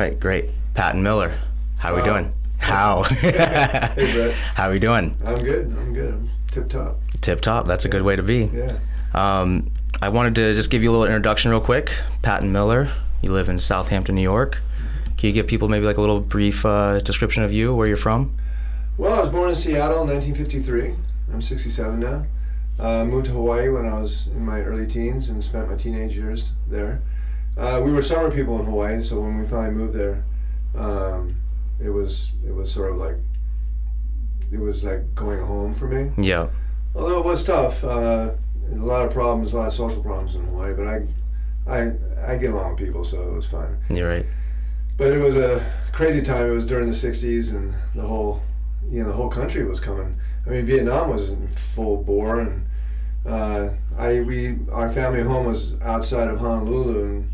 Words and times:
right, 0.00 0.18
great. 0.18 0.50
Patton 0.74 1.02
Miller, 1.02 1.34
how 1.76 1.92
are 1.92 1.96
we 1.96 2.02
doing? 2.02 2.32
How? 2.58 3.02
Hey, 3.10 4.12
Brett. 4.12 4.34
how 4.54 4.68
are 4.68 4.72
we 4.72 4.78
doing? 4.78 5.16
I'm 5.24 5.42
good. 5.42 5.66
I'm 5.66 5.92
good. 5.92 6.14
I'm 6.14 6.30
tip 6.50 6.68
top. 6.68 7.00
Tip 7.20 7.40
top. 7.40 7.66
That's 7.66 7.84
a 7.84 7.88
good 7.88 8.02
way 8.02 8.16
to 8.16 8.22
be. 8.22 8.50
Yeah. 8.52 8.78
Um, 9.14 9.70
I 10.00 10.08
wanted 10.08 10.34
to 10.36 10.54
just 10.54 10.70
give 10.70 10.82
you 10.82 10.90
a 10.90 10.92
little 10.92 11.06
introduction 11.06 11.50
real 11.50 11.60
quick. 11.60 11.92
Patton 12.22 12.50
Miller. 12.50 12.88
You 13.22 13.32
live 13.32 13.48
in 13.48 13.58
Southampton, 13.58 14.14
New 14.14 14.22
York. 14.22 14.62
Can 15.18 15.26
you 15.26 15.32
give 15.32 15.46
people 15.46 15.68
maybe 15.68 15.84
like 15.84 15.98
a 15.98 16.00
little 16.00 16.20
brief 16.20 16.64
uh, 16.64 17.00
description 17.00 17.42
of 17.42 17.52
you, 17.52 17.74
where 17.74 17.86
you're 17.86 17.98
from? 17.98 18.34
Well, 18.96 19.14
I 19.14 19.20
was 19.20 19.30
born 19.30 19.50
in 19.50 19.56
Seattle 19.56 20.02
in 20.02 20.08
1953. 20.08 20.94
I'm 21.32 21.42
67 21.42 22.00
now. 22.00 22.24
Uh, 22.78 23.04
moved 23.04 23.26
to 23.26 23.32
Hawaii 23.32 23.68
when 23.68 23.86
I 23.86 24.00
was 24.00 24.28
in 24.28 24.46
my 24.46 24.62
early 24.62 24.86
teens 24.86 25.28
and 25.28 25.44
spent 25.44 25.68
my 25.68 25.76
teenage 25.76 26.16
years 26.16 26.52
there. 26.68 27.02
Uh, 27.56 27.80
we 27.84 27.92
were 27.92 28.02
summer 28.02 28.30
people 28.30 28.58
in 28.58 28.66
Hawaii, 28.66 29.02
so 29.02 29.20
when 29.20 29.38
we 29.38 29.46
finally 29.46 29.74
moved 29.74 29.94
there, 29.94 30.24
um, 30.76 31.34
it 31.82 31.90
was 31.90 32.32
it 32.46 32.54
was 32.54 32.70
sort 32.70 32.92
of 32.92 32.96
like 32.98 33.16
it 34.52 34.58
was 34.58 34.84
like 34.84 35.14
going 35.14 35.40
home 35.40 35.74
for 35.74 35.86
me. 35.86 36.10
Yeah. 36.22 36.48
Although 36.94 37.18
it 37.18 37.24
was 37.24 37.44
tough, 37.44 37.84
uh, 37.84 38.30
a 38.72 38.76
lot 38.76 39.06
of 39.06 39.12
problems, 39.12 39.52
a 39.52 39.56
lot 39.56 39.68
of 39.68 39.74
social 39.74 40.02
problems 40.02 40.34
in 40.34 40.44
Hawaii, 40.46 40.74
but 40.74 40.86
I, 40.86 41.06
I, 41.68 41.92
I 42.32 42.36
get 42.36 42.50
along 42.50 42.70
with 42.70 42.80
people, 42.80 43.04
so 43.04 43.22
it 43.22 43.32
was 43.32 43.46
fine. 43.46 43.76
You're 43.88 44.08
right. 44.08 44.26
But 44.96 45.12
it 45.12 45.18
was 45.22 45.36
a 45.36 45.64
crazy 45.92 46.20
time. 46.20 46.50
It 46.50 46.52
was 46.52 46.66
during 46.66 46.86
the 46.86 46.96
'60s, 46.96 47.54
and 47.54 47.74
the 47.94 48.02
whole, 48.02 48.42
you 48.90 49.02
know, 49.02 49.08
the 49.08 49.14
whole 49.14 49.30
country 49.30 49.64
was 49.64 49.80
coming. 49.80 50.18
I 50.46 50.50
mean, 50.50 50.66
Vietnam 50.66 51.10
was 51.10 51.30
in 51.30 51.48
full 51.48 52.02
bore, 52.02 52.40
and 52.40 52.66
uh, 53.24 53.70
I 53.96 54.20
we 54.20 54.58
our 54.72 54.92
family 54.92 55.22
home 55.22 55.46
was 55.46 55.80
outside 55.80 56.28
of 56.28 56.38
Honolulu, 56.38 57.04
and 57.04 57.32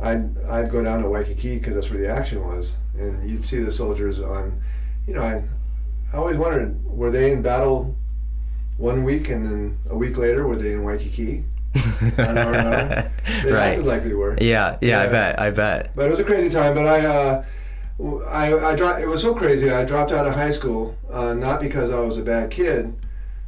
I'd 0.00 0.38
I'd 0.44 0.70
go 0.70 0.82
down 0.82 1.02
to 1.02 1.08
Waikiki 1.08 1.58
because 1.58 1.74
that's 1.74 1.90
where 1.90 2.00
the 2.00 2.08
action 2.08 2.46
was, 2.46 2.76
and 2.96 3.28
you'd 3.28 3.44
see 3.44 3.58
the 3.58 3.70
soldiers 3.70 4.20
on, 4.20 4.60
you 5.06 5.14
know, 5.14 5.22
I, 5.22 5.44
I 6.12 6.16
always 6.16 6.36
wondered 6.36 6.84
were 6.84 7.10
they 7.10 7.32
in 7.32 7.42
battle 7.42 7.96
one 8.76 9.02
week, 9.04 9.28
and 9.28 9.44
then 9.44 9.78
a 9.90 9.96
week 9.96 10.16
later 10.16 10.46
were 10.46 10.56
they 10.56 10.72
in 10.72 10.84
Waikiki? 10.84 11.44
I 11.74 12.10
don't 12.16 12.52
know. 12.52 13.10
They 13.44 13.52
right. 13.52 13.68
acted 13.68 13.84
like 13.84 14.02
they 14.04 14.14
were. 14.14 14.36
Yeah, 14.40 14.78
yeah, 14.80 15.02
I 15.02 15.06
bet. 15.06 15.38
I 15.38 15.50
bet. 15.50 15.94
But 15.94 16.06
it 16.06 16.10
was 16.10 16.18
a 16.18 16.24
crazy 16.24 16.48
time. 16.52 16.74
But 16.74 16.86
I, 16.86 17.06
uh, 17.06 17.44
I, 18.26 18.54
I 18.70 18.74
dro- 18.74 18.96
It 18.96 19.06
was 19.06 19.20
so 19.20 19.34
crazy. 19.34 19.70
I 19.70 19.84
dropped 19.84 20.10
out 20.10 20.26
of 20.26 20.34
high 20.34 20.50
school 20.50 20.96
uh, 21.10 21.34
not 21.34 21.60
because 21.60 21.90
I 21.90 22.00
was 22.00 22.16
a 22.18 22.22
bad 22.22 22.50
kid. 22.50 22.94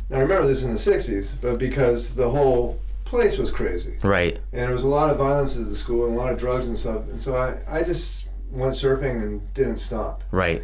Now 0.09 0.19
I 0.19 0.21
remember 0.21 0.47
this 0.47 0.63
in 0.63 0.73
the 0.75 0.79
'60s, 0.79 1.35
but 1.41 1.59
because 1.59 2.15
the 2.15 2.31
whole 2.31 2.79
place 3.11 3.37
was 3.39 3.51
crazy, 3.51 3.99
Right. 4.03 4.39
and 4.53 4.63
there 4.63 4.73
was 4.73 4.85
a 4.85 4.89
lot 4.89 5.11
of 5.11 5.19
violence 5.19 5.57
at 5.57 5.67
the 5.69 5.77
school 5.77 6.07
and 6.07 6.15
a 6.15 6.19
lot 6.19 6.33
of 6.33 6.39
drugs 6.39 6.69
and 6.69 6.79
stuff. 6.79 7.03
And 7.11 7.21
so 7.21 7.37
I, 7.37 7.79
I 7.79 7.83
just 7.83 8.29
went 8.51 8.73
surfing 8.75 9.23
and 9.23 9.53
didn't 9.55 9.79
stop. 9.79 10.23
Right. 10.31 10.63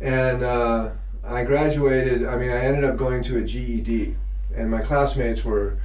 And 0.00 0.42
uh, 0.42 0.90
I 1.24 1.44
graduated. 1.44 2.24
I 2.26 2.36
mean, 2.36 2.50
I 2.50 2.64
ended 2.64 2.84
up 2.84 2.96
going 2.96 3.22
to 3.24 3.38
a 3.38 3.42
GED, 3.42 4.16
and 4.56 4.70
my 4.70 4.80
classmates 4.80 5.44
were 5.44 5.76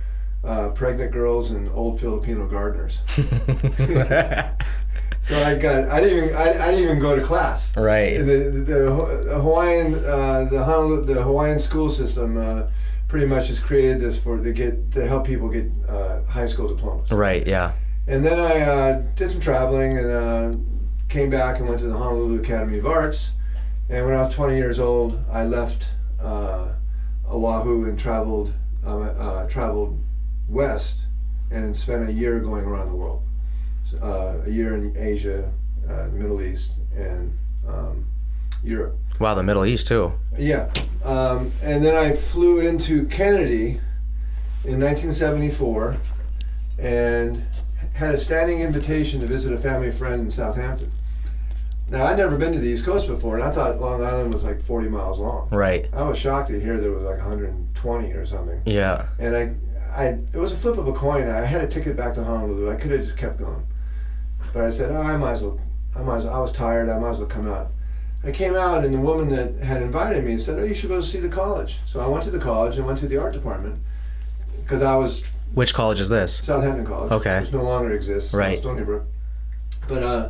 uh, 0.44 0.70
pregnant 0.70 1.12
girls 1.12 1.52
and 1.52 1.70
old 1.74 2.00
Filipino 2.00 2.48
gardeners. 2.48 3.02
So 5.22 5.36
I 5.44 5.56
got. 5.56 5.90
I 5.90 6.00
didn't 6.00 6.24
even. 6.24 6.36
I, 6.38 6.44
I 6.68 6.72
didn't 6.72 6.84
even 6.86 7.00
go 7.00 7.14
to 7.14 7.22
class. 7.22 7.76
right. 7.76 8.18
The, 8.18 8.24
the, 8.24 8.62
the 8.62 9.40
Hawaiian 9.42 9.96
uh, 10.06 10.46
the 10.50 10.64
Honolulu, 10.64 11.04
the 11.04 11.22
Hawaiian 11.22 11.60
school 11.60 11.90
system 11.90 12.38
uh, 12.38 12.68
pretty 13.08 13.26
much 13.26 13.48
has 13.48 13.60
created 13.60 14.00
this 14.00 14.18
for 14.20 14.38
to 14.38 14.52
get 14.52 14.92
to 14.92 15.08
help 15.08 15.26
people 15.26 15.50
get 15.50 15.72
uh, 15.88 16.22
high 16.24 16.46
school 16.46 16.68
diplomas. 16.68 17.12
Right. 17.12 17.46
Yeah. 17.48 17.74
And 18.08 18.24
then 18.24 18.40
I 18.40 18.62
uh, 18.62 19.02
did 19.16 19.32
some 19.32 19.42
traveling 19.42 19.98
and 19.98 20.12
uh, 20.12 20.54
came 21.10 21.30
back 21.30 21.60
and 21.60 21.68
went 21.68 21.80
to 21.82 21.88
the 21.88 21.98
Honolulu 21.98 22.40
Academy 22.40 22.80
of 22.80 22.86
Arts. 22.86 23.34
And 23.90 24.06
when 24.06 24.16
I 24.16 24.22
was 24.24 24.34
20 24.34 24.56
years 24.56 24.80
old, 24.80 25.24
I 25.32 25.46
left 25.46 25.90
uh, 26.22 26.70
Oahu 27.30 27.86
and 27.86 27.98
traveled 27.98 28.54
um, 28.86 29.14
uh, 29.20 29.48
traveled 29.48 30.02
west 30.48 31.08
and 31.52 31.76
spent 31.76 32.10
a 32.10 32.12
year 32.12 32.40
going 32.40 32.64
around 32.64 32.90
the 32.90 32.96
world. 32.96 33.24
So, 33.84 33.98
uh, 33.98 34.44
a 34.46 34.50
year 34.50 34.76
in 34.76 34.96
Asia, 34.98 35.52
uh, 35.90 36.08
Middle 36.12 36.42
East, 36.42 36.74
and 36.96 37.38
um, 37.68 38.06
Europe. 38.68 38.98
Wow. 39.20 39.34
The 39.34 39.44
Middle 39.44 39.66
East 39.66 39.88
too. 39.88 40.14
Yeah. 40.38 40.72
Um, 41.04 41.52
and 41.62 41.84
then 41.84 41.96
I 41.96 42.16
flew 42.16 42.60
into 42.60 43.06
Kennedy 43.06 43.80
in 44.66 44.80
1974 44.80 45.98
and 46.78 47.44
had 47.94 48.14
a 48.14 48.18
standing 48.18 48.62
invitation 48.62 49.20
to 49.22 49.26
visit 49.26 49.54
a 49.54 49.58
family 49.58 49.92
friend 49.92 50.22
in 50.22 50.32
Southampton. 50.32 50.92
Now, 51.90 52.06
I'd 52.06 52.18
never 52.18 52.38
been 52.38 52.52
to 52.52 52.60
the 52.60 52.68
East 52.68 52.84
Coast 52.84 53.08
before, 53.08 53.36
and 53.36 53.44
I 53.44 53.50
thought 53.50 53.80
Long 53.80 54.04
Island 54.04 54.34
was 54.34 54.44
like 54.44 54.62
40 54.62 54.90
miles 54.90 55.20
long. 55.20 55.48
Right. 55.52 55.88
I 55.94 56.04
was 56.04 56.18
shocked 56.18 56.50
to 56.50 56.60
hear 56.60 56.74
it 56.74 56.90
was 56.90 57.04
like 57.04 57.18
120 57.18 58.12
or 58.12 58.26
something. 58.26 58.62
Yeah. 58.66 59.08
And 59.18 59.36
I, 59.36 59.56
I, 59.96 60.06
it 60.34 60.36
was 60.36 60.52
a 60.52 60.58
flip 60.58 60.78
of 60.78 60.88
a 60.88 60.94
coin. 60.94 61.30
I 61.30 61.46
had 61.46 61.62
a 61.62 61.68
ticket 61.68 61.96
back 61.96 62.14
to 62.16 62.24
Honolulu. 62.24 62.70
I 62.70 62.76
could 62.76 62.92
have 62.92 63.02
just 63.02 63.18
kept 63.18 63.40
going, 63.40 63.66
but 64.54 64.66
I 64.66 64.70
said, 64.70 64.92
oh, 64.92 65.02
I 65.02 65.16
might 65.16 65.34
as 65.34 65.42
well. 65.42 65.60
I 65.96 66.02
might 66.02 66.18
as 66.18 66.26
well, 66.26 66.36
I 66.36 66.40
was 66.40 66.52
tired. 66.52 66.90
I 66.90 67.00
might 67.00 67.12
as 67.12 67.20
well 67.20 67.28
come 67.28 67.48
out. 67.48 67.72
I 68.28 68.32
came 68.32 68.56
out, 68.56 68.84
and 68.84 68.94
the 68.94 69.00
woman 69.00 69.30
that 69.30 69.66
had 69.66 69.82
invited 69.82 70.26
me 70.26 70.38
said, 70.38 70.60
"Oh, 70.60 70.64
you 70.64 70.74
should 70.74 70.90
go 70.90 71.00
see 71.00 71.20
the 71.20 71.30
college." 71.30 71.80
So 71.86 72.02
I 72.02 72.08
went 72.08 72.26
to 72.26 72.30
the 72.30 72.40
college 72.40 72.76
and 72.76 72.86
went 72.86 73.00
to 73.00 73.08
the 73.08 73.16
art 73.16 73.32
department 73.32 73.80
because 74.62 74.82
I 74.82 74.96
was 74.96 75.24
Which 75.54 75.74
college 75.74 76.02
is 76.02 76.10
this? 76.10 76.40
Southampton 76.40 76.86
College. 76.86 77.14
Okay. 77.14 77.40
Which 77.40 77.54
no 77.54 77.64
longer 77.64 77.94
exists. 77.94 78.34
Right. 78.34 78.60
Stony 78.60 78.84
Brook. 78.84 79.06
But 79.88 80.04
uh, 80.04 80.30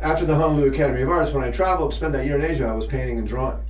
after 0.00 0.24
the 0.24 0.34
Honolulu 0.34 0.72
Academy 0.72 1.02
of 1.02 1.10
Arts, 1.10 1.32
when 1.32 1.44
I 1.44 1.50
traveled, 1.50 1.92
spent 1.92 2.14
that 2.14 2.24
year 2.24 2.36
in 2.36 2.42
Asia, 2.42 2.64
I 2.64 2.72
was 2.72 2.86
painting 2.86 3.18
and 3.18 3.28
drawing. 3.28 3.62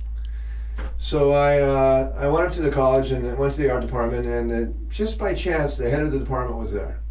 So 0.97 1.33
I 1.33 1.59
uh, 1.59 2.13
I 2.17 2.27
went 2.29 2.47
up 2.47 2.53
to 2.53 2.61
the 2.61 2.71
college 2.71 3.11
and 3.11 3.37
went 3.37 3.53
to 3.55 3.61
the 3.61 3.69
art 3.69 3.81
department, 3.81 4.25
and 4.27 4.47
uh, 4.49 4.71
just 4.89 5.19
by 5.19 5.33
chance, 5.33 5.75
the 5.75 5.89
head 5.89 6.03
of 6.03 6.13
the 6.13 6.19
department 6.19 6.57
was 6.57 6.71
there, 6.71 7.01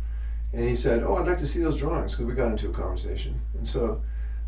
and 0.54 0.66
he 0.66 0.74
said, 0.74 1.02
"Oh, 1.02 1.16
I'd 1.16 1.26
like 1.26 1.38
to 1.40 1.46
see 1.46 1.60
those 1.60 1.76
drawings," 1.76 2.12
because 2.12 2.24
we 2.24 2.32
got 2.32 2.50
into 2.50 2.70
a 2.70 2.72
conversation, 2.72 3.42
and 3.58 3.68
so. 3.68 4.00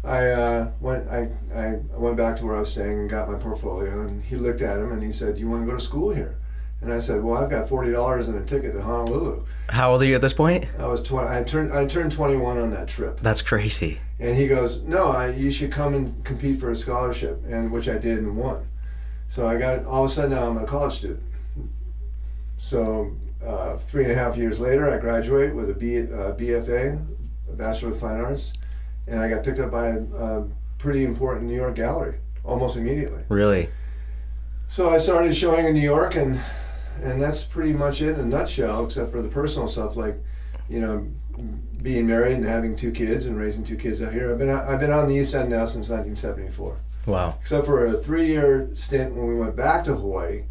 I 0.04 0.26
uh, 0.28 0.70
went. 0.81 1.09
I, 1.09 1.28
I 1.54 1.81
went 1.92 2.16
back 2.16 2.38
to 2.38 2.47
where 2.47 2.56
I 2.56 2.60
was 2.60 2.70
staying 2.70 3.00
and 3.00 3.10
got 3.10 3.31
my 3.31 3.38
portfolio. 3.38 4.00
And 4.00 4.22
he 4.22 4.36
looked 4.36 4.62
at 4.62 4.78
him 4.78 4.92
and 4.92 5.03
he 5.03 5.12
said, 5.12 5.38
you 5.38 5.48
want 5.48 5.64
to 5.64 5.70
go 5.70 5.76
to 5.76 5.84
school 5.84 6.14
here?" 6.14 6.38
And 6.81 6.92
I 6.92 6.98
said, 7.00 7.22
"Well, 7.22 7.42
I've 7.42 7.50
got 7.50 7.69
forty 7.69 7.91
dollars 7.91 8.28
and 8.28 8.36
a 8.36 8.44
ticket 8.44 8.72
to 8.75 8.82
Honolulu." 8.82 9.44
How 9.69 9.92
old 9.92 10.03
are 10.03 10.06
you 10.06 10.14
at 10.14 10.20
this 10.20 10.32
point? 10.32 10.66
I 10.78 10.86
was 10.86 11.03
twenty. 11.03 11.28
I 11.28 11.42
turned. 11.42 11.72
I 11.72 11.86
turned 11.86 12.12
twenty-one 12.12 12.59
on 12.59 12.70
that 12.70 12.86
trip. 12.86 13.19
That's 13.20 13.42
crazy. 13.42 14.00
And 14.20 14.36
he 14.36 14.47
goes, 14.47 14.82
"No, 14.82 15.09
I, 15.09 15.31
you 15.31 15.50
should 15.50 15.72
come 15.72 15.94
and 15.94 16.25
compete 16.25 16.60
for 16.60 16.70
a 16.70 16.76
scholarship," 16.76 17.42
and 17.48 17.72
which 17.72 17.88
I 17.88 17.98
did 17.98 18.19
and 18.19 18.36
won. 18.36 18.69
So 19.28 19.48
I 19.48 19.59
got 19.59 19.84
all 19.84 20.04
of 20.04 20.10
a 20.10 20.15
sudden 20.15 20.30
now 20.30 20.48
I'm 20.48 20.56
a 20.56 20.65
college 20.65 20.94
student. 20.94 21.22
So 22.56 23.12
uh, 23.44 23.76
three 23.76 24.04
and 24.04 24.12
a 24.12 24.15
half 24.15 24.36
years 24.36 24.60
later, 24.60 24.92
I 24.92 24.98
graduate 24.98 25.54
with 25.54 25.70
a 25.70 25.75
B, 25.75 25.98
uh, 26.00 26.32
BFA, 26.34 27.04
a 27.48 27.53
Bachelor 27.53 27.91
of 27.91 28.00
Fine 28.00 28.20
Arts, 28.20 28.53
and 29.09 29.21
I 29.21 29.29
got 29.29 29.45
picked 29.45 29.59
up 29.59 29.71
by 29.71 29.89
a, 29.89 30.01
a 30.01 30.49
pretty 30.79 31.05
important 31.05 31.47
New 31.47 31.55
York 31.57 31.75
gallery 31.77 32.19
almost 32.45 32.77
immediately. 32.77 33.23
Really. 33.29 33.69
So 34.69 34.91
I 34.91 34.99
started 34.99 35.35
showing 35.37 35.67
in 35.67 35.75
New 35.75 35.81
York, 35.81 36.15
and 36.17 36.41
and 37.03 37.23
that's 37.23 37.43
pretty 37.45 37.73
much 37.73 38.03
it 38.03 38.11
in 38.15 38.21
a 38.21 38.25
nutshell, 38.25 38.85
except 38.85 39.11
for 39.13 39.23
the 39.23 39.29
personal 39.29 39.69
stuff 39.69 39.97
like, 39.97 40.17
you 40.69 40.81
know, 40.81 41.07
being 41.83 42.07
married 42.07 42.35
and 42.35 42.45
having 42.45 42.75
two 42.77 42.91
kids 42.91 43.27
and 43.27 43.39
raising 43.39 43.65
two 43.65 43.77
kids 43.77 44.03
out 44.03 44.13
here. 44.13 44.31
I've 44.33 44.39
been 44.39 44.51
I've 44.51 44.81
been 44.81 44.93
on 44.93 45.09
the 45.09 45.15
East 45.15 45.35
End 45.35 45.51
now 45.51 45.65
since 45.65 45.89
1974, 45.89 46.77
Wow. 47.07 47.37
except 47.41 47.67
for 47.67 47.87
a 47.87 47.95
three-year 47.99 48.71
stint 48.75 49.15
when 49.15 49.27
we 49.28 49.37
went 49.37 49.57
back 49.57 49.84
to 49.84 49.95
Hawaii. 49.95 50.45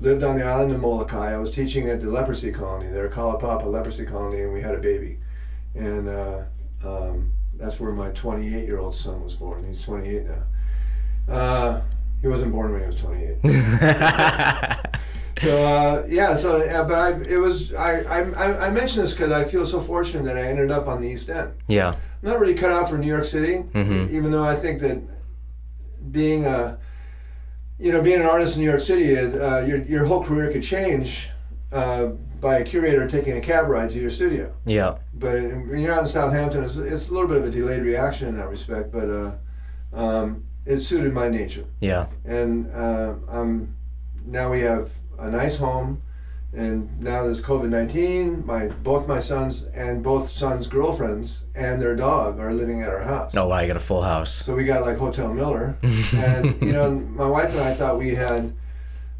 Lived 0.00 0.24
on 0.24 0.36
the 0.36 0.44
island 0.44 0.72
of 0.72 0.80
Molokai. 0.80 1.32
I 1.32 1.38
was 1.38 1.52
teaching 1.52 1.88
at 1.88 2.00
the 2.00 2.10
leprosy 2.10 2.50
colony 2.50 2.90
there, 2.90 3.08
Kalaupapa 3.08 3.66
leprosy 3.66 4.04
colony, 4.04 4.42
and 4.42 4.52
we 4.52 4.60
had 4.60 4.74
a 4.74 4.78
baby, 4.78 5.18
and 5.76 6.08
uh, 6.08 6.40
um, 6.84 7.30
that's 7.62 7.78
where 7.80 7.92
my 7.92 8.10
28-year-old 8.10 8.94
son 8.96 9.22
was 9.24 9.34
born. 9.34 9.64
He's 9.66 9.80
28 9.82 10.26
now. 10.26 11.32
Uh, 11.32 11.80
he 12.20 12.26
wasn't 12.28 12.52
born 12.52 12.72
when 12.72 12.80
he 12.82 12.86
was 12.88 13.00
28. 13.00 13.38
So 15.40 15.64
uh, 15.64 16.04
yeah, 16.08 16.36
so 16.36 16.60
uh, 16.60 16.84
but 16.86 16.98
I, 17.00 17.10
it 17.28 17.38
was 17.40 17.72
I 17.74 18.02
I, 18.02 18.66
I 18.66 18.70
mentioned 18.70 19.02
this 19.04 19.12
because 19.12 19.32
I 19.32 19.42
feel 19.42 19.66
so 19.66 19.80
fortunate 19.80 20.24
that 20.26 20.36
I 20.36 20.42
ended 20.46 20.70
up 20.70 20.86
on 20.86 21.00
the 21.00 21.08
East 21.08 21.28
End. 21.30 21.52
yeah. 21.66 21.88
I'm 21.88 22.28
not 22.28 22.38
really 22.38 22.54
cut 22.54 22.70
out 22.70 22.88
for 22.88 22.96
New 22.96 23.08
York 23.08 23.24
City, 23.24 23.64
Mhm. 23.74 24.10
even 24.10 24.30
though 24.30 24.44
I 24.44 24.54
think 24.54 24.80
that 24.82 24.98
being 26.12 26.44
a 26.44 26.78
you 27.80 27.90
know 27.90 28.00
being 28.02 28.20
an 28.20 28.26
artist 28.26 28.54
in 28.54 28.62
New 28.62 28.68
York 28.68 28.82
City, 28.82 29.16
uh, 29.18 29.60
your 29.64 29.78
your 29.78 30.04
whole 30.04 30.22
career 30.22 30.52
could 30.52 30.62
change 30.62 31.28
uh, 31.72 32.10
by 32.42 32.58
a 32.58 32.64
curator 32.64 33.08
taking 33.08 33.38
a 33.38 33.40
cab 33.40 33.68
ride 33.68 33.90
to 33.92 33.98
your 33.98 34.10
studio. 34.10 34.52
Yeah. 34.66 34.98
But 35.14 35.40
when 35.40 35.78
you're 35.78 35.92
out 35.94 36.02
in 36.02 36.06
Southampton, 36.08 36.64
it's, 36.64 36.76
it's 36.76 37.08
a 37.08 37.12
little 37.14 37.28
bit 37.28 37.38
of 37.38 37.44
a 37.46 37.50
delayed 37.50 37.82
reaction 37.84 38.28
in 38.28 38.36
that 38.36 38.50
respect, 38.50 38.92
but 38.92 39.08
uh, 39.08 39.30
um, 39.94 40.44
it 40.66 40.80
suited 40.80 41.12
my 41.14 41.28
nature 41.28 41.64
Yeah. 41.80 42.06
and 42.26 42.70
uh, 42.74 43.14
um, 43.28 43.74
now 44.26 44.50
we 44.50 44.60
have 44.60 44.90
a 45.18 45.30
nice 45.30 45.56
home 45.56 46.02
And 46.54 47.00
now 47.00 47.22
there's 47.24 47.40
COVID 47.42 47.70
nineteen. 47.70 48.44
My 48.44 48.68
both 48.84 49.08
my 49.08 49.20
sons 49.20 49.64
and 49.74 50.02
both 50.02 50.28
sons' 50.28 50.66
girlfriends 50.66 51.44
and 51.54 51.80
their 51.80 51.96
dog 51.96 52.38
are 52.38 52.52
living 52.52 52.82
at 52.82 52.90
our 52.90 53.02
house. 53.02 53.32
Oh 53.34 53.48
wow, 53.48 53.60
you 53.60 53.66
got 53.68 53.76
a 53.78 53.86
full 53.90 54.02
house. 54.02 54.32
So 54.44 54.54
we 54.54 54.64
got 54.64 54.82
like 54.88 54.98
Hotel 54.98 55.32
Miller, 55.32 55.78
and 56.26 56.44
you 56.60 56.72
know, 56.76 56.90
my 57.16 57.26
wife 57.36 57.50
and 57.56 57.60
I 57.60 57.72
thought 57.74 57.96
we 57.98 58.14
had. 58.14 58.52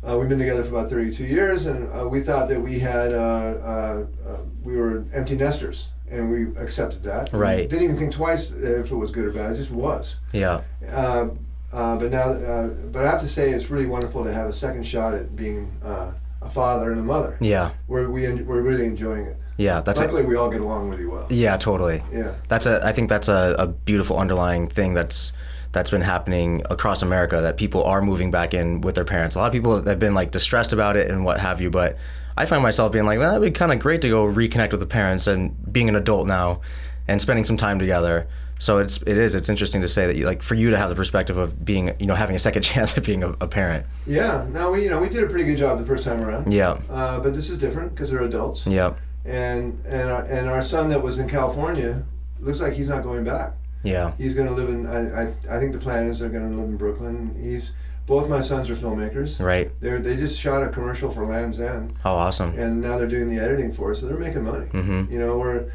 Uh, 0.06 0.18
we've 0.18 0.28
been 0.28 0.38
together 0.38 0.64
for 0.64 0.70
about 0.70 0.90
32 0.90 1.24
years, 1.24 1.66
and 1.66 1.88
uh, 1.92 2.06
we 2.08 2.20
thought 2.20 2.48
that 2.48 2.60
we 2.60 2.80
had 2.80 3.12
uh, 3.12 3.16
uh, 3.16 4.06
uh, 4.26 4.36
we 4.64 4.76
were 4.76 5.04
empty 5.14 5.36
nesters, 5.36 5.88
and 6.10 6.28
we 6.30 6.60
accepted 6.60 7.04
that. 7.04 7.32
Right. 7.32 7.68
Didn't 7.68 7.84
even 7.84 7.96
think 7.96 8.12
twice 8.12 8.50
if 8.50 8.90
it 8.90 8.96
was 8.96 9.12
good 9.12 9.26
or 9.26 9.32
bad. 9.32 9.52
It 9.52 9.56
just 9.58 9.70
was. 9.70 10.16
Yeah. 10.32 10.62
Uh, 10.90 11.28
uh, 11.72 11.96
but 11.98 12.10
now, 12.10 12.32
uh, 12.32 12.66
but 12.66 13.04
I 13.06 13.10
have 13.12 13.20
to 13.20 13.28
say, 13.28 13.50
it's 13.50 13.70
really 13.70 13.86
wonderful 13.86 14.24
to 14.24 14.32
have 14.32 14.48
a 14.48 14.52
second 14.52 14.84
shot 14.84 15.14
at 15.14 15.36
being 15.36 15.70
uh, 15.84 16.10
a 16.42 16.50
father 16.50 16.90
and 16.90 16.98
a 16.98 17.04
mother. 17.04 17.38
Yeah. 17.40 17.70
We're 17.86 18.10
we 18.10 18.26
en- 18.26 18.44
we're 18.44 18.60
really 18.62 18.84
enjoying 18.86 19.26
it. 19.26 19.36
Yeah. 19.56 19.82
That's 19.82 20.00
Luckily, 20.00 20.22
it. 20.22 20.28
we 20.28 20.34
all 20.34 20.50
get 20.50 20.60
along 20.62 20.90
really 20.90 21.06
well. 21.06 21.26
Yeah, 21.30 21.56
totally. 21.58 22.02
Yeah. 22.12 22.34
That's 22.48 22.66
a. 22.66 22.84
I 22.84 22.92
think 22.92 23.08
that's 23.08 23.28
a, 23.28 23.54
a 23.56 23.68
beautiful 23.68 24.18
underlying 24.18 24.66
thing 24.66 24.94
that's 24.94 25.32
that's 25.72 25.90
been 25.90 26.02
happening 26.02 26.62
across 26.70 27.02
America. 27.02 27.40
That 27.40 27.56
people 27.56 27.84
are 27.84 28.00
moving 28.02 28.30
back 28.30 28.54
in 28.54 28.80
with 28.82 28.94
their 28.94 29.04
parents. 29.04 29.34
A 29.34 29.38
lot 29.38 29.46
of 29.46 29.52
people 29.52 29.82
have 29.82 29.98
been 29.98 30.14
like 30.14 30.30
distressed 30.30 30.72
about 30.72 30.96
it 30.96 31.10
and 31.10 31.24
what 31.24 31.40
have 31.40 31.60
you. 31.60 31.70
But 31.70 31.96
I 32.36 32.46
find 32.46 32.62
myself 32.62 32.92
being 32.92 33.04
like, 33.04 33.18
well, 33.18 33.30
it'd 33.32 33.42
be 33.42 33.50
kind 33.50 33.72
of 33.72 33.78
great 33.78 34.02
to 34.02 34.08
go 34.08 34.24
reconnect 34.24 34.70
with 34.70 34.80
the 34.80 34.86
parents 34.86 35.26
and 35.26 35.72
being 35.72 35.88
an 35.88 35.96
adult 35.96 36.26
now, 36.26 36.60
and 37.08 37.20
spending 37.20 37.44
some 37.44 37.56
time 37.56 37.78
together. 37.78 38.28
So 38.58 38.78
it's 38.78 39.02
it 39.02 39.18
is 39.18 39.34
it's 39.34 39.48
interesting 39.48 39.80
to 39.80 39.88
say 39.88 40.06
that 40.06 40.14
you, 40.14 40.24
like 40.24 40.40
for 40.40 40.54
you 40.54 40.70
to 40.70 40.76
have 40.78 40.88
the 40.88 40.94
perspective 40.94 41.36
of 41.36 41.64
being 41.64 41.94
you 41.98 42.06
know 42.06 42.14
having 42.14 42.36
a 42.36 42.38
second 42.38 42.62
chance 42.70 42.96
at 42.96 43.04
being 43.04 43.24
a, 43.24 43.30
a 43.40 43.48
parent. 43.48 43.86
Yeah. 44.06 44.46
Now 44.50 44.70
we 44.70 44.84
you 44.84 44.90
know 44.90 45.00
we 45.00 45.08
did 45.08 45.24
a 45.24 45.26
pretty 45.26 45.44
good 45.44 45.56
job 45.58 45.78
the 45.78 45.84
first 45.84 46.04
time 46.04 46.22
around. 46.22 46.52
Yeah. 46.52 46.78
Uh, 46.88 47.18
but 47.18 47.34
this 47.34 47.50
is 47.50 47.58
different 47.58 47.94
because 47.94 48.10
they're 48.10 48.22
adults. 48.22 48.66
Yeah. 48.66 48.94
And 49.24 49.84
and 49.86 50.10
our, 50.10 50.22
and 50.22 50.48
our 50.48 50.62
son 50.62 50.90
that 50.90 51.02
was 51.02 51.18
in 51.18 51.28
California 51.28 52.04
looks 52.40 52.60
like 52.60 52.74
he's 52.74 52.88
not 52.88 53.02
going 53.02 53.24
back. 53.24 53.54
Yeah. 53.82 54.12
He's 54.18 54.34
going 54.34 54.48
to 54.48 54.54
live 54.54 54.68
in. 54.68 54.86
I, 54.86 55.22
I 55.22 55.34
I 55.50 55.58
think 55.58 55.72
the 55.72 55.78
plan 55.78 56.06
is 56.08 56.18
they're 56.20 56.28
going 56.28 56.48
to 56.50 56.56
live 56.56 56.68
in 56.68 56.76
Brooklyn. 56.76 57.36
He's 57.40 57.72
both 58.06 58.28
my 58.28 58.40
sons 58.40 58.68
are 58.70 58.74
filmmakers. 58.76 59.40
Right. 59.40 59.70
They 59.80 59.96
they 59.98 60.16
just 60.16 60.38
shot 60.38 60.62
a 60.62 60.68
commercial 60.68 61.10
for 61.10 61.24
Land's 61.26 61.60
End. 61.60 61.94
Oh, 62.04 62.14
awesome. 62.14 62.58
and 62.58 62.80
now 62.80 62.98
they're 62.98 63.06
doing 63.08 63.28
the 63.34 63.42
editing 63.42 63.72
for 63.72 63.92
it, 63.92 63.96
so 63.96 64.06
they're 64.06 64.16
making 64.18 64.42
money. 64.44 64.66
Mm-hmm. 64.66 65.12
You 65.12 65.18
know, 65.18 65.38
we're 65.38 65.70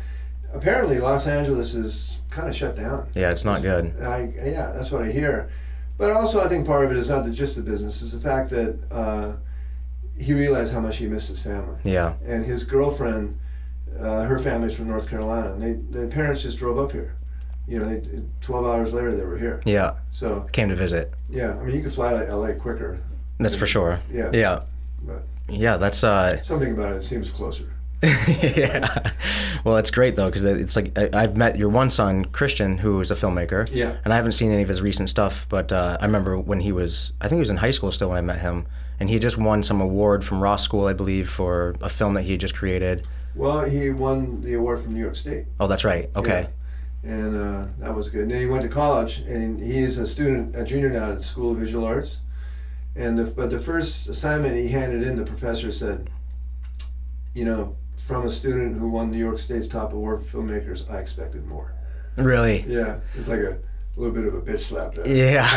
apparently 0.54 1.00
Los 1.00 1.28
Angeles 1.28 1.74
is 1.76 2.20
kind 2.30 2.48
of 2.50 2.56
shut 2.56 2.76
down. 2.78 3.08
Yeah, 3.14 3.32
it's 3.32 3.46
not 3.46 3.62
good. 3.62 3.94
I 4.02 4.32
yeah, 4.36 4.72
that's 4.74 4.92
what 4.92 5.02
I 5.02 5.12
hear. 5.12 5.50
But 5.98 6.12
also, 6.12 6.40
I 6.42 6.48
think 6.48 6.68
part 6.68 6.86
of 6.86 6.92
it 6.92 6.98
is 6.98 7.10
not 7.10 7.24
the, 7.26 7.32
just 7.32 7.56
the 7.56 7.62
business; 7.64 8.02
it's 8.02 8.12
the 8.12 8.20
fact 8.20 8.52
that 8.52 8.78
uh, 8.92 9.34
he 10.18 10.34
realized 10.34 10.72
how 10.74 10.80
much 10.80 10.98
he 10.98 11.08
missed 11.08 11.28
his 11.30 11.42
family, 11.42 11.78
Yeah. 11.84 12.14
and 12.26 12.46
his 12.46 12.64
girlfriend, 12.66 13.40
uh, 14.00 14.24
her 14.26 14.38
family's 14.38 14.76
from 14.76 14.88
North 14.90 15.10
Carolina, 15.10 15.54
and 15.54 15.62
they 15.62 15.74
the 16.02 16.08
parents 16.08 16.44
just 16.44 16.60
drove 16.60 16.78
up 16.78 16.92
here. 16.92 17.16
You 17.68 17.80
know, 17.80 17.86
they, 17.86 18.02
twelve 18.42 18.66
hours 18.66 18.94
later 18.94 19.16
they 19.16 19.24
were 19.26 19.38
here. 19.38 19.62
Yeah. 19.66 19.96
So 20.12 20.48
Came 20.52 20.70
to 20.70 20.76
visit. 20.76 21.14
yeah, 21.30 21.52
I 21.52 21.64
mean, 21.64 21.76
you 21.76 21.84
could 21.84 21.94
fly 21.94 22.12
to 22.12 22.28
L.A. 22.28 22.54
quicker. 22.56 23.00
That's 23.40 23.56
for 23.56 23.68
sure. 23.68 24.00
Yeah. 24.12 24.32
Yeah. 24.34 24.62
But 25.02 25.24
Yeah. 25.50 25.78
That's 25.78 26.04
uh. 26.04 26.42
something 26.42 26.72
about 26.72 26.94
it 26.94 27.04
seems 27.04 27.32
closer. 27.32 27.74
yeah. 28.56 29.12
Well, 29.64 29.78
it's 29.78 29.90
great 29.90 30.16
though 30.16 30.28
because 30.30 30.44
it's 30.44 30.76
like 30.76 30.98
I, 30.98 31.10
I've 31.14 31.36
met 31.36 31.58
your 31.58 31.70
one 31.70 31.90
son, 31.90 32.26
Christian, 32.26 32.78
who 32.78 33.02
is 33.02 33.10
a 33.10 33.16
filmmaker. 33.16 33.68
Yeah. 33.72 33.98
And 34.06 34.14
I 34.14 34.18
haven't 34.18 34.34
seen 34.34 34.52
any 34.52 34.62
of 34.62 34.70
his 34.70 34.82
recent 34.82 35.10
stuff, 35.10 35.48
but 35.50 35.72
uh, 35.72 35.98
I 36.00 36.06
remember 36.06 36.38
when 36.38 36.60
he 36.60 36.72
was, 36.72 37.14
I 37.20 37.28
think 37.28 37.38
he 37.38 37.40
was 37.40 37.50
in 37.50 37.58
high 37.58 37.72
school 37.72 37.92
still 37.92 38.10
when 38.10 38.18
I 38.18 38.22
met 38.22 38.40
him, 38.40 38.68
and 39.00 39.10
he 39.10 39.16
had 39.16 39.24
just 39.24 39.38
won 39.38 39.64
some 39.64 39.82
award 39.82 40.24
from 40.24 40.42
Ross 40.42 40.64
School, 40.64 40.86
I 40.86 40.94
believe, 40.94 41.28
for 41.28 41.76
a 41.82 41.90
film 41.90 42.14
that 42.14 42.24
he 42.24 42.34
had 42.34 42.40
just 42.40 42.56
created. 42.56 43.08
Well, 43.36 43.66
he 43.66 43.90
won 43.90 44.42
the 44.42 44.54
award 44.54 44.84
from 44.84 44.94
New 44.94 45.02
York 45.02 45.16
State. 45.16 45.46
Oh, 45.60 45.68
that's 45.68 45.84
right. 45.84 46.10
Okay. 46.16 46.48
And 47.04 47.36
uh, 47.36 47.66
that 47.80 47.96
was 47.96 48.10
good. 48.10 48.24
And 48.24 48.32
then 48.32 48.40
he 48.42 48.46
went 48.48 48.64
to 48.64 48.70
college, 48.70 49.20
and 49.20 49.60
he 49.62 49.78
is 49.80 49.98
a 49.98 50.06
student, 50.08 50.56
a 50.56 50.64
junior 50.64 50.90
now 50.90 51.12
at 51.12 51.18
the 51.18 51.24
School 51.24 51.52
of 51.52 51.58
Visual 51.58 51.86
Arts. 51.86 52.20
And 52.96 53.18
the, 53.18 53.26
but 53.26 53.50
the 53.52 53.60
first 53.60 54.10
assignment 54.10 54.56
he 54.58 54.70
handed 54.70 55.04
in, 55.04 55.16
the 55.18 55.24
professor 55.26 55.72
said, 55.72 56.10
you 57.34 57.46
know, 57.46 57.76
from 57.96 58.26
a 58.26 58.30
student 58.30 58.80
who 58.80 58.90
won 58.90 59.12
New 59.12 59.18
York 59.18 59.38
State's 59.40 59.68
top 59.68 59.94
award 59.94 60.26
for 60.26 60.38
filmmakers, 60.40 60.90
I 60.90 60.98
expected 61.00 61.46
more. 61.46 61.74
Really? 62.16 62.66
Yeah, 62.68 63.00
it's 63.16 63.28
like 63.28 63.40
a 63.42 63.60
little 63.96 64.16
bit 64.16 64.26
of 64.26 64.34
a 64.34 64.42
bitch 64.42 64.62
slap 64.62 64.94
there. 64.94 65.08
Yeah. 65.08 65.48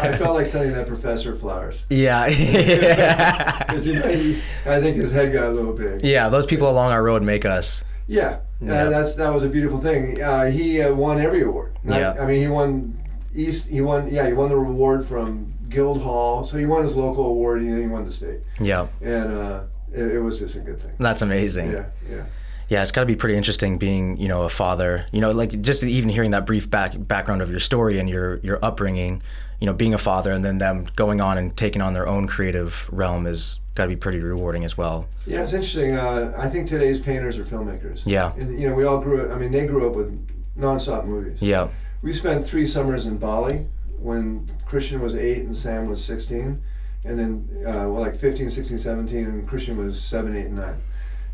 I, 0.00 0.08
I 0.08 0.16
felt 0.16 0.34
like 0.34 0.46
sending 0.46 0.72
that 0.72 0.86
professor 0.86 1.34
flowers. 1.34 1.84
yeah. 1.90 2.26
yeah. 2.26 3.64
'Cause, 3.68 3.86
you 3.86 3.94
know, 3.98 4.08
he, 4.08 4.40
I 4.64 4.80
think 4.80 4.96
his 4.96 5.12
head 5.12 5.32
got 5.34 5.48
a 5.48 5.50
little 5.52 5.74
big. 5.74 6.02
Yeah. 6.02 6.30
Those 6.30 6.46
people 6.46 6.70
along 6.70 6.92
our 6.92 7.02
road 7.02 7.22
make 7.22 7.44
us. 7.44 7.82
Yeah, 8.08 8.38
Yeah. 8.60 8.84
Uh, 8.86 8.90
that's 8.90 9.14
that 9.16 9.34
was 9.34 9.42
a 9.44 9.48
beautiful 9.48 9.78
thing. 9.78 10.22
Uh, 10.22 10.44
he 10.46 10.80
uh, 10.80 10.94
won 10.94 11.20
every 11.20 11.42
award. 11.42 11.72
Not- 11.82 11.98
Yeah. 12.00 12.14
I 12.22 12.26
mean, 12.26 12.40
he 12.40 12.48
won 12.48 12.98
East. 13.34 13.68
He 13.68 13.80
won. 13.80 14.08
Yeah, 14.08 14.26
he 14.26 14.32
won 14.32 14.48
the 14.48 14.56
award 14.56 15.04
from 15.04 15.54
Guildhall. 15.68 16.44
So 16.46 16.56
he 16.56 16.66
won 16.66 16.82
his 16.84 16.94
local 16.96 17.26
award, 17.26 17.60
and 17.62 17.78
he 17.80 17.86
won 17.88 18.04
the 18.04 18.12
state. 18.12 18.40
Yeah. 18.60 18.86
And 19.02 19.32
uh, 19.36 19.60
it, 19.92 20.12
it 20.16 20.20
was 20.20 20.38
just 20.38 20.56
a 20.56 20.60
good 20.60 20.80
thing. 20.80 20.94
That's 20.98 21.22
amazing. 21.22 21.72
Yeah, 21.72 21.86
yeah. 22.08 22.24
Yeah, 22.68 22.82
it's 22.82 22.90
got 22.90 23.02
to 23.02 23.06
be 23.06 23.14
pretty 23.14 23.36
interesting 23.36 23.78
being, 23.78 24.16
you 24.16 24.26
know, 24.26 24.42
a 24.42 24.48
father. 24.48 25.06
You 25.12 25.20
know, 25.20 25.30
like 25.30 25.60
just 25.60 25.84
even 25.84 26.08
hearing 26.10 26.32
that 26.32 26.46
brief 26.46 26.68
back 26.70 26.94
background 26.98 27.40
of 27.42 27.50
your 27.50 27.60
story 27.60 27.98
and 27.98 28.08
your 28.08 28.38
your 28.38 28.58
upbringing. 28.64 29.22
You 29.60 29.66
know, 29.66 29.72
being 29.72 29.94
a 29.94 29.98
father 29.98 30.32
and 30.32 30.44
then 30.44 30.58
them 30.58 30.86
going 30.96 31.20
on 31.20 31.38
and 31.38 31.56
taking 31.56 31.80
on 31.80 31.94
their 31.94 32.06
own 32.06 32.26
creative 32.26 32.88
realm 32.92 33.26
is 33.26 33.60
got 33.74 33.84
to 33.84 33.88
be 33.88 33.96
pretty 33.96 34.18
rewarding 34.18 34.64
as 34.64 34.76
well. 34.76 35.08
Yeah, 35.26 35.42
it's 35.42 35.52
interesting. 35.52 35.94
Uh, 35.94 36.32
I 36.36 36.48
think 36.48 36.66
today's 36.66 37.00
painters 37.00 37.38
are 37.38 37.44
filmmakers. 37.44 38.02
Yeah. 38.04 38.32
And 38.34 38.58
you 38.60 38.68
know, 38.68 38.74
we 38.74 38.84
all 38.84 38.98
grew 38.98 39.22
up. 39.22 39.30
I 39.30 39.38
mean, 39.38 39.52
they 39.52 39.66
grew 39.66 39.88
up 39.88 39.94
with 39.94 40.26
nonstop 40.58 41.04
movies. 41.04 41.40
Yeah. 41.40 41.68
We 42.02 42.12
spent 42.12 42.46
three 42.46 42.66
summers 42.66 43.06
in 43.06 43.18
Bali 43.18 43.66
when 43.98 44.50
Christian 44.64 45.00
was 45.00 45.14
eight 45.14 45.44
and 45.44 45.56
Sam 45.56 45.88
was 45.88 46.04
16. 46.04 46.62
And 47.04 47.18
then, 47.18 47.48
uh, 47.64 47.88
well, 47.88 48.00
like 48.00 48.16
15, 48.16 48.50
16, 48.50 48.78
17, 48.78 49.24
and 49.24 49.48
Christian 49.48 49.76
was 49.76 50.00
seven, 50.00 50.36
eight, 50.36 50.46
and 50.46 50.56
nine. 50.56 50.82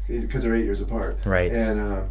Because 0.07 0.43
they're 0.43 0.55
eight 0.55 0.65
years 0.65 0.81
apart. 0.81 1.25
Right. 1.25 1.51
And, 1.51 1.81
uh, 1.81 2.03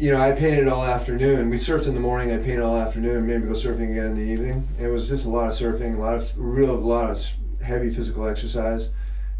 you 0.00 0.10
know, 0.10 0.18
I 0.18 0.32
painted 0.32 0.66
all 0.66 0.82
afternoon. 0.84 1.50
We 1.50 1.58
surfed 1.58 1.86
in 1.86 1.92
the 1.94 2.00
morning, 2.00 2.32
I 2.32 2.38
painted 2.38 2.60
all 2.62 2.76
afternoon, 2.76 3.26
maybe 3.26 3.42
go 3.44 3.52
surfing 3.52 3.90
again 3.92 4.06
in 4.06 4.14
the 4.16 4.22
evening. 4.22 4.66
It 4.80 4.86
was 4.88 5.08
just 5.08 5.26
a 5.26 5.28
lot 5.28 5.48
of 5.48 5.52
surfing, 5.52 5.96
a 5.96 6.00
lot 6.00 6.14
of, 6.16 6.32
real, 6.38 6.70
a 6.70 6.76
lot 6.76 7.10
of 7.10 7.22
heavy 7.62 7.90
physical 7.90 8.26
exercise. 8.26 8.88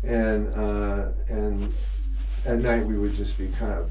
And, 0.02 0.52
uh, 0.54 1.08
and 1.28 1.72
at 2.46 2.58
night 2.58 2.84
we 2.84 2.98
would 2.98 3.14
just 3.14 3.38
be 3.38 3.48
kind 3.58 3.72
of 3.72 3.90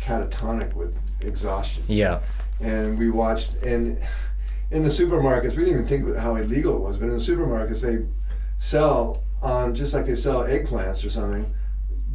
catatonic 0.00 0.72
with 0.74 0.94
exhaustion 1.20 1.82
Yeah. 1.88 2.20
and 2.60 2.96
we 2.98 3.10
watched 3.10 3.54
and 3.62 3.98
in 4.70 4.82
the 4.84 4.88
supermarkets 4.88 5.50
we 5.56 5.64
didn't 5.64 5.70
even 5.74 5.86
think 5.86 6.04
about 6.06 6.20
how 6.22 6.36
illegal 6.36 6.74
it 6.76 6.80
was 6.80 6.96
but 6.96 7.04
in 7.06 7.10
the 7.10 7.16
supermarkets 7.16 7.82
they 7.82 8.04
sell 8.58 9.22
on 9.42 9.74
just 9.74 9.92
like 9.94 10.06
they 10.06 10.14
sell 10.14 10.42
eggplants 10.44 11.04
or 11.04 11.10
something 11.10 11.52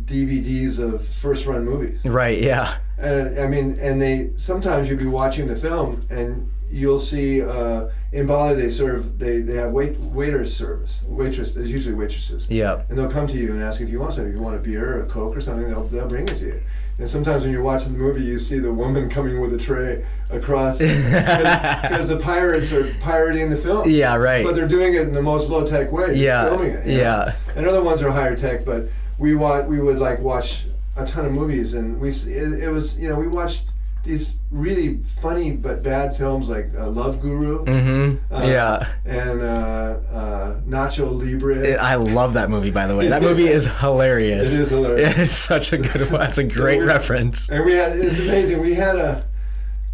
dvds 0.06 0.80
of 0.80 1.06
first 1.08 1.46
run 1.46 1.64
movies 1.66 2.04
Right. 2.06 2.42
Yeah. 2.42 2.78
And 2.98 3.40
i 3.40 3.48
mean 3.48 3.78
and 3.80 4.02
they 4.02 4.30
sometimes 4.38 4.90
you'll 4.90 5.00
be 5.00 5.06
watching 5.06 5.48
the 5.48 5.56
film 5.56 6.06
and 6.10 6.50
you'll 6.72 7.00
see 7.00 7.42
uh, 7.42 7.88
in 8.12 8.26
bali 8.26 8.56
they 8.56 8.70
serve 8.70 9.20
they, 9.20 9.40
they 9.42 9.56
have 9.56 9.72
wait 9.72 9.96
waiters 10.00 10.56
service 10.56 11.04
waitress 11.08 11.56
usually 11.56 11.94
waitresses 11.96 12.50
Yeah. 12.50 12.82
and 12.90 12.98
they'll 12.98 13.10
come 13.12 13.28
to 13.28 13.38
you 13.38 13.52
and 13.54 13.62
ask 13.64 13.80
if 13.82 13.90
you 13.90 14.00
want 14.00 14.14
something. 14.14 14.32
If 14.32 14.38
you 14.38 14.42
want 14.44 14.56
a 14.56 14.60
beer 14.60 14.98
or 14.98 15.04
a 15.04 15.06
coke 15.06 15.36
or 15.38 15.42
something, 15.42 15.68
they'll, 15.68 15.88
they'll 15.88 16.08
bring 16.08 16.28
it 16.28 16.38
to 16.38 16.46
you. 16.46 16.62
And 17.00 17.08
sometimes 17.10 17.44
when 17.44 17.52
you're 17.52 17.64
watching 17.64 17.94
the 17.94 18.00
movie, 18.00 18.22
you 18.24 18.38
see 18.40 18.58
the 18.60 18.72
woman 18.74 19.10
coming 19.18 19.40
with 19.42 19.54
a 19.54 19.58
tray 19.58 20.06
across 20.32 20.78
because 20.80 22.08
the 22.08 22.18
pirates 22.22 22.72
are 22.72 22.92
pirating 23.00 23.50
the 23.50 23.56
film. 23.56 23.88
Yeah. 23.90 24.16
Right. 24.16 24.44
But 24.46 24.56
they're 24.56 24.68
doing 24.68 24.94
it 24.96 25.02
in 25.02 25.14
the 25.14 25.22
most 25.22 25.50
low 25.50 25.66
tech 25.66 25.92
way. 25.92 26.16
Yeah. 26.16 26.46
Filming 26.46 26.72
it. 26.72 26.86
you 26.88 26.98
know? 26.98 27.02
Yeah. 27.04 27.36
And 27.56 27.68
other 27.68 27.84
ones 27.84 28.02
are 28.02 28.12
higher 28.12 28.36
tech, 28.36 28.66
but 28.66 28.88
we 29.18 29.36
want 29.36 29.68
we 29.68 29.80
would 29.80 30.00
like 30.00 30.20
watch 30.20 30.66
a 30.96 31.06
ton 31.06 31.26
of 31.26 31.32
movies, 31.32 31.74
and 31.74 32.00
we 32.00 32.10
it, 32.10 32.54
it 32.64 32.70
was 32.70 32.98
you 32.98 33.10
know 33.10 33.16
we 33.16 33.28
watched 33.28 33.66
these 34.04 34.36
really 34.52 34.98
funny 35.22 35.52
but 35.52 35.82
bad 35.82 36.14
films 36.16 36.50
like 36.50 36.70
uh, 36.78 36.90
Love 36.90 37.22
Guru 37.22 37.64
Mm-hmm. 37.64 38.34
Uh, 38.36 38.44
yeah. 38.44 38.88
and 39.06 39.42
uh, 39.42 39.46
uh, 40.12 40.60
Nacho 40.68 41.10
Libre. 41.18 41.78
I 41.82 41.96
love 41.96 42.34
that 42.34 42.50
movie, 42.50 42.70
by 42.70 42.86
the 42.86 42.98
way. 42.98 43.08
That 43.08 43.22
movie 43.22 43.48
is 43.48 43.66
hilarious. 43.80 44.54
It 44.56 44.62
is 44.62 44.70
hilarious. 44.70 45.18
It's 45.18 45.38
such 45.38 45.72
a 45.72 45.78
good 45.78 46.12
one. 46.12 46.22
It's 46.24 46.38
a 46.38 46.44
great 46.44 46.80
we- 46.80 46.86
reference. 46.86 47.48
And 47.50 47.64
we 47.64 47.74
had 47.74 47.98
it's 47.98 48.20
amazing. 48.20 48.60
We 48.60 48.74
had 48.74 48.98
a 48.98 49.26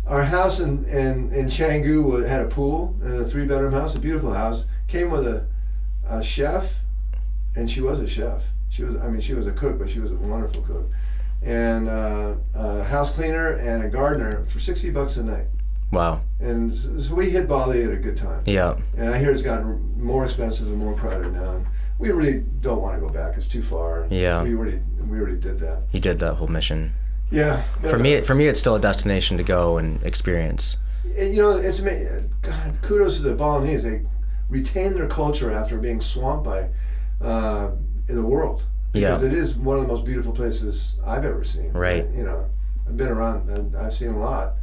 our 0.07 0.23
house 0.23 0.59
in 0.59 0.85
in, 0.85 1.31
in 1.31 1.45
Canggu 1.47 2.01
wa- 2.03 2.27
had 2.27 2.41
a 2.41 2.47
pool, 2.47 2.97
and 3.03 3.13
a 3.13 3.23
three 3.23 3.45
bedroom 3.45 3.73
house, 3.73 3.93
a 3.95 3.99
beautiful 3.99 4.33
house. 4.33 4.65
Came 4.87 5.11
with 5.11 5.27
a, 5.27 5.45
a 6.09 6.23
chef, 6.23 6.79
and 7.55 7.69
she 7.69 7.79
was 7.79 7.99
a 7.99 8.07
chef. 8.07 8.43
She 8.69 8.83
was 8.83 9.01
I 9.01 9.07
mean 9.09 9.21
she 9.21 9.33
was 9.33 9.47
a 9.47 9.51
cook, 9.51 9.77
but 9.79 9.89
she 9.89 9.99
was 9.99 10.11
a 10.11 10.15
wonderful 10.15 10.61
cook, 10.61 10.89
and 11.41 11.89
uh, 11.89 12.35
a 12.53 12.83
house 12.83 13.11
cleaner 13.11 13.53
and 13.53 13.83
a 13.83 13.89
gardener 13.89 14.45
for 14.45 14.59
sixty 14.59 14.89
bucks 14.89 15.17
a 15.17 15.23
night. 15.23 15.47
Wow. 15.91 16.21
And 16.39 16.73
so 16.75 17.15
we 17.15 17.31
hit 17.31 17.47
Bali 17.47 17.83
at 17.83 17.91
a 17.91 17.97
good 17.97 18.15
time. 18.17 18.43
Yeah. 18.45 18.77
And 18.95 19.09
I 19.09 19.17
hear 19.17 19.31
it's 19.31 19.41
gotten 19.41 19.99
more 19.99 20.23
expensive 20.25 20.67
and 20.67 20.77
more 20.77 20.95
crowded 20.95 21.33
now. 21.33 21.55
And 21.55 21.65
we 21.97 22.11
really 22.11 22.41
don't 22.61 22.79
want 22.79 22.95
to 22.95 23.01
go 23.01 23.11
back. 23.11 23.35
It's 23.37 23.47
too 23.47 23.63
far. 23.63 24.07
Yeah. 24.11 24.43
we 24.43 24.55
already 24.55 24.79
we 24.99 25.17
already 25.17 25.37
did 25.37 25.59
that. 25.59 25.83
You 25.91 25.99
did 25.99 26.19
that 26.19 26.35
whole 26.35 26.47
mission. 26.47 26.93
Yeah, 27.31 27.61
For 27.87 27.99
me, 27.99 28.21
for 28.21 28.33
me, 28.33 28.47
it's 28.47 28.59
still 28.59 28.73
a 28.73 28.79
destination 28.79 29.37
to 29.37 29.43
go 29.43 29.77
and 29.77 30.01
experience. 30.01 30.77
You 31.15 31.43
know, 31.43 31.51
it's 31.51 31.79
God. 31.79 32.77
Kudos 32.81 33.17
to 33.17 33.23
the 33.23 33.35
Balinese. 33.35 33.83
They 33.83 34.01
retain 34.49 34.95
their 34.95 35.07
culture 35.07 35.51
after 35.51 35.77
being 35.77 36.01
swamped 36.01 36.43
by 36.43 36.69
uh, 37.21 37.71
the 38.15 38.23
world. 38.23 38.63
Yeah. 38.93 39.11
Because 39.11 39.23
it 39.23 39.33
is 39.33 39.55
one 39.55 39.77
of 39.77 39.83
the 39.83 39.87
most 39.87 40.05
beautiful 40.05 40.31
places 40.33 40.99
I've 41.05 41.25
ever 41.25 41.43
seen. 41.43 41.71
Right. 41.73 42.07
You 42.09 42.23
know, 42.23 42.49
I've 42.87 42.97
been 42.97 43.09
around. 43.09 43.49
and 43.49 43.75
I've 43.75 43.93
seen 43.93 44.09
a 44.09 44.19
lot, 44.19 44.55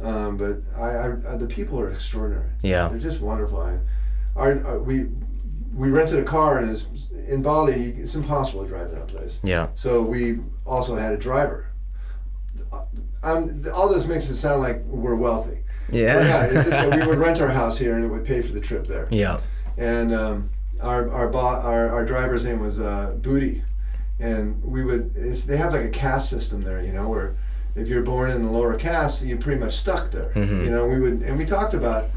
um, 0.00 0.36
but 0.36 0.62
I, 0.76 1.32
I, 1.32 1.36
the 1.36 1.46
people 1.46 1.80
are 1.80 1.90
extraordinary. 1.90 2.50
Yeah. 2.62 2.88
They're 2.88 2.98
just 2.98 3.20
wonderful. 3.20 3.60
I, 3.60 3.78
our, 4.36 4.64
our, 4.64 4.78
we 4.78 5.08
we 5.74 5.88
rented 5.88 6.18
a 6.18 6.24
car 6.24 6.58
and 6.58 6.70
it's, 6.70 6.86
in 7.26 7.42
Bali 7.42 7.92
it's 7.92 8.14
impossible 8.14 8.62
to 8.62 8.68
drive 8.68 8.90
that 8.92 9.08
place. 9.08 9.40
Yeah. 9.42 9.68
So 9.74 10.02
we 10.02 10.40
also 10.66 10.96
had 10.96 11.12
a 11.12 11.16
driver. 11.16 11.66
Um, 13.22 13.64
all 13.72 13.88
this 13.88 14.06
makes 14.06 14.28
it 14.28 14.36
sound 14.36 14.62
like 14.62 14.80
we're 14.84 15.14
wealthy. 15.14 15.58
Yeah. 15.90 16.20
Yeah, 16.20 16.44
it's 16.44 16.54
just, 16.54 16.70
that 16.70 17.00
we 17.00 17.06
would 17.06 17.18
rent 17.26 17.40
our 17.40 17.48
house 17.48 17.78
here 17.78 17.94
and 17.94 18.04
it 18.04 18.08
would 18.08 18.24
pay 18.24 18.42
for 18.42 18.52
the 18.52 18.60
trip 18.60 18.86
there. 18.86 19.08
Yeah. 19.10 19.40
And 19.76 20.14
um, 20.14 20.50
our 20.82 21.10
our, 21.10 21.28
bo- 21.28 21.38
our 21.38 21.90
our 21.90 22.04
driver's 22.04 22.44
name 22.44 22.60
was 22.60 22.80
uh, 22.80 23.14
Booty, 23.20 23.62
and 24.18 24.62
we 24.62 24.84
would 24.84 25.12
it's, 25.16 25.42
they 25.42 25.56
have 25.56 25.72
like 25.72 25.84
a 25.84 25.90
caste 25.90 26.28
system 26.30 26.62
there, 26.62 26.82
you 26.82 26.92
know, 26.92 27.08
where 27.08 27.34
if 27.74 27.88
you're 27.88 28.02
born 28.02 28.30
in 28.30 28.42
the 28.44 28.50
lower 28.50 28.74
caste, 28.78 29.24
you're 29.24 29.38
pretty 29.38 29.60
much 29.60 29.76
stuck 29.76 30.10
there. 30.10 30.30
Mhm. 30.34 30.64
You 30.64 30.70
know, 30.70 30.86
we 30.88 31.00
would 31.00 31.22
and 31.22 31.38
we 31.38 31.46
talked 31.46 31.74
about 31.74 32.10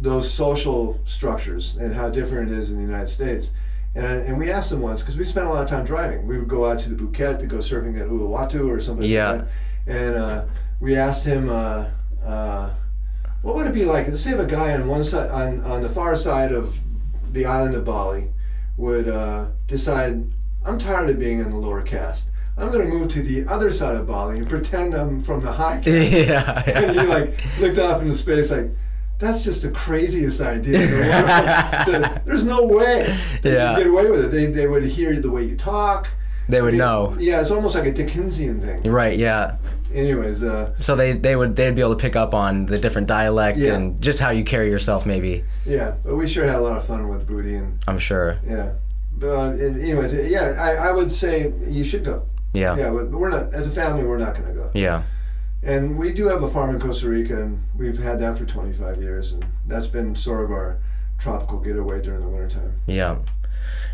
those 0.00 0.32
social 0.32 0.98
structures 1.04 1.76
and 1.76 1.94
how 1.94 2.10
different 2.10 2.50
it 2.50 2.58
is 2.58 2.70
in 2.70 2.76
the 2.76 2.82
United 2.82 3.08
States. 3.08 3.52
And, 3.94 4.22
and 4.26 4.38
we 4.38 4.50
asked 4.50 4.72
him 4.72 4.80
once 4.80 5.00
because 5.00 5.16
we 5.18 5.24
spent 5.24 5.46
a 5.46 5.50
lot 5.50 5.62
of 5.62 5.68
time 5.68 5.84
driving. 5.84 6.26
We 6.26 6.38
would 6.38 6.48
go 6.48 6.64
out 6.64 6.80
to 6.80 6.88
the 6.88 6.96
Bukit 7.00 7.38
to 7.40 7.46
go 7.46 7.58
surfing 7.58 8.00
at 8.00 8.08
Uluwatu 8.08 8.66
or 8.66 8.80
something. 8.80 9.04
Yeah. 9.08 9.30
Like 9.30 9.40
that. 9.40 9.48
And 9.86 10.14
uh, 10.16 10.44
we 10.80 10.96
asked 10.96 11.26
him, 11.26 11.50
uh, 11.50 11.88
uh, 12.24 12.70
what 13.42 13.54
would 13.54 13.66
it 13.66 13.74
be 13.74 13.84
like? 13.84 14.08
Let's 14.08 14.22
say 14.22 14.32
a 14.32 14.46
guy 14.46 14.72
on 14.72 14.88
one 14.88 15.04
side, 15.04 15.30
on, 15.30 15.62
on 15.64 15.82
the 15.82 15.90
far 15.90 16.16
side 16.16 16.52
of 16.52 16.74
the 17.32 17.46
island 17.46 17.74
of 17.74 17.84
Bali, 17.84 18.28
would 18.76 19.08
uh, 19.08 19.46
decide, 19.66 20.24
I'm 20.64 20.78
tired 20.78 21.10
of 21.10 21.18
being 21.18 21.40
in 21.40 21.50
the 21.50 21.56
lower 21.56 21.82
caste. 21.82 22.28
I'm 22.56 22.70
going 22.70 22.86
to 22.88 22.94
move 22.94 23.08
to 23.10 23.22
the 23.22 23.46
other 23.50 23.72
side 23.72 23.96
of 23.96 24.06
Bali 24.06 24.38
and 24.38 24.48
pretend 24.48 24.94
I'm 24.94 25.22
from 25.22 25.42
the 25.42 25.52
high 25.52 25.78
caste. 25.82 26.12
yeah. 26.12 26.62
and 26.68 26.98
he 26.98 27.06
like 27.06 27.58
looked 27.58 27.78
off 27.78 28.02
into 28.02 28.14
space 28.14 28.50
like 28.50 28.70
that's 29.18 29.44
just 29.44 29.62
the 29.62 29.70
craziest 29.70 30.40
idea 30.40 30.80
in 30.82 30.90
the 30.90 30.96
world. 30.96 32.04
Said, 32.12 32.22
There's 32.26 32.44
no 32.44 32.64
way 32.64 33.04
that 33.42 33.52
Yeah. 33.52 33.70
you 33.72 33.78
get 33.78 33.86
away 33.86 34.06
with 34.10 34.24
it. 34.24 34.30
They, 34.32 34.46
they 34.46 34.66
would 34.66 34.84
hear 34.84 35.18
the 35.20 35.30
way 35.30 35.44
you 35.44 35.56
talk. 35.56 36.08
They 36.48 36.58
I 36.58 36.60
would 36.62 36.72
mean, 36.72 36.78
know. 36.78 37.16
Yeah, 37.20 37.40
it's 37.40 37.52
almost 37.52 37.76
like 37.76 37.86
a 37.86 37.92
Dickensian 37.92 38.60
thing. 38.60 38.90
Right. 38.90 39.16
Yeah. 39.16 39.56
Anyways, 39.94 40.42
uh, 40.42 40.72
So 40.80 40.96
they 40.96 41.12
they 41.12 41.36
would 41.36 41.56
they'd 41.56 41.74
be 41.74 41.80
able 41.82 41.94
to 41.96 42.00
pick 42.00 42.16
up 42.16 42.34
on 42.34 42.66
the 42.66 42.78
different 42.78 43.06
dialect 43.08 43.58
Yeah. 43.58 43.74
and 43.74 44.00
just 44.00 44.20
how 44.20 44.30
you 44.30 44.44
carry 44.44 44.70
yourself. 44.70 45.06
Maybe 45.06 45.44
yeah, 45.66 45.94
but 46.04 46.16
we 46.16 46.26
sure 46.28 46.46
had 46.46 46.56
a 46.56 46.60
lot 46.60 46.76
of 46.78 46.84
fun 46.84 47.08
with 47.08 47.26
Booty 47.26 47.54
and 47.56 47.78
I'm 47.86 47.98
sure. 47.98 48.38
yeah. 48.48 48.72
But 49.14 49.28
uh, 49.28 49.50
anyways, 49.52 50.12
yeah, 50.30 50.56
I, 50.58 50.88
I 50.88 50.90
would 50.92 51.12
say 51.12 51.52
you 51.66 51.84
should 51.84 52.04
go. 52.04 52.26
Yeah. 52.54 52.76
Yeah, 52.76 52.90
but 52.90 53.10
we're 53.10 53.28
not 53.30 53.54
as 53.54 53.66
a 53.66 53.70
family. 53.70 54.04
We're 54.04 54.18
not 54.18 54.34
going 54.34 54.48
to 54.48 54.54
go. 54.54 54.70
Yeah. 54.74 55.02
And 55.62 55.96
we 55.96 56.12
do 56.12 56.26
have 56.28 56.42
a 56.42 56.50
farm 56.50 56.74
in 56.74 56.80
Costa 56.80 57.08
Rica, 57.08 57.40
and 57.40 57.62
we've 57.76 57.98
had 57.98 58.18
that 58.20 58.36
for 58.36 58.44
25 58.44 59.00
years, 59.00 59.32
and 59.32 59.44
that's 59.66 59.86
been 59.86 60.16
sort 60.16 60.42
of 60.44 60.50
our 60.50 60.78
tropical 61.18 61.60
getaway 61.60 62.02
during 62.02 62.20
the 62.20 62.28
wintertime. 62.28 62.74
Yeah. 62.86 63.18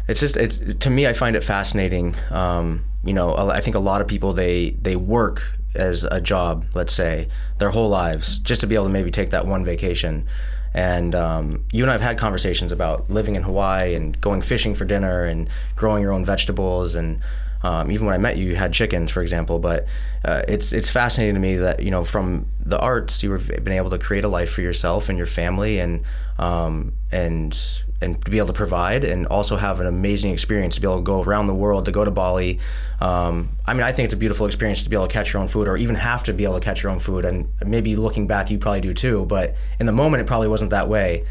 It's 0.06 0.20
just 0.20 0.36
it's 0.38 0.58
to 0.80 0.88
me 0.88 1.06
I 1.06 1.12
find 1.12 1.36
it 1.36 1.44
fascinating. 1.44 2.14
Um, 2.30 2.84
you 3.04 3.12
know, 3.12 3.36
I 3.36 3.60
think 3.60 3.76
a 3.76 3.80
lot 3.80 4.00
of 4.00 4.06
people 4.06 4.32
they 4.32 4.70
they 4.80 4.96
work 4.96 5.42
as 5.74 6.04
a 6.04 6.20
job, 6.20 6.66
let's 6.74 6.94
say, 6.94 7.28
their 7.58 7.70
whole 7.70 7.88
lives 7.88 8.38
just 8.38 8.60
to 8.62 8.66
be 8.66 8.74
able 8.74 8.86
to 8.86 8.90
maybe 8.90 9.10
take 9.10 9.30
that 9.30 9.46
one 9.46 9.64
vacation. 9.64 10.26
And 10.74 11.14
um, 11.14 11.64
you 11.72 11.82
and 11.82 11.90
I 11.90 11.94
have 11.94 12.02
had 12.02 12.18
conversations 12.18 12.72
about 12.72 13.10
living 13.10 13.36
in 13.36 13.42
Hawaii 13.42 13.94
and 13.94 14.20
going 14.20 14.42
fishing 14.42 14.74
for 14.74 14.84
dinner 14.84 15.24
and 15.24 15.48
growing 15.76 16.02
your 16.02 16.12
own 16.12 16.24
vegetables 16.24 16.94
and 16.94 17.20
um, 17.62 17.90
even 17.90 18.06
when 18.06 18.14
I 18.14 18.18
met 18.18 18.36
you, 18.36 18.46
you 18.46 18.56
had 18.56 18.72
chickens, 18.72 19.10
for 19.10 19.20
example. 19.20 19.58
But 19.58 19.86
uh, 20.24 20.42
it's 20.46 20.72
it's 20.72 20.90
fascinating 20.90 21.34
to 21.34 21.40
me 21.40 21.56
that 21.56 21.82
you 21.82 21.90
know 21.90 22.04
from 22.04 22.46
the 22.60 22.78
arts 22.78 23.22
you've 23.22 23.48
been 23.48 23.72
able 23.72 23.90
to 23.90 23.98
create 23.98 24.24
a 24.24 24.28
life 24.28 24.52
for 24.52 24.62
yourself 24.62 25.08
and 25.08 25.18
your 25.18 25.26
family, 25.26 25.80
and 25.80 26.04
um, 26.38 26.92
and 27.10 27.82
and 28.00 28.22
to 28.24 28.30
be 28.30 28.38
able 28.38 28.46
to 28.48 28.52
provide, 28.52 29.02
and 29.04 29.26
also 29.26 29.56
have 29.56 29.80
an 29.80 29.86
amazing 29.86 30.32
experience 30.32 30.76
to 30.76 30.80
be 30.80 30.86
able 30.86 30.98
to 30.98 31.02
go 31.02 31.22
around 31.22 31.46
the 31.48 31.54
world, 31.54 31.84
to 31.86 31.92
go 31.92 32.04
to 32.04 32.10
Bali. 32.10 32.60
Um, 33.00 33.48
I 33.66 33.74
mean, 33.74 33.82
I 33.82 33.92
think 33.92 34.04
it's 34.06 34.14
a 34.14 34.18
beautiful 34.18 34.46
experience 34.46 34.84
to 34.84 34.90
be 34.90 34.96
able 34.96 35.08
to 35.08 35.12
catch 35.12 35.32
your 35.32 35.42
own 35.42 35.48
food, 35.48 35.66
or 35.68 35.76
even 35.76 35.96
have 35.96 36.22
to 36.24 36.32
be 36.32 36.44
able 36.44 36.54
to 36.54 36.64
catch 36.64 36.82
your 36.82 36.92
own 36.92 37.00
food. 37.00 37.24
And 37.24 37.48
maybe 37.64 37.96
looking 37.96 38.26
back, 38.26 38.50
you 38.50 38.58
probably 38.58 38.80
do 38.80 38.94
too. 38.94 39.26
But 39.26 39.56
in 39.80 39.86
the 39.86 39.92
moment, 39.92 40.20
it 40.22 40.26
probably 40.26 40.48
wasn't 40.48 40.70
that 40.70 40.88
way. 40.88 41.24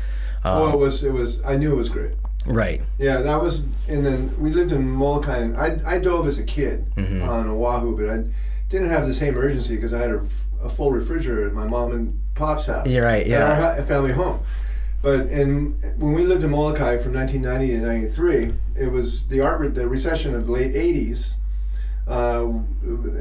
Um, 0.44 0.62
oh, 0.62 0.70
it 0.74 0.78
was. 0.78 1.04
It 1.04 1.12
was. 1.14 1.42
I 1.44 1.56
knew 1.56 1.72
it 1.74 1.78
was 1.78 1.90
great. 1.90 2.12
right. 2.46 2.82
Yeah, 2.98 3.22
that 3.22 3.42
was. 3.42 3.60
And 3.90 4.06
then 4.06 4.34
we 4.40 4.52
lived 4.52 4.72
in 4.72 4.90
Molokai. 4.90 5.38
And 5.40 5.58
I 5.58 5.80
I 5.86 5.98
dove 6.00 6.28
as 6.28 6.38
a 6.40 6.44
kid 6.44 6.86
Mhm. 6.96 7.28
on 7.28 7.50
Oahu, 7.50 7.96
but 7.98 8.10
I 8.10 8.24
didn't 8.70 8.90
have 8.90 9.08
the 9.08 9.14
same 9.14 9.38
urgency 9.38 9.76
because 9.76 9.94
I 9.94 10.00
had 10.02 10.12
a, 10.12 10.22
a 10.64 10.70
full 10.70 10.92
refrigerator 10.92 11.48
at 11.48 11.54
my 11.54 11.66
mom 11.66 11.92
and 11.92 12.20
pop's 12.36 12.68
house. 12.68 12.88
You're 12.88 13.06
right, 13.06 13.22
At 13.24 13.28
yeah. 13.28 13.50
our 13.50 13.56
ha- 13.78 13.84
family 13.84 14.12
home. 14.12 14.40
But 15.02 15.28
in 15.28 15.74
when 15.98 16.14
we 16.14 16.24
lived 16.24 16.44
in 16.44 16.50
Molokai 16.50 16.98
from 16.98 17.14
1990 17.14 17.80
to 17.80 17.86
93, 17.86 18.52
it 18.76 18.92
was 18.92 19.28
the 19.28 19.42
art 19.42 19.76
the 19.76 19.88
recession 19.88 20.36
of 20.36 20.48
the 20.48 20.52
late 20.52 20.74
80s. 20.74 21.36
Uh, 22.08 22.60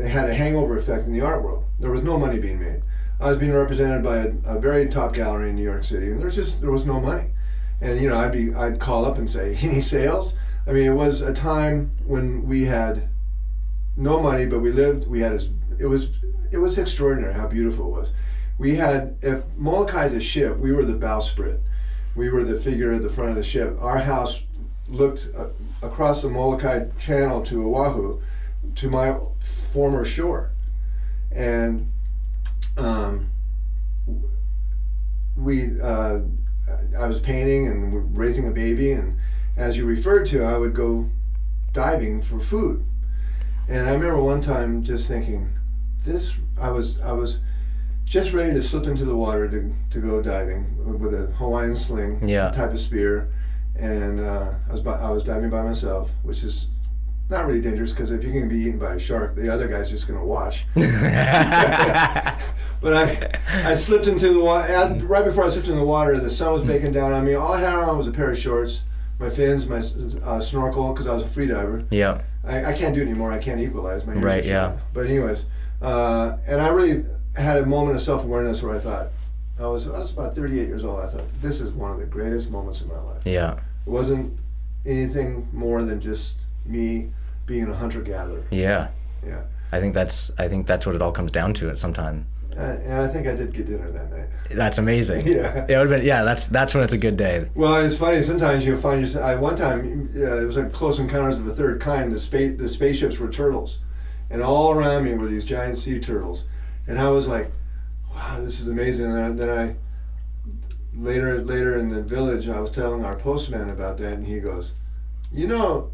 had 0.06 0.30
a 0.30 0.35
hangover 0.35 0.78
effect 0.78 1.06
in 1.06 1.12
the 1.12 1.21
art 1.21 1.42
world. 1.42 1.64
There 1.80 1.90
was 1.90 2.04
no 2.04 2.18
money 2.18 2.38
being 2.38 2.61
made. 2.61 2.83
I 3.18 3.28
was 3.28 3.38
being 3.38 3.52
represented 3.52 4.04
by 4.04 4.16
a, 4.18 4.56
a 4.56 4.61
very 4.61 4.88
top 4.88 5.12
gallery 5.12 5.50
in 5.50 5.56
New 5.56 5.64
York 5.64 5.85
City, 5.85 6.06
and 6.06 6.18
there 6.18 6.26
was 6.26 6.37
just 6.37 6.61
there 6.61 6.71
was 6.71 6.87
no 6.87 7.00
money. 7.00 7.30
And 7.80 8.00
you 8.00 8.09
know, 8.09 8.18
I'd 8.18 8.33
be 8.33 8.54
I'd 8.54 8.78
call 8.78 9.04
up 9.04 9.18
and 9.18 9.30
say, 9.30 9.56
"Any 9.61 9.80
sales?" 9.80 10.37
I 10.66 10.73
mean, 10.73 10.87
it 10.87 10.95
was 10.95 11.21
a 11.21 11.33
time 11.33 11.90
when 12.04 12.47
we 12.47 12.64
had 12.64 13.09
no 13.97 14.21
money, 14.21 14.47
but 14.47 14.61
we 14.61 14.71
lived. 14.71 15.09
We 15.09 15.21
had 15.21 15.33
as 15.33 15.50
it 15.78 15.87
was 15.87 16.11
it 16.50 16.59
was 16.59 16.78
extraordinary 16.78 17.35
how 17.35 17.49
beautiful 17.49 17.87
it 17.87 17.99
was. 17.99 18.12
We 18.59 18.76
had 18.76 19.16
if 19.23 19.45
Molokai 19.56 20.06
is 20.06 20.14
a 20.14 20.21
ship, 20.21 20.59
we 20.59 20.73
were 20.73 20.85
the 20.85 20.95
bowsprit. 20.95 21.61
We 22.16 22.30
were 22.30 22.42
the 22.44 22.58
figure 22.58 22.92
at 22.92 23.02
the 23.02 23.11
front 23.11 23.30
of 23.30 23.37
the 23.37 23.44
ship. 23.44 23.76
Our 23.80 23.99
house 23.99 24.42
looked 24.88 25.28
uh, 25.37 25.49
across 25.82 26.23
the 26.23 26.30
Molokai 26.30 26.87
Channel 26.99 27.42
to 27.44 27.76
Oahu, 27.76 28.20
to 28.75 28.90
my 28.90 29.16
former 29.73 30.04
shore, 30.04 30.52
and 31.30 31.92
um, 32.76 33.30
we. 35.37 35.80
Uh, 35.80 36.20
I 36.99 37.06
was 37.06 37.20
painting 37.20 37.68
and 37.68 38.16
raising 38.16 38.49
a 38.49 38.50
baby, 38.50 38.90
and 38.90 39.18
as 39.56 39.76
you 39.76 39.85
referred 39.85 40.26
to, 40.28 40.42
I 40.42 40.56
would 40.56 40.75
go 40.75 41.11
diving 41.73 42.23
for 42.23 42.40
food. 42.40 42.85
And 43.68 43.87
I 43.87 43.92
remember 43.92 44.20
one 44.20 44.40
time 44.40 44.82
just 44.82 45.06
thinking, 45.06 45.56
this. 46.04 46.32
I 46.58 46.70
was 46.70 46.99
I 47.00 47.12
was 47.12 47.40
just 48.06 48.32
ready 48.32 48.54
to 48.54 48.62
slip 48.62 48.86
into 48.86 49.04
the 49.04 49.14
water 49.16 49.48
to, 49.48 49.75
to 49.90 49.98
go 50.00 50.22
diving 50.22 50.64
with 51.00 51.12
a 51.12 51.26
Hawaiian 51.32 51.76
sling 51.76 52.26
Yeah. 52.26 52.50
type 52.52 52.70
of 52.72 52.78
spear, 52.80 53.28
and 53.75 54.20
uh, 54.20 54.52
I 54.68 54.72
was 54.72 54.80
by, 54.80 54.92
I 54.94 55.10
was 55.10 55.22
diving 55.25 55.50
by 55.50 55.62
myself, 55.62 56.10
which 56.22 56.42
is 56.44 56.68
not 57.28 57.46
really 57.46 57.60
dangerous 57.60 57.90
because 57.90 58.12
if 58.12 58.22
you're 58.22 58.32
going 58.32 58.48
to 58.48 58.54
be 58.54 58.60
eaten 58.62 58.78
by 58.78 58.94
a 58.94 58.98
shark, 59.00 59.34
the 59.34 59.52
other 59.52 59.66
guy's 59.66 59.90
just 59.90 60.06
going 60.06 60.18
to 60.20 60.25
watch. 60.25 60.64
But 62.78 62.92
I, 62.92 63.70
I 63.70 63.75
slipped 63.75 64.06
into 64.06 64.32
the 64.32 64.38
water. 64.40 64.94
Right 65.06 65.25
before 65.25 65.44
I 65.44 65.48
slipped 65.48 65.66
into 65.66 65.80
the 65.80 65.84
water, 65.86 66.20
the 66.20 66.28
sun 66.30 66.52
was 66.52 66.62
baking 66.62 66.92
down 66.92 67.10
on 67.12 67.25
me. 67.25 67.32
All 67.34 67.54
I 67.54 67.60
had 67.60 67.70
on 67.75 67.96
was 67.98 68.06
a 68.06 68.10
pair 68.12 68.30
of 68.30 68.38
shorts, 68.38 68.82
my 69.18 69.30
fins, 69.30 69.66
my 69.66 69.78
uh, 70.22 70.40
snorkel, 70.40 70.92
because 70.92 71.06
I 71.06 71.14
was 71.14 71.22
a 71.25 71.28
free 71.28 71.46
diver. 71.46 71.84
yeah. 71.90 72.20
I, 72.44 72.66
I 72.66 72.72
can't 72.75 72.94
do 72.94 73.00
it 73.00 73.04
anymore. 73.06 73.32
I 73.32 73.38
can't 73.38 73.60
equalize 73.60 74.06
my 74.06 74.12
Right, 74.12 74.44
yeah. 74.44 74.72
shot. 74.75 74.78
But 74.92 75.06
anyways, 75.06 75.46
uh, 75.82 76.36
and 76.46 76.60
I 76.60 76.68
really 76.68 77.04
had 77.40 77.58
a 77.58 77.66
moment 77.66 77.96
of 77.96 78.02
self 78.02 78.24
awareness 78.24 78.62
where 78.62 78.74
I 78.74 78.78
thought, 78.78 79.08
I 79.58 79.66
was 79.66 79.88
I 79.88 79.98
was 79.98 80.12
about 80.12 80.34
38 80.34 80.68
years 80.68 80.84
old. 80.84 81.00
I 81.00 81.06
thought 81.06 81.24
this 81.40 81.60
is 81.60 81.72
one 81.72 81.92
of 81.92 81.98
the 81.98 82.06
greatest 82.06 82.50
moments 82.50 82.82
in 82.82 82.88
my 82.88 83.00
life. 83.00 83.24
Yeah. 83.24 83.54
It 83.86 83.90
wasn't 83.90 84.38
anything 84.84 85.48
more 85.52 85.82
than 85.82 86.00
just 86.00 86.36
me 86.64 87.10
being 87.46 87.68
a 87.68 87.74
hunter 87.74 88.02
gatherer. 88.02 88.44
Yeah. 88.50 88.88
Yeah. 89.26 89.42
I 89.72 89.80
think 89.80 89.94
that's 89.94 90.30
I 90.38 90.48
think 90.48 90.66
that's 90.66 90.84
what 90.86 90.94
it 90.94 91.02
all 91.02 91.12
comes 91.12 91.30
down 91.32 91.54
to 91.54 91.70
at 91.70 91.78
some 91.78 91.92
time. 91.92 92.26
And, 92.56 92.82
and 92.82 93.02
I 93.02 93.08
think 93.08 93.26
I 93.26 93.34
did 93.34 93.52
get 93.52 93.66
dinner 93.66 93.90
that 93.90 94.10
night. 94.10 94.28
That's 94.50 94.78
amazing. 94.78 95.26
Yeah. 95.36 95.66
It 95.68 95.76
would 95.76 95.90
have 95.90 95.90
been 95.90 96.04
yeah. 96.04 96.24
That's 96.24 96.46
that's 96.46 96.74
when 96.74 96.84
it's 96.84 96.92
a 96.92 96.98
good 96.98 97.16
day. 97.16 97.48
Well, 97.54 97.76
it's 97.76 97.96
funny. 97.96 98.22
Sometimes 98.22 98.64
you'll 98.64 98.80
find 98.80 99.00
yourself. 99.00 99.24
I, 99.24 99.34
one 99.36 99.56
time, 99.56 100.10
uh, 100.16 100.38
it 100.38 100.44
was 100.44 100.56
like 100.56 100.72
Close 100.72 100.98
Encounters 100.98 101.38
of 101.38 101.44
the 101.44 101.54
Third 101.54 101.80
Kind. 101.80 102.12
The 102.12 102.20
space, 102.20 102.56
the 102.58 102.68
spaceships 102.68 103.18
were 103.18 103.30
turtles, 103.30 103.80
and 104.30 104.42
all 104.42 104.72
around 104.72 105.04
me 105.04 105.14
were 105.14 105.26
these 105.26 105.44
giant 105.44 105.76
sea 105.78 105.98
turtles, 105.98 106.44
and 106.86 106.98
I 106.98 107.08
was 107.08 107.26
like, 107.28 107.50
"Wow, 108.12 108.40
this 108.40 108.60
is 108.60 108.68
amazing." 108.68 109.10
And 109.10 109.38
then 109.38 109.50
I, 109.50 109.76
later, 110.94 111.42
later 111.42 111.78
in 111.78 111.90
the 111.90 112.02
village, 112.02 112.48
I 112.48 112.60
was 112.60 112.70
telling 112.70 113.04
our 113.04 113.16
postman 113.16 113.70
about 113.70 113.98
that, 113.98 114.14
and 114.14 114.26
he 114.26 114.40
goes, 114.40 114.74
you 115.32 115.46
know, 115.46 115.90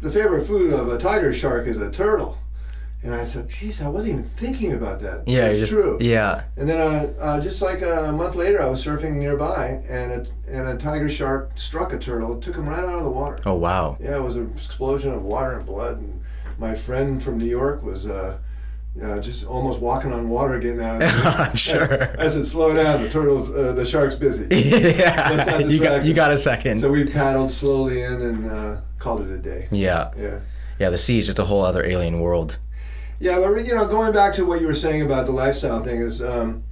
the 0.00 0.10
favorite 0.10 0.46
food 0.46 0.72
of 0.72 0.88
a 0.88 0.98
tiger 0.98 1.32
shark 1.32 1.66
is 1.66 1.80
a 1.80 1.90
turtle. 1.90 2.38
And 3.04 3.12
I 3.12 3.24
said, 3.24 3.48
geez, 3.48 3.82
I 3.82 3.88
wasn't 3.88 4.12
even 4.12 4.30
thinking 4.36 4.72
about 4.74 5.00
that. 5.00 5.26
Yeah, 5.26 5.46
it's 5.46 5.58
just, 5.58 5.72
true. 5.72 5.98
Yeah. 6.00 6.44
And 6.56 6.68
then, 6.68 6.80
uh, 6.80 7.12
uh, 7.18 7.40
just 7.40 7.60
like 7.60 7.82
a 7.82 8.12
month 8.12 8.36
later, 8.36 8.62
I 8.62 8.66
was 8.66 8.84
surfing 8.84 9.14
nearby, 9.14 9.82
and 9.88 10.12
a, 10.12 10.26
and 10.46 10.68
a 10.68 10.76
tiger 10.76 11.08
shark 11.08 11.58
struck 11.58 11.92
a 11.92 11.98
turtle, 11.98 12.40
took 12.40 12.54
him 12.54 12.68
right 12.68 12.78
out 12.78 12.94
of 12.94 13.02
the 13.04 13.10
water. 13.10 13.40
Oh 13.44 13.54
wow. 13.54 13.96
Yeah, 14.00 14.16
it 14.16 14.22
was 14.22 14.36
an 14.36 14.52
explosion 14.54 15.12
of 15.12 15.24
water 15.24 15.58
and 15.58 15.66
blood. 15.66 15.98
And 15.98 16.22
my 16.58 16.76
friend 16.76 17.20
from 17.20 17.38
New 17.38 17.46
York 17.46 17.82
was 17.82 18.06
uh, 18.06 18.38
uh, 19.00 19.18
just 19.20 19.46
almost 19.46 19.80
walking 19.80 20.12
on 20.12 20.28
water 20.28 20.58
getting 20.58 20.82
out. 20.82 21.00
Of 21.02 21.08
I'm 21.26 21.56
sure. 21.56 22.20
I 22.20 22.28
said, 22.28 22.44
"Slow 22.46 22.74
down, 22.74 23.02
the 23.02 23.08
turtle, 23.08 23.44
uh, 23.56 23.72
the 23.72 23.84
shark's 23.86 24.16
busy." 24.16 24.46
Yeah. 24.54 25.58
You 25.68 25.80
got 25.80 26.04
you 26.04 26.14
got 26.14 26.32
a 26.32 26.38
second. 26.38 26.80
So 26.80 26.90
we 26.90 27.04
paddled 27.04 27.50
slowly 27.52 28.02
in 28.02 28.12
and 28.20 28.50
uh, 28.50 28.80
called 28.98 29.22
it 29.22 29.30
a 29.32 29.38
day. 29.38 29.68
yeah. 29.70 30.10
Yeah. 30.18 30.40
Yeah. 30.78 30.90
The 30.90 30.98
sea 30.98 31.18
is 31.18 31.26
just 31.26 31.38
a 31.38 31.44
whole 31.44 31.62
other 31.62 31.84
alien 31.84 32.20
world. 32.20 32.58
Yeah, 33.20 33.38
but 33.38 33.64
you 33.64 33.74
know, 33.74 33.86
going 33.86 34.12
back 34.12 34.34
to 34.34 34.44
what 34.44 34.60
you 34.60 34.66
were 34.66 34.74
saying 34.74 35.02
about 35.02 35.26
the 35.26 35.32
lifestyle 35.32 35.80
thing 35.82 36.02
is, 36.02 36.20
um, 36.22 36.64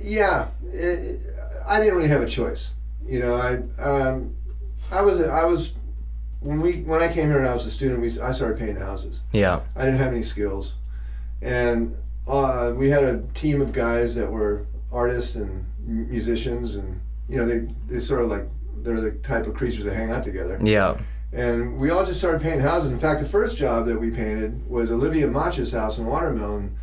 yeah, 0.00 0.48
it, 0.72 1.20
I 1.66 1.80
didn't 1.80 1.96
really 1.96 2.08
have 2.08 2.22
a 2.22 2.28
choice. 2.28 2.72
You 3.04 3.20
know, 3.20 3.34
I 3.34 3.82
um, 3.82 4.36
I 4.92 5.02
was 5.02 5.20
I 5.20 5.44
was 5.44 5.72
when 6.40 6.60
we 6.60 6.82
when 6.82 7.02
I 7.02 7.12
came 7.12 7.28
here 7.28 7.38
and 7.38 7.48
I 7.48 7.54
was 7.54 7.66
a 7.66 7.70
student, 7.70 8.00
we 8.00 8.20
I 8.20 8.32
started 8.32 8.58
painting 8.58 8.76
houses. 8.76 9.20
Yeah. 9.32 9.60
I 9.74 9.84
didn't 9.84 9.98
have 9.98 10.12
any 10.12 10.22
skills, 10.22 10.76
and 11.42 11.96
uh, 12.26 12.72
we 12.76 12.90
had 12.90 13.04
a 13.04 13.22
team 13.34 13.60
of 13.60 13.72
guys 13.72 14.14
that 14.14 14.30
were 14.30 14.66
artists 14.92 15.34
and 15.34 15.66
musicians, 15.84 16.76
and 16.76 17.00
you 17.28 17.36
know, 17.36 17.46
they 17.46 17.66
they 17.88 18.00
sort 18.00 18.22
of 18.22 18.30
like 18.30 18.48
they're 18.82 19.00
the 19.00 19.12
type 19.12 19.46
of 19.46 19.54
creatures 19.54 19.84
that 19.84 19.94
hang 19.94 20.10
out 20.10 20.24
together. 20.24 20.58
Yeah. 20.62 20.96
And 21.30 21.76
we 21.78 21.90
all 21.90 22.06
just 22.06 22.20
started 22.20 22.40
painting 22.40 22.60
houses. 22.60 22.90
In 22.90 22.98
fact, 22.98 23.20
the 23.20 23.26
first 23.26 23.58
job 23.58 23.84
that 23.86 24.00
we 24.00 24.10
painted 24.10 24.66
was 24.68 24.90
Olivia 24.90 25.26
Macha's 25.26 25.72
house 25.72 25.98
in 25.98 26.06
Watermelon. 26.06 26.78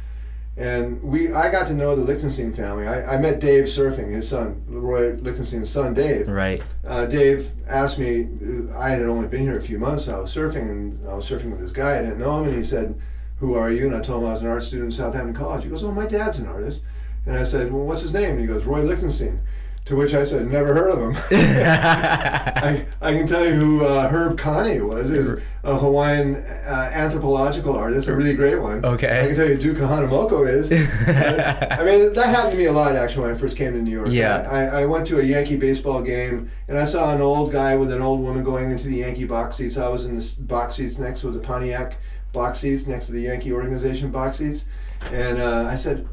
And 0.58 1.04
we, 1.04 1.34
I 1.34 1.52
got 1.52 1.68
to 1.68 1.74
know 1.74 1.96
the 1.96 2.02
Lichtenstein 2.04 2.54
family. 2.54 2.88
I, 2.88 3.16
I 3.16 3.18
met 3.18 3.42
Dave 3.42 3.66
surfing, 3.66 4.12
his 4.12 4.30
son, 4.30 4.64
Roy 4.70 5.14
Lichtenstein's 5.16 5.70
son, 5.70 5.94
Dave. 5.94 6.30
Right. 6.30 6.64
Uh, 6.86 7.06
Dave 7.06 7.52
asked 7.68 8.00
me, 8.00 8.28
I 8.74 8.92
had 8.92 9.02
only 9.02 9.28
been 9.28 9.42
here 9.42 9.58
a 9.58 9.62
few 9.62 9.78
months. 9.78 10.08
I 10.08 10.18
was 10.18 10.34
surfing, 10.34 10.70
and 10.70 11.10
I 11.10 11.14
was 11.14 11.30
surfing 11.30 11.52
with 11.52 11.60
this 11.60 11.74
guy. 11.74 11.98
I 11.98 12.02
didn't 12.02 12.20
know 12.20 12.40
him, 12.40 12.48
and 12.48 12.56
he 12.56 12.64
said, 12.64 13.00
Who 13.40 13.56
are 13.56 13.70
you? 13.70 13.88
And 13.88 13.96
I 13.96 14.02
told 14.02 14.24
him 14.24 14.30
I 14.30 14.34
was 14.34 14.44
an 14.44 14.48
art 14.48 14.64
student 14.64 14.94
at 14.94 14.98
Southampton 14.98 15.34
College. 15.34 15.66
He 15.66 15.70
goes, 15.70 15.84
Oh, 15.84 15.92
my 15.92 16.06
dad's 16.06 16.40
an 16.40 16.48
artist. 16.48 16.86
And 17.26 17.38
I 17.38 17.44
said, 17.44 17.74
Well, 17.74 17.84
what's 17.84 18.04
his 18.04 18.14
name? 18.14 18.32
And 18.32 18.40
he 18.40 18.48
goes, 18.48 18.64
Roy 18.64 18.82
Lichtenstein. 18.82 19.42
To 19.86 19.96
which 19.96 20.16
I 20.16 20.24
said, 20.24 20.48
Never 20.48 20.74
heard 20.74 20.90
of 20.90 21.00
him. 21.00 21.16
I, 21.32 22.86
I 23.02 23.14
can 23.14 23.28
tell 23.28 23.46
you 23.46 23.54
who 23.54 23.86
uh, 23.86 24.10
Herb 24.10 24.40
Kane 24.40 24.88
was. 24.88 25.12
He 25.12 25.18
was 25.20 25.40
a 25.64 25.78
Hawaiian 25.78 26.38
uh, 26.38 26.90
anthropological 26.92 27.76
artist, 27.76 28.08
a 28.08 28.16
really 28.16 28.34
great 28.34 28.60
one. 28.60 28.84
Okay. 28.84 29.22
I 29.22 29.28
can 29.28 29.36
tell 29.36 29.48
you 29.48 29.56
who 29.56 29.62
Duke 29.62 29.78
Kahanamoku 29.78 30.48
is. 30.48 30.72
I 30.72 31.84
mean, 31.84 32.14
that 32.14 32.26
happened 32.28 32.54
to 32.54 32.58
me 32.58 32.66
a 32.66 32.72
lot 32.72 32.96
actually 32.96 33.24
when 33.24 33.32
I 33.36 33.38
first 33.38 33.58
came 33.58 33.74
to 33.74 33.82
New 33.82 33.92
York. 33.92 34.08
Yeah. 34.10 34.48
I, 34.50 34.82
I 34.82 34.86
went 34.88 35.06
to 35.08 35.20
a 35.20 35.24
Yankee 35.24 35.58
baseball 35.58 36.02
game 36.02 36.50
and 36.68 36.80
I 36.80 36.86
saw 36.86 37.14
an 37.14 37.22
old 37.22 37.52
guy 37.52 37.76
with 37.76 37.92
an 37.92 38.02
old 38.02 38.22
woman 38.22 38.44
going 38.44 38.72
into 38.72 38.88
the 38.88 38.98
Yankee 38.98 39.26
box 39.26 39.58
seats. 39.58 39.78
I 39.78 39.88
was 39.88 40.06
in 40.06 40.18
the 40.18 40.36
box 40.40 40.76
seats 40.76 40.98
next 40.98 41.22
to 41.22 41.30
the 41.30 41.40
Pontiac 41.40 41.98
box 42.34 42.60
seats 42.60 42.88
next 42.88 43.06
to 43.08 43.12
the 43.12 43.22
Yankee 43.22 43.52
organization 43.52 44.10
box 44.10 44.38
seats. 44.38 44.66
And 45.12 45.40
uh, 45.40 45.68
I 45.70 45.76
said, 45.76 46.08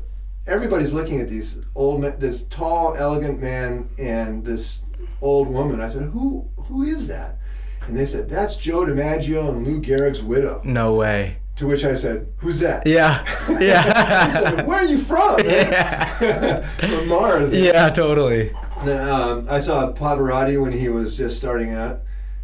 everybody's 0.47 0.93
looking 0.93 1.21
at 1.21 1.29
these 1.29 1.61
old, 1.75 2.03
this 2.21 2.45
tall, 2.45 2.95
elegant 2.97 3.41
man 3.41 3.89
and 3.99 4.45
this 4.45 4.83
old 5.21 5.49
woman. 5.49 5.81
I 5.81 5.89
said, 5.89 6.03
who, 6.11 6.49
who 6.57 6.83
is 6.83 7.09
that? 7.09 7.39
And 7.87 7.97
they 7.97 8.07
said, 8.07 8.29
that's 8.29 8.57
Joe 8.57 8.85
DiMaggio 8.85 9.49
and 9.49 9.67
Lou 9.67 9.81
Gehrig's 9.81 10.23
widow. 10.23 10.61
no 10.65 10.95
way. 10.95 11.39
To 11.57 11.67
which 11.67 11.85
I 11.85 11.93
said, 11.95 12.29
who's 12.39 12.61
that? 12.61 12.87
Yeah. 12.87 13.23
I 13.49 13.53
Yeah. 13.61 14.33
said, 14.33 14.67
Where 14.67 14.79
are 14.79 14.85
you 14.85 14.99
from? 14.99 15.37
man?" 15.37 15.47
Yeah. 16.23 16.61
from 16.79 17.09
Mars. 17.09 17.53
yeah. 17.53 17.91
Totally. 17.91 18.53
Um, 18.81 19.47
I 19.51 19.61
saw 19.61 19.93
Pavarotti 19.93 20.61
when 20.61 20.73
he 20.73 20.89
was 20.89 21.15
just 21.17 21.37
starting 21.37 21.75
out. 21.75 22.01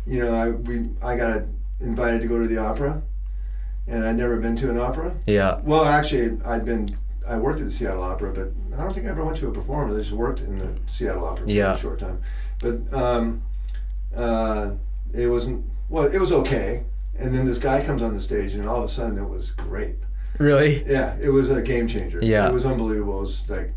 You 0.06 0.20
know, 0.24 0.34
I 0.34 0.50
we 0.50 0.84
I 1.02 1.16
got 1.16 1.42
invited 1.80 2.20
to 2.20 2.28
go 2.28 2.38
to 2.38 2.46
the 2.46 2.58
opera, 2.58 3.02
and 3.87 4.04
I'd 4.04 4.16
never 4.16 4.37
been 4.37 4.56
to 4.58 4.70
an 4.70 4.78
opera. 4.78 5.14
Yeah. 5.26 5.61
Well, 5.64 5.84
actually, 5.87 6.38
I'd 6.44 6.64
been 6.66 6.96
I 7.28 7.36
worked 7.38 7.58
at 7.60 7.66
the 7.66 7.70
Seattle 7.70 8.02
Opera, 8.02 8.32
but 8.32 8.52
I 8.78 8.82
don't 8.84 8.94
think 8.94 9.06
I 9.06 9.10
ever 9.10 9.24
went 9.24 9.36
to 9.38 9.48
a 9.48 9.52
performance. 9.52 9.96
I 9.98 10.00
just 10.02 10.12
worked 10.12 10.40
in 10.40 10.58
the 10.58 10.68
Seattle 10.86 11.24
Opera 11.24 11.44
for 11.44 11.50
Yeah. 11.50 11.74
a 11.74 11.78
short 11.78 11.98
time. 12.00 12.20
But 12.60 12.92
um, 12.92 13.42
uh, 14.16 14.72
it 15.12 15.26
wasn't 15.28 15.64
well. 15.88 16.04
It 16.06 16.18
was 16.18 16.32
okay. 16.32 16.84
And 17.18 17.34
then 17.34 17.46
this 17.46 17.58
guy 17.58 17.84
comes 17.84 18.00
on 18.02 18.14
the 18.14 18.20
stage, 18.20 18.54
and 18.54 18.68
all 18.68 18.78
of 18.78 18.84
a 18.84 18.88
sudden, 18.88 19.18
it 19.18 19.28
was 19.28 19.50
great. 19.50 19.96
Really. 20.38 20.84
Yeah, 20.88 21.16
it 21.20 21.30
was 21.30 21.50
a 21.50 21.60
game 21.60 21.88
changer. 21.88 22.20
Yeah. 22.22 22.48
it 22.48 22.54
was 22.54 22.64
unbelievable. 22.64 23.18
It 23.18 23.22
was 23.22 23.42
like, 23.48 23.74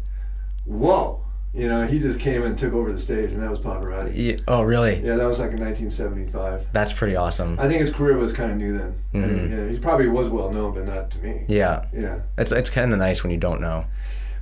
whoa, 0.65 1.20
you 1.53 1.67
know, 1.67 1.85
he 1.85 1.99
just 1.99 2.19
came 2.19 2.43
and 2.43 2.57
took 2.57 2.73
over 2.73 2.91
the 2.93 2.99
stage, 2.99 3.31
and 3.31 3.41
that 3.43 3.49
was 3.49 3.59
Pavarotti. 3.59 4.11
Yeah. 4.15 4.37
Oh, 4.47 4.61
really? 4.63 4.95
Yeah, 5.05 5.15
that 5.17 5.25
was 5.25 5.39
like 5.39 5.51
in 5.51 5.59
1975. 5.59 6.67
That's 6.71 6.93
pretty 6.93 7.15
awesome. 7.17 7.59
I 7.59 7.67
think 7.67 7.81
his 7.81 7.93
career 7.93 8.17
was 8.17 8.31
kind 8.33 8.51
of 8.51 8.57
new 8.57 8.77
then. 8.77 8.95
Mhm. 9.13 9.49
Yeah, 9.51 9.67
he 9.73 9.77
probably 9.79 10.07
was 10.07 10.29
well 10.29 10.51
known, 10.51 10.73
but 10.73 10.85
not 10.85 11.11
to 11.11 11.19
me. 11.19 11.43
Yeah. 11.47 11.85
Yeah, 11.93 12.19
It's 12.37 12.51
it's 12.51 12.69
kind 12.69 12.93
of 12.93 12.99
nice 12.99 13.21
when 13.23 13.31
you 13.31 13.37
don't 13.37 13.59
know. 13.61 13.85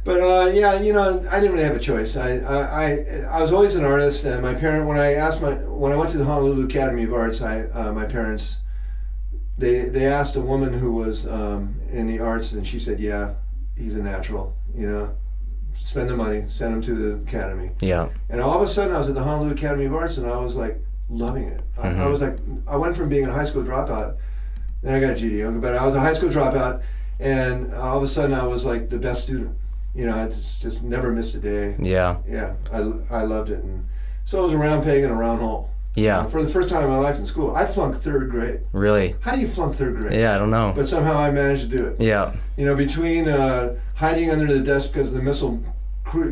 but 0.06 0.22
uh, 0.22 0.50
yeah, 0.52 0.80
you 0.80 0.94
know, 0.94 1.26
I 1.30 1.40
didn't 1.40 1.54
really 1.56 1.66
have 1.66 1.76
a 1.76 1.80
choice. 1.80 2.16
I, 2.16 2.38
I, 2.38 2.86
I, 2.86 2.88
I 3.32 3.42
was 3.42 3.52
always 3.52 3.76
an 3.76 3.84
artist, 3.86 4.24
and 4.26 4.42
my 4.42 4.54
parent 4.54 4.88
when 4.88 4.98
I 4.98 5.14
asked 5.16 5.42
my 5.42 5.54
when 5.56 5.92
I 5.92 5.96
went 5.96 6.12
to 6.12 6.18
the 6.20 6.26
Honolulu 6.26 6.66
Academy 6.66 7.04
of 7.04 7.14
Arts, 7.14 7.42
I 7.42 7.62
uh, 7.64 7.92
my 7.92 8.06
parents. 8.06 8.62
They, 9.58 9.90
they 9.90 10.06
asked 10.08 10.38
a 10.38 10.42
woman 10.42 10.72
who 10.72 10.94
was 10.94 11.28
um, 11.28 11.82
in 11.92 12.08
the 12.08 12.20
arts, 12.20 12.54
and 12.54 12.66
she 12.66 12.80
said, 12.80 12.98
"Yeah, 13.00 13.34
he's 13.76 13.94
a 13.96 14.00
natural. 14.00 14.56
You 14.74 14.88
know, 14.90 15.16
spend 15.80 16.10
the 16.10 16.16
money, 16.16 16.44
send 16.48 16.74
him 16.76 16.82
to 16.84 16.94
the 16.94 17.14
academy." 17.28 17.72
Yeah. 17.80 18.10
And 18.30 18.40
all 18.42 18.62
of 18.62 18.68
a 18.68 18.72
sudden, 18.72 18.94
I 18.94 18.98
was 18.98 19.10
at 19.10 19.16
the 19.16 19.24
Honolulu 19.24 19.54
Academy 19.54 19.86
of 19.86 19.94
Arts, 19.96 20.18
and 20.18 20.28
I 20.28 20.38
was 20.38 20.56
like 20.56 20.80
loving 21.10 21.44
it. 21.46 21.62
I, 21.78 21.90
I 21.90 21.94
Mhm. 21.94 22.12
was 22.12 22.22
like, 22.22 22.38
I 22.68 22.76
went 22.78 22.96
from 22.96 23.10
being 23.10 23.26
a 23.26 23.32
high 23.34 23.46
school 23.46 23.64
dropout, 23.64 24.16
then 24.84 24.94
I 24.94 25.00
got 25.00 25.12
a 25.12 25.20
GD, 25.20 25.60
but 25.62 25.76
I 25.76 25.86
was 25.86 25.96
a 25.96 26.00
high 26.00 26.14
school 26.14 26.30
dropout, 26.30 26.82
and 27.20 27.74
all 27.74 27.98
of 27.98 28.04
a 28.04 28.08
sudden, 28.08 28.34
I 28.36 28.46
was 28.46 28.64
like 28.66 28.90
the 28.90 28.98
best 29.00 29.24
student. 29.24 29.56
You 29.96 30.06
know, 30.06 30.16
I 30.16 30.28
just, 30.28 30.62
just 30.62 30.84
never 30.84 31.12
missed 31.12 31.34
a 31.34 31.40
day. 31.40 31.76
Yeah. 31.80 32.18
Yeah, 32.28 32.54
I, 32.72 32.78
I 33.10 33.24
loved 33.24 33.50
it, 33.50 33.64
and 33.64 33.86
so 34.24 34.40
it 34.42 34.44
was 34.44 34.54
a 34.54 34.58
round 34.58 34.84
peg 34.84 35.04
and 35.04 35.12
a 35.12 35.16
round 35.16 35.42
hole. 35.42 35.72
Yeah. 36.00 36.26
For 36.28 36.42
the 36.42 36.50
first 36.50 36.70
time 36.70 36.84
in 36.84 36.90
my 36.90 36.98
life 36.98 37.18
in 37.18 37.26
school, 37.26 37.56
I 37.56 37.66
flunked 37.66 38.00
third 38.00 38.30
grade. 38.30 38.62
Really. 38.72 39.16
How 39.22 39.36
do 39.36 39.42
you 39.42 39.48
flunk 39.48 39.76
third 39.76 39.96
grade? 39.98 40.20
Yeah. 40.20 40.36
I 40.36 40.38
don't 40.38 40.52
know. 40.52 40.74
But 40.76 40.88
somehow 40.88 41.18
I 41.18 41.32
managed 41.32 41.64
to 41.64 41.78
do 41.78 41.88
it. 41.88 42.02
Yeah. 42.02 42.36
You 42.58 42.66
know, 42.66 42.76
between 42.76 43.28
uh, 43.28 43.76
hiding 43.96 44.32
under 44.32 44.52
the 44.52 44.64
desk 44.64 44.94
because 44.94 45.10
of 45.10 45.16
the 45.16 45.22
missile, 45.22 45.62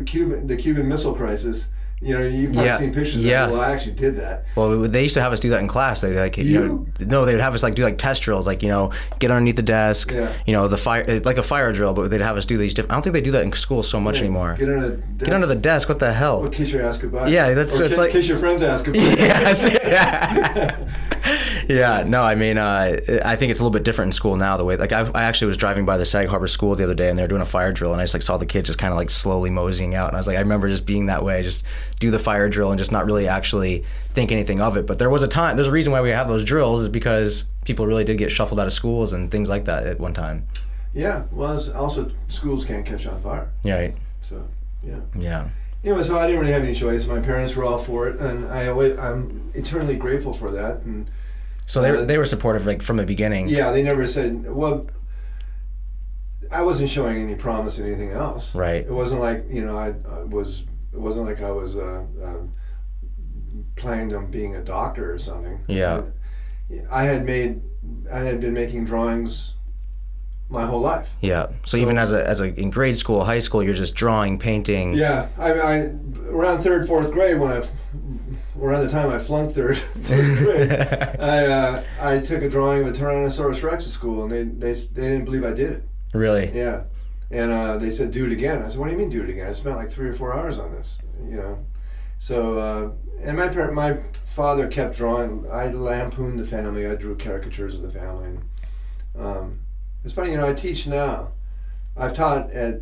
Cuban, 0.06 0.46
the 0.46 0.56
Cuban 0.56 0.88
Missile 0.88 1.14
Crisis. 1.14 1.68
You 2.00 2.16
know, 2.16 2.24
you've 2.26 2.52
probably 2.52 2.68
Yeah, 2.68 2.78
seen 2.78 2.94
pictures. 2.94 3.16
yeah. 3.16 3.46
Of, 3.46 3.52
well, 3.52 3.60
I 3.60 3.72
actually 3.72 3.94
did 3.94 4.16
that. 4.18 4.44
Well, 4.54 4.78
they 4.82 5.02
used 5.02 5.14
to 5.14 5.20
have 5.20 5.32
us 5.32 5.40
do 5.40 5.50
that 5.50 5.60
in 5.60 5.66
class. 5.66 6.00
They 6.00 6.14
like 6.14 6.38
you, 6.38 6.60
know, 6.60 6.86
no, 7.00 7.24
they 7.24 7.32
would 7.32 7.40
have 7.40 7.54
us 7.54 7.62
like 7.64 7.74
do 7.74 7.82
like 7.82 7.98
test 7.98 8.22
drills, 8.22 8.46
like 8.46 8.62
you 8.62 8.68
know, 8.68 8.92
get 9.18 9.30
underneath 9.32 9.56
the 9.56 9.62
desk, 9.62 10.12
Yeah. 10.12 10.32
you 10.46 10.52
know, 10.52 10.68
the 10.68 10.76
fire 10.76 11.04
eh, 11.08 11.20
like 11.24 11.38
a 11.38 11.42
fire 11.42 11.72
drill, 11.72 11.94
but 11.94 12.08
they'd 12.10 12.20
have 12.20 12.36
us 12.36 12.46
do 12.46 12.56
these 12.56 12.72
different. 12.72 12.92
I 12.92 12.94
don't 12.94 13.02
think 13.02 13.14
they 13.14 13.20
do 13.20 13.32
that 13.32 13.42
in 13.42 13.52
school 13.52 13.82
so 13.82 13.98
much 13.98 14.18
anymore. 14.20 14.54
Get 14.58 14.68
under 14.68 14.90
the 14.90 14.96
desk. 14.96 15.24
Get 15.24 15.34
under 15.34 15.46
the 15.48 15.54
desk. 15.56 15.88
What 15.88 15.98
the 15.98 16.12
hell? 16.12 16.44
Or 16.46 16.48
kiss 16.50 16.70
your 16.70 16.82
ass 16.82 16.98
goodbye. 16.98 17.28
Yeah, 17.28 17.48
that's- 17.54 17.78
or 17.80 17.82
it's 17.84 17.90
kiss, 17.90 17.98
like- 17.98 18.10
kiss 18.12 18.28
your 18.28 18.38
friends 18.38 18.62
ass 18.62 18.82
goodbye. 18.82 19.00
yes. 19.18 19.68
Yeah. 19.68 20.88
yeah. 21.68 22.04
No, 22.06 22.22
I 22.22 22.34
mean, 22.34 22.58
uh, 22.58 22.98
I 23.24 23.36
think 23.36 23.50
it's 23.50 23.60
a 23.60 23.62
little 23.62 23.70
bit 23.70 23.84
different 23.84 24.08
in 24.08 24.12
school 24.12 24.36
now. 24.36 24.56
The 24.56 24.64
way, 24.64 24.76
like, 24.76 24.92
I, 24.92 25.02
I 25.14 25.24
actually 25.24 25.48
was 25.48 25.56
driving 25.56 25.84
by 25.84 25.96
the 25.98 26.06
Sag 26.06 26.28
Harbor 26.28 26.48
School 26.48 26.74
the 26.74 26.84
other 26.84 26.94
day, 26.94 27.08
and 27.08 27.18
they 27.18 27.22
were 27.22 27.28
doing 27.28 27.42
a 27.42 27.46
fire 27.46 27.72
drill, 27.72 27.92
and 27.92 28.00
I 28.00 28.04
just 28.04 28.14
like 28.14 28.22
saw 28.22 28.36
the 28.36 28.46
kids 28.46 28.66
just 28.66 28.78
kind 28.78 28.92
of 28.92 28.96
like 28.96 29.10
slowly 29.10 29.50
moseying 29.50 29.94
out, 29.94 30.08
and 30.08 30.16
I 30.16 30.20
was 30.20 30.26
like, 30.26 30.36
I 30.36 30.40
remember 30.40 30.68
just 30.68 30.86
being 30.86 31.06
that 31.06 31.22
way, 31.24 31.42
just 31.42 31.64
do 32.00 32.10
the 32.10 32.18
fire 32.18 32.48
drill 32.48 32.70
and 32.70 32.78
just 32.78 32.90
not 32.92 33.06
really 33.06 33.28
actually 33.28 33.84
think 34.10 34.32
anything 34.32 34.60
of 34.60 34.76
it. 34.76 34.86
But 34.86 34.98
there 34.98 35.10
was 35.10 35.22
a 35.22 35.28
time. 35.28 35.56
There's 35.56 35.68
a 35.68 35.72
reason 35.72 35.92
why 35.92 36.00
we 36.00 36.10
have 36.10 36.28
those 36.28 36.44
drills 36.44 36.82
is 36.82 36.88
because 36.88 37.44
people 37.64 37.86
really 37.86 38.04
did 38.04 38.18
get 38.18 38.30
shuffled 38.32 38.58
out 38.58 38.66
of 38.66 38.72
schools 38.72 39.12
and 39.12 39.30
things 39.30 39.48
like 39.48 39.66
that 39.66 39.86
at 39.86 40.00
one 40.00 40.14
time. 40.14 40.46
yeah. 40.94 41.24
Well, 41.30 41.62
also 41.76 42.10
schools 42.28 42.64
can't 42.64 42.86
catch 42.86 43.06
on 43.06 43.20
fire. 43.20 43.50
Right. 43.64 43.94
So 44.22 44.46
yeah. 44.82 45.00
Yeah. 45.18 45.48
Anyway, 45.84 46.02
so 46.02 46.18
I 46.18 46.26
didn't 46.26 46.40
really 46.40 46.52
have 46.52 46.62
any 46.64 46.74
choice. 46.74 47.06
My 47.06 47.20
parents 47.20 47.54
were 47.54 47.64
all 47.64 47.78
for 47.78 48.08
it, 48.08 48.18
and 48.18 48.46
I 48.48 48.66
always, 48.68 48.98
I'm 48.98 49.50
eternally 49.54 49.96
grateful 49.96 50.32
for 50.32 50.50
that. 50.50 50.80
And 50.82 51.08
So 51.68 51.82
they 51.82 51.90
were, 51.90 51.98
Uh, 51.98 52.04
they 52.06 52.16
were 52.16 52.24
supportive 52.24 52.66
like 52.66 52.80
from 52.82 52.96
the 52.96 53.04
beginning. 53.04 53.48
yeah, 53.48 53.70
they 53.70 53.82
never 53.82 54.06
said, 54.06 54.50
well, 54.50 54.86
I 56.50 56.62
wasn't 56.62 56.88
showing 56.88 57.20
any 57.22 57.34
promise 57.34 57.78
in 57.78 57.86
anything 57.86 58.10
else. 58.10 58.54
Right. 58.54 58.82
It 58.86 58.90
wasn't 58.90 59.20
like 59.20 59.44
you 59.50 59.62
know 59.64 59.76
I, 59.76 59.88
I 60.10 60.22
was. 60.24 60.64
It 60.94 60.98
wasn't 60.98 61.26
like 61.26 61.42
I 61.42 61.50
was 61.50 61.76
uh, 61.76 62.04
um, 62.24 62.54
planned 63.76 64.14
on 64.14 64.30
being 64.30 64.56
a 64.56 64.62
doctor 64.64 65.12
or 65.12 65.18
something. 65.18 65.60
Yeah. 65.66 66.02
I, 66.90 67.02
I 67.02 67.04
had 67.04 67.26
made. 67.26 67.60
I 68.10 68.20
had 68.20 68.40
been 68.40 68.54
making 68.54 68.86
drawings 68.86 69.54
my 70.48 70.64
whole 70.64 70.80
life. 70.80 71.10
Yeah. 71.20 71.48
So, 71.66 71.72
So- 71.72 71.76
even 71.76 71.98
as 71.98 72.12
a 72.14 72.26
as 72.26 72.40
a 72.40 72.46
in 72.58 72.70
grade 72.70 72.96
school, 72.96 73.24
high 73.26 73.40
school, 73.40 73.62
you're 73.62 73.74
just 73.74 73.94
drawing, 73.94 74.38
painting. 74.38 74.94
Yeah, 74.94 75.26
I, 75.36 75.52
I 75.52 75.74
around 76.30 76.62
third, 76.62 76.86
fourth 76.88 77.12
grade 77.12 77.38
when 77.38 77.50
I 77.52 77.60
around 78.60 78.84
the 78.84 78.90
time 78.90 79.10
I 79.10 79.18
flunked 79.18 79.54
third, 79.54 79.76
third 79.96 80.38
grade, 80.38 80.72
I 81.20 81.46
uh, 81.46 81.84
I 82.00 82.18
took 82.20 82.42
a 82.42 82.48
drawing 82.48 82.82
of 82.82 82.88
a 82.88 82.92
Tyrannosaurus 82.92 83.62
Rex 83.62 83.86
at 83.86 83.92
school, 83.92 84.24
and 84.24 84.32
they 84.32 84.42
they 84.42 84.72
they 84.72 85.08
didn't 85.08 85.24
believe 85.24 85.44
I 85.44 85.52
did 85.52 85.72
it. 85.72 85.88
really? 86.12 86.50
Yeah, 86.54 86.82
and 87.30 87.50
uh, 87.52 87.78
they 87.78 87.90
said 87.90 88.10
do 88.10 88.26
it 88.26 88.32
again. 88.32 88.62
I 88.62 88.68
said, 88.68 88.78
what 88.78 88.86
do 88.86 88.92
you 88.92 88.98
mean 88.98 89.10
do 89.10 89.22
it 89.22 89.30
again? 89.30 89.48
I 89.48 89.52
spent 89.52 89.76
like 89.76 89.90
three 89.90 90.08
or 90.08 90.14
four 90.14 90.34
hours 90.34 90.58
on 90.58 90.72
this, 90.72 91.00
you 91.24 91.36
know. 91.36 91.64
So 92.18 92.58
uh, 92.58 92.90
and 93.22 93.36
my 93.36 93.48
parent, 93.48 93.74
my 93.74 93.98
father 94.12 94.68
kept 94.68 94.96
drawing. 94.96 95.46
I 95.50 95.68
lampooned 95.68 96.38
the 96.38 96.44
family. 96.44 96.86
I 96.86 96.94
drew 96.94 97.16
caricatures 97.16 97.74
of 97.74 97.82
the 97.82 97.90
family. 97.90 98.28
And, 98.28 98.42
um, 99.18 99.60
it's 100.04 100.14
funny, 100.14 100.30
you 100.30 100.36
know. 100.36 100.48
I 100.48 100.54
teach 100.54 100.86
now. 100.86 101.32
I've 101.96 102.14
taught 102.14 102.52
at, 102.52 102.80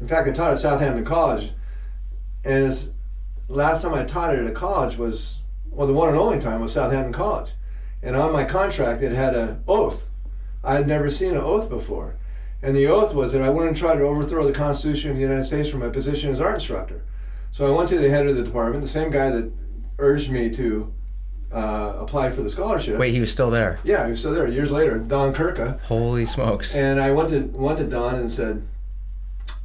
in 0.00 0.08
fact, 0.08 0.28
I 0.28 0.32
taught 0.32 0.52
at 0.52 0.58
Southampton 0.58 1.04
College, 1.04 1.52
and 2.44 2.66
it's, 2.70 2.90
last 3.50 3.82
time 3.82 3.94
I 3.94 4.04
taught 4.04 4.34
it 4.34 4.40
at 4.40 4.46
a 4.46 4.52
college 4.52 4.96
was 4.96 5.38
well, 5.70 5.86
the 5.86 5.92
one 5.92 6.08
and 6.08 6.18
only 6.18 6.40
time 6.40 6.60
was 6.60 6.72
Southampton 6.72 7.12
College, 7.12 7.52
and 8.02 8.16
on 8.16 8.32
my 8.32 8.44
contract 8.44 9.02
it 9.02 9.12
had 9.12 9.34
an 9.34 9.62
oath. 9.68 10.08
I 10.64 10.74
had 10.74 10.86
never 10.86 11.10
seen 11.10 11.32
an 11.32 11.40
oath 11.40 11.70
before. 11.70 12.16
And 12.62 12.76
the 12.76 12.86
oath 12.86 13.14
was 13.14 13.32
that 13.32 13.40
I 13.40 13.48
wouldn't 13.48 13.78
try 13.78 13.94
to 13.94 14.02
overthrow 14.02 14.46
the 14.46 14.52
Constitution 14.52 15.10
of 15.10 15.16
the 15.16 15.22
United 15.22 15.44
States 15.44 15.70
from 15.70 15.80
my 15.80 15.88
position 15.88 16.30
as 16.30 16.40
art 16.40 16.56
instructor. 16.56 17.02
So 17.50 17.66
I 17.66 17.76
went 17.76 17.88
to 17.88 17.98
the 17.98 18.10
head 18.10 18.26
of 18.26 18.36
the 18.36 18.42
department, 18.42 18.84
the 18.84 18.90
same 18.90 19.10
guy 19.10 19.30
that 19.30 19.50
urged 19.98 20.30
me 20.30 20.50
to 20.50 20.92
uh, 21.50 21.94
apply 21.98 22.30
for 22.30 22.42
the 22.42 22.50
scholarship. 22.50 22.98
Wait, 22.98 23.14
he 23.14 23.20
was 23.20 23.32
still 23.32 23.50
there. 23.50 23.80
Yeah, 23.82 24.04
he 24.04 24.10
was 24.10 24.20
still 24.20 24.34
there. 24.34 24.46
Years 24.46 24.70
later, 24.70 24.98
Don 24.98 25.32
Kirka. 25.34 25.80
Holy 25.82 26.26
smokes! 26.26 26.76
And 26.76 27.00
I 27.00 27.12
went 27.12 27.30
to 27.30 27.40
went 27.58 27.78
to 27.78 27.86
Don 27.86 28.16
and 28.16 28.30
said, 28.30 28.66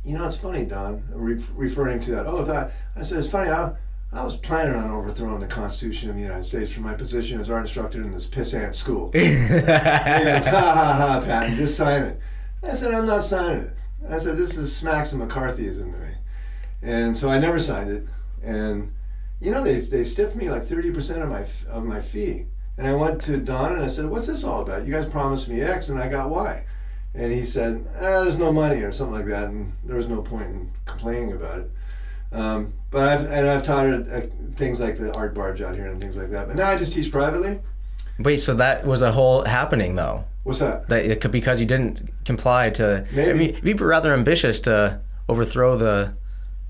"You 0.06 0.18
know, 0.18 0.28
it's 0.28 0.38
funny, 0.38 0.66
Don, 0.66 1.04
re- 1.14 1.44
referring 1.56 2.00
to 2.02 2.12
that 2.12 2.26
oath. 2.26 2.50
I, 2.50 2.72
I 2.96 3.04
said 3.04 3.20
it's 3.20 3.30
funny. 3.30 3.50
I, 3.50 3.74
I 4.14 4.24
was 4.24 4.38
planning 4.38 4.76
on 4.76 4.92
overthrowing 4.92 5.42
the 5.42 5.48
Constitution 5.48 6.10
of 6.10 6.16
the 6.16 6.22
United 6.22 6.44
States 6.46 6.72
from 6.72 6.84
my 6.84 6.94
position 6.94 7.42
as 7.42 7.50
art 7.50 7.64
instructor 7.64 8.02
in 8.02 8.12
this 8.12 8.28
pissant 8.28 8.76
school." 8.76 9.12
He 9.14 9.20
goes, 9.22 9.66
ha 9.66 10.74
ha 10.74 10.94
ha, 10.98 11.22
Patton, 11.26 11.58
just 11.58 11.76
sign 11.76 12.04
it. 12.04 12.20
I 12.64 12.76
said, 12.76 12.94
I'm 12.94 13.06
not 13.06 13.24
signing 13.24 13.64
it. 13.64 13.74
I 14.10 14.18
said, 14.18 14.38
this 14.38 14.58
is 14.58 14.76
smacks 14.76 15.14
of 15.14 15.20
McCarthyism 15.20 15.92
to 15.92 15.98
me. 15.98 16.14
And 16.82 17.18
so 17.18 17.30
I 17.30 17.40
never 17.40 17.60
signed 17.60 17.90
it. 17.90 18.08
And, 18.44 18.94
you 19.40 19.52
know, 19.52 19.64
they, 19.64 19.80
they 19.80 20.04
stiffed 20.04 20.36
me 20.36 20.50
like 20.50 20.66
30% 20.66 21.22
of 21.22 21.30
my, 21.30 21.46
of 21.70 21.84
my 21.84 22.02
fee. 22.02 22.46
And 22.78 22.88
I 22.88 22.94
went 22.94 23.24
to 23.24 23.38
Don 23.38 23.74
and 23.74 23.84
I 23.84 23.88
said, 23.88 24.06
what's 24.06 24.28
this 24.28 24.44
all 24.44 24.62
about? 24.62 24.86
You 24.86 24.94
guys 24.94 25.08
promised 25.08 25.48
me 25.48 25.62
X 25.62 25.90
and 25.90 26.00
I 26.00 26.08
got 26.10 26.30
Y. 26.30 26.66
And 27.16 27.32
he 27.32 27.46
said, 27.46 27.86
ah, 27.96 28.24
there's 28.24 28.38
no 28.38 28.52
money 28.52 28.82
or 28.82 28.92
something 28.92 29.16
like 29.16 29.28
that. 29.28 29.46
And 29.46 29.74
there 29.86 29.96
was 29.96 30.08
no 30.08 30.22
point 30.22 30.48
in 30.50 30.72
complaining 30.86 31.32
about 31.32 31.60
it. 31.60 31.72
Um, 32.32 32.74
but 32.92 33.08
I've, 33.08 33.32
and 33.32 33.48
I've 33.50 33.64
taught 33.64 33.86
it, 33.88 34.10
uh, 34.12 34.22
things 34.54 34.82
like 34.82 34.98
the 34.98 35.14
art 35.16 35.34
barge 35.34 35.62
out 35.62 35.76
here 35.76 35.88
and 35.88 36.02
things 36.02 36.18
like 36.18 36.30
that. 36.32 36.48
But 36.48 36.58
now 36.58 36.70
I 36.70 36.78
just 36.78 36.92
teach 36.92 37.12
privately. 37.12 37.60
Wait, 38.20 38.42
so 38.42 38.54
that 38.56 38.86
was 38.86 39.02
a 39.02 39.12
whole 39.12 39.46
happening 39.46 39.96
though. 39.96 40.26
What's 40.44 40.60
that? 40.60 40.88
That 40.90 41.06
it 41.06 41.22
could, 41.22 41.32
because 41.32 41.60
you 41.60 41.66
didn't 41.66 42.10
comply 42.26 42.70
to. 42.72 43.06
I 43.10 43.16
Maybe. 43.16 43.40
mean, 43.40 43.60
you'd 43.64 43.78
be 43.78 43.84
rather 43.84 44.14
ambitious 44.14 44.60
to 44.62 45.00
overthrow 45.28 45.78
the 45.78 46.16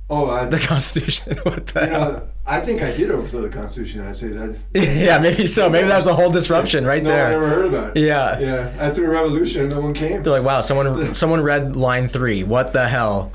Oh, 0.09 0.29
I, 0.29 0.45
the 0.45 0.59
Constitution. 0.59 1.37
what 1.43 1.65
the 1.67 1.81
you 1.81 1.87
hell? 1.87 2.11
know, 2.11 2.27
I 2.45 2.59
think 2.61 2.83
I 2.83 2.95
did 2.95 3.09
overthrow 3.09 3.41
the 3.41 3.49
Constitution 3.49 4.01
of 4.07 4.19
the 4.19 4.27
United 4.27 4.55
States. 4.59 4.87
I, 4.87 4.93
yeah, 5.03 5.17
maybe 5.17 5.47
so. 5.47 5.67
Maybe 5.67 5.87
that 5.87 5.95
was 5.97 6.05
the 6.05 6.13
whole 6.13 6.31
disruption 6.31 6.85
right 6.85 7.01
no 7.01 7.09
there. 7.09 7.23
one 7.25 7.33
ever 7.33 7.47
heard 7.49 7.65
about 7.65 7.97
it. 7.97 8.01
Yeah. 8.05 8.37
Yeah, 8.39 8.73
I 8.79 8.91
threw 8.91 9.07
a 9.07 9.09
revolution 9.09 9.61
and 9.63 9.69
no 9.71 9.81
one 9.81 9.93
came. 9.95 10.21
They're 10.21 10.31
like, 10.33 10.43
wow, 10.43 10.61
someone 10.61 11.15
someone 11.21 11.41
read 11.41 11.75
line 11.75 12.07
three. 12.07 12.43
What 12.43 12.71
the 12.73 12.87
hell? 12.87 13.31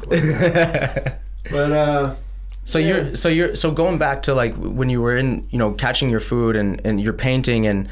But 1.50 1.72
uh, 1.72 2.14
so 2.64 2.78
Yeah. 2.78 2.86
you're 2.86 3.16
so 3.16 3.28
you're 3.28 3.54
so 3.56 3.72
going 3.72 3.98
back 3.98 4.22
to 4.24 4.34
like 4.34 4.54
when 4.54 4.90
you 4.90 5.00
were 5.00 5.16
in 5.16 5.46
you 5.50 5.58
know 5.58 5.72
catching 5.72 6.08
your 6.10 6.20
food 6.20 6.54
and 6.56 6.80
and 6.84 7.00
you're 7.00 7.12
painting 7.12 7.66
and 7.66 7.88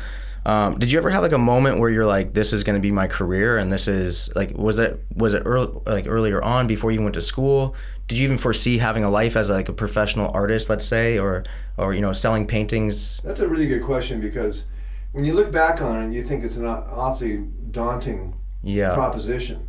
um, 0.48 0.78
did 0.78 0.90
you 0.90 0.98
ever 0.98 1.10
have 1.10 1.22
like 1.22 1.32
a 1.32 1.38
moment 1.38 1.78
where 1.78 1.90
you're 1.90 2.06
like 2.06 2.32
this 2.32 2.52
is 2.52 2.64
going 2.64 2.74
to 2.74 2.80
be 2.80 2.90
my 2.90 3.06
career 3.06 3.58
and 3.58 3.70
this 3.70 3.86
is 3.86 4.34
like 4.34 4.56
was 4.56 4.78
it 4.78 5.04
was 5.14 5.34
it 5.34 5.42
early, 5.44 5.72
like 5.86 6.06
earlier 6.08 6.42
on 6.42 6.66
before 6.66 6.90
you 6.90 7.02
went 7.02 7.14
to 7.14 7.20
school 7.20 7.74
did 8.06 8.18
you 8.18 8.24
even 8.24 8.38
foresee 8.38 8.78
having 8.78 9.04
a 9.04 9.10
life 9.10 9.36
as 9.36 9.50
like 9.50 9.68
a 9.68 9.72
professional 9.72 10.30
artist 10.32 10.68
let's 10.68 10.86
say 10.86 11.18
or 11.18 11.44
or 11.76 11.92
you 11.92 12.00
know 12.00 12.12
selling 12.12 12.46
paintings 12.46 13.20
that's 13.22 13.40
a 13.40 13.48
really 13.48 13.66
good 13.66 13.82
question 13.82 14.20
because 14.20 14.64
when 15.12 15.24
you 15.24 15.34
look 15.34 15.50
back 15.50 15.80
on 15.80 16.10
it, 16.10 16.14
you 16.14 16.22
think 16.22 16.44
it's 16.44 16.56
an 16.56 16.66
awfully 16.66 17.38
daunting 17.70 18.36
yeah 18.62 18.94
proposition. 18.94 19.68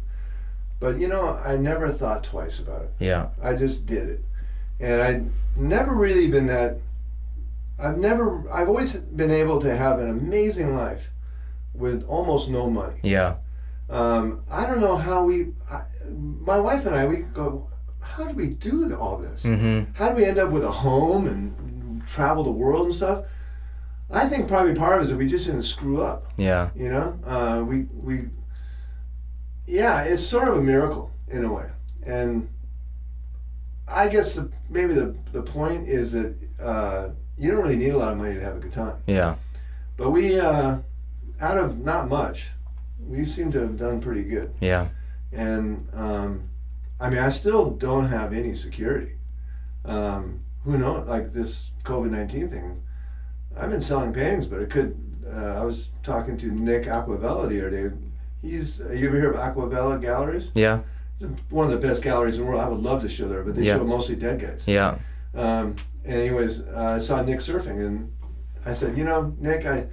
But 0.80 1.00
you 1.00 1.08
know, 1.08 1.40
I 1.44 1.58
never 1.58 1.90
thought 1.90 2.24
twice 2.24 2.60
about 2.60 2.84
it. 2.84 2.92
yeah 3.00 3.30
I 3.42 3.54
just 3.54 3.86
did 3.86 4.10
it, 4.10 4.24
and 4.80 5.02
I'd 5.02 5.30
never 5.58 5.94
really 5.94 6.30
been 6.30 6.48
that. 6.48 6.78
I've 7.80 7.98
never. 7.98 8.50
I've 8.52 8.68
always 8.68 8.94
been 8.94 9.32
able 9.32 9.60
to 9.62 9.76
have 9.76 10.00
an 10.00 10.10
amazing 10.10 10.76
life 10.76 11.10
with 11.74 12.04
almost 12.08 12.50
no 12.50 12.70
money. 12.70 13.00
yeah 13.04 13.36
Um, 13.90 14.44
I 14.52 14.66
don't 14.66 14.82
know 14.82 14.98
how 14.98 15.24
we. 15.24 15.54
I, 15.72 15.84
my 16.10 16.60
wife 16.60 16.86
and 16.86 16.96
I, 16.96 17.06
we 17.08 17.18
go. 17.18 17.70
How 18.02 18.26
do 18.26 18.34
we 18.36 18.48
do 18.48 18.94
all 18.96 19.18
this? 19.18 19.44
mm-hmm 19.44 19.94
How 19.94 20.10
do 20.10 20.16
we 20.16 20.26
end 20.26 20.38
up 20.38 20.50
with 20.52 20.64
a 20.64 20.72
home 20.72 21.28
and 21.28 22.06
travel 22.08 22.44
the 22.44 22.52
world 22.52 22.88
and 22.88 22.96
stuff? 22.96 23.26
I 24.12 24.28
think 24.28 24.48
probably 24.48 24.74
part 24.76 24.96
of 24.96 25.02
it 25.02 25.04
is 25.06 25.10
that 25.12 25.18
we 25.18 25.28
just 25.28 25.46
didn't 25.46 25.64
screw 25.64 26.02
up. 26.02 26.26
yeah 26.38 26.72
You 26.76 26.90
know, 26.90 27.20
uh, 27.26 27.64
we 27.64 27.84
we. 27.94 28.30
Yeah, 29.68 30.02
it's 30.02 30.24
sort 30.26 30.48
of 30.48 30.58
a 30.58 30.62
miracle 30.62 31.12
in 31.28 31.44
a 31.46 31.54
way, 31.54 31.70
and 32.04 32.50
I 33.88 34.08
guess 34.10 34.34
the 34.34 34.52
maybe 34.70 34.94
the 34.94 35.16
the 35.32 35.44
point 35.44 35.88
is 35.88 36.12
that 36.12 36.34
uh, 36.60 37.10
you 37.40 37.50
don't 37.52 37.64
really 37.64 37.78
need 37.78 37.90
a 37.90 37.98
lot 37.98 38.12
of 38.12 38.18
money 38.18 38.36
to 38.36 38.42
have 38.42 38.58
a 38.58 38.60
good 38.60 38.74
time. 38.74 38.96
yeah 39.08 39.36
But 39.98 40.12
we, 40.12 40.40
uh, 40.40 40.78
out 41.42 41.58
of 41.58 41.80
not 41.80 42.10
much, 42.10 42.48
we 43.08 43.26
seem 43.26 43.52
to 43.54 43.60
have 43.60 43.78
done 43.78 44.02
pretty 44.02 44.24
good. 44.24 44.54
yeah 44.60 44.88
And 45.32 45.88
um, 45.94 46.44
I 47.00 47.10
mean, 47.10 47.20
I 47.20 47.30
still 47.30 47.70
don't 47.72 48.08
have 48.08 48.34
any 48.34 48.54
security. 48.56 49.14
Um, 49.86 50.42
who 50.66 50.78
knows? 50.78 51.08
Like 51.08 51.32
this 51.34 51.72
COVID 51.86 52.12
nineteen 52.12 52.50
thing. 52.50 52.84
I've 53.58 53.70
been 53.70 53.82
selling 53.82 54.14
paintings, 54.14 54.48
but 54.48 54.60
it 54.62 54.70
could. 54.70 54.98
Uh, 55.26 55.62
I 55.62 55.64
was 55.64 55.90
talking 56.04 56.38
to 56.40 56.48
Nick 56.48 56.84
Acquavella 56.84 57.48
the 57.48 57.60
other 57.66 57.70
day. 57.90 57.96
He's. 58.42 58.80
You 58.80 59.08
ever 59.08 59.18
hear 59.18 59.32
of 59.32 59.38
Acquavella 59.40 60.02
Galleries? 60.02 60.52
yeah 60.56 60.80
It's 61.22 61.42
one 61.50 61.66
of 61.72 61.72
the 61.72 61.88
best 61.88 62.04
galleries 62.04 62.38
in 62.38 62.44
the 62.44 62.50
world. 62.50 62.62
I 62.62 62.68
would 62.68 62.82
love 62.84 63.02
to 63.04 63.10
show 63.10 63.28
there, 63.30 63.44
but 63.44 63.56
they 63.56 63.64
Yeah. 63.64 63.78
show 63.78 63.86
mostly 63.86 64.16
dead 64.16 64.42
guys. 64.42 64.64
yeah 64.68 64.98
Um, 65.34 65.76
anyways, 66.06 66.62
uh, 66.62 66.96
I 66.98 67.00
saw 67.00 67.22
Nick 67.22 67.40
surfing, 67.40 67.86
and 67.86 68.12
I 68.66 68.74
said, 68.74 68.98
you 68.98 69.04
know, 69.04 69.36
Nick, 69.40 69.66
I 69.66 69.88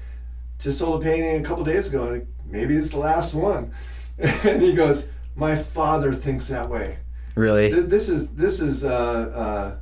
just 0.59 0.79
sold 0.79 1.03
a 1.03 1.05
painting 1.05 1.41
a 1.45 1.47
couple 1.47 1.65
days 1.65 1.89
ago, 1.89 2.09
and 2.13 2.27
maybe 2.47 2.77
it's 2.77 2.91
the 2.93 2.99
last 2.99 3.35
one. 3.35 3.73
and 4.19 4.63
he 4.63 4.73
goes, 4.75 5.07
my 5.35 5.55
father 5.57 6.15
thinks 6.15 6.49
that 6.49 6.69
way. 6.69 6.99
really 7.35 7.71
Th- 7.71 7.85
This 7.87 8.09
is 8.09 8.31
this 8.31 8.61
is 8.61 8.85
uh, 8.85 9.77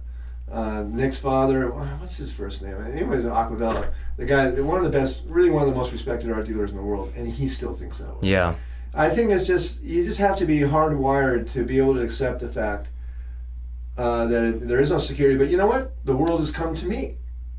uh, 0.51 0.53
uh, 0.53 0.83
Nick's 0.83 1.19
father. 1.19 1.71
What's 1.71 2.17
his 2.17 2.33
first 2.33 2.61
name? 2.63 2.75
Anyways, 2.85 3.25
Acquavella, 3.25 3.93
the 4.17 4.25
guy, 4.25 4.51
one 4.51 4.79
of 4.79 4.85
the 4.85 4.91
best, 4.99 5.23
really 5.29 5.51
one 5.51 5.63
of 5.63 5.69
the 5.69 5.75
most 5.75 5.93
respected 5.93 6.33
art 6.33 6.47
dealers 6.47 6.71
in 6.71 6.77
the 6.77 6.83
world, 6.83 7.13
and 7.17 7.29
he 7.29 7.47
still 7.49 7.73
thinks 7.73 7.99
that 7.99 8.11
way. 8.15 8.29
yeah 8.31 8.55
I 8.97 9.11
think 9.11 9.31
it's 9.33 9.47
just 9.47 9.83
you 9.83 10.05
just 10.05 10.19
have 10.19 10.37
to 10.37 10.47
be 10.47 10.61
hardwired 10.61 11.51
to 11.53 11.65
be 11.65 11.79
able 11.79 11.95
to 11.95 12.01
accept 12.03 12.41
the 12.41 12.49
fact 12.49 12.87
uh, 13.97 14.27
that 14.27 14.67
there 14.67 14.81
is 14.81 14.91
no 14.91 14.99
security. 14.99 15.37
But 15.39 15.49
you 15.49 15.57
know 15.57 15.67
what? 15.67 15.93
The 16.05 16.17
world 16.17 16.41
has 16.41 16.51
come 16.51 16.75
to 16.77 16.87
me. 16.87 17.17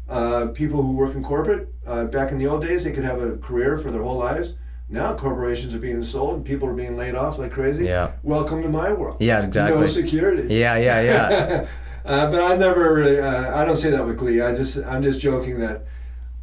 Uh, 0.07 0.47
people 0.47 0.83
who 0.83 0.91
work 0.91 1.15
in 1.15 1.23
corporate 1.23 1.67
uh, 1.87 2.05
back 2.05 2.31
in 2.31 2.37
the 2.37 2.45
old 2.47 2.61
days, 2.63 2.83
they 2.83 2.91
could 2.91 3.03
have 3.03 3.21
a 3.21 3.37
career 3.37 3.77
for 3.77 3.89
their 3.91 4.03
whole 4.03 4.17
lives. 4.17 4.55
Now 4.87 5.15
corporations 5.15 5.73
are 5.73 5.79
being 5.79 6.03
sold 6.03 6.35
and 6.35 6.45
people 6.45 6.67
are 6.67 6.73
being 6.73 6.95
laid 6.95 7.15
off 7.15 7.39
like 7.39 7.51
crazy. 7.51 7.85
Yeah. 7.85 8.11
Welcome 8.21 8.61
to 8.61 8.69
my 8.69 8.93
world. 8.93 9.17
yeah 9.19 9.43
exactly 9.43 9.79
No 9.81 9.87
security. 9.87 10.47
yeah 10.53 10.77
yeah 10.77 11.01
yeah 11.01 11.67
uh, 12.05 12.29
but 12.29 12.39
I 12.39 12.55
never 12.55 12.93
really. 12.93 13.19
Uh, 13.19 13.59
I 13.59 13.65
don't 13.65 13.77
say 13.77 13.89
that 13.89 14.05
with 14.05 14.17
glee. 14.19 14.41
I 14.41 14.53
just. 14.53 14.77
I'm 14.77 15.01
just 15.01 15.19
joking 15.19 15.59
that 15.59 15.85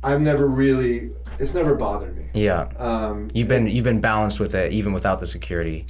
I've 0.03 0.21
never 0.21 0.49
really. 0.49 1.13
It's 1.39 1.55
never 1.55 1.77
bothered 1.77 2.17
me. 2.17 2.31
yeah 2.35 2.69
Um, 2.79 3.31
you've 3.33 3.47
been 3.49 3.69
you've 3.69 3.85
been 3.85 4.01
balanced 4.01 4.41
with 4.41 4.57
it 4.57 4.73
even 4.73 4.93
without 4.93 5.21
the 5.21 5.27
security 5.27 5.87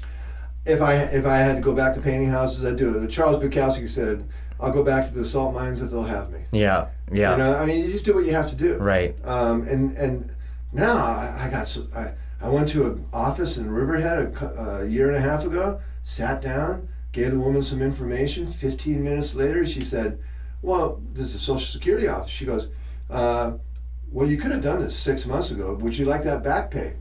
if 0.64 0.80
I 0.80 0.94
if 0.94 1.26
I 1.26 1.38
had 1.38 1.56
to 1.56 1.62
go 1.62 1.74
back 1.74 1.94
to 1.94 2.00
painting 2.00 2.28
houses, 2.28 2.64
I'd 2.64 2.76
do 2.76 2.98
it. 3.02 3.10
Charles 3.10 3.42
Bukowski 3.42 3.88
said, 3.88 4.28
"I'll 4.60 4.72
go 4.72 4.84
back 4.84 5.06
to 5.08 5.14
the 5.14 5.24
salt 5.24 5.54
mines 5.54 5.82
if 5.82 5.90
they'll 5.90 6.04
have 6.04 6.30
me." 6.30 6.40
yeah 6.52 6.88
yeah 7.10 7.32
You 7.32 7.38
know, 7.38 7.56
I 7.56 7.66
mean, 7.66 7.84
you 7.84 7.90
just 7.92 8.04
do 8.04 8.14
what 8.14 8.24
you 8.24 8.32
have 8.32 8.48
to 8.50 8.56
do. 8.56 8.76
right 8.78 9.16
Um, 9.24 9.66
and 9.68 9.96
and 9.96 10.30
now 10.72 10.96
I, 10.96 11.46
I 11.46 11.50
got 11.50 11.68
so, 11.68 11.86
I 11.94 12.12
I 12.40 12.48
went 12.48 12.68
to 12.70 12.86
an 12.86 13.06
office 13.12 13.58
in 13.58 13.70
Riverhead 13.70 14.18
a, 14.40 14.80
a 14.82 14.86
year 14.86 15.08
and 15.08 15.16
a 15.16 15.20
half 15.20 15.44
ago. 15.44 15.80
Sat 16.04 16.42
down, 16.42 16.88
gave 17.12 17.30
the 17.32 17.38
woman 17.38 17.62
some 17.62 17.82
information. 17.82 18.48
Fifteen 18.50 19.02
minutes 19.04 19.34
later, 19.34 19.66
she 19.66 19.80
said, 19.82 20.18
"Well, 20.62 21.00
this 21.12 21.26
is 21.26 21.34
a 21.36 21.38
Social 21.38 21.66
Security 21.66 22.08
office." 22.08 22.30
She 22.30 22.44
goes, 22.44 22.70
uh, 23.10 23.52
"Well, 24.10 24.28
you 24.28 24.36
could 24.36 24.50
have 24.52 24.62
done 24.62 24.80
this 24.80 24.96
six 24.96 25.26
months 25.26 25.50
ago. 25.50 25.74
Would 25.74 25.96
you 25.96 26.04
like 26.06 26.22
that 26.24 26.42
back 26.42 26.70
pay?" 26.70 26.94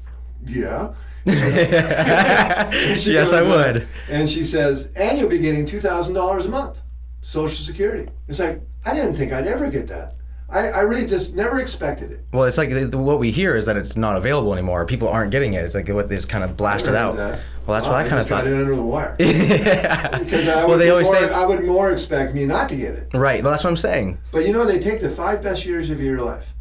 Yeah. 0.46 0.94
Yes, 3.06 3.32
I 3.34 3.42
would. 3.42 3.88
And 4.10 4.30
she 4.30 4.44
says, 4.44 4.92
and 4.96 5.20
you'll 5.20 5.30
be 5.30 5.38
getting 5.40 5.66
two 5.66 5.80
thousand 5.82 6.14
dollars 6.14 6.46
a 6.46 6.50
month, 6.50 6.80
Social 7.22 7.64
Security. 7.66 8.10
It's 8.28 8.40
like 8.40 8.62
I 8.86 8.94
didn't 8.94 9.16
think 9.16 9.32
I'd 9.34 9.48
ever 9.48 9.70
get 9.70 9.88
that. 9.90 10.14
I, 10.50 10.68
I 10.70 10.80
really 10.82 11.08
just 11.08 11.34
never 11.34 11.62
expected 11.62 12.12
it. 12.12 12.26
Well, 12.34 12.44
it's 12.44 12.58
like 12.58 12.70
the, 12.72 12.86
the- 12.86 12.98
what 12.98 13.20
we 13.20 13.32
hear 13.32 13.56
is 13.56 13.66
that 13.68 13.78
it's 13.78 13.96
not 13.96 14.18
available 14.18 14.52
anymore. 14.52 14.86
People 14.86 15.08
aren't 15.08 15.32
getting 15.32 15.54
it. 15.54 15.64
It's 15.64 15.76
like 15.76 15.88
what 15.88 16.10
they 16.10 16.16
just 16.18 16.28
kind 16.28 16.44
of 16.44 16.58
blasted 16.58 16.94
out. 16.94 17.16
that. 17.16 17.40
Well, 17.66 17.76
that's 17.78 17.86
Wow, 17.88 17.94
what 17.94 18.02
I 18.02 18.04
you 18.04 18.10
kind 18.10 18.22
of 18.22 18.28
thought. 18.28 18.44
got 18.44 18.48
it 18.52 18.60
under 18.60 18.76
the 18.76 18.82
wire. 18.82 19.16
yeah. 19.20 20.18
Because 20.20 20.48
I 20.50 20.66
well, 20.66 20.78
they 20.78 20.90
always 20.90 21.06
more, 21.08 21.16
say 21.16 21.32
I 21.32 21.46
would 21.46 21.64
more 21.64 21.92
expect 21.94 22.34
me 22.34 22.44
not 22.46 22.68
to 22.70 22.76
get 22.76 22.96
it. 22.96 23.08
right. 23.14 23.42
Well, 23.42 23.52
that's 23.52 23.64
what 23.64 23.70
I'm 23.70 23.78
saying. 23.78 24.18
But 24.34 24.46
you 24.46 24.52
know, 24.52 24.66
they 24.66 24.80
take 24.80 25.00
the 25.00 25.10
five 25.10 25.42
best 25.42 25.66
years 25.66 25.90
of 25.90 26.02
your 26.02 26.20
life, 26.22 26.54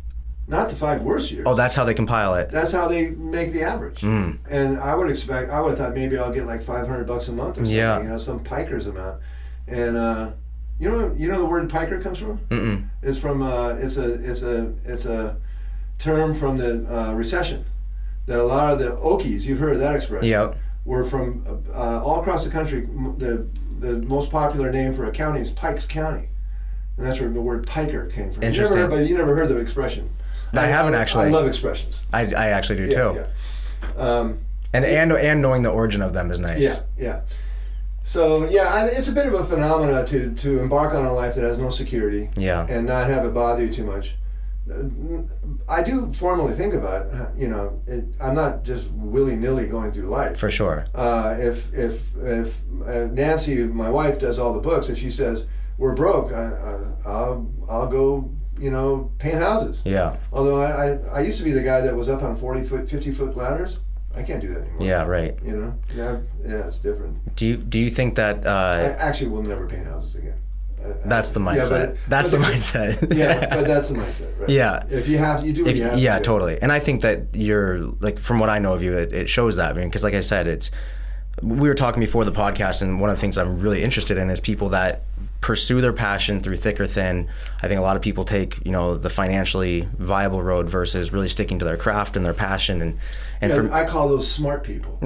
not 0.50 0.68
the 0.68 0.74
five 0.76 1.02
worst 1.02 1.30
years. 1.30 1.44
Oh, 1.46 1.54
that's 1.54 1.74
how 1.76 1.84
they 1.84 1.94
compile 1.94 2.34
it. 2.34 2.50
That's 2.50 2.72
how 2.72 2.88
they 2.88 3.10
make 3.10 3.52
the 3.52 3.62
average. 3.62 4.00
Mm. 4.00 4.38
And 4.50 4.78
I 4.80 4.94
would 4.96 5.08
expect, 5.08 5.50
I 5.50 5.60
would 5.60 5.70
have 5.70 5.78
thought 5.78 5.94
maybe 5.94 6.18
I'll 6.18 6.32
get 6.32 6.44
like 6.44 6.60
500 6.62 7.06
bucks 7.06 7.28
a 7.28 7.32
month 7.32 7.56
or 7.56 7.60
something, 7.60 7.76
Yeah. 7.76 8.02
you 8.02 8.08
know, 8.08 8.18
some 8.18 8.40
piker's 8.40 8.86
amount. 8.88 9.20
And, 9.68 9.96
uh, 9.96 10.32
you 10.80 10.90
know, 10.90 11.14
you 11.16 11.28
know 11.28 11.38
the 11.38 11.46
word 11.46 11.70
piker 11.70 12.00
comes 12.00 12.18
from? 12.18 12.38
Mm-mm. 12.48 12.88
It's 13.02 13.18
from, 13.18 13.42
uh, 13.42 13.74
it's 13.74 13.96
a, 13.96 14.12
it's 14.28 14.42
a, 14.42 14.72
it's 14.84 15.06
a 15.06 15.36
term 15.98 16.34
from 16.34 16.58
the 16.58 16.72
uh, 16.92 17.12
recession. 17.14 17.64
That 18.26 18.40
a 18.40 18.44
lot 18.44 18.72
of 18.72 18.78
the 18.80 18.90
Okies, 18.96 19.42
you've 19.44 19.58
heard 19.60 19.74
of 19.74 19.80
that 19.80 19.94
expression, 19.94 20.28
Yep. 20.28 20.56
were 20.84 21.04
from 21.04 21.64
uh, 21.72 22.02
all 22.02 22.20
across 22.20 22.44
the 22.44 22.50
country. 22.50 22.86
The 23.18 23.46
the 23.80 23.96
most 24.02 24.30
popular 24.30 24.70
name 24.70 24.92
for 24.92 25.04
a 25.06 25.10
county 25.10 25.40
is 25.40 25.50
Pikes 25.50 25.86
County, 25.86 26.28
and 26.96 27.06
that's 27.06 27.18
where 27.18 27.30
the 27.30 27.40
word 27.40 27.66
piker 27.66 28.06
came 28.06 28.30
from. 28.30 28.42
You 28.42 28.48
Interesting. 28.50 28.76
never 28.76 28.90
heard, 28.94 29.00
but 29.02 29.08
you 29.08 29.16
never 29.16 29.34
heard 29.34 29.48
the 29.48 29.56
expression. 29.56 30.10
I 30.52 30.66
haven't 30.66 30.94
actually. 30.94 31.26
I 31.26 31.30
love 31.30 31.46
expressions. 31.46 32.04
I, 32.12 32.22
I 32.34 32.46
actually 32.48 32.76
do 32.76 32.86
Yeah, 32.86 33.12
too. 33.12 33.24
yeah. 33.94 33.94
Um, 33.96 34.38
And 34.72 34.84
and 34.84 35.12
and 35.12 35.40
knowing 35.42 35.62
the 35.62 35.70
origin 35.70 36.02
of 36.02 36.12
them 36.12 36.30
is 36.30 36.38
nice. 36.38 36.60
Yeah, 36.60 36.76
yeah. 36.98 37.20
So 38.04 38.48
yeah, 38.48 38.72
I, 38.72 38.86
it's 38.86 39.08
a 39.08 39.12
bit 39.12 39.26
of 39.26 39.34
a 39.34 39.44
phenomena 39.44 40.04
to 40.06 40.32
to 40.34 40.58
embark 40.60 40.94
on 40.94 41.04
a 41.04 41.12
life 41.12 41.34
that 41.36 41.44
has 41.44 41.58
no 41.58 41.70
security 41.70 42.30
Yeah. 42.36 42.66
and 42.68 42.86
not 42.86 43.08
have 43.10 43.24
it 43.24 43.34
bother 43.34 43.64
you 43.64 43.72
too 43.72 43.84
much. 43.84 44.16
Uh, 44.70 45.22
I 45.68 45.82
do 45.82 46.12
formally 46.12 46.52
think 46.52 46.74
about, 46.74 47.06
you 47.36 47.48
know, 47.48 47.80
it, 47.86 48.04
I'm 48.20 48.34
not 48.34 48.62
just 48.62 48.90
willy 48.92 49.34
nilly 49.36 49.66
going 49.66 49.90
through 49.92 50.06
life. 50.08 50.36
For 50.38 50.50
sure. 50.50 50.86
Uh, 50.94 51.36
if 51.38 51.72
if 51.74 52.14
if 52.22 52.60
uh, 52.86 53.06
Nancy, 53.12 53.56
my 53.64 53.90
wife, 53.90 54.18
does 54.18 54.38
all 54.38 54.52
the 54.54 54.60
books, 54.60 54.88
if 54.88 54.98
she 54.98 55.10
says 55.10 55.46
we're 55.78 55.94
broke, 55.94 56.32
I, 56.32 56.44
I, 56.44 56.72
I'll 57.10 57.46
I'll 57.68 57.88
go, 57.88 58.30
you 58.60 58.70
know, 58.70 59.10
paint 59.18 59.36
houses. 59.36 59.82
Yeah. 59.84 60.16
Although 60.32 60.60
I, 60.60 60.70
I, 60.92 61.18
I 61.18 61.20
used 61.22 61.38
to 61.38 61.44
be 61.44 61.52
the 61.52 61.62
guy 61.62 61.80
that 61.80 61.94
was 61.96 62.08
up 62.08 62.22
on 62.22 62.36
forty 62.36 62.62
foot, 62.62 62.88
fifty 62.88 63.10
foot 63.12 63.36
ladders. 63.36 63.80
I 64.14 64.22
can't 64.22 64.40
do 64.40 64.48
that 64.48 64.62
anymore. 64.62 64.82
Yeah. 64.86 65.04
Right. 65.04 65.38
You 65.44 65.56
know, 65.56 65.74
yeah, 65.96 66.18
yeah, 66.44 66.66
it's 66.66 66.78
different. 66.78 67.36
Do 67.36 67.46
you 67.46 67.56
do 67.56 67.78
you 67.78 67.90
think 67.90 68.16
that 68.16 68.46
I 68.46 68.86
uh, 68.86 68.96
actually 68.98 69.28
will 69.30 69.42
never 69.42 69.66
paint 69.66 69.86
houses 69.86 70.16
again. 70.16 70.34
I- 70.82 70.94
that's 71.04 71.30
the 71.30 71.40
I- 71.40 71.56
yeah, 71.56 71.62
mindset? 71.62 71.86
but- 71.88 71.96
that's 72.08 72.30
but 72.30 72.40
the 72.40 72.44
mindset. 72.46 73.14
yeah, 73.16 73.54
but 73.54 73.66
that's 73.66 73.88
the 73.88 73.94
mindset, 73.94 74.38
right? 74.40 74.48
Yeah. 74.48 74.84
If 74.90 75.08
you 75.08 75.18
have, 75.18 75.44
you 75.46 75.52
do 75.52 75.66
If, 75.66 75.76
you 75.76 75.84
have. 75.84 75.98
yeah, 75.98 76.18
to 76.18 76.24
totally. 76.24 76.60
And 76.60 76.72
I 76.72 76.78
think 76.80 77.02
that 77.02 77.26
you're 77.34 77.80
like 78.00 78.18
from 78.18 78.38
what 78.38 78.48
I 78.50 78.58
know 78.58 78.72
of 78.74 78.82
you, 78.82 78.94
it, 78.94 79.12
it 79.12 79.28
shows 79.30 79.56
that. 79.56 79.70
I 79.70 79.72
mean, 79.78 79.88
because 79.88 80.02
like 80.02 80.14
I 80.14 80.20
said, 80.22 80.46
it's 80.48 80.70
we 81.42 81.68
were 81.68 81.74
talking 81.74 82.00
before 82.00 82.24
the 82.24 82.32
podcast, 82.32 82.82
and 82.82 83.00
one 83.00 83.10
of 83.10 83.16
the 83.16 83.20
things 83.20 83.38
I'm 83.38 83.60
really 83.60 83.82
interested 83.82 84.18
in 84.18 84.28
is 84.30 84.40
people 84.40 84.70
that 84.70 85.02
pursue 85.40 85.81
their 85.81 85.92
passion 85.94 86.40
through 86.42 86.57
thick 86.59 86.79
or 86.81 86.87
thin. 86.87 87.26
I 87.62 87.68
think 87.68 87.79
a 87.79 87.83
lot 87.83 87.96
of 87.96 88.03
people 88.03 88.24
take 88.24 88.59
you 88.64 88.72
know 88.72 88.94
the 88.96 89.11
financially 89.11 89.88
viable 89.98 90.42
road 90.42 90.68
versus 90.68 91.12
really 91.12 91.29
sticking 91.29 91.59
to 91.61 91.64
their 91.64 91.76
craft 91.79 92.16
and 92.16 92.24
their 92.26 92.35
passion. 92.35 92.83
And 92.83 92.98
and 93.40 93.50
Yeah, 93.68 93.74
I 93.74 93.85
call 93.87 94.09
those 94.09 94.31
smart 94.31 94.64
people. 94.64 94.98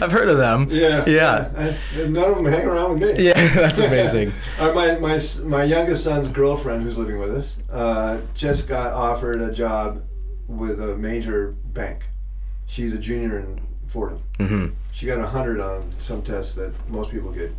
I've 0.00 0.12
heard 0.12 0.28
of 0.28 0.36
them. 0.38 0.66
Yeah, 0.70 1.04
yeah, 1.06 1.50
I, 1.56 1.76
none 2.08 2.24
of 2.30 2.36
them 2.36 2.44
hang 2.46 2.66
around 2.66 3.00
with 3.00 3.16
me. 3.18 3.24
yeah. 3.24 3.48
That's 3.54 3.78
amazing. 3.78 4.32
Uh, 4.58 4.72
my, 4.72 4.96
my, 4.96 5.20
my 5.44 5.62
youngest 5.62 6.02
son's 6.02 6.28
girlfriend, 6.30 6.82
who's 6.82 6.96
living 6.98 7.18
with 7.20 7.30
us, 7.30 7.58
uh, 7.70 8.18
just 8.34 8.66
got 8.66 8.92
offered 8.92 9.40
a 9.40 9.52
job 9.52 10.02
with 10.48 10.80
a 10.82 10.96
major 10.96 11.52
bank. 11.66 12.08
She's 12.66 12.92
a 12.92 12.98
junior 12.98 13.38
in 13.38 13.60
Fordham. 13.86 14.20
hmm 14.38 14.66
She 14.90 15.06
got 15.06 15.18
a 15.18 15.22
100 15.22 15.60
on 15.60 15.92
some 16.00 16.22
tests 16.22 16.56
that 16.56 16.72
most 16.90 17.10
people 17.12 17.30
get 17.30 17.52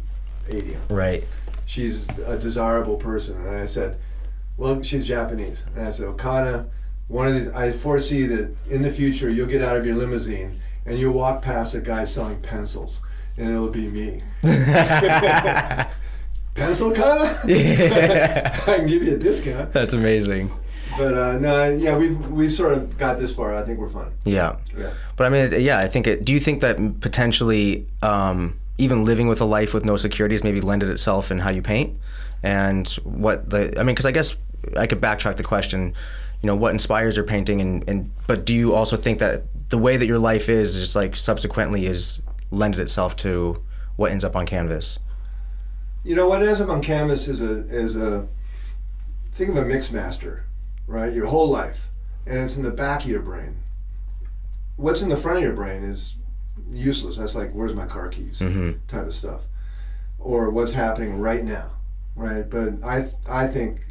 80. 0.50 0.78
Right. 0.90 1.24
She's 1.66 2.08
a 2.26 2.38
desirable 2.38 2.98
person. 2.98 3.46
And 3.46 3.56
I 3.56 3.66
said, 3.66 3.98
well, 4.58 4.82
she's 4.82 5.08
Japanese. 5.08 5.66
And 5.76 5.88
I 5.88 5.92
said, 5.92 6.08
Okana, 6.08 6.68
one 7.08 7.28
of 7.28 7.36
these, 7.36 7.50
I 7.50 7.72
foresee 7.72 8.26
that 8.28 8.56
in 8.70 8.82
the 8.82 8.92
future 8.92 9.30
you'll 9.30 9.48
get 9.48 9.62
out 9.62 9.78
of 9.78 9.86
your 9.86 9.96
limousine 9.96 10.60
and 10.86 10.98
you'll 10.98 11.14
walk 11.14 11.42
past 11.42 11.76
a 11.76 11.82
guy 11.82 12.06
selling 12.06 12.42
pencils. 12.42 13.02
And 13.38 13.50
it'll 13.50 13.70
be 13.70 13.88
me. 13.88 14.24
Pencil 16.56 16.92
Kana? 16.92 17.40
yeah. 17.46 18.60
I 18.68 18.78
can 18.78 18.88
give 18.88 19.04
you 19.04 19.16
a 19.16 19.18
discount. 19.18 19.72
That's 19.72 19.94
amazing. 19.94 20.52
But 20.98 21.14
uh, 21.14 21.38
no, 21.38 21.70
yeah, 21.70 21.98
we've 21.98 22.28
we've 22.28 22.52
sort 22.52 22.74
of 22.74 22.98
got 22.98 23.20
this 23.20 23.34
far. 23.34 23.56
I 23.56 23.64
think 23.64 23.80
we're 23.80 23.88
fine. 23.88 24.12
Yeah. 24.26 24.58
Yeah. 24.78 24.94
But 25.16 25.28
I 25.28 25.30
mean, 25.30 25.62
yeah, 25.62 25.80
I 25.80 25.88
think 25.88 26.08
it. 26.08 26.26
Do 26.26 26.34
you 26.34 26.40
think 26.42 26.60
that 26.62 27.00
potentially, 27.00 27.88
um, 28.02 28.59
even 28.80 29.04
living 29.04 29.28
with 29.28 29.42
a 29.42 29.46
life 29.46 29.74
with 29.74 29.86
no 29.86 29.98
securities, 29.98 30.44
maybe 30.44 30.62
lended 30.62 30.90
itself 30.90 31.32
in 31.32 31.40
how 31.40 31.50
you 31.50 31.62
paint, 31.62 32.00
and 32.42 32.88
what 33.04 33.50
the? 33.50 33.78
I 33.78 33.84
mean, 33.84 33.94
because 33.94 34.06
I 34.06 34.12
guess 34.12 34.36
I 34.76 34.88
could 34.88 35.02
backtrack 35.02 35.36
the 35.36 35.44
question. 35.44 35.94
You 36.42 36.48
know, 36.48 36.56
what 36.56 36.72
inspires 36.72 37.18
your 37.18 37.26
painting, 37.26 37.60
and, 37.60 37.84
and 37.88 38.12
but 38.26 38.46
do 38.46 38.54
you 38.54 38.74
also 38.74 38.96
think 38.96 39.20
that 39.20 39.44
the 39.70 39.78
way 39.78 39.98
that 39.98 40.08
your 40.08 40.18
life 40.18 40.48
is, 40.48 40.76
just 40.76 40.96
like 40.96 41.18
subsequently, 41.18 41.86
is 41.86 42.22
lended 42.50 42.80
itself 42.80 43.18
to 43.18 43.62
what 43.98 44.12
ends 44.12 44.24
up 44.24 44.38
on 44.38 44.46
canvas? 44.46 44.98
You 46.06 46.16
know 46.16 46.30
what 46.30 46.42
ends 46.42 46.62
up 46.62 46.70
on 46.70 46.82
canvas 46.82 47.28
is 47.28 47.42
a 47.42 47.68
is 47.68 47.98
a 47.98 48.26
think 49.34 49.50
of 49.50 49.58
a 49.58 49.66
mix 49.66 49.92
master, 49.92 50.46
right? 50.88 51.14
Your 51.14 51.26
whole 51.26 51.50
life, 51.50 51.90
and 52.26 52.38
it's 52.38 52.56
in 52.56 52.64
the 52.64 52.72
back 52.72 53.04
of 53.04 53.10
your 53.10 53.22
brain. 53.22 53.58
What's 54.78 55.02
in 55.02 55.10
the 55.10 55.18
front 55.18 55.40
of 55.40 55.44
your 55.44 55.52
brain 55.52 55.84
is 55.84 56.16
useless. 56.72 57.18
That's 57.18 57.36
like 57.36 57.52
where's 57.52 57.74
my 57.74 57.86
car 57.86 58.10
keys 58.10 58.40
hmm 58.40 58.72
type 58.88 59.08
of 59.08 59.14
stuff, 59.14 59.42
or 60.20 60.50
what's 60.50 60.74
happening 60.74 61.20
right 61.20 61.44
now, 61.44 61.72
right? 62.16 62.50
But 62.50 62.84
I 62.84 63.02
th- 63.02 63.14
I 63.28 63.48
think 63.48 63.82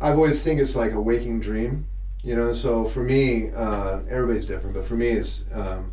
I've 0.00 0.16
always 0.16 0.42
think 0.42 0.60
it's 0.60 0.76
like 0.76 0.92
a 0.92 1.00
waking 1.00 1.40
dream, 1.40 1.86
you 2.22 2.36
know. 2.36 2.52
So 2.52 2.84
for 2.84 3.02
me, 3.02 3.50
uh, 3.52 4.00
everybody's 4.08 4.46
different, 4.46 4.74
but 4.74 4.84
for 4.84 4.94
me, 4.94 5.08
it's 5.08 5.44
um, 5.52 5.92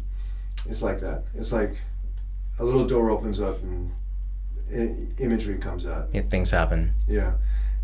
it's 0.70 0.82
like 0.82 1.00
that. 1.02 1.24
It's 1.36 1.52
like 1.52 1.76
a 2.60 2.64
little 2.64 2.86
door 2.88 3.10
opens 3.10 3.40
up 3.42 3.62
and 3.64 3.92
I- 4.72 5.22
imagery 5.22 5.58
comes 5.58 5.86
out. 5.86 6.10
Yeah, 6.14 6.22
things 6.24 6.52
happen. 6.52 6.94
Yeah, 7.08 7.34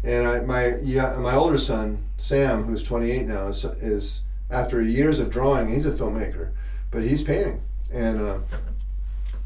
and 0.03 0.27
I 0.27 0.39
my 0.41 0.75
yeah 0.77 1.17
my 1.17 1.35
older 1.35 1.57
son 1.57 2.03
Sam, 2.17 2.63
who's 2.63 2.83
28 2.83 3.27
now, 3.27 3.47
is, 3.47 3.63
is 3.81 4.21
after 4.49 4.81
years 4.81 5.19
of 5.19 5.29
drawing, 5.29 5.73
he's 5.73 5.85
a 5.85 5.91
filmmaker, 5.91 6.49
but 6.91 7.03
he's 7.03 7.23
painting. 7.23 7.61
And 7.93 8.21
uh, 8.21 8.37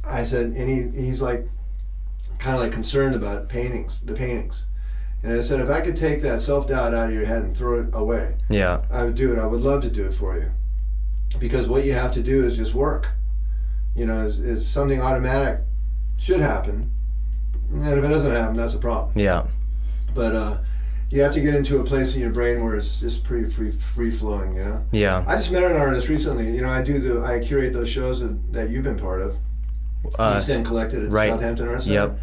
I 0.04 0.24
said, 0.24 0.48
and 0.48 0.70
he 0.96 1.02
he's 1.06 1.22
like 1.22 1.48
kind 2.40 2.56
of 2.56 2.62
like 2.62 2.72
concerned 2.72 3.16
about 3.16 3.50
paintings, 3.50 4.02
the 4.02 4.14
paintings. 4.14 4.66
And 5.24 5.34
I 5.34 5.40
said, 5.42 5.60
if 5.60 5.70
I 5.70 5.82
could 5.82 5.96
take 5.98 6.22
that 6.24 6.42
self 6.42 6.68
doubt 6.68 6.94
out 6.96 7.10
of 7.10 7.14
your 7.14 7.26
head 7.26 7.44
and 7.44 7.56
throw 7.56 7.82
it 7.82 7.90
away, 7.94 8.36
Yeah. 8.50 8.82
I 8.90 9.04
would 9.04 9.16
do 9.16 9.32
it. 9.32 9.38
I 9.40 9.46
would 9.46 9.62
love 9.62 9.84
to 9.84 9.90
do 9.90 10.06
it 10.08 10.14
for 10.16 10.36
you, 10.38 10.50
because 11.40 11.68
what 11.68 11.84
you 11.86 11.94
have 11.94 12.12
to 12.14 12.24
do 12.24 12.44
is 12.44 12.58
just 12.58 12.74
work. 12.74 13.10
You 13.96 14.06
know, 14.06 14.26
is, 14.26 14.40
is 14.40 14.68
something 14.68 15.02
automatic 15.02 15.60
should 16.18 16.40
happen, 16.40 16.92
and 17.72 17.88
if 17.88 18.04
it 18.04 18.08
doesn't 18.08 18.32
happen, 18.32 18.56
that's 18.56 18.74
a 18.74 18.80
problem 18.80 19.12
Yeah. 19.16 19.46
but 20.16 20.34
uh, 20.36 20.58
you 21.12 21.22
have 21.22 21.34
to 21.34 21.42
get 21.42 21.54
into 21.54 21.80
a 21.80 21.84
place 21.84 22.16
in 22.16 22.22
your 22.22 22.30
brain 22.32 22.64
where 22.64 22.76
it's 22.76 23.00
just 23.00 23.24
pretty 23.24 23.50
free 23.50 23.72
free 23.72 24.12
flowing 24.12 24.56
you 24.56 24.64
know 24.64 24.86
Yeah. 24.92 25.24
i 25.28 25.36
just 25.36 25.52
met 25.52 25.64
an 25.64 25.76
artist 25.78 26.08
recently 26.08 26.54
you 26.56 26.62
know 26.62 26.70
i 26.70 26.82
do 26.82 27.00
the 27.00 27.22
i 27.24 27.40
curate 27.40 27.74
those 27.74 27.90
shows 27.90 28.22
that, 28.22 28.54
that 28.54 28.70
you've 28.70 28.84
been 28.86 28.98
part 28.98 29.22
of 29.22 29.36
Uh, 30.18 30.36
East 30.38 30.50
End 30.50 30.66
collected 30.66 31.04
at 31.06 31.10
right. 31.12 31.30
southampton 31.30 31.68
art 31.68 31.84
Center. 31.84 31.94
Yep. 31.94 32.20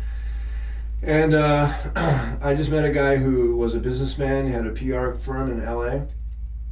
and 1.02 1.34
uh, 1.34 1.72
i 2.42 2.54
just 2.56 2.70
met 2.70 2.84
a 2.84 2.90
guy 2.92 3.16
who 3.16 3.56
was 3.56 3.74
a 3.74 3.78
businessman 3.80 4.46
he 4.46 4.52
had 4.52 4.66
a 4.66 4.70
pr 4.72 5.12
firm 5.18 5.50
in 5.50 5.64
la 5.64 6.00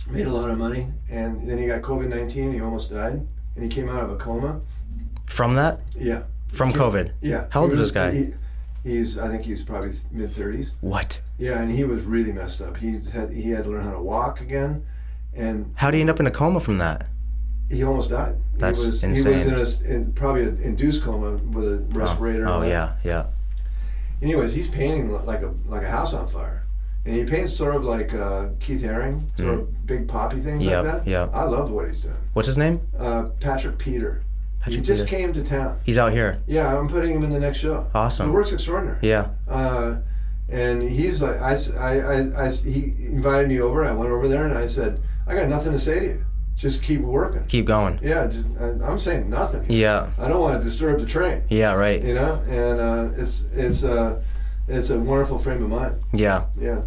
made 0.09 0.27
a 0.27 0.33
lot 0.33 0.51
of 0.51 0.57
money 0.59 0.87
and 1.11 1.49
then 1.49 1.59
he 1.59 1.67
got 1.67 1.83
covid-19 1.83 2.55
he 2.55 2.61
almost 2.61 2.91
died 2.91 3.13
and 3.55 3.63
he 3.63 3.69
came 3.69 3.89
out 3.89 4.03
of 4.03 4.11
a 4.11 4.17
coma 4.17 4.61
From 5.27 5.55
that? 5.55 5.81
yeah 5.95 6.23
From 6.53 6.71
He- 6.71 6.77
COVID? 6.77 7.13
yeah 7.21 7.47
How 7.51 7.63
old 7.63 7.73
is 7.73 7.79
this 7.79 7.91
guy? 7.91 8.11
he- 8.13 8.35
he's 8.85 9.19
i 9.19 9.29
think 9.29 9.43
he's 9.45 9.63
probably 9.65 9.93
mid 10.13 10.31
30s 10.33 10.71
What? 10.81 11.21
Yeah, 11.39 11.61
and 11.61 11.71
he 11.71 11.85
was 11.85 12.03
really 12.03 12.33
messed 12.33 12.61
up. 12.61 12.77
He 12.79 13.01
had 13.13 13.31
he 13.33 13.51
had 13.51 13.65
to 13.65 13.71
learn 13.71 13.85
how 13.85 13.93
to 13.93 14.03
walk 14.03 14.41
again, 14.41 14.85
and 15.35 15.73
How 15.77 15.91
do 15.91 15.97
you 15.99 16.01
end 16.03 16.11
up 16.11 16.21
in 16.21 16.27
a 16.27 16.31
coma 16.31 16.61
from 16.61 16.79
that? 16.79 17.07
he 17.69 17.83
almost 17.83 18.11
died. 18.11 18.37
That's 18.59 18.81
he 18.81 18.87
was, 18.91 19.03
insane. 19.03 19.45
He 19.49 19.53
was 19.53 19.81
in 19.83 19.91
a 19.91 19.95
in 19.97 20.13
probably 20.13 20.43
an 20.45 20.59
induced 20.63 21.03
coma 21.03 21.33
with 21.33 21.65
a 21.65 21.77
respirator. 21.91 22.39
Oh, 22.43 22.47
and 22.47 22.49
all 22.49 22.61
that. 22.61 22.69
yeah, 22.69 22.93
yeah. 23.05 23.27
Anyways, 24.23 24.55
he's 24.55 24.69
painting 24.69 25.13
like 25.27 25.43
a 25.43 25.53
like 25.67 25.83
a 25.83 25.91
house 25.91 26.15
on 26.15 26.27
fire, 26.29 26.65
and 27.05 27.15
he 27.17 27.25
paints 27.25 27.53
sort 27.55 27.75
of 27.75 27.85
like 27.85 28.15
uh, 28.15 28.49
Keith 28.61 28.83
Haring, 28.83 29.25
sort 29.39 29.55
of 29.55 29.87
big 29.87 30.09
poppy 30.09 30.39
things 30.39 30.65
Yep, 30.65 30.85
like 30.85 31.05
that. 31.05 31.11
Yeah. 31.11 31.29
I 31.35 31.45
love 31.45 31.71
what 31.71 31.89
he's 31.89 32.01
doing. 32.01 32.15
What's 32.33 32.47
his 32.47 32.57
name? 32.57 32.81
Uh, 32.99 33.25
Patrick 33.41 33.79
Peter. 33.79 34.23
Patrick 34.61 34.77
he 34.77 34.83
just 34.87 35.05
Peter. 35.07 35.17
came 35.19 35.33
to 35.35 35.45
town. 35.45 35.79
He's 35.85 35.99
out 35.99 36.13
here. 36.13 36.41
Yeah, 36.47 36.77
I'm 36.79 36.89
putting 36.89 37.13
him 37.13 37.23
in 37.25 37.31
the 37.31 37.39
next 37.39 37.59
show. 37.59 37.89
Awesome. 37.95 38.29
The 38.29 38.33
work's 38.33 38.53
extraordinary. 38.53 38.99
Yeah. 39.03 39.29
Uh, 39.49 39.97
And 40.49 40.83
he's 40.83 41.23
like, 41.23 41.41
I, 41.41 41.55
I, 41.79 42.47
I, 42.47 42.51
he 42.51 42.95
invited 43.01 43.49
me 43.49 43.61
over. 43.61 43.85
I 43.85 43.93
went 43.93 44.11
over 44.13 44.29
there 44.29 44.45
and 44.45 44.57
I 44.57 44.67
said, 44.67 45.01
I 45.27 45.35
got 45.35 45.49
nothing 45.49 45.73
to 45.73 45.81
say 45.81 46.01
to 46.01 46.07
you. 46.07 46.25
Just 46.57 46.83
keep 46.83 47.01
working. 47.01 47.45
Keep 47.47 47.67
going. 47.67 47.99
Yeah, 48.03 48.29
just, 48.29 48.47
I, 48.59 48.69
I'm 48.87 48.99
saying 48.99 49.29
nothing. 49.29 49.67
Yeah. 49.69 50.11
I 50.19 50.29
don't 50.29 50.41
want 50.41 50.59
to 50.59 50.65
disturb 50.65 51.01
the 51.01 51.07
train. 51.07 51.43
Yeah. 51.51 51.75
Right. 51.75 52.03
You 52.03 52.15
know, 52.15 52.43
and 52.49 52.81
uh, 52.81 53.09
it's 53.21 53.45
it's 53.53 53.85
uh, 53.85 54.23
it's 54.67 54.89
a 54.89 54.99
wonderful 54.99 55.39
frame 55.39 55.63
of 55.63 55.69
mind. 55.69 56.01
Yeah. 56.15 56.45
Yeah. 56.59 56.83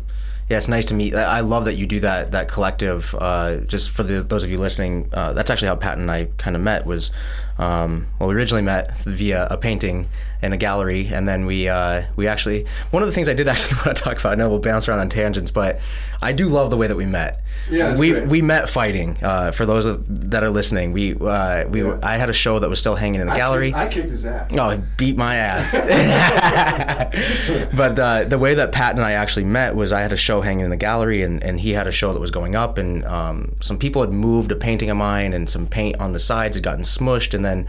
Yeah, 0.49 0.57
it's 0.57 0.67
nice 0.67 0.85
to 0.85 0.95
meet. 0.95 1.13
I 1.13 1.37
I 1.37 1.41
love 1.41 1.65
that 1.65 1.75
you 1.75 1.85
do 1.85 1.99
that. 1.99 2.31
That 2.31 2.47
collective. 2.47 3.13
Uh, 3.13 3.57
just 3.57 3.91
for 3.91 4.01
the, 4.01 4.23
those 4.23 4.41
of 4.41 4.49
you 4.49 4.57
listening, 4.57 5.07
uh, 5.13 5.33
that's 5.33 5.51
actually 5.51 5.67
how 5.67 5.75
Pat 5.75 5.99
and 5.99 6.09
I 6.09 6.29
kind 6.37 6.55
of 6.55 6.63
met. 6.63 6.87
Was 6.87 7.11
um, 7.59 8.07
well, 8.17 8.29
we 8.29 8.33
originally 8.33 8.63
met 8.63 8.97
via 9.01 9.45
a 9.51 9.57
painting 9.57 10.07
in 10.41 10.53
a 10.53 10.57
gallery, 10.57 11.07
and 11.11 11.27
then 11.27 11.45
we 11.45 11.67
uh, 11.67 12.03
we 12.15 12.27
actually 12.27 12.65
one 12.91 13.03
of 13.03 13.07
the 13.07 13.13
things 13.13 13.27
I 13.29 13.33
did 13.33 13.47
actually 13.53 13.77
want 13.85 13.97
to 13.97 14.03
talk 14.03 14.19
about. 14.19 14.33
I 14.33 14.35
know 14.35 14.49
we'll 14.49 14.59
bounce 14.59 14.87
around 14.87 14.99
on 14.99 15.09
tangents, 15.09 15.51
but 15.51 15.79
I 16.21 16.31
do 16.33 16.47
love 16.49 16.69
the 16.69 16.77
way 16.77 16.87
that 16.87 16.95
we 16.95 17.05
met. 17.05 17.41
Yeah, 17.69 17.97
we 17.97 18.11
great. 18.11 18.27
we 18.27 18.41
met 18.41 18.69
fighting. 18.69 19.17
Uh, 19.21 19.51
for 19.51 19.65
those 19.65 19.85
of, 19.85 20.05
that 20.31 20.43
are 20.43 20.49
listening, 20.49 20.93
we 20.93 21.15
uh, 21.15 21.67
we 21.67 21.83
Yeah. 21.83 21.99
I 22.01 22.17
had 22.17 22.29
a 22.29 22.33
show 22.33 22.59
that 22.59 22.69
was 22.69 22.79
still 22.79 22.95
hanging 22.95 23.21
in 23.21 23.27
a 23.27 23.31
I 23.31 23.37
gallery. 23.37 23.67
kicked- 23.71 23.77
I 23.77 23.87
kicked 23.89 24.09
his 24.11 24.25
ass. 24.25 24.49
Oh, 24.57 24.69
he 24.69 24.81
beat 24.97 25.17
my 25.17 25.35
ass. 25.35 25.73
but 27.75 27.99
uh, 27.99 28.23
the 28.25 28.37
way 28.37 28.53
that 28.55 28.71
Pat 28.71 28.95
and 28.95 29.03
I 29.03 29.13
actually 29.13 29.45
met 29.45 29.75
was 29.75 29.91
I 29.91 30.01
had 30.01 30.13
a 30.13 30.17
show 30.17 30.41
hanging 30.41 30.65
in 30.65 30.69
the 30.69 30.77
gallery, 30.77 31.23
and, 31.23 31.43
and 31.43 31.59
he 31.59 31.71
had 31.71 31.87
a 31.87 31.91
show 31.91 32.13
that 32.13 32.19
was 32.19 32.31
going 32.31 32.55
up, 32.55 32.77
and 32.77 33.03
um, 33.05 33.55
some 33.61 33.77
people 33.77 34.01
had 34.01 34.11
moved 34.11 34.51
a 34.51 34.55
painting 34.55 34.89
of 34.89 34.97
mine, 34.97 35.33
and 35.33 35.49
some 35.49 35.67
paint 35.67 35.99
on 35.99 36.11
the 36.11 36.19
sides 36.19 36.55
had 36.55 36.63
gotten 36.63 36.83
smushed, 36.83 37.33
and 37.33 37.43
then 37.43 37.67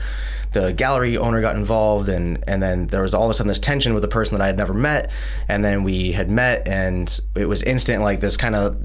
the 0.53 0.73
gallery 0.73 1.17
owner 1.17 1.41
got 1.41 1.57
involved, 1.57 2.09
and, 2.09 2.43
and 2.47 2.63
then 2.63 2.89
there 2.89 3.03
was 3.03 3.15
all 3.15 3.25
of 3.25 3.31
a 3.31 3.35
sudden 3.35 3.49
this 3.49 3.59
tension 3.59 3.95
with 3.95 4.05
a 4.05 4.09
person 4.09 4.37
that 4.37 4.43
I 4.45 4.47
had 4.49 4.57
never 4.57 4.75
met, 4.75 5.11
and 5.49 5.65
then 5.65 5.85
we 5.85 6.13
had 6.13 6.31
met, 6.31 6.67
and 6.67 7.21
it 7.37 7.47
was 7.47 7.63
instant 7.63 8.03
like 8.03 8.21
this 8.21 8.37
kind 8.37 8.55
of 8.55 8.77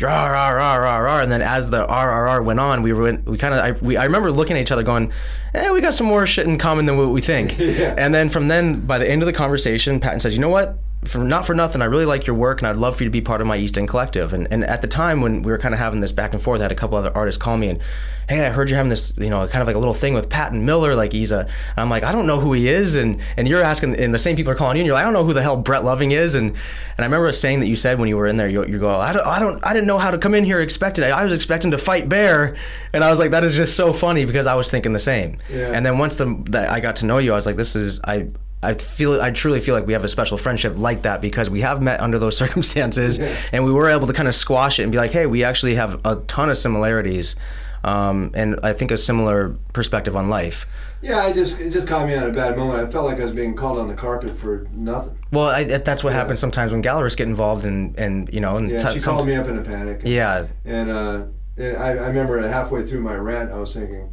rah 0.00 0.26
rah 0.26 0.48
rah 0.50 0.74
rah 0.76 0.96
rah, 0.98 1.20
and 1.20 1.30
then 1.32 1.42
as 1.42 1.70
the 1.70 1.86
RRR 1.86 2.44
went 2.44 2.60
on, 2.60 2.82
we 2.82 2.92
were 2.92 3.14
we 3.24 3.36
kind 3.38 3.54
of 3.54 3.60
I, 3.60 3.72
we, 3.84 3.96
I 3.96 4.04
remember 4.04 4.30
looking 4.30 4.56
at 4.56 4.62
each 4.62 4.70
other 4.70 4.82
going, 4.82 5.12
eh, 5.54 5.70
we 5.70 5.80
got 5.80 5.94
some 5.94 6.06
more 6.06 6.26
shit 6.26 6.46
in 6.46 6.58
common 6.58 6.86
than 6.86 6.96
what 6.96 7.08
we 7.10 7.20
think, 7.20 7.58
Yeah. 7.58 7.94
and 7.98 8.14
then 8.14 8.28
from 8.28 8.48
then 8.48 8.86
by 8.86 8.98
the 8.98 9.10
end 9.10 9.22
of 9.22 9.26
the 9.26 9.32
conversation, 9.32 10.00
Paton 10.00 10.20
says, 10.20 10.34
you 10.34 10.40
know 10.40 10.48
what. 10.50 10.78
For 11.04 11.22
not 11.22 11.46
for 11.46 11.54
nothing, 11.54 11.80
I 11.80 11.84
really 11.84 12.06
like 12.06 12.26
your 12.26 12.34
work, 12.34 12.60
and 12.60 12.66
I'd 12.66 12.76
love 12.76 12.96
for 12.96 13.04
you 13.04 13.08
to 13.08 13.12
be 13.12 13.20
part 13.20 13.40
of 13.40 13.46
my 13.46 13.56
East 13.56 13.78
End 13.78 13.88
collective. 13.88 14.32
And, 14.32 14.48
and 14.50 14.64
at 14.64 14.82
the 14.82 14.88
time 14.88 15.20
when 15.20 15.42
we 15.42 15.52
were 15.52 15.58
kind 15.58 15.72
of 15.72 15.78
having 15.78 16.00
this 16.00 16.10
back 16.10 16.32
and 16.32 16.42
forth, 16.42 16.60
I 16.60 16.64
had 16.64 16.72
a 16.72 16.74
couple 16.74 16.98
other 16.98 17.12
artists 17.14 17.40
call 17.40 17.56
me 17.56 17.68
and, 17.68 17.80
hey, 18.28 18.44
I 18.44 18.50
heard 18.50 18.68
you're 18.68 18.76
having 18.76 18.90
this, 18.90 19.12
you 19.16 19.30
know, 19.30 19.46
kind 19.46 19.62
of 19.62 19.68
like 19.68 19.76
a 19.76 19.78
little 19.78 19.94
thing 19.94 20.12
with 20.12 20.28
Paton 20.28 20.66
Miller. 20.66 20.96
Like 20.96 21.12
he's 21.12 21.30
a, 21.30 21.40
and 21.40 21.50
I'm 21.76 21.88
like, 21.88 22.02
I 22.02 22.10
don't 22.10 22.26
know 22.26 22.40
who 22.40 22.52
he 22.52 22.68
is, 22.68 22.96
and 22.96 23.20
and 23.36 23.48
you're 23.48 23.62
asking, 23.62 23.98
and 23.98 24.12
the 24.12 24.18
same 24.18 24.34
people 24.34 24.52
are 24.52 24.56
calling 24.56 24.76
you, 24.76 24.80
and 24.80 24.86
you're 24.86 24.94
like, 24.94 25.02
I 25.02 25.04
don't 25.04 25.14
know 25.14 25.24
who 25.24 25.34
the 25.34 25.42
hell 25.42 25.56
Brett 25.56 25.84
Loving 25.84 26.10
is, 26.10 26.34
and 26.34 26.50
and 26.50 26.56
I 26.98 27.04
remember 27.04 27.28
a 27.28 27.32
saying 27.32 27.60
that 27.60 27.68
you 27.68 27.76
said 27.76 28.00
when 28.00 28.08
you 28.08 28.16
were 28.16 28.26
in 28.26 28.36
there, 28.36 28.48
you, 28.48 28.66
you 28.66 28.78
go, 28.78 28.90
I 28.90 29.12
don't, 29.12 29.26
I 29.26 29.38
don't, 29.38 29.64
I 29.64 29.72
didn't 29.72 29.86
know 29.86 29.98
how 29.98 30.10
to 30.10 30.18
come 30.18 30.34
in 30.34 30.44
here 30.44 30.60
expecting. 30.60 31.04
I 31.04 31.22
was 31.22 31.32
expecting 31.32 31.70
to 31.70 31.78
fight 31.78 32.08
Bear, 32.08 32.56
and 32.92 33.04
I 33.04 33.10
was 33.10 33.20
like, 33.20 33.30
that 33.30 33.44
is 33.44 33.56
just 33.56 33.76
so 33.76 33.92
funny 33.92 34.24
because 34.24 34.48
I 34.48 34.54
was 34.56 34.68
thinking 34.68 34.92
the 34.94 34.98
same. 34.98 35.38
Yeah. 35.48 35.70
And 35.72 35.86
then 35.86 35.96
once 35.98 36.16
the 36.16 36.42
that 36.50 36.70
I 36.70 36.80
got 36.80 36.96
to 36.96 37.06
know 37.06 37.18
you, 37.18 37.32
I 37.32 37.36
was 37.36 37.46
like, 37.46 37.56
this 37.56 37.76
is 37.76 38.00
I. 38.02 38.28
I 38.62 38.74
feel 38.74 39.20
I 39.20 39.30
truly 39.30 39.60
feel 39.60 39.74
like 39.74 39.86
we 39.86 39.92
have 39.92 40.04
a 40.04 40.08
special 40.08 40.36
friendship 40.38 40.74
like 40.76 41.02
that 41.02 41.20
because 41.20 41.48
we 41.48 41.60
have 41.60 41.80
met 41.80 42.00
under 42.00 42.18
those 42.18 42.36
circumstances 42.44 43.18
Yeah. 43.18 43.36
and 43.52 43.64
we 43.64 43.72
were 43.72 43.88
able 43.88 44.06
to 44.08 44.12
kind 44.12 44.28
of 44.28 44.34
squash 44.34 44.78
it 44.78 44.82
and 44.82 44.92
be 44.92 44.98
like, 44.98 45.12
hey, 45.12 45.26
we 45.26 45.44
actually 45.44 45.76
have 45.76 46.00
a 46.04 46.16
ton 46.26 46.50
of 46.50 46.56
similarities 46.58 47.36
um, 47.84 48.32
and 48.34 48.58
I 48.64 48.72
think 48.72 48.90
a 48.90 48.98
similar 48.98 49.50
perspective 49.72 50.16
on 50.16 50.28
life. 50.28 50.66
Yeah, 51.00 51.18
I 51.20 51.32
just 51.32 51.60
it 51.60 51.70
just 51.70 51.86
caught 51.86 52.08
me 52.08 52.16
on 52.16 52.24
a 52.28 52.32
bad 52.32 52.56
moment. 52.56 52.86
I 52.88 52.90
felt 52.90 53.04
like 53.06 53.20
I 53.20 53.24
was 53.24 53.32
being 53.32 53.54
called 53.54 53.78
on 53.78 53.86
the 53.86 53.94
carpet 53.94 54.36
for 54.36 54.66
nothing. 54.72 55.16
Well, 55.30 55.46
I, 55.48 55.62
that's 55.62 56.02
what 56.02 56.10
Yeah. 56.10 56.16
happens 56.18 56.40
sometimes 56.40 56.72
when 56.72 56.82
gallerists 56.82 57.16
get 57.16 57.28
involved 57.28 57.64
and 57.64 57.96
and 57.96 58.28
you 58.34 58.40
know 58.40 58.56
and 58.56 58.68
Yeah, 58.68 58.78
t- 58.78 58.98
she 58.98 59.00
called 59.04 59.24
me 59.28 59.36
up 59.36 59.46
in 59.46 59.56
a 59.58 59.62
panic. 59.62 60.00
Yeah, 60.04 60.46
And 60.64 60.90
uh, 60.90 61.22
I, 61.60 61.62
I 61.62 62.06
remember 62.08 62.46
halfway 62.48 62.84
through 62.84 63.02
my 63.02 63.14
rant, 63.14 63.52
I 63.52 63.58
was 63.58 63.72
thinking, 63.72 64.10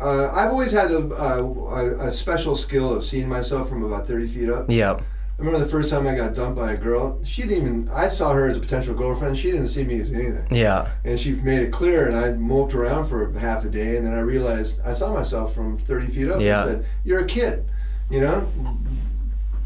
uh, 0.00 0.30
I've 0.34 0.50
always 0.50 0.72
had 0.72 0.90
a, 0.90 0.98
a, 0.98 2.08
a 2.08 2.12
special 2.12 2.56
skill 2.56 2.92
of 2.94 3.02
seeing 3.04 3.28
myself 3.28 3.68
from 3.68 3.82
about 3.82 4.06
30 4.06 4.26
feet 4.26 4.50
up. 4.50 4.66
yeah, 4.68 4.92
I 4.92 5.42
remember 5.42 5.58
the 5.58 5.70
first 5.70 5.90
time 5.90 6.06
I 6.06 6.14
got 6.14 6.34
dumped 6.34 6.56
by 6.58 6.72
a 6.72 6.76
girl. 6.76 7.22
She 7.24 7.42
didn't 7.42 7.56
even, 7.66 7.88
I 7.90 8.08
saw 8.08 8.32
her 8.32 8.48
as 8.48 8.56
a 8.56 8.60
potential 8.60 8.94
girlfriend. 8.94 9.36
She 9.38 9.50
didn't 9.50 9.66
see 9.68 9.84
me 9.84 9.98
as 10.00 10.12
anything. 10.12 10.46
yeah, 10.50 10.88
And 11.04 11.18
she 11.20 11.32
made 11.32 11.60
it 11.60 11.72
clear, 11.72 12.06
and 12.08 12.16
I 12.16 12.32
moped 12.32 12.74
around 12.74 13.06
for 13.06 13.30
half 13.38 13.64
a 13.64 13.68
day, 13.68 13.96
and 13.96 14.06
then 14.06 14.14
I 14.14 14.20
realized 14.20 14.80
I 14.84 14.94
saw 14.94 15.12
myself 15.12 15.54
from 15.54 15.78
30 15.78 16.06
feet 16.08 16.30
up 16.30 16.40
Yeah. 16.40 16.62
and 16.66 16.70
said, 16.82 16.86
You're 17.04 17.20
a 17.20 17.26
kid, 17.26 17.64
you 18.10 18.20
know? 18.20 18.48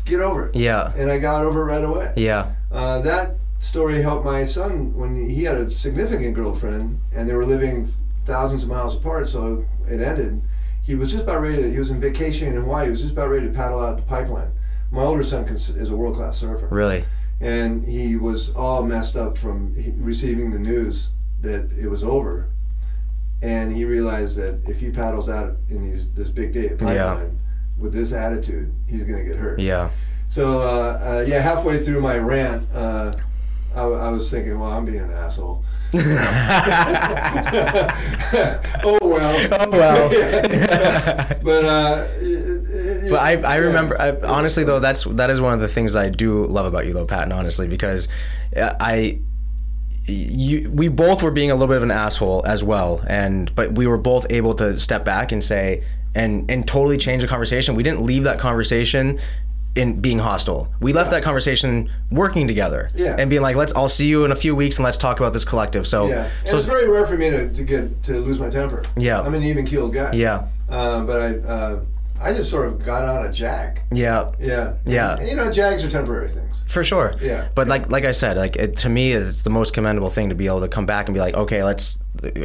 Get 0.05 0.21
over 0.21 0.47
it. 0.49 0.57
yeah, 0.57 0.93
And 0.97 1.11
I 1.11 1.19
got 1.19 1.45
over 1.45 1.62
it 1.62 1.64
right 1.73 1.85
away. 1.85 2.12
yeah, 2.16 2.53
Uh, 2.73 3.01
that 3.03 3.37
story 3.61 4.01
helped 4.03 4.25
my 4.25 4.45
son 4.47 4.93
when 4.97 5.29
he 5.29 5.45
had 5.45 5.57
a 5.57 5.71
significant 5.71 6.35
girlfriend 6.35 6.99
and 7.12 7.29
they 7.29 7.35
were 7.35 7.45
living 7.47 7.93
thousands 8.25 8.62
of 8.64 8.69
miles 8.71 8.97
apart, 8.97 9.29
so 9.29 9.64
it 9.90 10.00
ended. 10.00 10.42
He 10.83 10.94
was 10.94 11.11
just 11.12 11.24
about 11.24 11.42
ready 11.42 11.62
to, 11.62 11.70
he 11.70 11.79
was 11.79 11.90
in 11.90 12.00
vacation 12.00 12.48
in 12.55 12.62
Hawaii, 12.62 12.87
he 12.87 12.90
was 12.90 13.00
just 13.00 13.12
about 13.12 13.29
ready 13.29 13.46
to 13.46 13.53
paddle 13.53 13.81
out 13.81 13.96
the 13.96 14.03
pipeline. 14.03 14.53
My 14.90 15.03
older 15.03 15.22
son 15.22 15.44
is 15.44 15.90
a 15.90 15.96
world 15.96 16.16
class 16.16 16.38
surfer. 16.38 16.66
really, 16.68 17.05
And 17.40 17.85
he 17.87 18.16
was 18.16 18.53
all 18.55 18.83
messed 18.83 19.16
up 19.16 19.38
from 19.38 19.74
receiving 19.98 20.50
the 20.50 20.59
news 20.59 21.11
that 21.42 21.70
it 21.79 21.88
was 21.88 22.03
over. 22.03 22.48
And 23.42 23.72
he 23.74 23.85
realized 23.85 24.37
that 24.37 24.68
if 24.68 24.81
he 24.81 24.90
paddles 24.90 25.29
out 25.29 25.57
in 25.70 25.90
these 25.90 26.12
this 26.12 26.29
big 26.29 26.53
day 26.53 26.70
pipeline 26.70 26.94
Yeah. 26.94 27.83
with 27.83 27.92
this 27.92 28.12
attitude, 28.12 28.74
he's 28.87 29.05
going 29.05 29.18
to 29.18 29.24
get 29.24 29.37
hurt. 29.37 29.59
yeah, 29.59 29.90
So 30.29 30.61
uh, 30.61 30.64
uh, 31.20 31.24
yeah, 31.26 31.40
halfway 31.40 31.83
through 31.83 32.00
my 32.03 32.18
rant, 32.18 32.68
uh, 32.74 33.12
I, 33.75 33.83
I 33.83 34.11
was 34.11 34.31
thinking, 34.31 34.59
well, 34.59 34.71
I'm 34.71 34.85
being 34.85 35.01
an 35.01 35.11
asshole. 35.13 35.65
oh 35.93 35.99
well. 39.03 39.49
Oh, 39.61 39.71
well. 39.71 40.09
but 41.43 41.65
uh, 41.65 42.07
it- 42.21 42.71
it- 42.71 43.11
But 43.11 43.21
I, 43.21 43.31
I 43.33 43.35
yeah. 43.35 43.57
remember 43.57 44.01
I, 44.01 44.17
honestly 44.27 44.63
though 44.65 44.79
that's 44.81 45.05
that 45.05 45.31
is 45.31 45.41
one 45.41 45.53
of 45.55 45.61
the 45.61 45.69
things 45.69 45.97
I 45.97 46.09
do 46.09 46.45
love 46.45 46.67
about 46.67 46.87
you 46.87 46.93
though 46.93 47.07
Paton 47.07 47.33
honestly 47.33 47.67
because 47.67 48.07
uh, 48.57 48.75
I 48.79 49.19
you 50.07 50.71
we 50.71 50.87
both 50.89 51.23
were 51.23 51.31
being 51.33 51.51
a 51.51 51.55
little 51.55 51.67
bit 51.69 51.79
of 51.79 51.83
an 51.83 51.91
asshole 51.91 52.45
as 52.47 52.63
well 52.63 53.03
and 53.09 53.53
but 53.57 53.75
we 53.75 53.87
were 53.87 53.99
both 53.99 54.27
able 54.31 54.55
to 54.57 54.79
step 54.79 55.05
back 55.05 55.33
and 55.33 55.43
say 55.43 55.83
and 56.15 56.49
and 56.51 56.67
totally 56.69 56.99
change 56.99 57.23
the 57.23 57.29
conversation 57.29 57.75
we 57.75 57.83
didn't 57.83 58.03
leave 58.03 58.23
that 58.25 58.39
conversation 58.39 59.19
in 59.81 59.88
being 60.01 60.19
hostile 60.19 60.62
we 60.81 60.93
left 60.93 61.11
that 61.11 61.23
conversation 61.23 61.90
working 62.11 62.47
together 62.53 62.90
Yeah. 62.95 63.16
and 63.19 63.31
being 63.31 63.43
like 63.43 63.57
let's 63.57 63.73
I'll 63.79 63.88
see 63.99 64.07
you 64.12 64.25
in 64.27 64.33
a 64.33 64.40
few 64.45 64.55
weeks 64.62 64.77
and 64.79 64.85
let's 64.85 64.99
talk 65.07 65.16
about 65.21 65.33
this 65.33 65.45
collective 65.53 65.85
so 65.87 66.09
Yeah, 66.09 66.25
and 66.40 66.49
so 66.49 66.57
it's 66.59 66.66
very 66.66 66.87
rare 66.88 67.07
for 67.07 67.16
me 67.16 67.31
to, 67.31 67.40
to 67.59 67.62
get 67.73 68.03
to 68.05 68.12
lose 68.27 68.38
my 68.38 68.51
temper. 68.51 68.83
Yeah. 68.97 69.21
I'm 69.23 69.35
an 69.35 69.43
even 69.53 69.64
keeled 69.66 69.93
guy. 69.95 70.11
yeah 70.12 70.38
Uh, 70.69 71.05
but 71.05 71.19
I 71.27 71.29
uh, 71.55 71.81
I 72.23 72.35
just 72.35 72.51
sort 72.51 72.66
of 72.69 72.85
got 72.85 73.03
on 73.12 73.25
a 73.27 73.33
jag. 73.33 73.81
yeah 74.05 74.31
Yeah. 74.38 74.75
Yeah. 74.85 75.16
And, 75.19 75.27
you 75.31 75.37
know, 75.37 75.51
jags 75.51 75.83
are 75.85 75.90
temporary 75.90 76.29
things. 76.29 76.55
For 76.66 76.85
sure. 76.85 77.14
Yeah. 77.23 77.49
But 77.55 77.66
like 77.69 77.85
like 77.90 78.05
I 78.05 78.12
said, 78.12 78.37
like 78.37 78.57
it, 78.57 78.77
to 78.85 78.88
me, 78.90 79.05
it's 79.12 79.43
the 79.43 79.51
most 79.61 79.73
commendable 79.73 80.11
thing 80.11 80.29
to 80.29 80.35
be 80.35 80.47
able 80.47 80.61
to 80.61 80.69
come 80.69 80.85
back 80.87 81.07
and 81.09 81.14
be 81.14 81.21
like, 81.27 81.35
okay, 81.45 81.64
let's 81.64 81.87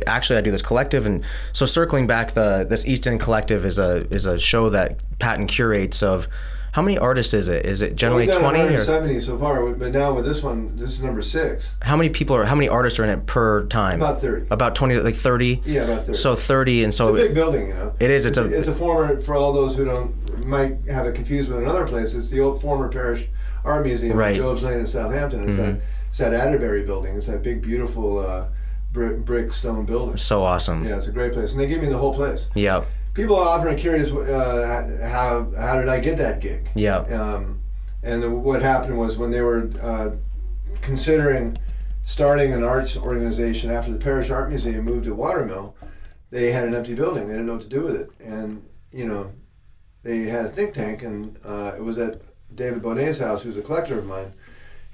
actually 0.07 0.37
I 0.39 0.41
do 0.41 0.51
this 0.51 0.61
collective, 0.61 1.05
and 1.05 1.23
so 1.51 1.65
circling 1.65 2.07
back, 2.07 2.31
the 2.33 2.65
this 2.69 2.87
East 2.87 3.05
End 3.07 3.19
collective 3.19 3.65
is 3.65 3.77
a 3.77 3.91
is 4.17 4.25
a 4.25 4.39
show 4.39 4.69
that 4.69 4.89
Paton 5.19 5.47
curates 5.47 6.01
of. 6.01 6.27
How 6.75 6.81
many 6.81 6.97
artists 6.97 7.33
is 7.33 7.47
it? 7.47 7.65
Is 7.65 7.81
it 7.81 7.95
generally 7.95 8.25
done 8.25 8.41
twenty? 8.41 8.59
Or 8.59 8.63
170 8.63 9.21
so 9.21 9.37
far, 9.37 9.65
but 9.71 9.93
now 9.93 10.13
with 10.13 10.25
this 10.25 10.43
one, 10.43 10.75
this 10.75 10.89
is 10.91 11.01
number 11.01 11.21
six. 11.21 11.77
how 11.81 11.95
many 11.95 12.09
people 12.09 12.35
are? 12.35 12.43
How 12.43 12.53
many 12.53 12.67
artists 12.67 12.99
are 12.99 13.05
in 13.05 13.09
it 13.11 13.25
per 13.25 13.65
time? 13.67 14.01
About 14.01 14.19
30. 14.19 14.47
About 14.49 14.75
twenty, 14.75 14.99
like 14.99 15.15
thirty. 15.15 15.61
Yeah, 15.65 15.83
about 15.83 16.05
30. 16.07 16.17
So 16.17 16.35
thirty, 16.35 16.83
and 16.83 16.93
so 16.93 17.15
It's 17.15 17.23
a 17.23 17.27
big 17.27 17.33
building, 17.33 17.69
you 17.69 17.73
know. 17.75 17.93
It 18.01 18.09
is, 18.09 18.25
it's 18.25 18.37
a- 18.37 18.53
it's 18.53 18.67
a 18.67 18.73
former 18.73 19.21
for 19.21 19.35
all 19.35 19.53
those 19.53 19.77
who 19.77 19.85
don't 19.85 20.45
might 20.45 20.79
have 20.89 21.05
it 21.07 21.15
confused 21.15 21.47
with 21.49 21.59
another 21.59 21.87
place. 21.87 22.13
It's 22.13 22.29
the 22.29 22.41
old 22.41 22.61
former 22.61 22.89
Parrish 22.89 23.29
art 23.63 23.85
museum, 23.85 24.17
Right. 24.17 24.35
in 24.35 24.41
Job's 24.41 24.63
Lane 24.63 24.79
in 24.79 24.85
Southampton. 24.85 25.47
It's 25.47 25.57
that 25.57 25.79
it's 26.09 26.17
that 26.17 26.33
Atterbury 26.33 26.83
building. 26.85 27.15
It's 27.15 27.27
that 27.27 27.41
big, 27.41 27.61
beautiful 27.61 28.19
uh, 28.19 28.47
brick, 28.91 29.19
brick 29.23 29.53
stone 29.53 29.85
building. 29.85 30.17
so 30.17 30.43
awesome. 30.43 30.85
Yeah, 30.85 30.97
it's 30.97 31.07
a 31.07 31.11
great 31.13 31.31
place, 31.31 31.53
and 31.53 31.59
they 31.61 31.67
gave 31.67 31.81
me 31.81 31.87
the 31.87 31.97
whole 31.97 32.13
place. 32.13 32.49
Yeah. 32.53 32.83
People 33.15 33.37
are 33.37 33.47
often 33.47 33.75
curious 33.77 34.11
uh, 34.11 35.07
how 35.09 35.51
how 35.57 35.79
did 35.79 35.87
I 35.87 35.99
get 35.99 36.17
that 36.17 36.41
gig? 36.41 36.69
Yeah. 36.75 36.97
Um, 36.97 37.61
and 38.03 38.21
the, 38.21 38.29
what 38.29 38.61
happened 38.61 38.99
was 38.99 39.17
when 39.17 39.31
they 39.31 39.41
were 39.41 39.71
uh, 39.81 40.11
considering 40.81 41.57
starting 42.03 42.53
an 42.53 42.63
arts 42.63 42.95
organization 42.95 43.71
after 43.71 43.91
the 43.91 43.97
Parrish 43.97 44.29
art 44.29 44.49
museum 44.49 44.85
moved 44.85 45.05
to 45.05 45.15
Watermill, 45.15 45.75
they 46.29 46.51
had 46.51 46.67
an 46.67 46.75
empty 46.75 46.93
building. 46.93 47.27
They 47.27 47.33
didn't 47.33 47.47
know 47.47 47.53
what 47.53 47.63
to 47.63 47.69
do 47.69 47.81
with 47.81 47.95
it, 47.95 48.11
and 48.19 48.63
you 48.91 49.05
know, 49.05 49.31
they 50.03 50.23
had 50.23 50.45
a 50.45 50.49
think 50.49 50.73
tank, 50.73 51.01
and 51.01 51.39
uh, 51.45 51.73
it 51.75 51.83
was 51.83 51.97
at 51.97 52.21
David 52.53 52.81
Bonet's 52.81 53.19
house, 53.19 53.43
who's 53.43 53.57
a 53.57 53.61
collector 53.61 53.97
of 53.97 54.05
mine, 54.05 54.33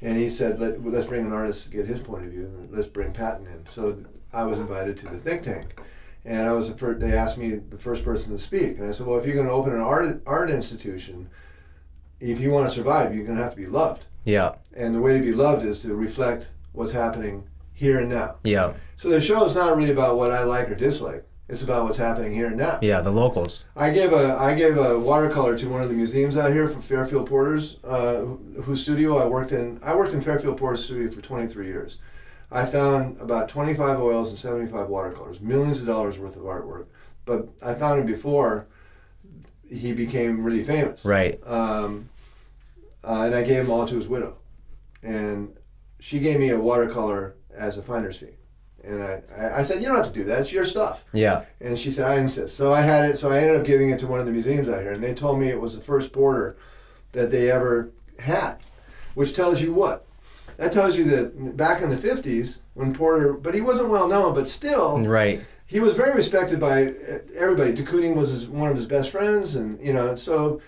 and 0.01 0.17
he 0.17 0.29
said, 0.29 0.59
Let, 0.59 0.83
let's 0.83 1.07
bring 1.07 1.25
an 1.25 1.33
artist 1.33 1.65
to 1.65 1.69
get 1.71 1.87
his 1.87 1.99
point 1.99 2.25
of 2.25 2.31
view, 2.31 2.45
and 2.45 2.71
let's 2.71 2.87
bring 2.87 3.13
Paton 3.13 3.47
in. 3.47 3.65
So 3.67 4.03
I 4.31 4.43
was 4.43 4.59
invited 4.59 4.97
to 4.99 5.05
the 5.07 5.17
think 5.17 5.43
tank. 5.43 5.81
And 6.23 6.41
I 6.47 6.53
was 6.53 6.69
the 6.69 6.77
first, 6.77 6.99
they 6.99 7.13
asked 7.17 7.37
me 7.37 7.55
the 7.55 7.77
first 7.77 8.03
person 8.03 8.31
to 8.31 8.37
speak. 8.37 8.77
And 8.77 8.87
I 8.87 8.91
said, 8.91 9.07
well, 9.07 9.17
if 9.19 9.25
you're 9.25 9.35
going 9.35 9.47
to 9.47 9.53
open 9.53 9.73
an 9.73 9.81
art, 9.81 10.21
art 10.27 10.51
institution, 10.51 11.29
if 12.19 12.39
you 12.39 12.51
want 12.51 12.69
to 12.69 12.75
survive, 12.75 13.15
you're 13.15 13.25
going 13.25 13.37
to 13.37 13.43
have 13.43 13.53
to 13.55 13.57
be 13.57 13.65
loved. 13.67 14.05
Yeah. 14.23 14.53
and 14.75 14.93
the 14.93 15.01
way 15.01 15.13
to 15.17 15.19
be 15.19 15.31
loved 15.31 15.65
is 15.65 15.81
to 15.81 15.95
reflect 15.95 16.51
what's 16.73 16.91
happening 16.91 17.43
here 17.73 17.97
and 17.99 18.09
now. 18.09 18.35
Yeah. 18.43 18.73
So 18.95 19.09
the 19.09 19.19
show 19.19 19.43
is 19.45 19.55
not 19.55 19.75
really 19.75 19.91
about 19.91 20.15
what 20.15 20.29
I 20.29 20.43
like 20.43 20.69
or 20.69 20.75
dislike. 20.75 21.25
It's 21.49 21.63
about 21.63 21.85
what's 21.85 21.97
happening 21.97 22.31
here 22.33 22.45
and 22.47 22.57
now. 22.57 22.77
Yeah. 22.83 23.01
The 23.01 23.09
locals. 23.11 23.65
I 23.75 23.89
gave 23.89 24.13
a 24.13 24.37
I 24.37 24.53
gave 24.53 24.77
a 24.77 24.97
watercolor 24.97 25.57
to 25.57 25.67
one 25.67 25.81
of 25.81 25.89
the 25.89 25.95
museums 25.95 26.37
out 26.37 26.51
here 26.53 26.67
from 26.67 26.81
Fairfield 26.81 27.27
Porter's, 27.27 27.77
uh, 27.83 28.17
who- 28.21 28.61
whose 28.61 28.83
studio 28.83 29.17
I 29.17 29.25
worked 29.25 29.51
in. 29.51 29.79
I 29.83 29.95
worked 29.95 30.13
in 30.13 30.21
Fairfield 30.21 30.57
Porter's 30.57 30.85
studio 30.85 31.09
for 31.11 31.19
23 31.21 31.65
years. 31.65 31.97
I 32.51 32.65
found 32.65 33.19
about 33.21 33.47
25 33.47 33.99
oils 34.01 34.29
and 34.29 34.37
75 34.37 34.89
watercolors, 34.89 35.39
millions 35.39 35.79
of 35.79 35.87
dollars 35.87 36.19
worth 36.19 36.35
of 36.35 36.43
artwork. 36.43 36.87
But 37.25 37.47
I 37.61 37.73
found 37.73 38.01
him 38.01 38.05
before 38.05 38.67
he 39.69 39.93
became 39.93 40.43
really 40.43 40.63
famous. 40.63 41.05
Right. 41.05 41.39
Um, 41.47 42.09
uh, 43.03 43.21
and 43.21 43.35
I 43.35 43.43
gave 43.43 43.63
them 43.63 43.71
all 43.71 43.87
to 43.87 43.95
his 43.95 44.07
widow, 44.07 44.37
and 45.01 45.55
she 45.99 46.19
gave 46.19 46.39
me 46.39 46.49
a 46.49 46.59
watercolor 46.59 47.35
as 47.55 47.77
a 47.77 47.81
finder's 47.81 48.17
fee. 48.17 48.35
And 48.83 49.01
I, 49.01 49.21
I, 49.37 49.59
I 49.59 49.63
said, 49.63 49.81
you 49.81 49.87
don't 49.87 49.95
have 49.95 50.07
to 50.07 50.13
do 50.13 50.23
that. 50.25 50.41
It's 50.41 50.51
your 50.51 50.65
stuff. 50.65 51.05
Yeah. 51.13 51.45
And 51.59 51.77
she 51.77 51.91
said, 51.91 52.09
I 52.09 52.15
insist. 52.15 52.57
So 52.57 52.73
I 52.73 52.81
had 52.81 53.09
it. 53.09 53.19
So 53.19 53.31
I 53.31 53.39
ended 53.39 53.55
up 53.55 53.65
giving 53.65 53.91
it 53.91 53.99
to 53.99 54.07
one 54.07 54.19
of 54.19 54.25
the 54.25 54.31
museums 54.31 54.67
out 54.67 54.81
here, 54.81 54.91
and 54.91 55.03
they 55.03 55.13
told 55.13 55.39
me 55.39 55.47
it 55.47 55.61
was 55.61 55.75
the 55.75 55.81
first 55.81 56.11
border 56.11 56.57
that 57.13 57.31
they 57.31 57.49
ever 57.49 57.91
had, 58.19 58.57
which 59.13 59.33
tells 59.35 59.61
you 59.61 59.73
what? 59.73 60.05
That 60.61 60.71
tells 60.71 60.95
you 60.95 61.05
that 61.05 61.57
back 61.57 61.81
in 61.81 61.89
the 61.89 61.95
'50s, 61.95 62.59
when 62.75 62.93
Porter, 62.93 63.33
but 63.33 63.55
he 63.55 63.61
wasn't 63.61 63.89
well 63.89 64.07
known, 64.07 64.35
but 64.35 64.47
still, 64.47 64.99
Right. 64.99 65.41
he 65.65 65.79
was 65.79 65.95
very 65.95 66.13
respected 66.13 66.59
by 66.59 66.85
uh, 66.89 67.17
everybody. 67.35 67.73
de 67.73 67.81
Kooning 67.81 68.13
was 68.15 68.29
his, 68.29 68.47
one 68.47 68.69
of 68.69 68.75
his 68.77 68.85
best 68.85 69.09
friends, 69.09 69.55
and 69.55 69.79
you 69.83 69.91
know, 69.91 70.13
so 70.15 70.61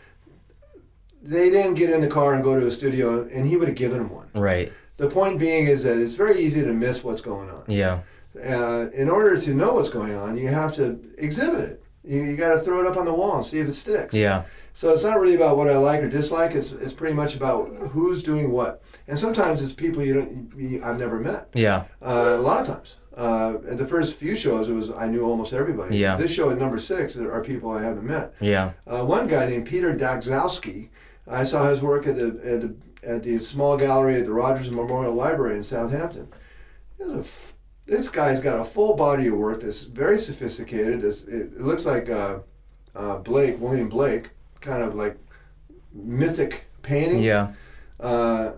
they 1.21 1.51
didn't 1.51 1.75
get 1.75 1.91
in 1.91 2.01
the 2.01 2.07
car 2.07 2.33
and 2.33 2.43
go 2.43 2.59
to 2.59 2.65
a 2.65 2.71
studio, 2.71 3.21
and 3.31 3.45
he 3.45 3.55
would 3.55 3.67
have 3.67 3.77
given 3.77 3.99
him 4.01 4.09
one. 4.09 4.29
Right. 4.33 4.73
The 4.97 5.11
point 5.11 5.37
being 5.39 5.67
is 5.67 5.83
that 5.83 5.97
it's 5.99 6.15
very 6.15 6.39
easy 6.41 6.63
to 6.63 6.73
miss 6.73 7.03
what's 7.03 7.21
going 7.21 7.51
on 7.51 7.63
Yeah. 7.67 7.99
uh, 8.43 8.87
in 8.95 9.11
order 9.11 9.39
to 9.39 9.53
know 9.53 9.73
what's 9.73 9.91
going 9.91 10.15
on, 10.15 10.37
you 10.37 10.47
have 10.47 10.73
to 10.77 10.99
exhibit 11.19 11.59
it. 11.69 11.83
You, 12.03 12.23
you 12.23 12.35
got 12.35 12.53
to 12.55 12.59
throw 12.61 12.81
it 12.81 12.87
up 12.87 12.97
on 12.97 13.05
the 13.05 13.13
wall 13.13 13.35
and 13.37 13.45
see 13.45 13.59
if 13.59 13.67
it 13.67 13.75
sticks. 13.75 14.15
Yeah. 14.15 14.43
So 14.73 14.91
it's 14.91 15.03
not 15.03 15.19
really 15.19 15.35
about 15.35 15.55
what 15.55 15.69
I 15.69 15.77
like 15.77 16.01
or 16.01 16.09
dislike. 16.09 16.55
It's 16.55 16.71
it's 16.71 16.93
pretty 16.93 17.13
much 17.13 17.35
about 17.35 17.69
who's 17.91 18.23
doing 18.23 18.49
what. 18.51 18.81
And 19.08 19.20
sometimes 19.20 19.62
it's 19.62 19.74
people 19.74 20.01
you 20.04 20.14
don't 20.14 20.54
you, 20.58 20.84
I've 20.84 20.99
never 20.99 21.20
met. 21.20 21.49
Yeah. 21.54 21.84
Uh, 22.01 22.36
a 22.38 22.41
lot 22.41 22.62
of 22.62 22.68
times. 22.68 22.95
Uh, 23.16 23.58
at 23.70 23.78
the 23.78 23.86
first 23.86 24.16
few 24.16 24.36
shows, 24.36 24.70
it 24.70 24.74
was 24.74 24.89
I 24.91 25.08
knew 25.08 25.24
almost 25.24 25.54
everybody. 25.54 25.97
Yeah. 25.97 26.16
This 26.16 26.32
show 26.32 26.49
at 26.49 26.58
number 26.58 26.80
six, 26.80 27.14
there 27.14 27.32
are 27.32 27.43
people 27.43 27.72
I 27.72 27.84
haven't 27.84 28.06
met. 28.06 28.34
Yeah. 28.39 28.72
Uh, 28.88 29.04
one 29.06 29.28
guy 29.28 29.45
named 29.47 29.68
Peter 29.68 29.93
Dagzowski, 29.93 30.89
I 31.28 31.43
saw 31.43 31.70
his 31.70 31.82
work 31.82 32.08
at 32.08 32.18
the, 32.18 32.28
at 32.43 32.62
the 32.62 32.76
at 33.04 33.24
the 33.24 33.39
small 33.39 33.78
gallery 33.78 34.16
at 34.20 34.26
the 34.26 34.32
Rogers 34.32 34.72
Memorial 34.72 35.14
Library 35.14 35.58
in 35.58 35.64
Southampton. 35.64 36.28
He's 36.97 37.12
a 37.12 37.20
f- 37.20 37.54
this 37.86 38.10
guy's 38.10 38.41
got 38.41 38.60
a 38.60 38.66
full 38.66 38.95
body 38.95 39.28
of 39.28 39.34
work 39.34 39.62
that's 39.62 39.84
very 39.84 40.18
sophisticated. 40.18 41.01
This 41.01 41.24
it, 41.26 41.54
it 41.54 41.62
looks 41.62 41.86
like 41.86 42.10
uh, 42.10 42.39
uh, 42.95 43.18
Blake, 43.18 43.60
William 43.60 43.89
Blake, 43.89 44.30
kind 44.62 44.82
of 44.82 44.95
like 44.95 45.18
mythic 45.93 46.66
paintings. 46.82 47.22
Yeah. 47.22 47.54
Uh, 47.99 48.54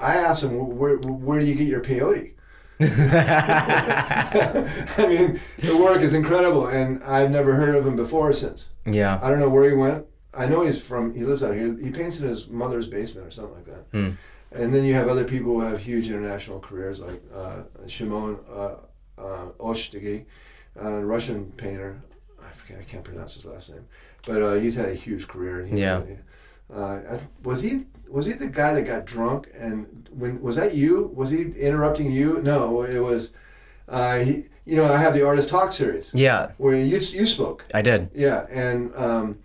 I 0.00 0.16
asked 0.16 0.42
him, 0.42 0.78
where, 0.78 0.96
where 0.96 1.38
do 1.40 1.46
you 1.46 1.54
get 1.54 1.66
your 1.66 1.82
peyote? 1.82 2.32
I 2.80 2.86
mean, 5.06 5.38
the 5.58 5.76
work 5.76 6.00
is 6.00 6.14
incredible, 6.14 6.66
and 6.66 7.04
I've 7.04 7.30
never 7.30 7.54
heard 7.54 7.74
of 7.74 7.86
him 7.86 7.94
before 7.94 8.30
or 8.30 8.32
since. 8.32 8.70
Yeah. 8.86 9.20
I 9.22 9.28
don't 9.28 9.38
know 9.38 9.50
where 9.50 9.68
he 9.68 9.76
went. 9.76 10.06
I 10.32 10.46
know 10.46 10.64
he's 10.64 10.80
from. 10.80 11.14
He 11.14 11.24
lives 11.24 11.42
out 11.42 11.54
here. 11.54 11.76
He 11.76 11.90
paints 11.90 12.20
in 12.20 12.28
his 12.28 12.48
mother's 12.48 12.88
basement 12.88 13.26
or 13.26 13.30
something 13.30 13.54
like 13.54 13.66
that. 13.66 13.84
Hmm. 13.92 14.10
And 14.52 14.72
then 14.72 14.84
you 14.84 14.94
have 14.94 15.08
other 15.08 15.24
people 15.24 15.52
who 15.52 15.60
have 15.60 15.80
huge 15.80 16.08
international 16.08 16.58
careers, 16.60 17.00
like 17.00 17.22
uh, 17.34 17.62
Shimon 17.86 18.38
uh, 18.50 18.76
uh, 19.18 19.46
Oshtigi, 19.58 20.24
a 20.76 20.90
Russian 21.04 21.52
painter. 21.52 22.00
I 22.40 22.50
forget. 22.52 22.78
I 22.80 22.84
can't 22.84 23.04
pronounce 23.04 23.34
his 23.34 23.44
last 23.44 23.70
name, 23.70 23.84
but 24.26 24.40
uh, 24.42 24.54
he's 24.54 24.74
had 24.74 24.88
a 24.88 24.94
huge 24.94 25.28
career. 25.28 25.60
And 25.60 25.68
he's 25.68 25.78
Yeah. 25.78 26.02
Uh, 26.74 27.18
was 27.42 27.60
he 27.62 27.84
was 28.08 28.26
he 28.26 28.32
the 28.32 28.46
guy 28.46 28.74
that 28.74 28.82
got 28.82 29.04
drunk 29.04 29.48
and 29.58 30.08
when 30.12 30.40
was 30.40 30.56
that 30.56 30.74
you? 30.74 31.10
Was 31.14 31.30
he 31.30 31.42
interrupting 31.42 32.10
you? 32.12 32.40
No, 32.42 32.82
it 32.82 32.98
was. 33.00 33.30
Uh, 33.88 34.18
he, 34.20 34.44
you 34.64 34.76
know, 34.76 34.92
I 34.92 34.98
have 34.98 35.14
the 35.14 35.26
artist 35.26 35.48
talk 35.48 35.72
series 35.72 36.12
Yeah. 36.14 36.52
where 36.58 36.76
you 36.76 36.98
you 36.98 37.26
spoke. 37.26 37.64
I 37.74 37.82
did. 37.82 38.10
Yeah, 38.14 38.46
and 38.50 38.94
um, 38.94 39.38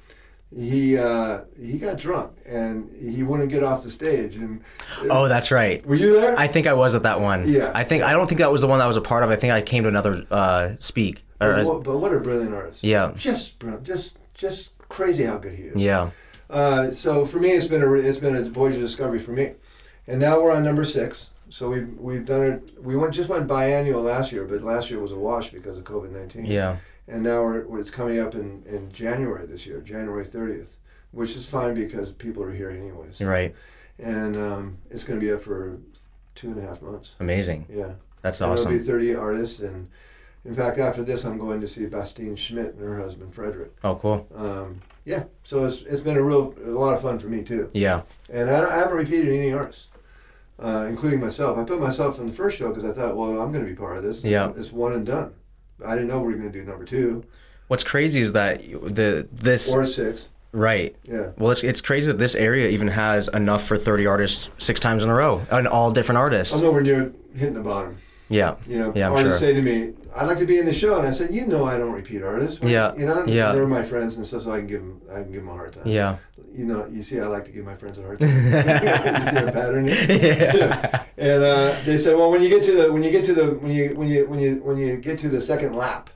he 0.55 0.97
uh, 0.97 1.41
he 1.59 1.77
got 1.79 1.97
drunk 1.97 2.31
and 2.45 2.89
he 2.99 3.23
wouldn't 3.23 3.49
get 3.49 3.63
off 3.63 3.83
the 3.83 3.89
stage. 3.91 4.35
And 4.35 4.61
Oh, 5.09 5.27
that's 5.27 5.49
right. 5.51 5.83
were 5.85 5.95
you 5.95 6.13
there? 6.21 6.37
I 6.37 6.47
think 6.47 6.67
I 6.67 6.73
was 6.73 6.93
at 6.95 7.03
that 7.03 7.21
one. 7.21 7.47
Yeah. 7.47 7.71
I 7.73 7.83
think 7.83 8.03
I 8.03 8.11
don't 8.13 8.27
think 8.27 8.39
that 8.39 8.51
was 8.51 8.61
the 8.61 8.67
one 8.67 8.77
that 8.79 8.85
I 8.85 8.87
was 8.87 8.97
a 8.97 9.01
part 9.01 9.23
of. 9.23 9.29
I 9.31 9.35
think 9.35 9.51
I 9.51 9.61
came 9.61 9.83
to 9.83 9.89
another 9.89 10.25
uh, 10.29 10.73
speak. 10.79 11.25
Or, 11.41 11.55
but, 11.55 11.65
what, 11.65 11.83
but 11.83 11.97
what 11.97 12.13
a 12.13 12.19
brilliant 12.19 12.53
artist! 12.53 12.83
Yeah. 12.83 13.11
just 13.17 13.59
brilliant, 13.59 13.83
just 13.85 14.17
just 14.35 14.77
crazy 14.89 15.23
how 15.25 15.37
good 15.37 15.53
he 15.55 15.63
is. 15.63 15.75
yeah. 15.81 16.11
Uh, 16.55 16.89
so 16.91 17.25
for 17.25 17.37
me, 17.39 17.51
it's 17.51 17.67
been 17.67 17.83
a 17.83 17.93
it's 17.93 18.17
been 18.17 18.35
a 18.35 18.43
voyage 18.43 18.75
of 18.75 18.81
discovery 18.81 19.19
for 19.19 19.31
me, 19.31 19.55
and 20.07 20.19
now 20.19 20.41
we're 20.41 20.51
on 20.53 20.63
number 20.63 20.85
six. 20.85 21.31
So 21.49 21.69
we've 21.69 21.89
we've 21.99 22.25
done 22.25 22.43
it. 22.43 22.83
We 22.83 22.95
went 22.95 23.13
just 23.13 23.27
went 23.27 23.45
biannual 23.47 24.03
last 24.03 24.31
year, 24.31 24.45
but 24.45 24.61
last 24.63 24.89
year 24.89 24.99
was 25.01 25.11
a 25.11 25.17
wash 25.17 25.49
because 25.51 25.77
of 25.77 25.83
COVID 25.83 26.11
nineteen. 26.11 26.45
Yeah. 26.45 26.77
and 27.09 27.21
now 27.23 27.43
we're, 27.43 27.79
it's 27.79 27.91
coming 27.91 28.19
up 28.19 28.35
in, 28.35 28.63
in 28.67 28.89
January 28.91 29.45
this 29.45 29.65
year, 29.67 29.81
January 29.81 30.25
30th, 30.25 30.77
which 31.11 31.35
is 31.35 31.45
fine 31.45 31.73
because 31.75 32.11
people 32.13 32.41
are 32.41 32.53
here 32.53 32.69
anyways. 32.71 33.21
Right. 33.21 33.53
And 33.99 34.35
um, 34.37 34.77
it's 34.89 35.03
going 35.03 35.19
to 35.19 35.25
be 35.25 35.31
up 35.31 35.41
for 35.41 35.77
two 36.35 36.47
and 36.47 36.59
a 36.63 36.67
half 36.67 36.81
months. 36.81 37.15
Amazing. 37.19 37.65
Yeah. 37.69 37.91
That's 38.21 38.41
And 38.41 38.49
There'll 38.49 38.65
be 38.69 38.75
awesome. 38.75 38.87
30 38.87 39.15
artists. 39.15 39.59
And 39.59 39.87
in 40.45 40.55
fact, 40.55 40.79
after 40.79 41.03
this, 41.03 41.25
I'm 41.25 41.37
going 41.37 41.61
to 41.61 41.67
see 41.67 41.85
Bastienne 41.85 42.37
Schmidt 42.37 42.73
and 42.73 42.81
her 42.81 42.97
husband, 42.97 43.35
Frederick. 43.35 43.71
Oh, 43.83 43.95
cool. 43.95 44.27
Um, 44.35 44.81
yeah. 45.05 45.23
So 45.43 45.65
it's, 45.65 45.81
it's 45.83 46.01
been 46.01 46.17
a 46.17 46.23
real, 46.23 46.53
a 46.65 46.69
lot 46.69 46.93
of 46.93 47.01
fun 47.01 47.19
for 47.19 47.27
me 47.27 47.43
too. 47.43 47.69
Yeah. 47.73 48.01
And 48.31 48.49
I, 48.49 48.69
I 48.69 48.77
haven't 48.79 48.97
repeated 48.97 49.29
any 49.29 49.53
artists. 49.53 49.87
Uh, 50.57 50.85
including 50.87 51.19
myself. 51.19 51.57
I 51.57 51.65
put 51.65 51.81
myself 51.81 52.17
in 52.17 52.27
the 52.27 52.31
first 52.31 52.57
show 52.57 52.69
because 52.69 52.85
I 52.89 52.93
thought, 52.93 53.17
well, 53.17 53.41
I'm 53.41 53.51
going 53.51 53.65
to 53.65 53.69
be 53.69 53.75
part 53.75 53.97
of 53.97 54.03
this. 54.03 54.23
Yeah. 54.23 54.53
It's 54.55 54.71
one 54.71 54.93
and 54.93 55.05
done. 55.05 55.33
I 55.85 55.95
didn't 55.95 56.07
know 56.07 56.21
we 56.21 56.31
were 56.31 56.39
going 56.39 56.49
to 56.49 56.57
do 56.57 56.63
number 56.63 56.85
two 56.85 57.25
What's 57.67 57.83
crazy 57.83 58.21
is 58.21 58.33
that 58.33 58.61
the 58.61 59.27
this 59.31 59.73
or 59.73 59.87
six. 59.87 60.29
right. 60.51 60.95
Yeah. 61.03 61.31
Well, 61.37 61.51
it's 61.51 61.63
it's 61.63 61.81
crazy 61.81 62.07
that 62.11 62.19
this 62.19 62.35
area 62.35 62.69
even 62.69 62.87
has 62.89 63.27
enough 63.29 63.65
for 63.65 63.75
30 63.75 64.05
artists 64.05 64.49
six 64.57 64.79
times 64.79 65.03
in 65.03 65.09
a 65.09 65.13
row, 65.15 65.41
and 65.49 65.67
all 65.67 65.91
different 65.91 66.17
artists. 66.19 66.53
I'm 66.53 66.61
nowhere 66.61 66.83
near 66.83 67.11
hitting 67.35 67.55
the 67.55 67.61
bottom. 67.61 67.97
Yeah. 68.29 68.55
You 68.67 68.79
know, 68.79 68.91
Yeah, 68.95 69.07
I'm 69.07 69.13
artists 69.13 69.39
sure. 69.39 69.49
say 69.49 69.53
to 69.53 69.61
me, 69.61 69.93
"I'd 70.15 70.25
like 70.25 70.39
to 70.39 70.45
be 70.47 70.57
in 70.57 70.65
the 70.65 70.73
show," 70.73 70.97
and 70.97 71.07
I 71.07 71.11
said, 71.11 71.31
"You 71.33 71.45
know, 71.45 71.65
I 71.65 71.77
don't 71.77 71.91
repeat 71.93 72.23
artists." 72.23 72.59
Yeah, 72.63 72.95
You 72.95 73.05
know, 73.05 73.23
yeah. 73.27 73.51
they're 73.51 73.67
my 73.67 73.83
friends 73.83 74.17
and 74.17 74.25
stuff, 74.25 74.43
so 74.43 74.51
I 74.51 74.57
can 74.59 74.67
give 74.67 74.81
them, 74.81 75.01
I 75.11 75.21
can 75.21 75.31
give 75.31 75.41
them 75.43 75.49
a 75.49 75.53
hard 75.53 75.73
time. 75.73 75.83
Yeah. 75.85 76.15
You 76.53 76.65
know, 76.65 76.87
you 76.91 77.03
see, 77.03 77.19
I 77.19 77.27
like 77.27 77.45
to 77.45 77.51
give 77.51 77.65
my 77.65 77.75
friends 77.75 77.99
a 77.99 78.03
hard 78.03 78.17
time. 78.19 78.29
you 78.29 79.31
see 79.31 79.47
a 79.47 79.51
pattern? 79.51 79.85
Yeah. 80.25 81.03
And 81.17 81.43
uh, 81.43 81.75
they 81.85 81.97
said, 81.97 82.15
"Well, 82.17 82.31
when 82.31 82.41
you 82.41 82.49
get 82.49 82.63
to 82.63 82.71
the, 82.75 82.91
when 82.91 83.03
you 83.03 83.11
get 83.11 83.25
to 83.25 83.33
the, 83.33 83.45
when 83.63 83.71
you, 83.71 83.93
when 83.95 84.07
you, 84.07 84.25
when 84.27 84.39
you, 84.39 84.55
when 84.63 84.77
you 84.77 84.97
get 84.97 85.19
to 85.19 85.29
the 85.29 85.39
second 85.41 85.75
lap, 85.75 86.09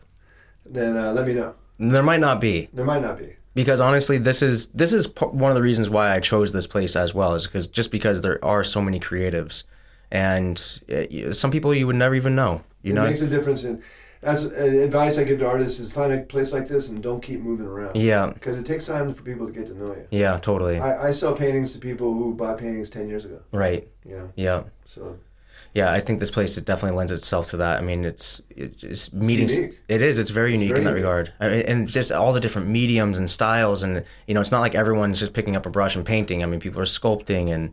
then 0.65 0.97
uh, 0.97 1.11
let 1.13 1.27
me 1.27 1.33
know. 1.33 1.55
There 1.77 2.03
might 2.03 2.19
not 2.19 2.41
be. 2.41 2.69
There 2.73 2.85
might 2.85 3.01
not 3.01 3.17
be. 3.19 3.35
because 3.55 3.81
honestly 3.81 4.17
this 4.17 4.41
is 4.41 4.67
this 4.69 4.93
is 4.93 5.07
p- 5.07 5.25
one 5.25 5.49
of 5.51 5.55
the 5.55 5.61
reasons 5.61 5.89
why 5.89 6.05
i 6.15 6.19
chose 6.19 6.51
this 6.53 6.67
place 6.67 6.95
as 6.95 7.13
well 7.15 7.33
is 7.33 7.47
because 7.47 7.67
just 7.67 7.89
because 7.89 8.21
there 8.21 8.37
are 8.45 8.63
so 8.63 8.79
many 8.81 8.99
creatives 8.99 9.63
and 10.11 10.79
uh, 10.91 11.03
y- 11.11 11.31
some 11.31 11.51
people 11.51 11.73
you 11.73 11.87
would 11.87 11.95
never 11.95 12.15
even 12.15 12.35
know 12.35 12.61
you 12.81 12.91
it 12.91 12.95
know 12.95 13.03
makes 13.03 13.21
a 13.21 13.27
difference. 13.27 13.63
In 13.63 13.81
as 14.21 14.45
uh, 14.45 14.49
advice 14.49 15.17
I 15.17 15.23
give 15.23 15.39
to 15.39 15.47
artists 15.47 15.79
is 15.79 15.91
find 15.91 16.11
a 16.11 16.19
place 16.21 16.51
like 16.51 16.67
this 16.67 16.89
and 16.89 17.01
don't 17.01 17.21
keep 17.21 17.39
moving 17.39 17.65
around. 17.65 17.95
yeah 17.95 18.31
Because 18.33 18.57
it 18.57 18.65
takes 18.65 18.85
time 18.85 19.13
for 19.13 19.21
people 19.23 19.45
to 19.47 19.53
get 19.53 19.67
to 19.67 19.73
know 19.77 19.93
you. 19.93 20.05
yeah 20.11 20.37
totally 20.39 20.77
I, 20.79 21.07
I 21.09 21.11
sell 21.11 21.35
paintings 21.35 21.71
to 21.73 21.79
people 21.79 22.13
who 22.13 22.33
bought 22.33 22.57
paintings 22.57 22.89
ten 22.89 23.07
years 23.07 23.23
ago. 23.25 23.39
right 23.51 23.87
You 24.05 24.17
know, 24.17 24.29
yeah 24.35 24.63
so 24.87 25.17
yeah 25.75 25.91
i 25.93 25.99
think 25.99 26.19
this 26.19 26.31
place 26.31 26.57
it 26.57 26.65
definitely 26.65 26.97
lends 26.97 27.11
itself 27.11 27.49
to 27.51 27.57
that 27.57 27.77
i 27.77 27.81
mean 27.81 28.03
it's 28.03 28.41
it's 28.57 29.13
meetings 29.13 29.55
unique. 29.55 29.79
it 29.87 30.01
is 30.01 30.17
it's 30.17 30.31
very 30.31 30.51
unique 30.51 30.69
very 30.69 30.79
in 30.79 30.85
that 30.85 30.91
unique. 30.91 31.05
regard 31.05 31.33
I 31.39 31.47
mean, 31.49 31.61
and 31.67 31.87
just 31.87 32.11
all 32.11 32.33
the 32.33 32.39
different 32.39 32.67
mediums 32.67 33.17
and 33.19 33.29
styles 33.29 33.83
and 33.83 34.03
you 34.27 34.33
know 34.33 34.41
it's 34.41 34.51
not 34.51 34.61
like 34.61 34.73
everyone's 34.75 35.19
just 35.19 35.33
picking 35.33 35.55
up 35.55 35.65
a 35.65 35.69
brush 35.69 35.95
and 35.95 36.03
painting 36.05 36.41
i 36.43 36.45
mean 36.47 36.59
people 36.59 36.81
are 36.81 36.85
sculpting 36.85 37.53
and 37.53 37.71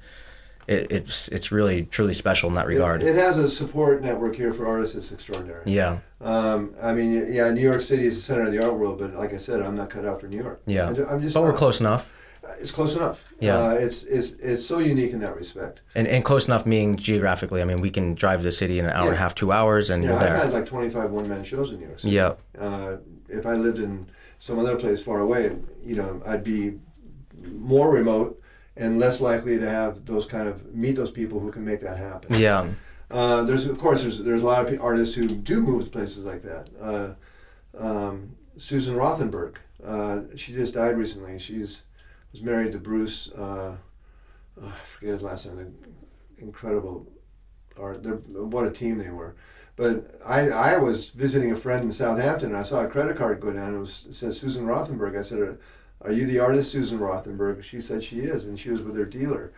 it, 0.69 0.91
it's 0.91 1.29
it's 1.29 1.53
really 1.53 1.85
truly 1.85 2.13
special 2.13 2.49
in 2.49 2.55
that 2.57 2.67
regard 2.67 3.03
It, 3.03 3.09
it 3.09 3.17
has 3.17 3.39
a 3.39 3.49
support 3.49 4.03
network 4.03 4.37
here 4.37 4.53
for 4.53 4.67
artists 4.67 4.95
that's 4.97 5.13
extraordinary. 5.13 5.63
yeah 5.67 5.99
Um, 6.21 6.75
I 6.83 6.93
mean, 6.95 7.33
yeah, 7.33 7.51
New 7.51 7.61
York 7.63 7.81
City 7.83 8.07
is 8.07 8.15
the 8.17 8.23
center 8.23 8.43
of 8.45 8.53
the 8.53 8.63
art 8.65 8.75
world, 8.75 8.99
but 8.99 9.15
like 9.15 9.33
I 9.35 9.39
said, 9.39 9.61
I'm 9.61 9.77
not 9.77 9.91
cut 9.91 10.05
out 10.05 10.21
for 10.21 10.29
New 10.29 10.39
York. 10.43 10.63
yeah 10.67 10.89
I'm 10.89 11.21
just. 11.23 11.35
but 11.35 11.43
we're 11.43 11.53
close 11.53 11.81
enough 11.81 12.13
It's 12.61 12.71
close 12.71 12.95
enough. 12.97 13.19
Yeah. 13.41 13.59
Uh, 13.59 13.71
it's 13.87 14.05
it's 14.05 14.29
it's 14.51 14.65
so 14.65 14.79
unique 14.79 15.13
in 15.13 15.21
that 15.21 15.35
respect. 15.37 15.83
And, 15.99 16.07
and 16.09 16.25
close 16.25 16.47
enough 16.49 16.65
meaning 16.65 16.95
geographically. 16.97 17.61
I 17.61 17.65
mean, 17.65 17.81
we 17.87 17.91
can 17.91 18.15
drive 18.15 18.41
the 18.49 18.53
city 18.53 18.79
in 18.79 18.85
an 18.87 18.93
hour 18.93 19.07
and 19.11 19.15
a 19.19 19.23
half, 19.25 19.35
two 19.35 19.51
hours, 19.53 19.91
and 19.91 19.99
Yeah, 20.03 20.11
you're 20.11 20.19
I've 20.19 20.27
there. 20.27 20.37
had 20.45 20.53
like 20.53 20.67
25 20.67 21.11
one 21.11 21.29
man 21.29 21.43
shows 21.45 21.73
in 21.73 21.79
New 21.81 21.87
York 21.91 22.01
City. 22.01 22.15
Yeah, 22.15 22.35
Uh, 22.59 22.97
if 23.29 23.45
I 23.47 23.55
lived 23.67 23.79
in 23.79 24.07
some 24.39 24.59
other 24.63 24.77
place 24.77 25.03
far 25.03 25.21
away, 25.21 25.43
you 25.85 25.97
know, 26.01 26.23
I'd 26.25 26.45
be 26.45 26.79
more 27.53 27.91
remote 27.91 28.41
and 28.77 28.99
less 28.99 29.21
likely 29.21 29.59
to 29.59 29.69
have 29.69 30.05
those 30.05 30.27
kind 30.27 30.49
of 30.49 30.75
meet 30.75 30.97
those 30.97 31.11
people 31.11 31.41
who 31.41 31.51
can 31.51 31.65
make 31.65 31.81
that 31.81 31.99
happen. 31.99 32.35
Yeah. 32.35 32.69
Uh, 33.11 33.43
there's 33.45 33.67
of 33.67 33.79
course 33.79 34.03
there's 34.03 34.19
there's 34.19 34.43
a 34.43 34.47
lot 34.47 34.67
of 34.67 34.81
artists 34.81 35.15
who 35.15 35.29
do 35.29 35.61
move 35.61 35.85
to 35.85 35.91
places 35.91 36.25
like 36.25 36.43
that. 36.43 36.69
Uh, 36.81 37.15
um, 37.79 38.37
Susan 38.59 38.97
Rothenberg, 38.97 39.57
uh, 39.85 40.21
she 40.35 40.53
just 40.53 40.75
died 40.75 40.97
recently. 40.97 41.39
She's 41.39 41.83
was 42.33 42.43
married 42.43 42.73
to 42.73 42.79
Bruce. 42.79 43.31
Uh, 43.33 43.77
oh, 44.61 44.67
I 44.67 44.85
forget 44.87 45.15
his 45.15 45.23
last 45.23 45.47
name. 45.47 45.75
Incredible 46.39 47.07
art. 47.79 48.03
They're, 48.03 48.15
what 48.15 48.67
a 48.67 48.71
team 48.71 48.99
they 48.99 49.11
were. 49.11 49.37
But 49.77 50.21
I, 50.25 50.49
I 50.51 50.79
was 50.79 51.11
visiting 51.11 51.53
a 51.53 51.57
friend 51.57 51.85
in 51.85 51.93
Southampton 51.93 52.51
and 52.51 52.59
I 52.59 52.63
saw 52.63 52.83
a 52.83 52.89
credit 52.89 53.17
card 53.17 53.41
go 53.41 53.53
down. 53.53 53.75
It, 53.75 53.79
was, 53.79 54.07
it 54.09 54.15
says 54.15 54.41
Susan 54.41 54.67
Rothenberg. 54.67 55.19
I 55.19 55.23
said, 55.23 55.59
"Are 56.03 56.13
you 56.13 56.27
the 56.27 56.39
artist 56.39 56.71
Susan 56.73 56.99
Rothenberg?" 56.99 57.63
She 57.63 57.81
said 57.81 58.05
she 58.05 58.21
is, 58.21 58.45
and 58.45 58.59
she 58.59 58.71
was 58.71 58.83
with 58.83 58.97
her 58.97 59.05
dealer 59.05 59.53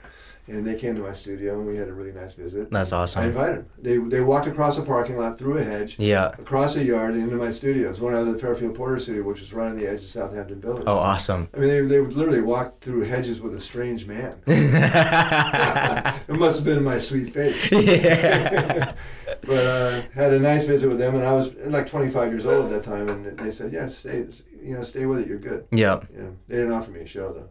and 0.48 0.66
they 0.66 0.74
came 0.76 0.94
to 0.96 1.02
my 1.02 1.12
studio 1.12 1.58
and 1.58 1.66
we 1.66 1.76
had 1.76 1.88
a 1.88 1.92
really 1.92 2.12
nice 2.12 2.34
visit. 2.34 2.70
That's 2.70 2.92
awesome. 2.92 3.22
I 3.22 3.26
invited 3.26 3.56
them. 3.56 3.68
They, 3.78 3.98
they 3.98 4.20
walked 4.22 4.46
across 4.46 4.78
a 4.78 4.82
parking 4.82 5.16
lot, 5.18 5.38
through 5.38 5.58
a 5.58 5.64
hedge, 5.64 5.96
Yeah. 5.98 6.28
across 6.38 6.74
a 6.76 6.82
yard, 6.82 7.14
into 7.14 7.36
my 7.36 7.50
studio. 7.50 7.90
It's 7.90 8.00
when 8.00 8.14
I 8.14 8.20
was 8.20 8.34
at 8.34 8.40
Fairfield 8.40 8.74
Porter 8.74 8.98
Studio, 8.98 9.22
which 9.24 9.40
was 9.40 9.52
right 9.52 9.68
on 9.68 9.76
the 9.78 9.86
edge 9.86 10.00
of 10.00 10.06
Southampton 10.08 10.60
Village. 10.60 10.84
Oh, 10.86 10.96
awesome. 10.96 11.48
I 11.54 11.58
mean, 11.58 11.68
they, 11.68 11.80
they 11.82 12.00
would 12.00 12.14
literally 12.14 12.40
walk 12.40 12.80
through 12.80 13.02
hedges 13.02 13.40
with 13.40 13.54
a 13.54 13.60
strange 13.60 14.06
man. 14.06 14.40
it 14.46 16.38
must 16.38 16.56
have 16.58 16.64
been 16.64 16.82
my 16.82 16.98
sweet 16.98 17.30
face. 17.30 17.70
Yeah. 17.88 18.92
but 19.42 19.66
uh, 19.66 20.02
had 20.14 20.32
a 20.32 20.38
nice 20.38 20.64
visit 20.64 20.88
with 20.88 20.98
them, 20.98 21.14
and 21.14 21.24
I 21.24 21.32
was 21.32 21.52
like 21.66 21.88
25 21.88 22.32
years 22.32 22.46
old 22.46 22.66
at 22.66 22.70
that 22.70 22.84
time, 22.84 23.08
and 23.08 23.38
they 23.38 23.50
said, 23.50 23.72
"Yeah, 23.72 23.88
stay, 23.88 24.24
you 24.62 24.74
know, 24.74 24.82
stay 24.82 25.06
with 25.06 25.20
it. 25.20 25.28
You're 25.28 25.38
good." 25.38 25.66
Yeah. 25.70 26.00
Know, 26.16 26.36
they 26.48 26.56
didn't 26.56 26.72
offer 26.72 26.90
me 26.90 27.00
a 27.00 27.06
show 27.06 27.32
though. 27.32 27.48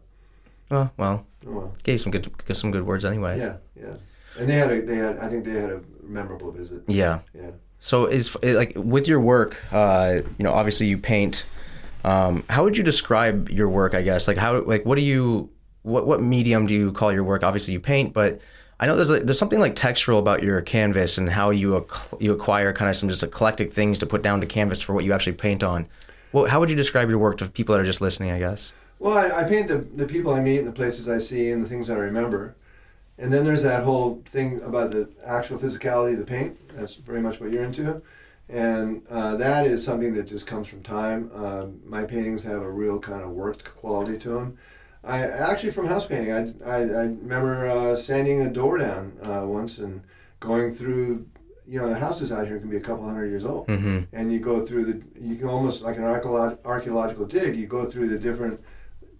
Oh, 0.70 0.90
well, 0.98 1.26
Oh 1.46 1.50
well. 1.50 1.74
gave 1.82 2.00
some 2.00 2.12
good 2.12 2.30
some 2.52 2.70
good 2.70 2.84
words 2.84 3.04
anyway. 3.04 3.38
Yeah, 3.38 3.56
yeah. 3.74 3.94
And 4.38 4.48
they 4.48 4.54
had 4.54 4.70
a, 4.70 4.82
they 4.82 4.96
had, 4.96 5.18
I 5.18 5.28
think 5.28 5.44
they 5.44 5.52
had 5.60 5.70
a 5.70 5.80
memorable 6.02 6.52
visit. 6.52 6.82
Yeah. 6.86 7.20
Yeah. 7.34 7.50
So 7.80 8.06
is 8.06 8.36
like 8.42 8.72
with 8.76 9.08
your 9.08 9.20
work, 9.20 9.56
uh, 9.72 10.18
you 10.38 10.44
know, 10.44 10.52
obviously 10.52 10.86
you 10.86 10.98
paint. 10.98 11.44
Um, 12.04 12.44
how 12.48 12.62
would 12.64 12.76
you 12.76 12.84
describe 12.84 13.48
your 13.50 13.68
work? 13.68 13.94
I 13.94 14.02
guess 14.02 14.28
like 14.28 14.36
how 14.36 14.60
like 14.62 14.84
what 14.84 14.96
do 14.96 15.02
you 15.02 15.50
what 15.82 16.06
what 16.06 16.20
medium 16.22 16.66
do 16.66 16.74
you 16.74 16.92
call 16.92 17.12
your 17.12 17.24
work? 17.24 17.42
Obviously 17.42 17.72
you 17.72 17.80
paint, 17.80 18.12
but 18.12 18.40
I 18.80 18.86
know 18.86 18.94
there's 18.94 19.10
like, 19.10 19.22
there's 19.22 19.38
something 19.38 19.58
like 19.58 19.74
textural 19.74 20.18
about 20.18 20.42
your 20.42 20.60
canvas 20.60 21.18
and 21.18 21.28
how 21.30 21.50
you 21.50 21.76
ac- 21.78 22.16
you 22.20 22.32
acquire 22.32 22.72
kind 22.72 22.88
of 22.88 22.94
some 22.96 23.08
just 23.08 23.22
eclectic 23.22 23.72
things 23.72 23.98
to 24.00 24.06
put 24.06 24.22
down 24.22 24.40
to 24.40 24.46
canvas 24.46 24.80
for 24.80 24.92
what 24.92 25.04
you 25.04 25.12
actually 25.12 25.32
paint 25.32 25.62
on. 25.64 25.86
Well, 26.32 26.46
how 26.46 26.60
would 26.60 26.70
you 26.70 26.76
describe 26.76 27.08
your 27.08 27.18
work 27.18 27.38
to 27.38 27.48
people 27.48 27.74
that 27.74 27.80
are 27.80 27.86
just 27.86 28.00
listening? 28.00 28.30
I 28.30 28.38
guess. 28.38 28.72
Well, 28.98 29.16
I, 29.16 29.42
I 29.42 29.44
paint 29.44 29.68
the, 29.68 29.78
the 29.78 30.06
people 30.06 30.32
I 30.32 30.40
meet 30.40 30.58
and 30.58 30.66
the 30.66 30.72
places 30.72 31.08
I 31.08 31.18
see 31.18 31.50
and 31.50 31.64
the 31.64 31.68
things 31.68 31.88
I 31.88 31.96
remember. 31.96 32.56
And 33.16 33.32
then 33.32 33.44
there's 33.44 33.62
that 33.62 33.84
whole 33.84 34.22
thing 34.26 34.60
about 34.62 34.90
the 34.90 35.08
actual 35.24 35.58
physicality 35.58 36.12
of 36.12 36.18
the 36.18 36.24
paint. 36.24 36.56
That's 36.76 36.94
very 36.94 37.20
much 37.20 37.40
what 37.40 37.50
you're 37.52 37.64
into. 37.64 38.02
And 38.48 39.06
uh, 39.10 39.36
that 39.36 39.66
is 39.66 39.84
something 39.84 40.14
that 40.14 40.24
just 40.24 40.46
comes 40.46 40.68
from 40.68 40.82
time. 40.82 41.30
Uh, 41.34 41.66
my 41.84 42.04
paintings 42.04 42.44
have 42.44 42.62
a 42.62 42.70
real 42.70 42.98
kind 42.98 43.22
of 43.22 43.30
worked 43.30 43.64
quality 43.76 44.18
to 44.18 44.30
them. 44.30 44.58
I 45.04 45.20
actually, 45.20 45.70
from 45.70 45.86
house 45.86 46.06
painting, 46.06 46.32
I, 46.32 46.68
I, 46.68 46.76
I 46.76 47.02
remember 47.04 47.68
uh, 47.68 47.96
sanding 47.96 48.40
a 48.40 48.50
door 48.50 48.78
down 48.78 49.16
uh, 49.22 49.44
once 49.46 49.78
and 49.78 50.02
going 50.40 50.72
through, 50.72 51.26
you 51.68 51.78
know, 51.78 51.88
the 51.88 51.98
houses 51.98 52.32
out 52.32 52.46
here 52.46 52.58
can 52.58 52.70
be 52.70 52.78
a 52.78 52.80
couple 52.80 53.04
hundred 53.04 53.26
years 53.26 53.44
old. 53.44 53.68
Mm-hmm. 53.68 54.04
And 54.14 54.32
you 54.32 54.40
go 54.40 54.64
through 54.64 54.86
the, 54.86 55.02
you 55.20 55.36
can 55.36 55.48
almost 55.48 55.82
like 55.82 55.98
an 55.98 56.04
archaeological 56.04 57.26
dig, 57.26 57.56
you 57.56 57.66
go 57.66 57.84
through 57.84 58.08
the 58.08 58.18
different 58.18 58.60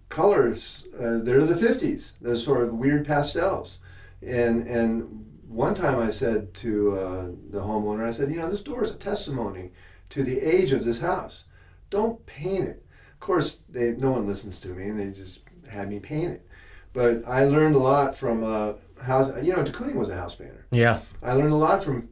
colors. 0.09 0.87
Uh, 0.95 1.19
they're 1.19 1.45
the 1.45 1.53
50s, 1.53 2.13
those 2.19 2.43
sort 2.43 2.63
of 2.63 2.73
weird 2.73 3.05
pastels. 3.05 3.79
And, 4.23 4.67
and 4.67 5.27
one 5.47 5.75
time 5.75 5.99
I 5.99 6.09
said 6.09 6.55
to 6.55 6.97
uh, 6.97 7.25
the 7.51 7.59
homeowner, 7.59 8.07
I 8.07 8.11
said, 8.11 8.31
you 8.31 8.37
know, 8.37 8.49
this 8.49 8.63
door 8.63 8.83
is 8.83 8.89
a 8.89 8.95
testimony 8.95 9.71
to 10.09 10.23
the 10.23 10.39
age 10.39 10.71
of 10.71 10.83
this 10.83 11.01
house. 11.01 11.43
Don't 11.91 12.25
paint 12.25 12.67
it. 12.67 12.83
Of 13.13 13.19
course, 13.19 13.57
they, 13.69 13.91
no 13.91 14.11
one 14.11 14.25
listens 14.25 14.59
to 14.61 14.69
me, 14.69 14.87
and 14.87 14.99
they 14.99 15.11
just 15.11 15.43
had 15.67 15.89
me 15.89 15.99
paint 15.99 16.31
it. 16.31 16.47
But 16.93 17.27
I 17.27 17.43
learned 17.43 17.75
a 17.75 17.79
lot 17.79 18.15
from 18.15 18.43
uh, 18.43 18.73
house. 19.03 19.31
You 19.43 19.53
know, 19.53 19.63
de 19.63 19.71
Kooning 19.71 19.95
was 19.95 20.09
a 20.09 20.15
house 20.15 20.35
painter. 20.35 20.65
Yeah. 20.71 21.01
I 21.21 21.33
learned 21.33 21.53
a 21.53 21.57
lot 21.57 21.83
from 21.83 22.09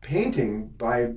painting 0.00 0.68
by 0.78 1.12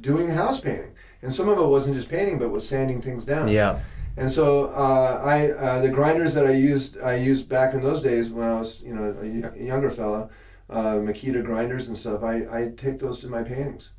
doing 0.00 0.30
house 0.30 0.60
painting, 0.60 0.94
and 1.22 1.34
some 1.34 1.48
of 1.48 1.58
it 1.58 1.66
wasn't 1.66 1.96
just 1.96 2.08
painting, 2.08 2.38
but 2.38 2.50
was 2.50 2.66
sanding 2.66 3.00
things 3.02 3.24
down. 3.24 3.48
Yeah. 3.48 3.80
And 4.16 4.30
so 4.30 4.66
uh, 4.66 5.22
I 5.24 5.50
uh, 5.52 5.80
the 5.80 5.88
grinders 5.88 6.34
that 6.34 6.46
I 6.46 6.52
used 6.52 7.00
I 7.00 7.14
used 7.14 7.48
back 7.48 7.72
in 7.74 7.82
those 7.82 8.02
days 8.02 8.30
when 8.30 8.46
I 8.48 8.58
was 8.58 8.82
you 8.82 8.94
know 8.94 9.14
a 9.20 9.24
y- 9.24 9.56
younger 9.58 9.90
fella, 9.90 10.28
uh, 10.68 10.94
Makita 10.96 11.42
grinders 11.44 11.88
and 11.88 11.96
stuff. 11.96 12.22
I, 12.22 12.34
I 12.50 12.72
take 12.76 12.98
those 12.98 13.20
to 13.20 13.28
my 13.28 13.42
paintings. 13.42 13.92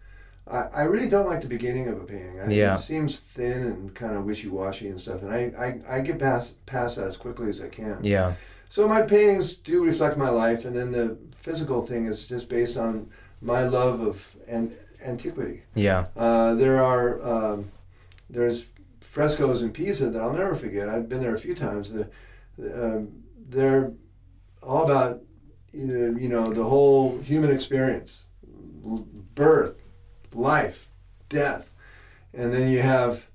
I, 0.47 0.59
I 0.73 0.81
really 0.83 1.07
don't 1.09 1.25
like 1.25 1.41
the 1.41 1.47
beginning 1.47 1.87
of 1.87 1.99
a 2.01 2.03
painting. 2.03 2.39
I, 2.41 2.49
Yeah. 2.51 2.75
It 2.75 2.81
seems 2.81 3.17
thin 3.19 3.63
and 3.63 3.95
kind 3.95 4.15
of 4.15 4.25
wishy 4.25 4.49
washy 4.49 4.87
and 4.89 4.99
stuff, 4.99 5.21
and 5.23 5.31
I, 5.33 5.81
I, 5.89 5.97
I 5.97 6.01
get 6.01 6.19
past 6.19 6.63
past 6.65 6.97
that 6.97 7.07
as 7.07 7.17
quickly 7.17 7.49
as 7.49 7.61
I 7.61 7.69
can. 7.69 7.99
Yeah. 8.03 8.33
So 8.69 8.87
my 8.87 9.03
paintings 9.03 9.53
do 9.55 9.83
reflect 9.83 10.17
my 10.17 10.29
life, 10.29 10.65
and 10.65 10.75
then 10.75 10.91
the 10.91 11.17
physical 11.37 11.85
thing 11.85 12.05
is 12.07 12.27
just 12.27 12.49
based 12.49 12.77
on 12.77 13.09
my 13.43 13.63
love 13.67 13.99
of 14.01 14.35
an- 14.47 14.73
antiquity. 15.05 15.63
Yeah. 15.75 16.07
Uh, 16.15 16.55
there 16.55 16.81
are 16.81 17.21
um, 17.21 17.71
there's 18.29 18.65
frescoes 19.01 19.61
in 19.61 19.71
Pisa 19.71 20.09
that 20.09 20.21
I'll 20.21 20.33
never 20.33 20.55
forget. 20.55 20.89
I've 20.89 21.09
been 21.09 21.21
there 21.21 21.35
a 21.35 21.39
few 21.39 21.53
times. 21.53 21.91
The, 21.91 22.09
the, 22.57 22.85
um, 22.85 23.23
they're 23.49 23.91
all 24.61 24.85
about 24.85 25.21
uh, 25.75 25.77
you 25.77 26.29
know 26.29 26.53
the 26.53 26.63
whole 26.63 27.19
human 27.19 27.51
experience, 27.51 28.25
birth, 29.35 29.85
life, 30.33 30.89
death, 31.29 31.73
and 32.33 32.53
then 32.53 32.69
you 32.69 32.81
have 32.81 33.27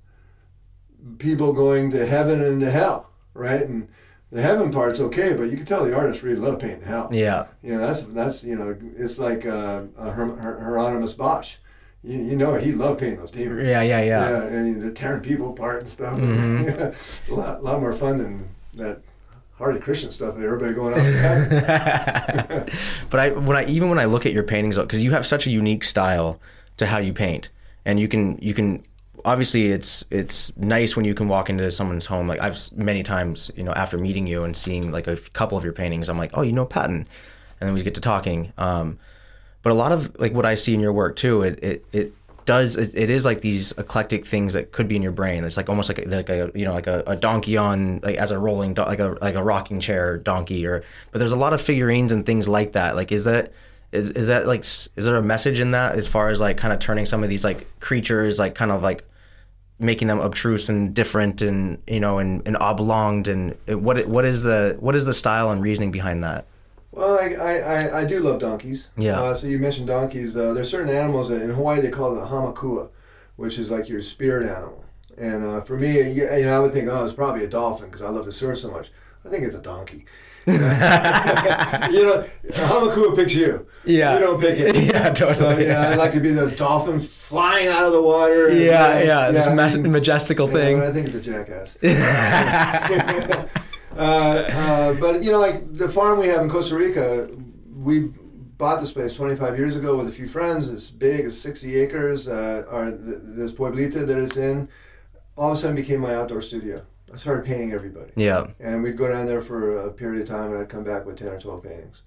people 1.19 1.53
going 1.53 1.91
to 1.91 2.07
heaven 2.07 2.43
and 2.43 2.61
to 2.61 2.71
hell, 2.71 3.11
right? 3.35 3.63
And 3.63 3.89
the 4.31 4.43
heaven 4.43 4.71
part's 4.71 5.01
okay, 5.01 5.33
but 5.35 5.45
you 5.45 5.57
can 5.57 5.65
tell 5.67 5.85
the 5.85 5.95
artists 5.95 6.23
really 6.23 6.39
love 6.39 6.59
painting 6.61 6.83
hell. 6.83 7.09
Yeah. 7.13 7.47
You 7.63 7.73
know, 7.75 7.79
that's 7.87 8.03
that's 8.05 8.45
you 8.45 8.57
know, 8.57 8.77
it's 8.97 9.19
like 9.19 9.47
uh, 9.47 9.83
uh, 9.97 10.11
Her- 10.11 10.37
Her- 10.37 10.61
Hieronymus 10.61 11.15
Bosch. 11.15 11.57
You, 12.05 12.19
you 12.19 12.37
know, 12.37 12.55
he 12.55 12.73
loved 12.73 13.01
painting 13.01 13.19
those 13.21 13.31
demons. 13.31 13.67
Yeah. 13.67 13.83
Yeah. 13.83 14.01
Yeah. 14.03 14.31
Yeah, 14.31 14.43
and 14.45 14.81
they're 14.83 14.91
tearing 14.91 15.21
people 15.23 15.51
apart 15.53 15.81
and 15.81 15.89
stuff. 15.91 16.19
Mhm. 16.19 16.95
a 17.31 17.35
lot, 17.35 17.65
lot 17.65 17.81
more 17.81 17.93
fun 17.93 18.19
than 18.19 18.49
that 18.75 19.01
hardy 19.57 19.81
Christian 19.81 20.13
stuff 20.13 20.37
that 20.37 20.45
everybody 20.45 20.73
going 20.75 20.95
out. 20.95 20.99
to 20.99 21.03
heaven. 21.03 22.69
but 23.11 23.21
I 23.21 23.31
when 23.31 23.57
I 23.57 23.65
even 23.67 23.89
when 23.89 23.99
I 23.99 24.05
look 24.05 24.27
at 24.27 24.33
your 24.33 24.45
paintings 24.45 24.77
because 24.79 25.03
you 25.03 25.11
have 25.13 25.27
such 25.27 25.47
a 25.47 25.51
unique 25.51 25.83
style 25.85 26.39
to 26.77 26.87
how 26.87 26.99
you 26.99 27.13
paint 27.13 27.49
and 27.85 27.99
you 27.99 28.07
can 28.09 28.39
you 28.41 28.55
can 28.55 28.85
obviously 29.25 29.73
it's 29.73 30.05
it's 30.11 30.57
nice 30.57 30.97
when 30.97 31.05
you 31.05 31.15
can 31.15 31.29
walk 31.29 31.51
into 31.51 31.71
someone's 31.71 32.07
home. 32.07 32.29
Like 32.29 32.41
I've 32.41 32.59
many 32.77 33.03
times 33.03 33.51
you 33.57 33.63
know 33.63 33.73
after 33.73 33.99
meeting 33.99 34.27
you 34.27 34.45
and 34.45 34.57
seeing 34.57 34.91
like 34.91 35.07
a 35.07 35.17
couple 35.17 35.59
of 35.59 35.65
your 35.65 35.73
paintings 35.73 36.09
I'm 36.09 36.19
like 36.19 36.31
oh 36.35 36.43
you 36.43 36.53
know 36.53 36.67
Paton. 36.67 37.07
And 37.61 37.67
then 37.67 37.75
we 37.75 37.83
get 37.83 37.97
to 37.97 38.01
talking. 38.01 38.53
Um, 38.57 38.99
but 39.63 39.71
a 39.71 39.75
lot 39.75 39.91
of 39.91 40.19
like 40.21 40.33
what 40.33 40.47
I 40.47 40.55
see 40.55 40.75
in 40.75 40.81
your 40.81 40.93
work 40.93 41.17
too 41.17 41.43
it 41.43 41.59
it, 41.63 41.85
it 41.93 42.13
does 42.49 42.77
it, 42.77 42.95
it 42.95 43.11
is 43.11 43.27
like 43.27 43.43
these 43.43 43.73
eclectic 43.73 44.25
things 44.25 44.55
that 44.55 44.73
could 44.73 44.89
be 44.89 44.97
in 44.97 45.03
your 45.03 45.13
brain. 45.13 45.45
It's 45.45 45.59
like 45.59 45.69
almost 45.69 45.91
like 45.91 45.99
a, 45.99 46.09
like 46.09 46.31
a 46.31 46.51
you 46.55 46.65
know 46.65 46.73
like 46.73 46.87
a, 46.87 47.05
a 47.07 47.15
donkey 47.15 47.59
on 47.59 48.01
like 48.03 48.17
as 48.17 48.31
a 48.31 48.39
rolling 48.39 48.73
do- 48.73 48.85
like 48.85 49.01
a 49.01 49.19
like 49.21 49.35
a 49.35 49.43
rocking 49.43 49.81
chair 49.81 50.17
donkey 50.17 50.67
or 50.67 50.83
but 51.13 51.19
there's 51.19 51.31
a 51.31 51.37
lot 51.37 51.53
of 51.53 51.61
figurines 51.61 52.11
and 52.11 52.25
things 52.25 52.49
like 52.49 52.73
that. 52.73 52.97
Like 52.97 53.13
is 53.13 53.25
that 53.25 53.53
is, 53.93 54.11
is 54.11 54.27
that 54.27 54.47
like 54.47 54.61
is 54.61 54.91
there 54.97 55.17
a 55.17 55.23
message 55.23 55.61
in 55.61 55.71
that 55.73 55.97
as 55.97 56.07
far 56.07 56.29
as 56.29 56.41
like 56.41 56.57
kind 56.57 56.73
of 56.73 56.79
turning 56.79 57.07
some 57.07 57.23
of 57.23 57.29
these 57.29 57.45
like 57.45 57.67
creatures 57.81 58.39
like 58.39 58.55
kind 58.55 58.71
of 58.71 58.83
like 58.83 59.05
making 59.79 60.09
them 60.09 60.21
obtruse 60.21 60.69
and 60.69 60.95
different 60.95 61.41
and 61.41 61.81
you 61.87 62.01
know 62.01 62.19
and, 62.19 62.47
and 62.47 62.57
oblonged 62.59 63.29
and 63.29 63.57
what 63.69 64.07
what 64.07 64.25
is 64.25 64.43
the 64.43 64.77
what 64.81 64.95
is 64.95 65.07
the 65.07 65.15
style 65.15 65.51
and 65.51 65.63
reasoning 65.63 65.91
behind 65.91 66.23
that 66.25 66.47
well, 66.91 67.19
I, 67.19 67.35
I, 67.35 68.01
I, 68.01 68.05
do 68.07 68.19
love 68.19 68.41
donkeys. 68.41 68.89
Yeah. 68.97 69.21
Uh, 69.21 69.35
so 69.35 69.47
you 69.47 69.59
mentioned 69.59 69.89
donkeys. 69.89 70.37
Uh, 70.37 70.55
there's 70.55 70.71
certain 70.71 70.89
animals 70.89 71.29
that 71.29 71.43
in 71.43 71.51
Hawaii 71.51 71.81
they 71.81 71.91
call 71.91 72.17
it 72.17 72.21
the 72.21 72.27
aumakua, 72.27 72.89
which 73.37 73.59
is 73.59 73.71
like 73.71 73.89
your 73.89 74.01
spirit 74.01 74.47
animal. 74.47 74.85
And 75.19 75.45
uh, 75.45 75.61
for 75.61 75.77
me, 75.77 76.01
you, 76.01 76.25
you 76.25 76.45
know, 76.45 76.57
I 76.57 76.59
would 76.61 76.73
think, 76.73 76.89
oh, 76.89 77.05
it's 77.05 77.15
probably 77.15 77.45
a 77.45 77.49
dolphin 77.49 77.87
because 77.89 78.03
I 78.03 78.09
love 78.09 78.25
to 78.25 78.33
surf 78.33 78.59
so 78.59 78.71
much. 78.71 78.91
I 79.25 79.29
think 79.29 79.45
it's 79.45 79.55
a 79.55 79.63
donkey. 79.63 80.07
you 81.93 82.05
know, 82.05 82.25
aumakua 82.53 83.15
picks 83.17 83.35
you. 83.35 83.67
Yeah. 83.85 84.15
You 84.15 84.21
don't 84.21 84.41
pick 84.41 84.59
it. 84.59 84.77
Yeah, 84.93 85.11
totally. 85.11 85.37
So, 85.57 85.59
you 85.61 85.69
know, 85.69 85.81
I'd 85.81 85.99
like 85.99 86.13
to 86.13 86.21
be 86.21 86.31
the 86.31 86.51
dolphin 86.53 87.01
flying 87.01 87.69
out 87.69 87.85
of 87.85 87.93
the 87.93 88.01
water. 88.03 88.49
and, 88.49 88.59
yeah 88.59 88.99
you 89.01 89.05
know, 89.07 89.13
yeah 89.13 89.31
this 89.31 89.47
I 89.47 89.55
mas- 89.55 89.77
mean, 89.77 89.93
majestical 89.93 90.47
yeah, 90.47 90.53
but 90.53 90.59
thing 90.61 90.81
I 90.83 90.93
think 90.93 91.07
it's 91.07 91.15
a 91.17 91.21
jackass. 91.21 91.77
uh, 93.97 93.97
uh, 93.97 94.95
but 94.95 95.23
you 95.23 95.31
know, 95.33 95.39
like 95.41 95.75
the 95.75 95.89
farm 95.89 96.19
we 96.19 96.29
have 96.29 96.43
in 96.43 96.49
Costa 96.51 96.77
Rica, 96.77 97.29
we 97.75 98.11
bought 98.59 98.81
this 98.81 98.93
place 98.93 99.15
25 99.15 99.57
years 99.59 99.77
ago 99.77 99.97
with 99.97 100.09
a 100.09 100.13
few 100.13 100.27
friends. 100.29 100.69
It's 100.71 100.91
big, 100.91 101.27
it's 101.27 101.37
60 101.39 101.77
acres. 101.77 102.29
Uh, 102.29 102.65
our 102.71 102.91
this 102.91 103.53
pueblita 103.53 104.07
that 104.07 104.19
it's 104.19 104.37
in, 104.37 104.69
all 105.37 105.53
of 105.53 105.59
a 105.59 105.61
sudden 105.61 105.77
became 105.77 106.01
my 106.01 106.15
outdoor 106.15 106.43
studio. 106.43 106.83
I 107.13 107.17
started 107.17 107.45
painting 107.47 107.73
everybody. 107.73 108.13
Yeah. 108.17 108.49
And 108.61 108.83
we'd 108.83 108.97
go 108.97 109.09
down 109.09 109.27
there 109.27 109.41
for 109.41 109.81
a 109.87 109.91
period 109.91 110.23
of 110.23 110.29
time, 110.29 110.53
and 110.53 110.61
I'd 110.61 110.69
come 110.69 110.85
back 110.85 111.07
with 111.07 111.17
ten 111.19 111.29
or 111.29 111.41
twelve 111.41 111.63
paintings. 111.63 112.03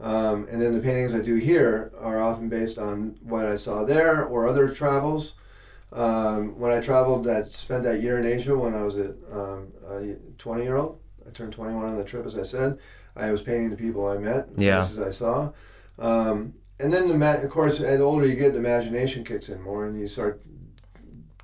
Um, 0.00 0.48
and 0.50 0.60
then 0.60 0.74
the 0.74 0.80
paintings 0.80 1.14
I 1.14 1.20
do 1.20 1.36
here 1.36 1.92
are 2.00 2.20
often 2.20 2.48
based 2.48 2.78
on 2.78 3.16
what 3.22 3.44
I 3.44 3.56
saw 3.56 3.84
there 3.84 4.24
or 4.24 4.48
other 4.48 4.68
travels. 4.70 5.34
Um, 5.92 6.58
when 6.58 6.72
I 6.72 6.80
traveled, 6.80 7.24
that 7.24 7.52
spent 7.52 7.82
that 7.84 8.00
year 8.00 8.18
in 8.18 8.24
Asia 8.24 8.56
when 8.56 8.74
I 8.74 8.82
was 8.82 8.96
a, 8.96 9.10
um, 9.32 9.72
a 9.88 10.16
20 10.38 10.62
year 10.62 10.76
old. 10.76 11.00
I 11.26 11.30
turned 11.30 11.52
21 11.52 11.84
on 11.84 11.96
the 11.98 12.04
trip, 12.04 12.24
as 12.26 12.38
I 12.38 12.44
said. 12.44 12.78
I 13.16 13.30
was 13.32 13.42
painting 13.42 13.70
the 13.70 13.76
people 13.76 14.06
I 14.08 14.16
met, 14.16 14.56
the 14.56 14.64
Yeah. 14.64 14.76
places 14.78 14.98
I 15.00 15.10
saw. 15.10 15.52
Um, 15.98 16.54
and 16.78 16.90
then, 16.92 17.08
the 17.08 17.14
ma- 17.18 17.34
of 17.42 17.50
course, 17.50 17.80
as 17.80 18.00
older 18.00 18.24
you 18.26 18.36
get, 18.36 18.52
the 18.54 18.58
imagination 18.58 19.22
kicks 19.24 19.48
in 19.50 19.60
more, 19.60 19.84
and 19.86 20.00
you 20.00 20.08
start 20.08 20.40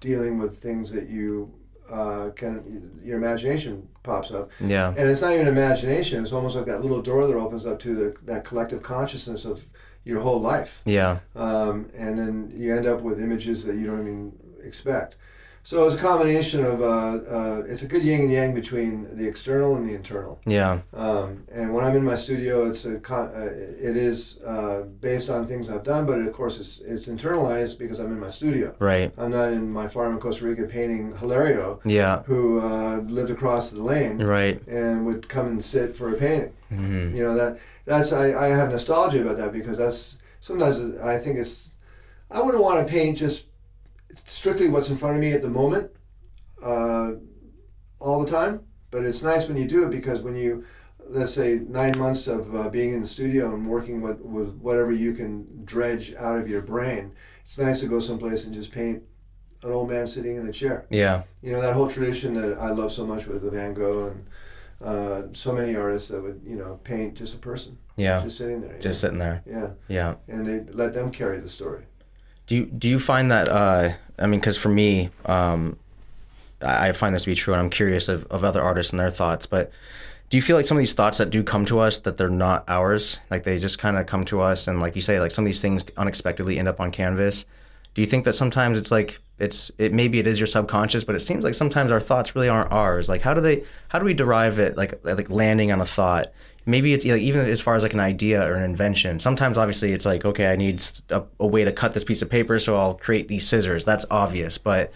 dealing 0.01 0.39
with 0.39 0.57
things 0.59 0.91
that 0.93 1.09
you 1.09 1.53
uh, 1.91 2.31
can, 2.35 3.01
your 3.05 3.17
imagination 3.17 3.89
pops 4.03 4.31
up. 4.31 4.51
Yeah. 4.61 4.95
And 4.97 5.09
it's 5.09 5.21
not 5.21 5.33
even 5.33 5.47
imagination. 5.47 6.23
It's 6.23 6.33
almost 6.33 6.57
like 6.57 6.67
that 6.67 6.83
little 6.83 7.03
door 7.03 7.27
that 7.27 7.37
opens 7.37 7.67
up 7.67 7.79
to 7.81 7.95
the, 7.95 8.17
that 8.25 8.45
collective 8.45 8.83
consciousness 8.83 9.45
of 9.45 9.67
your 10.05 10.21
whole 10.21 10.41
life. 10.41 10.83
Yeah. 10.85 11.19
Um, 11.35 11.91
and 11.97 12.19
then 12.19 12.53
you 12.55 12.75
end 12.75 12.87
up 12.87 13.01
with 13.01 13.21
images 13.21 13.65
that 13.65 13.77
you 13.77 13.87
don't 13.87 14.01
even 14.01 14.33
expect. 14.63 15.17
So 15.67 15.85
it's 15.89 15.97
a 15.97 15.99
combination 15.99 16.65
of, 16.65 16.81
uh, 16.81 16.87
uh, 16.87 17.63
it's 17.69 17.83
a 17.83 17.87
good 17.87 18.05
yin 18.05 18.21
and 18.21 18.31
yang 18.31 18.55
between 18.55 19.09
the 19.17 19.27
external 19.27 19.75
and 19.75 19.85
the 19.89 19.95
internal. 19.95 20.39
Yeah. 20.47 20.79
Um, 20.95 21.43
and 21.51 21.75
when 21.75 21.85
I'm 21.85 21.97
in 21.97 22.05
my 22.05 22.15
studio, 22.15 22.71
it's 22.71 22.85
a 22.85 23.01
con- 23.01 23.33
uh, 23.35 23.47
it 23.51 23.97
is 23.97 24.39
uh, 24.47 24.83
based 25.01 25.29
on 25.29 25.45
things 25.45 25.69
I've 25.69 25.83
done, 25.83 26.07
but 26.07 26.21
of 26.21 26.33
course 26.33 26.61
it's, 26.61 26.79
it's 26.83 27.07
internalized 27.09 27.81
because 27.81 27.99
I'm 27.99 28.13
in 28.13 28.21
my 28.21 28.31
studio. 28.31 28.77
Right. 28.79 29.13
I'm 29.19 29.33
not 29.33 29.49
in 29.53 29.73
my 29.73 29.89
farm 29.89 30.13
in 30.15 30.21
Costa 30.21 30.45
Rica 30.45 30.67
painting 30.67 31.17
Hilario, 31.19 31.81
Yeah. 31.85 32.23
who 32.23 32.61
uh, 32.61 32.99
lived 32.99 33.31
across 33.31 33.71
the 33.71 33.83
lane 33.83 34.23
Right. 34.23 34.65
and 34.69 35.05
would 35.05 35.29
come 35.29 35.49
and 35.49 35.65
sit 35.65 35.97
for 35.97 36.15
a 36.15 36.17
painting. 36.17 36.53
hmm 36.69 37.13
You 37.17 37.25
know 37.25 37.35
that 37.35 37.59
that's 37.87 38.13
I, 38.13 38.27
I 38.45 38.47
have 38.55 38.71
nostalgia 38.71 39.21
about 39.23 39.37
that 39.39 39.53
because 39.53 39.77
that's 39.79 40.19
sometimes 40.39 40.77
I 41.03 41.19
think 41.19 41.39
it's 41.39 41.71
I 42.31 42.41
wouldn't 42.41 42.63
want 42.63 42.87
to 42.87 42.93
paint 42.93 43.19
just 43.19 43.47
strictly 44.27 44.69
what's 44.69 44.91
in 44.91 44.97
front 44.97 45.15
of 45.17 45.21
me 45.21 45.33
at 45.33 45.43
the 45.43 45.49
moment 45.49 45.91
uh, 46.63 47.13
all 47.99 48.25
the 48.25 48.31
time. 48.31 48.61
But 48.91 49.05
it's 49.05 49.23
nice 49.23 49.49
when 49.49 49.57
you 49.57 49.67
do 49.67 49.85
it 49.85 49.91
because 49.91 50.21
when 50.21 50.37
you 50.37 50.65
let's 51.09 51.33
say 51.35 51.61
nine 51.69 51.97
months 51.99 52.27
of 52.27 52.55
uh, 52.55 52.69
being 52.69 52.93
in 52.93 53.01
the 53.03 53.07
studio 53.07 53.55
and 53.55 53.65
working 53.69 54.01
with, 54.01 54.21
with 54.21 54.57
whatever 54.57 54.91
you 54.91 55.13
can 55.13 55.65
dredge 55.65 56.15
out 56.17 56.37
of 56.39 56.49
your 56.49 56.63
brain, 56.63 57.13
it's 57.43 57.59
nice 57.59 57.79
to 57.81 57.87
go 57.87 58.01
someplace 58.01 58.45
and 58.45 58.53
just 58.55 58.73
paint 58.73 59.03
an 59.63 59.71
old 59.71 59.89
man 59.89 60.07
sitting 60.07 60.37
in 60.37 60.47
a 60.49 60.53
chair 60.53 60.87
Yeah. 60.91 61.23
you 61.43 61.51
know 61.53 61.61
that 61.61 61.73
whole 61.75 61.89
tradition 61.89 62.35
that 62.35 62.59
I 62.59 62.71
love 62.71 62.93
so 62.93 63.07
much 63.07 63.27
with 63.27 63.43
the 63.43 63.51
Van 63.51 63.73
Gogh 63.73 64.09
and 64.09 64.27
uh, 64.85 65.23
so 65.33 65.53
many 65.53 65.75
artists 65.77 66.09
that 66.11 66.21
would 66.21 66.41
you 66.45 66.57
know 66.57 66.79
paint 66.85 67.15
just 67.15 67.35
a 67.37 67.39
person 67.39 67.79
Yeah. 67.97 68.21
just 68.23 68.37
sitting 68.39 68.61
there 68.61 68.79
Just 68.79 69.03
know? 69.03 69.07
sitting 69.09 69.19
there. 69.19 69.43
yeah 69.47 69.71
Yeah. 69.89 70.15
and 70.29 70.47
they 70.47 70.73
let 70.73 70.93
them 70.93 71.11
carry 71.11 71.39
the 71.39 71.49
story 71.49 71.85
Do 72.47 72.55
you 72.57 72.67
do 72.67 72.87
you 72.89 72.99
find 72.99 73.31
that? 73.31 73.49
Uh, 73.49 73.93
I 74.19 74.27
mean, 74.27 74.41
because 74.41 74.57
for 74.57 74.69
me, 74.69 75.11
um, 75.27 75.77
I 76.63 76.93
find 76.93 77.15
this 77.15 77.25
to 77.25 77.31
be 77.31 77.35
true, 77.35 77.55
and 77.55 77.63
I'm 77.63 77.71
curious 77.71 78.09
of, 78.09 78.25
of 78.27 78.45
other 78.45 78.63
artists 78.63 78.93
and 78.93 79.01
their 79.01 79.11
thoughts. 79.11 79.47
But 79.47 79.71
do 80.31 80.37
you 80.37 80.43
feel 80.43 80.57
like 80.57 80.67
some 80.67 80.77
of 80.77 80.81
these 80.81 80.95
thoughts 80.95 81.19
that 81.19 81.31
do 81.31 81.43
come 81.43 81.65
to 81.67 81.81
us 81.81 82.01
that 82.01 82.17
they're 82.17 82.29
not 82.29 82.65
ours, 82.69 83.19
like 83.31 83.45
they 83.45 83.59
just 83.59 83.79
kind 83.79 83.97
of 83.97 84.07
come 84.07 84.25
to 84.27 84.41
us, 84.41 84.67
and 84.67 84.81
like 84.81 84.95
you 84.95 85.03
say, 85.03 85.21
like 85.21 85.31
some 85.31 85.45
of 85.45 85.47
these 85.47 85.61
things 85.61 85.85
unexpectedly 85.97 86.59
end 86.59 86.69
up 86.69 86.81
on 86.81 86.91
canvas? 86.91 87.45
Do 87.95 88.03
you 88.03 88.07
think 88.07 88.25
that 88.25 88.35
sometimes 88.35 88.79
it's 88.79 88.91
like 88.91 89.21
it's 89.39 89.71
it 89.79 89.93
maybe 89.93 90.19
it 90.19 90.27
is 90.27 90.41
your 90.41 90.47
subconscious, 90.47 91.05
but 91.05 91.15
it 91.15 91.21
seems 91.21 91.45
like 91.45 91.55
sometimes 91.55 91.93
our 91.93 92.01
thoughts 92.01 92.35
really 92.35 92.49
aren't 92.49 92.73
ours. 92.73 93.09
Like 93.09 93.23
how 93.23 93.35
do 93.35 93.41
they 93.41 93.65
how 93.89 93.99
do 93.99 94.05
we 94.05 94.15
derive 94.15 94.59
it? 94.59 94.77
Like 94.77 94.99
like 95.05 95.31
landing 95.31 95.73
on 95.73 95.81
a 95.81 95.87
thought. 95.87 96.33
Maybe 96.67 96.93
it's 96.93 97.05
like, 97.05 97.21
even 97.21 97.47
as 97.47 97.61
far 97.61 97.77
as 97.77 97.83
like 97.85 97.95
an 97.95 98.01
idea 98.01 98.43
or 98.43 98.55
an 98.55 98.65
invention. 98.65 99.21
Sometimes 99.21 99.57
obviously 99.57 99.93
it's 99.93 100.05
like 100.05 100.25
okay, 100.25 100.53
I 100.53 100.57
need 100.57 100.83
a, 101.11 101.23
a 101.41 101.47
way 101.47 101.65
to 101.65 101.73
cut 101.73 101.95
this 101.95 102.05
piece 102.05 102.23
of 102.23 102.29
paper, 102.31 102.59
so 102.59 102.77
I'll 102.77 102.95
create 102.95 103.29
these 103.29 103.47
scissors. 103.47 103.85
That's 103.85 104.05
obvious, 104.11 104.59
but 104.59 104.93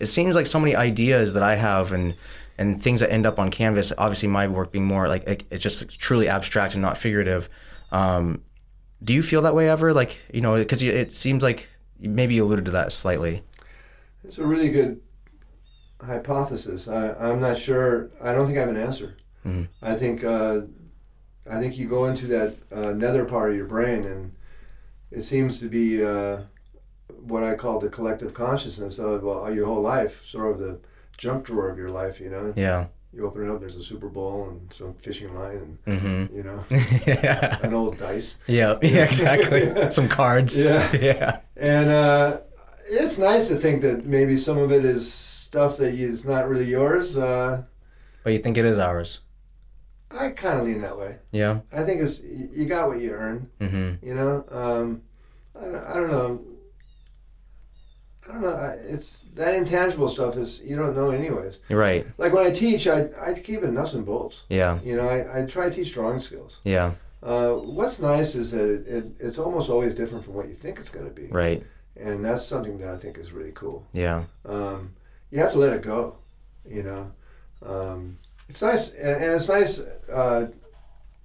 it 0.00 0.06
seems 0.06 0.34
like 0.34 0.46
so 0.46 0.58
many 0.58 0.74
ideas 0.74 1.32
that 1.34 1.42
I 1.42 1.54
have 1.54 1.92
and 1.92 2.14
and 2.58 2.82
things 2.82 3.00
that 3.00 3.10
end 3.12 3.24
up 3.24 3.38
on 3.38 3.50
canvas. 3.50 3.92
Obviously, 3.96 4.28
my 4.28 4.46
work 4.48 4.72
being 4.72 4.84
more 4.86 5.08
like 5.08 5.22
it- 5.28 5.44
it's 5.50 5.62
just 5.62 5.98
truly 5.98 6.28
abstract 6.28 6.74
and 6.74 6.82
not 6.82 6.98
figurative. 6.98 7.48
Um, 7.92 8.42
do 9.02 9.12
you 9.14 9.22
feel 9.22 9.42
that 9.42 9.54
way 9.54 9.68
ever? 9.68 9.92
Like 9.94 10.20
you 10.34 10.40
know, 10.40 10.56
because 10.56 10.82
it 10.82 11.12
seems 11.12 11.42
like 11.42 11.68
maybe 12.00 12.34
you 12.34 12.44
alluded 12.44 12.64
to 12.64 12.72
that 12.72 12.92
slightly. 12.92 13.42
it's 14.24 14.38
a 14.38 14.46
really 14.46 14.70
good 14.70 15.00
hypothesis 16.00 16.88
I, 16.88 17.12
I'm 17.14 17.40
not 17.40 17.56
sure 17.56 18.10
I 18.20 18.32
don't 18.32 18.46
think 18.46 18.58
I 18.58 18.62
have 18.62 18.70
an 18.70 18.76
answer 18.76 19.16
Mhm. 19.46 19.68
I 19.82 19.94
think 19.94 20.22
uh, 20.24 20.62
I 21.50 21.58
think 21.60 21.76
you 21.76 21.88
go 21.88 22.04
into 22.06 22.26
that 22.28 22.54
uh, 22.72 22.92
nether 22.92 23.24
part 23.24 23.50
of 23.50 23.56
your 23.56 23.66
brain 23.66 24.04
and 24.04 24.32
it 25.10 25.22
seems 25.22 25.58
to 25.60 25.66
be 25.68 26.04
uh, 26.04 26.38
what 27.20 27.42
I 27.42 27.54
call 27.54 27.78
the 27.78 27.88
collective 27.88 28.32
consciousness 28.34 28.98
of 28.98 29.22
well, 29.22 29.52
your 29.52 29.66
whole 29.66 29.82
life 29.82 30.24
sort 30.24 30.52
of 30.52 30.58
the 30.58 30.78
junk 31.18 31.46
drawer 31.46 31.68
of 31.70 31.78
your 31.78 31.90
life 31.90 32.20
you 32.20 32.30
know 32.30 32.52
Yeah. 32.56 32.86
you 33.12 33.26
open 33.26 33.44
it 33.46 33.50
up 33.52 33.60
there's 33.60 33.76
a 33.76 33.82
super 33.82 34.08
bowl 34.08 34.48
and 34.50 34.72
some 34.72 34.94
fishing 34.94 35.34
line 35.34 35.78
and 35.86 36.00
Mm-hmm. 36.00 36.36
you 36.36 36.42
know 36.44 36.64
yeah. 37.06 37.58
an 37.62 37.74
old 37.74 37.98
dice 37.98 38.38
Yeah. 38.46 38.78
Yeah. 38.82 39.04
Exactly. 39.04 39.64
Yeah. 39.66 39.88
Some 39.98 40.08
cards. 40.08 40.56
Yeah. 40.58 40.90
Yeah. 40.96 41.40
and 41.56 41.90
uh, 41.90 42.38
it's 42.88 43.18
nice 43.18 43.48
to 43.48 43.56
think 43.56 43.82
that 43.82 44.04
maybe 44.06 44.36
some 44.36 44.58
of 44.58 44.70
it 44.72 44.84
is 44.84 45.12
stuff 45.12 45.76
that 45.78 45.92
you, 45.94 46.08
is 46.08 46.24
not 46.24 46.48
really 46.48 46.64
yours 46.66 47.18
uh, 47.18 47.62
But 48.24 48.32
you 48.32 48.38
think 48.38 48.56
it 48.58 48.64
is 48.64 48.78
ours? 48.78 49.20
I 50.18 50.30
kind 50.30 50.60
of 50.60 50.66
lean 50.66 50.80
that 50.80 50.98
way 50.98 51.16
Yeah. 51.30 51.60
i 51.72 51.82
think 51.84 52.00
it's 52.02 52.22
you 52.22 52.66
got 52.66 52.88
what 52.88 53.00
you 53.00 53.10
earn 53.12 53.48
Mm-hmm. 53.60 54.06
you 54.06 54.14
know 54.14 54.44
um, 54.50 55.02
I, 55.58 55.64
don't, 55.64 55.84
I 55.84 55.94
don't 55.94 56.10
know 56.10 56.40
i 58.28 58.32
don't 58.32 58.42
know 58.42 58.54
I, 58.54 58.68
it's 58.94 59.20
that 59.34 59.54
intangible 59.54 60.08
stuff 60.08 60.36
is 60.36 60.62
you 60.64 60.76
don't 60.76 60.94
know 60.94 61.10
anyways 61.10 61.60
right. 61.68 62.06
like 62.18 62.32
when 62.32 62.46
i 62.46 62.50
teach 62.50 62.86
i, 62.86 63.08
I 63.20 63.34
keep 63.34 63.62
it 63.62 63.72
nuts 63.72 63.94
and 63.94 64.06
bolts 64.06 64.44
Yeah. 64.48 64.78
you 64.82 64.96
know 64.96 65.08
I, 65.08 65.42
I 65.42 65.46
try 65.46 65.68
to 65.68 65.74
teach 65.74 65.92
drawing 65.92 66.20
skills 66.20 66.60
Yeah. 66.64 66.92
uh, 67.22 67.52
what's 67.54 67.98
nice 68.00 68.34
is 68.34 68.50
that 68.52 68.68
it, 68.68 68.86
it, 68.86 69.04
it's 69.18 69.38
almost 69.38 69.70
always 69.70 69.94
different 69.94 70.24
from 70.24 70.34
what 70.34 70.48
you 70.48 70.54
think 70.54 70.78
it's 70.78 70.90
going 70.90 71.06
to 71.06 71.12
be 71.12 71.26
Right. 71.28 71.64
and 71.96 72.24
that's 72.24 72.44
something 72.46 72.78
that 72.78 72.88
i 72.90 72.96
think 72.96 73.18
is 73.18 73.32
really 73.32 73.52
cool 73.54 73.86
Yeah. 73.92 74.24
um, 74.44 74.92
you 75.30 75.38
have 75.40 75.52
to 75.52 75.58
let 75.58 75.72
it 75.72 75.82
go. 75.82 76.16
You 76.68 76.82
know, 76.84 77.12
um, 77.66 78.18
it's 78.48 78.62
nice, 78.62 78.90
and, 78.90 79.24
it's 79.34 79.48
nice. 79.48 79.80
Uh, 80.10 80.48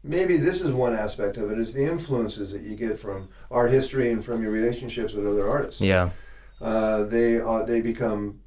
maybe 0.04 0.38
this 0.38 0.62
is 0.62 0.74
one 0.74 0.96
aspect 0.96 1.38
of 1.38 1.52
it: 1.52 1.60
is 1.60 1.74
the 1.74 1.84
influences 1.84 2.52
that 2.54 2.62
you 2.62 2.76
get 2.76 3.00
from 3.00 3.30
art 3.52 3.72
history 3.72 4.12
and 4.12 4.24
from 4.24 4.42
your 4.42 4.52
relationships 4.52 5.14
with 5.14 5.28
other 5.28 5.48
artists. 5.50 5.82
Yeah. 5.82 6.10
Uh, 6.62 7.04
they 7.04 7.40
uh, 7.40 7.64
they 7.64 7.82
become 7.82 8.40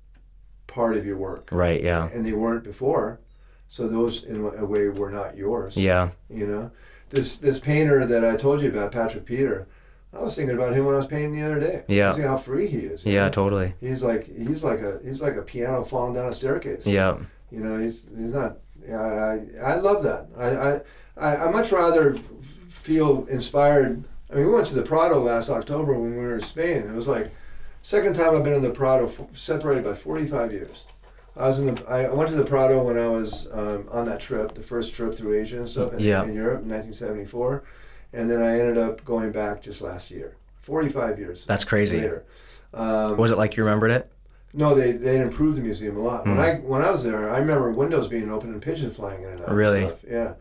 part 0.67 0.97
of 0.97 1.05
your 1.05 1.17
work, 1.17 1.49
Right. 1.53 1.83
Yeah. 1.83 2.09
and 2.13 2.25
they 2.25 2.33
weren't 2.33 2.65
before. 2.65 3.21
So 3.69 3.87
those, 3.87 4.25
in 4.25 4.37
a 4.45 4.65
way, 4.65 4.89
were 4.89 5.11
not 5.11 5.37
yours. 5.37 5.77
Yeah. 5.77 6.11
You 6.29 6.47
know, 6.47 6.71
this 7.11 7.37
this 7.37 7.61
painter 7.61 8.05
that 8.07 8.25
I 8.25 8.37
told 8.37 8.63
you 8.63 8.69
about, 8.69 8.93
Patrick 8.93 9.25
Peter. 9.25 9.69
I 10.13 10.19
was 10.23 10.35
thinking 10.35 10.57
about 10.57 10.75
him 10.75 10.87
when 10.87 10.97
I 10.97 10.99
was 10.99 11.07
painting 11.07 11.39
the 11.39 11.47
other 11.47 11.61
day. 11.61 11.85
Yeah. 11.87 12.13
See 12.17 12.23
how 12.23 12.37
free 12.37 12.67
he 12.67 12.79
is. 12.79 13.07
Yeah. 13.07 13.27
know? 13.27 13.31
Totally. 13.31 13.75
He's 13.81 14.03
like 14.03 14.27
he's 14.27 14.65
like 14.65 14.81
a 14.81 14.99
he's 15.05 15.23
like 15.23 15.37
a 15.37 15.43
piano 15.43 15.85
falling 15.85 16.15
down 16.15 16.27
a 16.27 16.33
staircase. 16.33 16.85
Yeah. 16.85 17.19
You 17.51 17.61
know, 17.61 17.79
he's 17.79 18.03
he's 18.17 18.33
not. 18.33 18.59
Yeah, 18.89 19.01
I 19.01 19.73
I 19.73 19.75
love 19.77 20.03
that. 20.05 20.29
I 20.39 20.81
I 21.21 21.47
I 21.47 21.51
much 21.51 21.73
rather 21.73 22.15
f- 22.15 22.23
feel 22.69 23.27
inspired. 23.27 24.05
I 24.31 24.35
mean, 24.37 24.47
we 24.47 24.53
went 24.53 24.67
to 24.69 24.75
the 24.75 24.83
Prado 24.83 25.19
last 25.21 25.49
October 25.51 25.95
when 25.99 26.13
we 26.13 26.17
were 26.19 26.37
in 26.37 26.43
Spain. 26.43 26.79
It 26.89 26.93
was 26.95 27.09
like 27.09 27.31
second 27.83 28.15
time 28.15 28.35
I've 28.37 28.45
been 28.45 28.55
in 28.55 28.63
the 28.63 28.71
Prado, 28.71 29.07
f- 29.07 29.21
separated 29.37 29.85
by 29.85 29.95
forty 29.95 30.27
five 30.27 30.53
years. 30.53 30.85
I 31.37 31.47
was 31.47 31.59
in 31.59 31.75
the. 31.75 31.85
I 31.89 32.09
went 32.13 32.31
to 32.31 32.37
the 32.37 32.45
Prado 32.45 32.83
when 32.83 32.99
I 32.99 33.09
was 33.09 33.49
um, 33.53 33.89
on 33.91 34.05
that 34.07 34.21
trip, 34.21 34.55
the 34.55 34.63
first 34.63 34.95
trip 34.95 35.15
through 35.15 35.35
Asia 35.41 35.59
and 35.59 35.69
stuff 35.69 35.93
in, 35.93 36.01
Yeah. 36.01 36.23
in 36.25 36.35
Europe 36.35 36.63
in 36.63 36.69
1974, 36.71 37.63
and 38.13 38.31
then 38.31 38.43
I 38.43 38.59
ended 38.61 38.79
up 38.79 39.05
going 39.05 39.31
back 39.33 39.63
just 39.63 39.81
last 39.83 40.11
year. 40.11 40.37
Forty 40.61 40.89
five 40.89 41.19
years 41.19 41.45
That's 41.47 41.65
crazy. 41.65 41.99
later. 42.01 42.25
Um, 42.75 43.17
Was 43.17 43.31
it 43.31 43.39
like 43.39 43.57
you 43.57 43.65
remembered 43.65 43.91
it? 43.91 44.11
No, 44.53 44.75
they 44.75 44.93
they 44.93 45.21
improved 45.21 45.57
the 45.59 45.63
museum 45.63 45.97
a 45.97 46.01
lot. 46.01 46.25
When 46.27 46.35
Hmm. 46.37 46.41
I 46.41 46.55
when 46.57 46.83
I 46.83 46.91
was 46.91 47.03
there, 47.05 47.31
I 47.31 47.39
remember 47.39 47.71
windows 47.71 48.09
being 48.09 48.31
open 48.31 48.51
and 48.53 48.61
pigeons 48.63 48.97
flying 48.97 49.23
in 49.23 49.31
and 49.31 49.41
out. 49.43 49.49
and 49.49 49.57
Really? 49.57 49.83
stuff. 49.87 50.05
Yeah. 50.09 50.33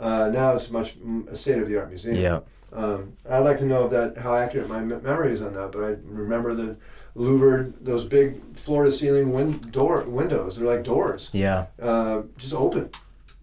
Uh, 0.00 0.30
now 0.32 0.54
it's 0.54 0.70
much 0.70 0.96
a 1.30 1.36
state 1.36 1.58
of 1.58 1.68
the 1.68 1.78
art 1.78 1.88
museum. 1.88 2.16
Yeah. 2.16 2.40
Um, 2.72 3.14
I'd 3.28 3.38
like 3.40 3.58
to 3.58 3.64
know 3.64 3.84
if 3.86 3.90
that 3.90 4.18
how 4.22 4.34
accurate 4.34 4.68
my 4.68 4.80
memory 4.80 5.32
is 5.32 5.42
on 5.42 5.54
that, 5.54 5.72
but 5.72 5.82
I 5.84 5.96
remember 6.04 6.54
the 6.54 6.76
louvered 7.14 7.74
those 7.84 8.04
big 8.04 8.40
floor 8.56 8.84
to 8.84 8.92
ceiling 8.92 9.32
win- 9.32 9.58
door 9.70 10.02
windows. 10.02 10.56
They're 10.56 10.66
like 10.66 10.84
doors, 10.84 11.30
Yeah. 11.32 11.66
uh, 11.82 12.22
just 12.36 12.54
open. 12.54 12.90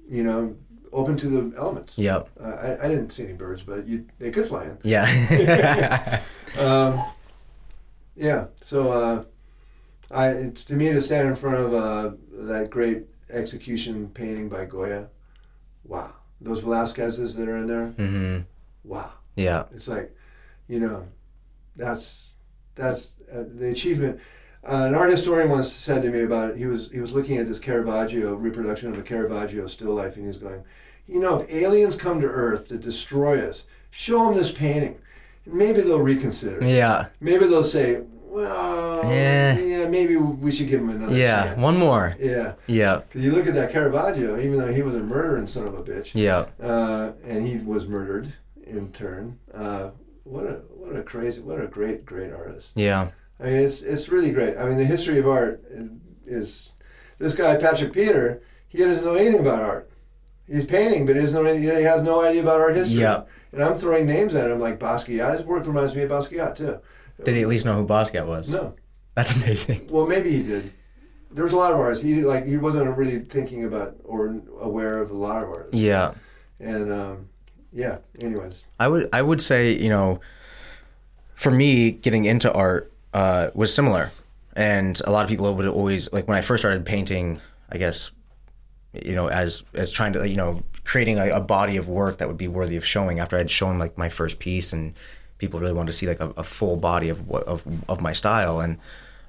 You 0.09 0.23
know, 0.23 0.55
open 0.93 1.17
to 1.17 1.27
the 1.27 1.57
elements. 1.57 1.97
Yep. 1.97 2.29
Uh, 2.39 2.47
I, 2.47 2.85
I 2.85 2.87
didn't 2.87 3.09
see 3.11 3.23
any 3.23 3.33
birds, 3.33 3.63
but 3.63 3.85
you 3.87 4.05
they 4.19 4.31
could 4.31 4.47
fly 4.47 4.63
in. 4.65 4.77
Yeah. 4.83 6.21
Um, 6.57 7.01
yeah. 8.15 8.45
So 8.61 8.91
uh, 8.91 9.23
I 10.11 10.51
to 10.53 10.73
me 10.75 10.91
to 10.91 11.01
stand 11.01 11.27
in 11.27 11.35
front 11.35 11.57
of 11.57 11.73
uh, 11.73 12.11
that 12.31 12.69
great 12.69 13.03
execution 13.29 14.09
painting 14.09 14.49
by 14.49 14.65
Goya. 14.65 15.07
Wow, 15.83 16.13
those 16.41 16.59
Velasquez's 16.61 17.35
that 17.35 17.47
are 17.49 17.57
in 17.57 17.67
there. 17.67 17.87
hmm 17.87 18.39
Wow, 18.83 19.13
Yeah. 19.35 19.63
it's 19.73 19.87
like, 19.87 20.15
you 20.67 20.79
know, 20.79 21.03
that's 21.75 22.31
that's 22.75 23.15
uh, 23.31 23.43
the 23.55 23.69
achievement. 23.69 24.19
Uh, 24.67 24.85
an 24.87 24.95
art 24.95 25.11
historian 25.11 25.49
once 25.49 25.71
said 25.71 26.01
to 26.03 26.09
me 26.09 26.21
about 26.21 26.51
it. 26.51 26.57
He 26.57 26.65
was 26.65 26.91
he 26.91 26.99
was 26.99 27.11
looking 27.11 27.37
at 27.37 27.47
this 27.47 27.59
Caravaggio 27.59 28.35
reproduction 28.35 28.91
of 28.91 28.97
a 28.97 29.03
Caravaggio 29.03 29.67
still 29.67 29.93
life, 29.93 30.15
and 30.17 30.25
he's 30.25 30.37
going, 30.37 30.63
you 31.07 31.19
know, 31.19 31.39
if 31.41 31.51
aliens 31.51 31.95
come 31.95 32.19
to 32.21 32.27
Earth 32.27 32.67
to 32.69 32.77
destroy 32.77 33.39
us, 33.47 33.65
show 33.91 34.25
them 34.25 34.35
this 34.35 34.51
painting. 34.51 34.99
Maybe 35.47 35.81
they'll 35.81 35.99
reconsider. 35.99 36.65
Yeah. 36.65 37.07
Maybe 37.21 37.45
they'll 37.45 37.63
say, 37.63 38.01
well, 38.35 39.11
Yeah. 39.11 39.57
yeah, 39.59 39.87
maybe 39.89 40.15
we 40.17 40.51
should 40.51 40.67
give 40.67 40.81
him 40.81 40.89
another 40.89 41.15
Yeah. 41.15 41.43
chance. 41.45 41.61
One 41.61 41.77
more. 41.77 42.15
Yeah, 42.19 42.53
Yeah. 42.67 43.01
you 43.13 43.31
look 43.31 43.47
at 43.47 43.53
that 43.55 43.71
Caravaggio, 43.71 44.37
even 44.39 44.57
though 44.59 44.71
he 44.73 44.81
was 44.81 44.95
a 44.95 44.99
murdering 44.99 45.47
son 45.47 45.67
of 45.67 45.73
a 45.75 45.81
bitch, 45.83 46.11
Yeah. 46.13 46.45
uh, 46.61 47.11
and 47.27 47.47
he 47.47 47.57
was 47.65 47.87
murdered 47.87 48.33
in 48.65 48.91
turn. 48.91 49.37
Uh, 49.53 49.89
what 50.23 50.45
a 50.45 50.59
what 50.77 50.95
a 50.95 51.01
crazy, 51.03 51.41
what 51.41 51.59
a 51.61 51.67
great 51.67 52.05
great 52.05 52.31
artist. 52.33 52.71
Yeah. 52.75 53.07
I 53.39 53.43
mean, 53.45 53.53
it's 53.53 53.81
it's 53.81 54.09
really 54.09 54.31
great. 54.31 54.57
I 54.57 54.65
mean, 54.67 54.77
the 54.77 54.85
history 54.85 55.17
of 55.19 55.27
art 55.27 55.63
is 56.27 56.73
this 57.19 57.35
guy 57.35 57.55
Patrick 57.55 57.93
Peter. 57.93 58.41
He 58.67 58.79
doesn't 58.79 59.05
know 59.05 59.15
anything 59.15 59.39
about 59.41 59.61
art. 59.63 59.89
He's 60.47 60.65
painting, 60.65 61.05
but 61.05 61.15
he 61.15 61.21
doesn't 61.21 61.41
know. 61.41 61.49
any- 61.49 61.59
He 61.65 61.83
has 61.83 62.03
no 62.03 62.21
idea 62.21 62.41
about 62.41 62.59
art 62.59 62.75
history. 62.75 62.99
Yeah. 63.01 63.21
And 63.53 63.63
I'm 63.63 63.77
throwing 63.77 64.05
names 64.05 64.35
at 64.35 64.51
him 64.51 64.59
like 64.59 64.79
Basquiat. 64.79 65.37
His 65.37 65.45
work 65.45 65.65
reminds 65.65 65.95
me 65.95 66.03
of 66.03 66.11
Basquiat 66.11 66.55
too. 66.57 66.77
Did 67.23 67.35
he 67.35 67.41
at 67.41 67.47
least 67.47 67.65
know 67.65 67.75
who 67.75 67.87
Basquiat 67.87 68.25
was? 68.25 68.49
No. 68.49 68.73
That's 69.15 69.35
amazing. 69.35 69.87
Well, 69.89 70.05
maybe 70.05 70.31
he 70.31 70.43
did. 70.43 70.71
There 71.31 71.43
was 71.43 71.53
a 71.53 71.57
lot 71.57 71.71
of 71.71 71.79
artists. 71.79 72.03
He 72.03 72.21
like 72.23 72.45
he 72.45 72.57
wasn't 72.57 72.95
really 72.97 73.19
thinking 73.19 73.63
about 73.65 73.95
or 74.03 74.41
aware 74.59 75.01
of 75.01 75.11
a 75.11 75.15
lot 75.15 75.43
of 75.43 75.49
artists. 75.49 75.75
Yeah. 75.75 76.13
And 76.59 76.91
um, 76.91 77.29
yeah. 77.71 77.97
Anyways. 78.19 78.63
I 78.79 78.87
would 78.87 79.09
I 79.11 79.21
would 79.21 79.41
say 79.41 79.71
you 79.73 79.89
know, 79.89 80.19
for 81.33 81.51
me 81.51 81.91
getting 81.91 82.25
into 82.25 82.51
art 82.51 82.91
uh, 83.13 83.49
was 83.53 83.73
similar, 83.73 84.11
and 84.55 85.01
a 85.05 85.11
lot 85.11 85.23
of 85.23 85.29
people 85.29 85.53
would 85.53 85.67
always 85.67 86.11
like 86.13 86.27
when 86.27 86.37
I 86.37 86.41
first 86.41 86.61
started 86.61 86.85
painting. 86.85 87.41
I 87.69 87.77
guess 87.77 88.11
you 88.93 89.15
know 89.15 89.27
as 89.27 89.63
as 89.73 89.91
trying 89.91 90.13
to 90.13 90.27
you 90.27 90.35
know 90.35 90.63
creating 90.83 91.17
a, 91.17 91.29
a 91.29 91.41
body 91.41 91.77
of 91.77 91.89
work 91.89 92.17
that 92.17 92.27
would 92.27 92.37
be 92.37 92.47
worthy 92.47 92.77
of 92.77 92.85
showing 92.85 93.19
after 93.19 93.37
I'd 93.37 93.49
shown 93.49 93.77
like 93.79 93.97
my 93.97 94.07
first 94.07 94.39
piece 94.39 94.71
and 94.71 94.93
people 95.37 95.59
really 95.59 95.73
wanted 95.73 95.91
to 95.91 95.97
see 95.97 96.07
like 96.07 96.19
a, 96.19 96.29
a 96.37 96.43
full 96.43 96.77
body 96.77 97.09
of 97.09 97.27
what 97.27 97.43
of 97.43 97.63
of 97.89 98.01
my 98.01 98.13
style 98.13 98.59
and. 98.59 98.77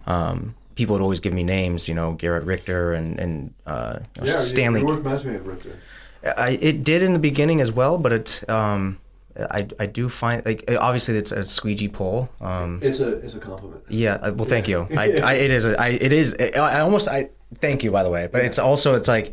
Um, 0.07 0.55
people 0.77 0.93
would 0.93 1.03
always 1.03 1.21
give 1.21 1.33
me 1.33 1.43
names, 1.43 1.89
you 1.89 1.95
know, 1.95 2.13
Gerhard 2.13 2.45
Richter 2.47 2.93
and 2.93 3.19
and 3.19 3.55
uh, 3.67 3.99
you 4.15 4.23
know, 4.23 4.29
Yeah. 4.29 4.45
Stanley. 4.45 4.81
Your 4.81 4.89
work 4.91 4.99
reminds 4.99 5.25
me 5.25 5.35
of 5.35 5.47
Richter. 5.47 5.81
I, 6.37 6.51
it 6.61 6.85
did 6.85 7.03
in 7.03 7.13
the 7.13 7.19
beginning 7.19 7.61
as 7.61 7.73
well, 7.73 7.99
but 7.99 8.13
it 8.13 8.49
um, 8.49 8.99
I, 9.51 9.67
I 9.81 9.87
do 9.87 10.09
find 10.09 10.45
like 10.47 10.65
obviously 10.79 11.17
it's 11.19 11.33
a 11.33 11.45
squeegee 11.45 11.89
pull. 11.89 12.29
Um, 12.41 12.79
It's 12.83 13.01
a 13.01 13.15
it's 13.19 13.35
a 13.35 13.41
compliment. 13.41 13.83
yeah, 13.89 14.19
I- 14.23 14.31
well, 14.31 14.45
thank 14.45 14.69
you. 14.69 14.87
I, 14.97 15.13
I 15.19 15.33
it 15.35 15.51
is 15.51 15.67
a, 15.67 15.81
I 15.81 15.89
it 15.89 16.13
is 16.13 16.37
I, 16.39 16.51
I 16.79 16.81
almost 16.81 17.09
I 17.09 17.31
thank 17.61 17.83
you 17.83 17.91
by 17.91 18.03
the 18.05 18.11
way, 18.11 18.29
but 18.31 18.45
it's 18.45 18.59
also 18.61 18.95
it's 18.95 19.09
like 19.09 19.33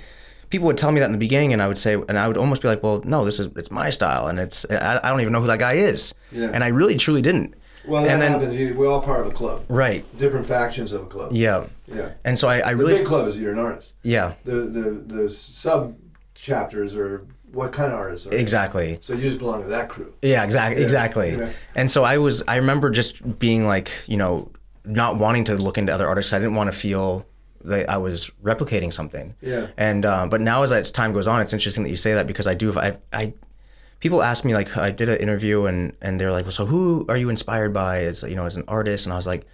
people 0.54 0.68
would 0.68 0.78
tell 0.78 0.92
me 0.92 1.00
that 1.00 1.08
in 1.08 1.12
the 1.12 1.18
beginning, 1.18 1.52
and 1.52 1.62
I 1.62 1.68
would 1.68 1.78
say, 1.80 1.96
and 1.96 2.18
I 2.18 2.28
would 2.28 2.38
almost 2.38 2.62
be 2.62 2.68
like, 2.68 2.82
well, 2.84 3.02
no, 3.04 3.26
this 3.26 3.40
is 3.40 3.48
it's 3.58 3.72
my 3.72 3.90
style, 3.90 4.28
and 4.28 4.40
it's 4.40 4.66
I, 4.70 5.00
I 5.04 5.10
don't 5.10 5.20
even 5.22 5.34
know 5.34 5.42
who 5.42 5.48
that 5.48 5.60
guy 5.60 5.74
is, 5.74 6.14
Yeah. 6.32 6.52
and 6.54 6.64
I 6.64 6.68
really 6.68 6.96
truly 6.96 7.22
didn't. 7.22 7.56
Well, 7.88 8.04
that 8.04 8.12
and 8.12 8.22
then 8.22 8.32
happens. 8.34 8.54
You- 8.54 8.76
We're 8.78 8.88
all 8.90 9.02
part 9.02 9.22
of 9.22 9.28
a 9.34 9.36
club. 9.36 9.64
right, 9.68 10.06
Different 10.18 10.46
factions 10.48 10.92
of 10.94 11.02
a 11.02 11.06
club. 11.08 11.32
yeah, 11.34 11.66
Yeah. 11.88 12.12
and 12.24 12.38
so 12.40 12.48
I, 12.48 12.58
I 12.70 12.72
The 12.72 12.78
really 12.78 12.98
big 13.00 13.06
club 13.08 13.28
is 13.28 13.38
you're 13.38 13.52
an 13.52 13.60
artist. 13.60 13.94
yeah 14.04 14.34
The 14.46 14.58
the 14.78 14.88
the 15.16 15.30
sub 15.30 15.96
chapters 16.36 16.96
are 16.96 17.26
what 17.52 17.72
kind 17.72 17.92
of 17.92 18.00
artists 18.00 18.28
are. 18.28 18.32
you? 18.34 18.38
exactly. 18.40 18.98
So 19.02 19.14
you 19.14 19.22
just 19.22 19.40
belong 19.40 19.64
to 19.64 19.70
that 19.70 19.90
crew. 19.90 20.14
Yeah, 20.22 20.44
exactly, 20.44 20.80
Yeah, 20.82 20.86
exactly. 20.86 21.30
yeah. 21.38 21.50
And 21.76 21.90
so 21.92 22.04
I 22.04 22.18
was, 22.20 22.42
I 22.48 22.56
remember 22.58 22.90
just 22.90 23.14
being 23.40 23.68
like, 23.68 23.92
you 24.08 24.18
know, 24.18 24.52
not 24.86 25.18
wanting 25.20 25.44
to 25.46 25.56
look 25.56 25.78
into 25.78 25.94
other 25.94 26.08
artists. 26.08 26.34
I 26.34 26.40
didn't 26.40 26.56
want 26.56 26.72
to 26.72 26.78
feel 26.78 27.26
that 27.66 27.90
I 27.90 27.98
was 27.98 28.32
replicating 28.44 28.92
something. 28.92 29.36
Yeah. 29.42 29.68
And 29.78 30.06
um, 30.06 30.30
but 30.30 30.42
now 30.42 30.64
as 30.64 30.72
as 30.72 30.92
time 30.92 31.14
goes 31.14 31.28
on, 31.28 31.42
it's 31.42 31.54
interesting 31.54 31.84
that 31.84 31.90
you 31.90 31.96
say 31.96 32.14
that 32.14 32.28
because 32.28 32.48
I 32.48 32.54
do. 32.54 32.78
I, 32.78 32.98
I 33.12 33.34
people 34.00 34.22
ask 34.22 34.46
me 34.46 34.54
like 34.54 34.76
I 34.78 34.92
did 34.92 35.10
an 35.10 35.18
interview 35.18 35.66
and 35.66 35.96
and 36.02 36.20
they're 36.20 36.32
like, 36.32 36.46
well, 36.46 36.52
so 36.52 36.66
who 36.66 37.06
are 37.10 37.18
you 37.18 37.30
inspired 37.30 37.74
by 37.74 38.04
as 38.04 38.24
you 38.24 38.36
know 38.36 38.46
as 38.46 38.56
an 38.56 38.64
artist? 38.68 39.06
And 39.06 39.14
I 39.14 39.16
was 39.16 39.28
like. 39.28 39.46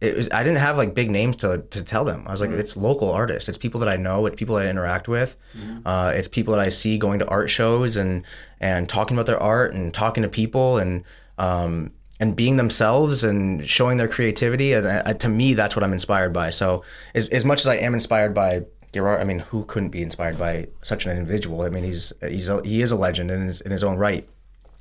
It 0.00 0.16
was, 0.16 0.28
I 0.32 0.42
didn't 0.42 0.58
have 0.58 0.76
like 0.76 0.92
big 0.92 1.10
names 1.10 1.36
to, 1.36 1.64
to 1.70 1.82
tell 1.82 2.04
them. 2.04 2.24
I 2.26 2.32
was 2.32 2.40
like, 2.40 2.50
it's 2.50 2.76
local 2.76 3.10
artists. 3.10 3.48
It's 3.48 3.56
people 3.56 3.80
that 3.80 3.88
I 3.88 3.96
know. 3.96 4.26
It's 4.26 4.36
people 4.36 4.56
that 4.56 4.66
I 4.66 4.68
interact 4.68 5.08
with. 5.08 5.38
Uh, 5.86 6.12
it's 6.14 6.28
people 6.28 6.52
that 6.52 6.60
I 6.60 6.68
see 6.68 6.98
going 6.98 7.20
to 7.20 7.28
art 7.28 7.48
shows 7.48 7.96
and 7.96 8.22
and 8.60 8.86
talking 8.86 9.16
about 9.16 9.24
their 9.24 9.42
art 9.42 9.72
and 9.72 9.94
talking 9.94 10.22
to 10.22 10.28
people 10.28 10.76
and 10.76 11.04
um, 11.38 11.92
and 12.20 12.36
being 12.36 12.56
themselves 12.56 13.24
and 13.24 13.68
showing 13.68 13.96
their 13.96 14.08
creativity. 14.08 14.72
And 14.72 14.86
uh, 14.86 15.14
to 15.14 15.28
me, 15.28 15.54
that's 15.54 15.74
what 15.74 15.82
I'm 15.82 15.92
inspired 15.92 16.32
by. 16.32 16.50
So 16.50 16.84
as, 17.14 17.28
as 17.28 17.44
much 17.44 17.60
as 17.60 17.66
I 17.66 17.76
am 17.76 17.94
inspired 17.94 18.34
by 18.34 18.64
Gerhard, 18.92 19.20
I 19.20 19.24
mean, 19.24 19.40
who 19.40 19.64
couldn't 19.64 19.90
be 19.90 20.02
inspired 20.02 20.38
by 20.38 20.68
such 20.82 21.06
an 21.06 21.16
individual? 21.16 21.62
I 21.62 21.68
mean, 21.68 21.84
he's 21.84 22.12
he's 22.20 22.48
a, 22.48 22.62
he 22.64 22.82
is 22.82 22.92
a 22.92 22.96
legend 22.96 23.30
in 23.30 23.46
his 23.46 23.60
in 23.60 23.72
his 23.72 23.82
own 23.82 23.96
right. 23.96 24.28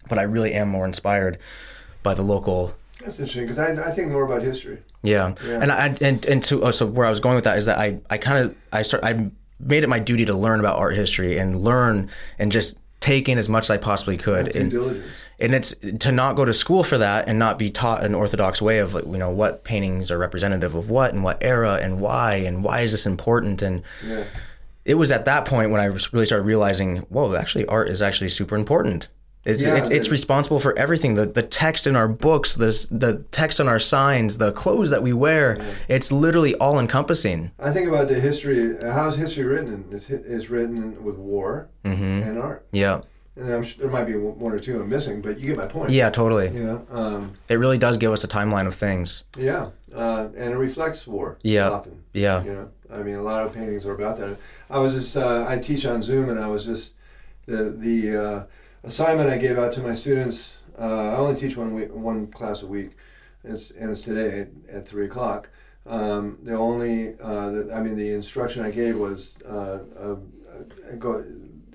But 0.10 0.20
I 0.20 0.24
really 0.24 0.54
am 0.54 0.70
more 0.70 0.86
inspired 0.86 1.40
by 2.04 2.14
the 2.14 2.22
local 2.22 2.76
That's 3.00 3.20
interesting 3.20 3.44
because 3.44 3.58
I, 3.58 3.72
I 3.90 3.92
think 3.92 4.12
more 4.12 4.26
about 4.26 4.44
history. 4.44 4.80
yeah. 5.02 5.34
Yeah. 5.46 5.60
And 5.62 5.72
I 5.72 5.98
and 6.02 6.26
and 6.26 6.44
to 6.44 6.64
oh, 6.64 6.72
so 6.72 6.86
where 6.86 7.06
I 7.06 7.10
was 7.10 7.20
going 7.20 7.36
with 7.36 7.46
that 7.46 7.58
is 7.58 7.66
that 7.66 7.80
I 7.80 8.00
I 8.10 8.18
kind 8.18 8.46
of 8.46 8.56
I 8.72 8.84
start 8.84 9.04
I 9.04 9.32
made 9.60 9.84
it 9.84 9.88
my 9.88 10.00
duty 10.00 10.26
to 10.26 10.36
learn 10.36 10.60
about 10.60 10.78
art 10.78 10.96
history 10.96 11.38
and 11.38 11.62
learn 11.62 12.10
and 12.38 12.52
just 12.52 12.76
take 13.00 13.28
in 13.28 13.38
as 13.38 13.50
much 13.50 13.66
as 13.66 13.72
I 13.72 13.78
possibly 13.78 14.18
could. 14.18 14.56
And, 14.56 14.72
diligence. 14.72 15.06
And 15.40 15.54
it's 15.56 15.74
to 16.00 16.12
not 16.12 16.36
go 16.36 16.46
to 16.46 16.54
school 16.54 16.84
for 16.84 16.98
that 16.98 17.28
and 17.28 17.38
not 17.40 17.58
be 17.60 17.70
taught 17.70 18.04
an 18.04 18.14
orthodox 18.16 18.62
way 18.62 18.80
of 18.80 18.94
like, 18.94 19.06
you 19.06 19.18
know 19.18 19.30
what 19.30 19.64
paintings 19.64 20.12
are 20.12 20.18
representative 20.18 20.76
of 20.76 20.90
what 20.90 21.14
and 21.14 21.24
what 21.24 21.38
era 21.42 21.80
and 21.82 22.00
why 22.00 22.36
and 22.36 22.64
why 22.64 22.82
is 22.82 22.92
this 22.92 23.06
important 23.06 23.62
and 23.62 23.82
Yeah. 24.08 24.24
it 24.86 24.96
was 24.96 25.12
at 25.12 25.26
that 25.26 25.46
point 25.46 25.72
when 25.72 25.82
I 25.82 25.86
really 25.86 26.26
started 26.26 26.44
realizing, 26.46 26.98
whoa, 27.10 27.36
actually, 27.36 27.66
art 27.68 27.90
is 27.90 28.02
actually 28.02 28.30
super 28.30 28.56
important. 28.56 29.08
It's 29.46 29.62
Yeah, 29.62 29.76
it's, 29.76 29.90
it's 29.90 30.08
responsible 30.10 30.60
for 30.60 30.78
everything. 30.80 31.16
The 31.16 31.26
the 31.26 31.42
text 31.44 31.86
in 31.86 31.98
our 31.98 32.08
books, 32.08 32.56
the 32.56 32.72
the 32.92 33.26
text 33.32 33.60
on 33.60 33.68
our 33.68 33.80
signs, 33.80 34.38
the 34.38 34.54
clothes 34.54 34.90
that 34.92 35.04
we 35.04 35.12
wear. 35.12 35.58
It's 35.90 36.14
literally 36.14 36.56
all 36.56 36.80
encompassing. 36.80 37.52
I 37.60 37.72
think 37.74 37.90
about 37.90 38.08
the 38.08 38.22
history. 38.22 38.78
How 38.82 39.08
is 39.08 39.16
history 39.18 39.44
written? 39.44 39.84
It's, 39.92 40.10
it's 40.10 40.50
written 40.50 41.04
with 41.04 41.18
war 41.18 41.68
Mm-hmm. 41.84 42.24
and 42.30 42.38
art. 42.40 42.66
Yeah, 42.72 43.02
And 43.36 43.52
I'm 43.52 43.64
sure 43.64 43.82
there 43.82 43.90
might 43.92 44.06
be 44.06 44.16
one 44.16 44.52
or 44.54 44.60
two 44.60 44.80
I'm 44.82 44.90
missing, 44.90 45.22
but 45.22 45.40
you 45.40 45.48
get 45.48 45.58
my 45.58 45.66
point. 45.66 45.90
yeah, 45.90 46.10
totally. 46.12 46.50
You 46.50 46.64
know. 46.64 46.88
Um, 46.92 47.34
It 47.50 47.56
really 47.56 47.78
does 47.80 47.98
give 47.98 48.12
us 48.12 48.24
a 48.24 48.28
timeline 48.28 48.68
of 48.68 48.76
things. 48.76 49.24
yeah. 49.38 49.70
Uh, 49.96 50.30
and 50.36 50.54
it 50.54 50.58
reflects 50.58 51.06
war. 51.06 51.38
Yeah. 51.44 51.70
Often. 51.70 52.04
Yeah, 52.14 52.44
You 52.44 52.54
know, 52.54 52.70
I 52.92 53.04
mean, 53.04 53.16
a 53.16 53.22
lot 53.22 53.46
of 53.46 53.54
paintings 53.54 53.86
are 53.86 53.94
about 53.94 54.18
that. 54.18 54.38
I 54.70 54.80
was 54.80 54.94
just, 54.96 55.16
uh, 55.18 55.46
I 55.48 55.60
teach 55.60 55.86
on 55.86 56.02
Zoom, 56.02 56.30
and 56.30 56.40
I 56.40 56.48
was 56.48 56.66
just 56.66 56.94
the 57.46 57.70
the 57.70 58.18
uh, 58.18 58.44
assignment 58.84 59.30
I 59.30 59.38
gave 59.38 59.58
out 59.60 59.72
to 59.74 59.82
my 59.82 59.94
students. 59.94 60.58
Uh, 60.80 61.12
I 61.12 61.16
only 61.18 61.36
teach 61.36 61.56
one 61.58 61.76
week, 61.76 61.94
one 61.94 62.26
class 62.28 62.64
a 62.64 62.68
week, 62.68 62.92
it's, 63.44 63.70
and 63.72 63.92
it's 63.92 64.02
today 64.02 64.42
at, 64.42 64.50
at 64.78 64.88
three 64.88 65.06
o'clock. 65.06 65.50
Um, 65.86 66.40
the 66.44 66.56
only, 66.56 67.14
uh, 67.22 67.50
the, 67.52 67.72
I 67.74 67.82
mean, 67.84 67.96
the 67.96 68.14
instruction 68.14 68.64
I 68.66 68.72
gave 68.72 68.98
was 68.98 69.38
uh, 69.44 69.80
go 70.98 71.24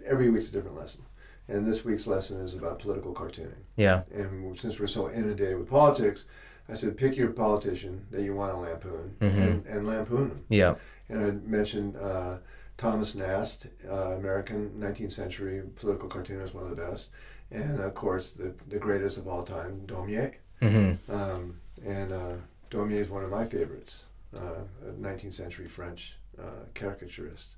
every 0.06 0.28
week's 0.30 0.48
a 0.48 0.52
different 0.52 0.76
lesson, 0.76 1.02
and 1.48 1.66
this 1.66 1.84
week's 1.84 2.06
lesson 2.06 2.40
is 2.40 2.54
about 2.54 2.78
political 2.78 3.14
cartooning. 3.14 3.62
yeah, 3.76 4.02
And 4.14 4.58
since 4.58 4.78
we're 4.78 4.86
so 4.86 5.10
inundated 5.10 5.58
with 5.58 5.68
politics, 5.68 6.26
I 6.68 6.74
said 6.74 6.96
pick 6.96 7.16
your 7.16 7.30
politician 7.30 8.06
that 8.10 8.22
you 8.22 8.34
want 8.34 8.52
to 8.52 8.58
lampoon 8.58 9.16
Mhm. 9.20 9.42
and, 9.42 9.66
and 9.66 9.86
lampoon 9.86 10.28
them 10.28 10.44
yeah, 10.50 10.74
and 11.08 11.24
I 11.24 11.30
mentioned 11.48 11.96
uh, 11.96 12.36
Thomas 12.76 13.14
Nast, 13.14 13.66
uh, 13.90 14.12
American 14.18 14.70
19th 14.78 15.12
century 15.12 15.62
political 15.76 16.08
cartoonist, 16.08 16.54
one 16.54 16.64
of 16.64 16.70
the 16.70 16.76
best, 16.76 17.08
and 17.50 17.80
of 17.80 17.94
course 17.94 18.32
the, 18.32 18.52
the 18.68 18.78
greatest 18.78 19.16
of 19.16 19.26
all 19.26 19.42
time, 19.44 19.82
Daumier. 19.86 20.34
hmm 20.60 20.92
Um, 21.10 21.56
and 21.84 22.12
uh, 22.12 22.34
Daumier 22.70 23.00
is 23.00 23.08
one 23.08 23.24
of 23.24 23.30
my 23.30 23.46
favorites, 23.46 24.04
uh, 24.36 24.60
a 24.86 24.92
19th 25.00 25.32
century 25.32 25.66
French 25.68 26.14
uh, 26.38 26.64
caricaturist 26.74 27.56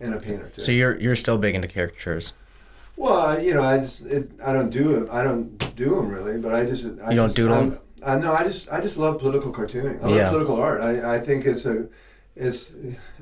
and 0.00 0.12
a 0.14 0.18
painter 0.18 0.48
too. 0.54 0.60
So 0.62 0.72
you're 0.72 0.96
you're 0.98 1.16
still 1.16 1.38
big 1.38 1.54
into 1.54 1.68
caricatures. 1.68 2.32
Well, 2.98 3.40
you 3.40 3.54
know, 3.54 3.62
I 3.62 3.78
just 3.78 4.04
it, 4.06 4.30
I 4.44 4.52
don't 4.52 4.70
do 4.70 4.96
it. 5.02 5.08
I 5.10 5.22
don't 5.22 5.74
do 5.76 5.90
them 5.96 6.08
really, 6.08 6.38
but 6.38 6.54
I 6.54 6.64
just 6.64 6.84
I 7.02 7.10
You 7.10 7.16
don't 7.16 7.28
just, 7.28 7.36
doodle 7.36 7.54
I'm- 7.56 7.78
I 8.04 8.16
no, 8.18 8.32
I 8.32 8.44
just 8.44 8.70
I 8.72 8.80
just 8.80 8.96
love 8.96 9.18
political 9.18 9.52
cartooning. 9.52 10.02
I 10.04 10.08
Yeah. 10.08 10.14
love 10.22 10.28
political 10.32 10.56
art. 10.56 10.80
I, 10.80 11.16
I 11.16 11.20
think 11.20 11.46
it's 11.46 11.66
a 11.66 11.86
it's 12.36 12.74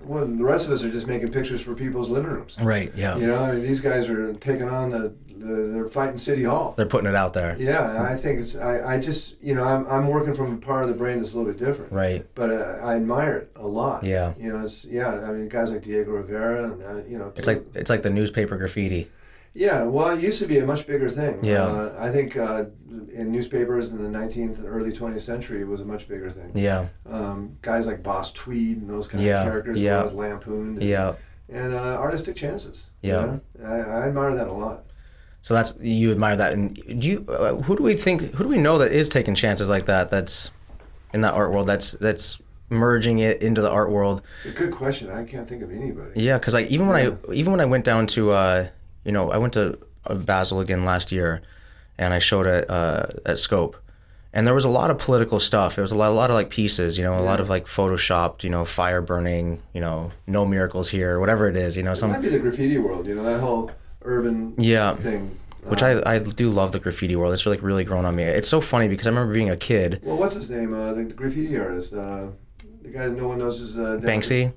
well, 0.05 0.27
the 0.27 0.45
rest 0.45 0.67
of 0.67 0.73
us 0.73 0.85
are 0.85 0.91
just 0.91 1.07
making 1.07 1.29
pictures 1.33 1.63
for 1.63 1.75
people's 1.75 2.11
living 2.11 2.31
rooms. 2.31 2.57
Right. 2.61 2.93
Yeah. 2.95 3.17
You 3.17 3.27
know, 3.29 3.39
I 3.43 3.53
mean, 3.53 3.63
these 3.63 3.81
guys 3.81 4.09
are 4.11 4.35
taking 4.35 4.69
on 4.69 4.91
the, 4.91 5.15
the 5.39 5.55
they're 5.73 5.89
fighting 5.89 6.19
City 6.19 6.45
Hall. 6.45 6.75
They're 6.77 6.85
putting 6.85 7.09
it 7.09 7.15
out 7.15 7.33
there. 7.33 7.57
Yeah, 7.59 8.03
I 8.03 8.17
think 8.17 8.41
it's 8.41 8.55
I, 8.57 8.97
I 8.97 9.01
just 9.01 9.43
you 9.43 9.55
know 9.55 9.65
I'm, 9.65 9.87
I'm 9.89 10.09
working 10.09 10.35
from 10.35 10.53
a 10.53 10.57
part 10.59 10.83
of 10.83 10.89
the 10.91 10.95
brain 10.95 11.19
that's 11.21 11.33
a 11.33 11.39
little 11.39 11.51
bit 11.53 11.59
different. 11.59 11.91
Right. 11.93 12.27
But 12.35 12.51
uh, 12.51 12.79
I 12.83 12.97
admire 12.97 13.37
it 13.39 13.53
a 13.57 13.67
lot. 13.67 14.05
Yeah. 14.05 14.35
You 14.39 14.53
know, 14.53 14.63
it's 14.67 14.85
yeah. 14.85 15.09
I 15.27 15.33
mean, 15.33 15.49
guys 15.49 15.71
like 15.71 15.83
Diego 15.83 16.11
Rivera 16.13 16.65
and 16.65 16.83
uh, 16.83 17.03
you 17.09 17.17
know. 17.19 17.33
It's 17.37 17.47
like 17.47 17.65
it's 17.75 17.89
like 17.89 18.03
the 18.03 18.11
newspaper 18.11 18.59
graffiti. 18.59 19.11
Yeah, 19.57 19.85
well, 19.85 20.11
it 20.11 20.21
used 20.21 20.39
to 20.41 20.47
be 20.47 20.59
a 20.59 20.67
much 20.67 20.87
bigger 20.87 21.09
thing. 21.09 21.43
Yeah. 21.43 21.63
Uh, 21.65 21.95
I 21.99 22.11
think 22.11 22.37
uh, 22.37 22.67
in 23.13 23.33
newspapers 23.33 23.89
in 23.91 24.03
the 24.03 24.19
19th 24.19 24.59
and 24.59 24.67
early 24.67 24.93
20th 24.93 25.23
century, 25.23 25.63
it 25.63 25.67
was 25.67 25.81
a 25.81 25.85
much 25.85 26.07
bigger 26.09 26.29
thing. 26.29 26.53
Yeah. 26.55 26.89
Um, 27.11 27.57
guys 27.63 27.87
like 27.87 28.03
Boss 28.03 28.33
Tweed 28.33 28.83
and 28.83 28.91
those 28.91 29.09
kind 29.09 29.25
Yeah, 29.25 29.41
of 29.41 29.49
characters 29.49 29.81
yeah. 29.81 30.05
were 30.05 30.11
lampooned. 30.11 30.79
And, 30.79 30.87
Yeah. 30.87 31.15
And 31.49 31.73
uh, 31.75 31.79
artists 31.79 32.27
took 32.27 32.37
chances. 32.37 32.87
you 33.01 33.13
Yeah. 33.13 33.25
know? 33.25 33.41
I, 33.65 33.75
I 33.77 34.09
admire 34.09 34.35
that 34.35 34.47
a 34.49 34.53
lot. 34.53 34.85
So 35.41 35.55
that's 35.55 35.75
you 35.81 36.11
admire 36.11 36.37
that, 36.37 36.53
and 36.55 36.75
do 37.01 37.07
you? 37.09 37.25
Uh, 37.29 37.55
who 37.63 37.77
do 37.77 37.85
we 37.85 37.95
think? 37.95 38.21
Who 38.35 38.43
do 38.43 38.49
we 38.51 38.59
know 38.59 38.79
that 38.79 38.91
is 38.91 39.09
taking 39.09 39.37
chances 39.37 39.69
like 39.69 39.87
that? 39.87 40.11
That's 40.11 40.51
in 41.15 41.21
that 41.21 41.35
art 41.35 41.53
world. 41.53 41.69
That's 41.69 41.93
that's 41.93 42.41
merging 42.69 43.21
it 43.21 43.43
into 43.43 43.63
the 43.63 43.71
art 43.71 43.93
world. 43.93 44.23
It's 44.45 44.57
a 44.57 44.59
good 44.59 44.73
question. 44.73 45.09
I 45.09 45.23
can't 45.23 45.49
think 45.49 45.63
of 45.63 45.71
anybody. 45.71 46.21
Yeah, 46.21 46.37
because 46.39 46.53
like 46.53 46.67
even 46.67 46.89
when 46.89 46.97
I 46.97 47.33
even 47.33 47.53
when 47.53 47.61
I 47.61 47.65
went 47.65 47.85
down 47.85 48.09
to 48.09 48.33
uh, 48.33 48.67
you 49.07 49.13
know 49.13 49.31
I 49.31 49.39
went 49.39 49.53
to 49.55 49.79
uh, 50.07 50.15
Basel 50.15 50.61
again 50.61 50.85
last 50.85 51.11
year, 51.13 51.41
and 51.99 52.13
I 52.13 52.19
showed 52.19 52.47
at 52.47 52.69
uh, 52.69 53.07
at 53.25 53.39
Scope, 53.39 53.77
and 54.33 54.47
there 54.47 54.55
was 54.55 54.65
a 54.65 54.69
lot 54.81 54.91
of 54.91 54.99
political 54.99 55.41
stuff. 55.41 55.77
There 55.77 55.83
was 55.83 55.93
a 55.93 55.97
lot, 56.03 56.11
a 56.11 56.19
lot 56.23 56.31
of 56.31 56.35
like 56.41 56.51
pieces, 56.51 56.99
you 56.99 57.05
know, 57.05 57.17
a 57.19 57.23
lot 57.31 57.41
of 57.41 57.49
like 57.49 57.67
photoshopped, 57.67 58.43
you 58.45 58.51
know, 58.51 58.65
fire 58.65 59.01
burning, 59.01 59.63
you 59.73 59.81
know, 59.81 60.11
no 60.27 60.45
miracles 60.45 60.91
here, 60.91 61.19
whatever 61.21 61.49
it 61.49 61.57
is, 61.57 61.77
you 61.77 61.83
know, 61.83 61.93
It 61.93 61.97
some 61.97 62.11
might 62.11 62.23
be 62.23 62.29
the 62.29 62.39
graffiti 62.39 62.79
world, 62.79 63.07
you 63.07 63.15
know, 63.15 63.25
that 63.25 63.41
whole 63.41 63.71
urban 64.03 64.55
Yeah. 64.59 64.95
thing. 64.97 65.31
which 65.73 65.83
Uh, 65.83 66.01
I 66.05 66.15
I 66.15 66.19
do 66.21 66.49
love 66.51 66.71
the 66.73 66.79
graffiti 66.79 67.17
world. 67.17 67.33
It's 67.35 67.45
really 67.47 67.59
really 67.59 67.85
grown 67.91 68.05
on 68.05 68.15
me. 68.15 68.23
It's 68.25 68.49
so 68.49 68.61
funny 68.61 68.87
because 68.89 69.07
I 69.09 69.11
remember 69.11 69.33
being 69.35 69.51
a 69.51 69.57
kid, 69.57 70.01
Well, 70.05 70.17
what's 70.17 70.37
his 70.37 70.49
name? 70.51 70.71
Uh, 70.75 70.93
the 70.99 71.05
graffiti 71.21 71.59
artist. 71.59 71.93
Uh, 71.93 72.27
the 72.83 72.91
guy 72.97 73.05
that 73.09 73.17
no 73.23 73.27
one 73.33 73.39
knows 73.39 73.61
is 73.61 73.77
uh, 73.77 73.99
Banksy. 74.11 74.53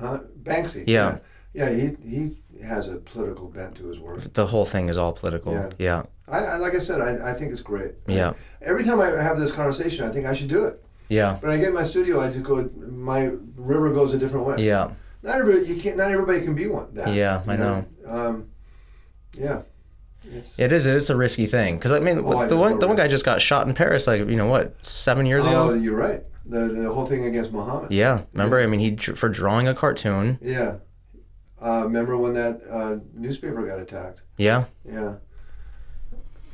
Huh? 0.00 0.20
Banksy. 0.42 0.84
Yeah. 0.86 1.18
Yeah, 1.52 1.68
he 1.78 1.84
he 2.14 2.20
has 2.64 2.88
a 2.88 2.96
political 2.96 3.48
bent 3.48 3.76
to 3.76 3.88
his 3.88 3.98
work. 3.98 4.32
The 4.34 4.46
whole 4.46 4.64
thing 4.64 4.88
is 4.88 4.98
all 4.98 5.12
political. 5.12 5.52
Yeah. 5.52 5.70
Yeah, 5.78 6.02
I, 6.28 6.38
I 6.38 6.56
like 6.56 6.74
I 6.74 6.78
said, 6.78 7.00
I, 7.00 7.30
I 7.30 7.34
think 7.34 7.52
it's 7.52 7.62
great. 7.62 7.92
Yeah. 8.06 8.32
Every 8.62 8.84
time 8.84 9.00
I 9.00 9.10
have 9.22 9.38
this 9.38 9.52
conversation, 9.52 10.06
I 10.06 10.10
think 10.10 10.26
I 10.26 10.34
should 10.34 10.48
do 10.48 10.64
it. 10.64 10.84
yeah, 11.08 11.36
When 11.36 11.52
I 11.52 11.58
get 11.58 11.68
in 11.68 11.74
my 11.74 11.84
studio, 11.84 12.20
I 12.20 12.30
just 12.30 12.44
go. 12.44 12.68
My 12.76 13.30
river 13.56 13.92
goes 13.92 14.14
a 14.14 14.18
different 14.18 14.46
way. 14.46 14.56
yeah. 14.58 14.90
Not 15.22 15.36
everybody. 15.36 15.66
You 15.66 15.80
can't. 15.80 15.96
Not 15.96 16.10
everybody 16.10 16.42
can 16.42 16.54
be 16.54 16.66
one. 16.66 16.94
That, 16.94 17.14
Yeah, 17.14 17.42
I 17.46 17.56
know. 17.56 17.86
Um, 18.06 18.50
yeah. 19.32 19.62
It's, 20.30 20.58
It 20.58 20.72
is. 20.72 20.86
It's 20.86 21.10
a 21.10 21.16
risky 21.16 21.46
thing 21.46 21.76
because 21.76 21.92
I 21.92 21.98
mean, 22.00 22.18
Oh, 22.18 22.46
the 22.46 22.56
one 22.56 22.78
the 22.78 22.86
one 22.86 22.96
guy 22.96 23.08
just 23.08 23.24
got 23.24 23.40
shot 23.40 23.66
in 23.66 23.74
Paris, 23.74 24.06
like 24.06 24.20
you 24.20 24.36
know 24.36 24.46
what, 24.46 24.74
seven 24.84 25.26
years 25.26 25.44
oh, 25.46 25.48
ago. 25.48 25.74
you're 25.74 25.96
right. 25.96 26.22
The 26.46 26.60
the 26.68 26.92
whole 26.92 27.06
thing 27.06 27.24
against 27.26 27.52
Muhammad. 27.52 27.90
Yeah, 27.92 28.22
remember? 28.32 28.60
I 28.60 28.66
mean, 28.66 28.80
he 28.80 28.96
for 28.96 29.28
drawing 29.28 29.66
a 29.66 29.74
cartoon. 29.74 30.38
Yeah. 30.42 30.76
Uh, 31.64 31.84
remember 31.84 32.16
when 32.16 32.34
that 32.34 32.60
uh, 32.70 32.96
newspaper 33.14 33.66
got 33.66 33.78
attacked? 33.78 34.20
Yeah, 34.36 34.64
Yeah. 34.84 35.14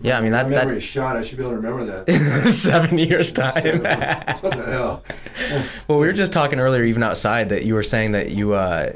yeah. 0.00 0.18
I 0.18 0.20
mean 0.20 0.30
My 0.32 0.44
that 0.44 0.50
memory 0.50 0.66
that 0.74 0.76
is 0.76 0.82
shot. 0.84 1.16
I 1.16 1.22
should 1.22 1.36
be 1.38 1.42
able 1.42 1.50
to 1.52 1.56
remember 1.60 1.84
that. 2.04 2.52
seven 2.52 2.96
years 2.98 3.32
time. 3.42 3.52
what 4.40 4.52
the 4.56 4.64
hell? 4.66 5.02
well, 5.88 5.98
we 5.98 6.06
were 6.06 6.12
just 6.12 6.32
talking 6.32 6.60
earlier, 6.60 6.84
even 6.84 7.02
outside, 7.02 7.48
that 7.48 7.64
you 7.64 7.74
were 7.74 7.82
saying 7.82 8.12
that 8.12 8.30
you 8.30 8.52
uh, 8.54 8.92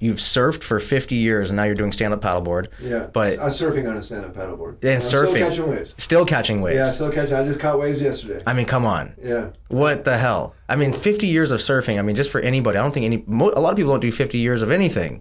you've 0.00 0.16
surfed 0.16 0.62
for 0.62 0.80
fifty 0.80 1.16
years 1.16 1.50
and 1.50 1.56
now 1.56 1.64
you're 1.64 1.74
doing 1.74 1.92
stand 1.92 2.14
up 2.14 2.20
paddleboard. 2.22 2.68
Yeah. 2.80 3.08
But- 3.12 3.38
I'm 3.38 3.50
surfing 3.50 3.88
on 3.88 3.96
a 3.98 4.02
stand-up 4.02 4.34
paddleboard. 4.34 4.76
And 4.82 4.90
I'm 4.94 5.00
surfing. 5.00 5.28
Still 5.28 5.46
catching 5.48 5.68
waves. 5.70 5.94
Still 5.98 6.26
catching 6.26 6.60
waves. 6.62 6.76
Yeah, 6.76 6.84
still 6.90 7.12
catching. 7.12 7.34
I 7.34 7.44
just 7.44 7.60
caught 7.60 7.78
waves 7.78 8.00
yesterday. 8.00 8.42
I 8.46 8.54
mean, 8.54 8.66
come 8.66 8.84
on. 8.86 9.14
Yeah. 9.22 9.50
What 9.68 10.04
the 10.06 10.16
hell? 10.16 10.54
I 10.70 10.76
mean, 10.76 10.92
50 10.94 11.26
years 11.26 11.50
of 11.50 11.60
surfing. 11.60 11.98
I 11.98 12.02
mean, 12.02 12.16
just 12.16 12.30
for 12.30 12.40
anybody. 12.40 12.78
I 12.78 12.82
don't 12.82 12.92
think 12.94 13.04
any. 13.04 13.24
A 13.28 13.60
lot 13.60 13.70
of 13.72 13.76
people 13.76 13.92
don't 13.92 14.00
do 14.00 14.10
50 14.12 14.38
years 14.38 14.62
of 14.62 14.70
anything. 14.70 15.20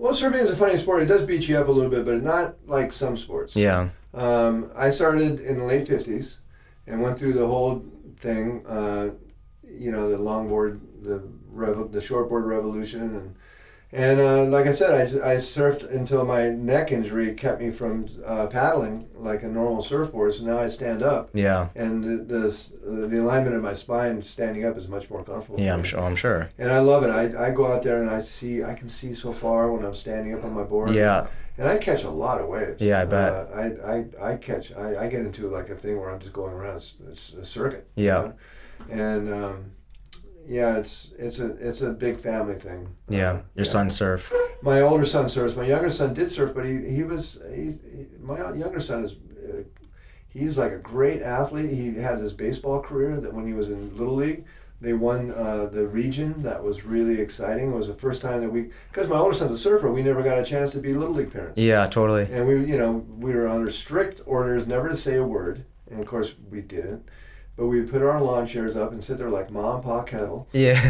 Well, 0.00 0.14
surfing 0.14 0.40
is 0.40 0.50
a 0.50 0.56
funny 0.56 0.78
sport. 0.78 1.02
It 1.02 1.06
does 1.06 1.26
beat 1.26 1.46
you 1.46 1.58
up 1.58 1.68
a 1.68 1.70
little 1.70 1.90
bit, 1.90 2.06
but 2.06 2.22
not 2.22 2.54
like 2.66 2.90
some 2.90 3.18
sports. 3.18 3.54
Yeah. 3.54 3.90
Um, 4.14 4.72
I 4.74 4.88
started 4.88 5.40
in 5.40 5.58
the 5.58 5.64
late 5.64 5.86
'50s 5.86 6.38
and 6.86 7.02
went 7.02 7.18
through 7.18 7.34
the 7.34 7.46
whole 7.46 7.84
thing. 8.16 8.64
Uh, 8.66 9.10
you 9.62 9.92
know, 9.92 10.08
the 10.10 10.16
longboard, 10.16 10.80
the 11.02 11.22
rev- 11.50 11.92
the 11.92 11.98
shortboard 11.98 12.46
revolution, 12.46 13.02
and 13.14 13.34
and 13.92 14.20
uh, 14.20 14.44
like 14.44 14.66
I 14.66 14.72
said, 14.72 14.94
I, 14.94 15.32
I 15.32 15.36
surfed 15.36 15.90
until 15.90 16.24
my 16.24 16.50
neck 16.50 16.92
injury 16.92 17.34
kept 17.34 17.60
me 17.60 17.70
from 17.70 18.06
uh, 18.24 18.46
paddling 18.46 19.08
like 19.14 19.42
a 19.42 19.48
normal 19.48 19.82
surfboard. 19.82 20.34
So 20.34 20.44
now 20.44 20.58
I 20.60 20.68
stand 20.68 21.02
up, 21.02 21.30
Yeah. 21.34 21.68
and 21.74 22.28
the 22.28 22.38
the, 22.40 23.06
the 23.06 23.20
alignment 23.20 23.56
of 23.56 23.62
my 23.62 23.74
spine 23.74 24.22
standing 24.22 24.64
up 24.64 24.76
is 24.76 24.88
much 24.88 25.10
more 25.10 25.24
comfortable. 25.24 25.60
Yeah, 25.60 25.74
I'm 25.74 25.82
sure. 25.84 26.00
I'm 26.00 26.16
sure. 26.16 26.50
And 26.58 26.70
I 26.70 26.78
love 26.78 27.02
it. 27.02 27.10
I, 27.10 27.48
I 27.48 27.50
go 27.50 27.66
out 27.72 27.82
there 27.82 28.00
and 28.00 28.10
I 28.10 28.20
see 28.22 28.62
I 28.62 28.74
can 28.74 28.88
see 28.88 29.12
so 29.14 29.32
far 29.32 29.70
when 29.72 29.84
I'm 29.84 29.94
standing 29.94 30.34
up 30.34 30.44
on 30.44 30.52
my 30.54 30.62
board. 30.64 30.90
Yeah. 30.94 31.26
And 31.58 31.68
I 31.68 31.76
catch 31.76 32.04
a 32.04 32.10
lot 32.10 32.40
of 32.40 32.48
waves. 32.48 32.80
Yeah, 32.80 33.02
I 33.02 33.04
bet. 33.04 33.32
Uh, 33.32 33.46
I, 33.54 34.24
I, 34.24 34.32
I 34.32 34.36
catch, 34.36 34.72
I, 34.72 35.04
I 35.04 35.08
get 35.08 35.20
into 35.20 35.50
like 35.50 35.68
a 35.68 35.74
thing 35.74 36.00
where 36.00 36.08
I'm 36.08 36.18
just 36.18 36.32
going 36.32 36.54
around 36.54 36.76
a 37.06 37.44
circuit. 37.44 37.86
you 37.96 38.06
Yeah. 38.06 38.14
know? 38.14 38.34
And 38.90 39.34
um, 39.34 39.72
yeah, 40.46 40.76
it's 40.76 41.12
it's 41.18 41.38
a 41.40 41.46
it's 41.68 41.82
a 41.82 41.90
big 41.90 42.18
family 42.18 42.54
thing. 42.56 42.88
Yeah. 43.08 43.40
Your 43.54 43.64
son 43.64 43.90
surf. 43.90 44.32
My 44.62 44.80
older 44.80 45.06
son 45.06 45.28
surfs. 45.28 45.56
My 45.56 45.64
younger 45.64 45.90
son 45.90 46.14
did 46.14 46.30
surf, 46.30 46.52
but 46.54 46.64
he 46.64 46.88
he 46.88 47.02
was 47.02 47.38
he, 47.54 47.72
he 47.72 48.06
my 48.20 48.38
younger 48.54 48.80
son 48.80 49.04
is. 49.04 49.12
Uh, 49.14 49.62
He's 50.32 50.56
like 50.56 50.70
a 50.70 50.78
great 50.78 51.22
athlete. 51.22 51.72
He 51.72 51.94
had 51.96 52.18
his 52.18 52.32
baseball 52.32 52.80
career 52.80 53.18
that 53.18 53.34
when 53.34 53.46
he 53.48 53.52
was 53.52 53.68
in 53.68 53.96
little 53.96 54.14
league, 54.14 54.44
they 54.80 54.92
won 54.92 55.32
uh, 55.32 55.66
the 55.66 55.86
region. 55.88 56.40
That 56.44 56.62
was 56.62 56.84
really 56.84 57.20
exciting. 57.20 57.72
It 57.72 57.76
was 57.76 57.88
the 57.88 57.94
first 57.94 58.22
time 58.22 58.40
that 58.40 58.50
we, 58.50 58.70
because 58.92 59.08
my 59.08 59.16
older 59.16 59.34
son's 59.34 59.50
a 59.50 59.58
surfer, 59.58 59.90
we 59.92 60.04
never 60.04 60.22
got 60.22 60.38
a 60.38 60.44
chance 60.44 60.70
to 60.70 60.78
be 60.78 60.94
little 60.94 61.14
league 61.14 61.32
parents. 61.32 61.60
Yeah, 61.60 61.84
totally. 61.88 62.28
And 62.32 62.46
we, 62.46 62.64
you 62.64 62.78
know, 62.78 63.04
we 63.18 63.34
were 63.34 63.48
under 63.48 63.70
strict 63.72 64.22
orders 64.24 64.68
never 64.68 64.88
to 64.88 64.96
say 64.96 65.16
a 65.16 65.24
word. 65.24 65.64
And 65.90 65.98
of 65.98 66.06
course, 66.06 66.32
we 66.48 66.60
didn't. 66.60 67.08
But 67.60 67.66
we 67.66 67.82
put 67.82 68.00
our 68.00 68.18
lawn 68.22 68.46
chairs 68.46 68.74
up 68.74 68.90
and 68.92 69.04
sit 69.04 69.18
there 69.18 69.28
like 69.28 69.50
mom 69.50 69.74
and 69.74 69.84
pa 69.84 70.02
kettle 70.02 70.48
Yeah. 70.52 70.80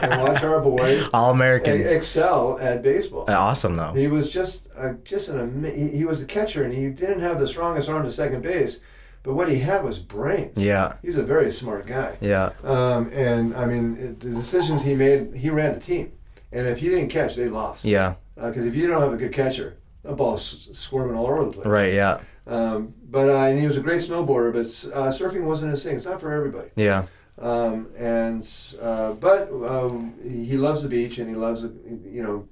and 0.00 0.22
watch 0.22 0.44
our 0.44 0.60
boy 0.60 1.02
All 1.12 1.32
American. 1.32 1.84
excel 1.88 2.56
at 2.60 2.82
baseball. 2.84 3.24
Awesome 3.28 3.74
though. 3.74 3.94
He 3.94 4.06
was 4.06 4.30
just 4.30 4.68
uh, 4.78 4.92
just 5.02 5.28
an 5.28 5.40
ama- 5.40 5.70
he, 5.72 5.88
he 5.88 6.04
was 6.04 6.20
the 6.20 6.26
catcher 6.26 6.62
and 6.62 6.72
he 6.72 6.88
didn't 6.90 7.18
have 7.18 7.40
the 7.40 7.48
strongest 7.48 7.88
arm 7.88 8.04
to 8.04 8.12
second 8.12 8.42
base, 8.44 8.78
but 9.24 9.34
what 9.34 9.48
he 9.48 9.58
had 9.58 9.82
was 9.82 9.98
brains. 9.98 10.56
Yeah. 10.56 10.94
He's 11.02 11.16
a 11.16 11.24
very 11.24 11.50
smart 11.50 11.88
guy. 11.88 12.16
Yeah. 12.20 12.52
Um, 12.62 13.10
and 13.12 13.52
I 13.56 13.66
mean, 13.66 13.96
it, 13.96 14.20
the 14.20 14.30
decisions 14.30 14.84
he 14.84 14.94
made, 14.94 15.34
he 15.34 15.50
ran 15.50 15.74
the 15.74 15.80
team. 15.80 16.12
And 16.52 16.68
if 16.68 16.78
he 16.78 16.90
didn't 16.90 17.08
catch, 17.08 17.34
they 17.34 17.48
lost. 17.48 17.84
Yeah. 17.84 18.14
Because 18.36 18.66
if 18.66 18.76
you 18.76 18.86
don't 18.86 19.02
have 19.02 19.12
a 19.12 19.16
good 19.16 19.32
catcher, 19.32 19.76
the 20.04 20.12
ball's 20.12 20.68
squirming 20.78 21.16
all 21.16 21.26
over 21.26 21.44
the 21.46 21.50
place. 21.50 21.66
Right. 21.66 21.92
Yeah. 21.92 22.20
Um, 22.48 22.94
but 23.08 23.28
uh, 23.28 23.44
and 23.44 23.60
he 23.60 23.66
was 23.66 23.76
a 23.76 23.82
great 23.82 24.00
snowboarder, 24.00 24.52
but 24.52 24.96
uh, 24.96 25.08
surfing 25.10 25.44
wasn't 25.44 25.70
his 25.70 25.84
thing. 25.84 25.96
It's 25.96 26.06
not 26.06 26.20
for 26.20 26.32
everybody. 26.32 26.70
Yeah. 26.76 27.06
Um, 27.38 27.90
and 27.96 28.48
uh, 28.80 29.12
but 29.12 29.50
um, 29.52 30.14
he 30.22 30.56
loves 30.56 30.82
the 30.82 30.88
beach 30.88 31.18
and 31.18 31.28
he 31.28 31.36
loves 31.36 31.62
the, 31.62 31.72
you 32.04 32.22
know. 32.22 32.48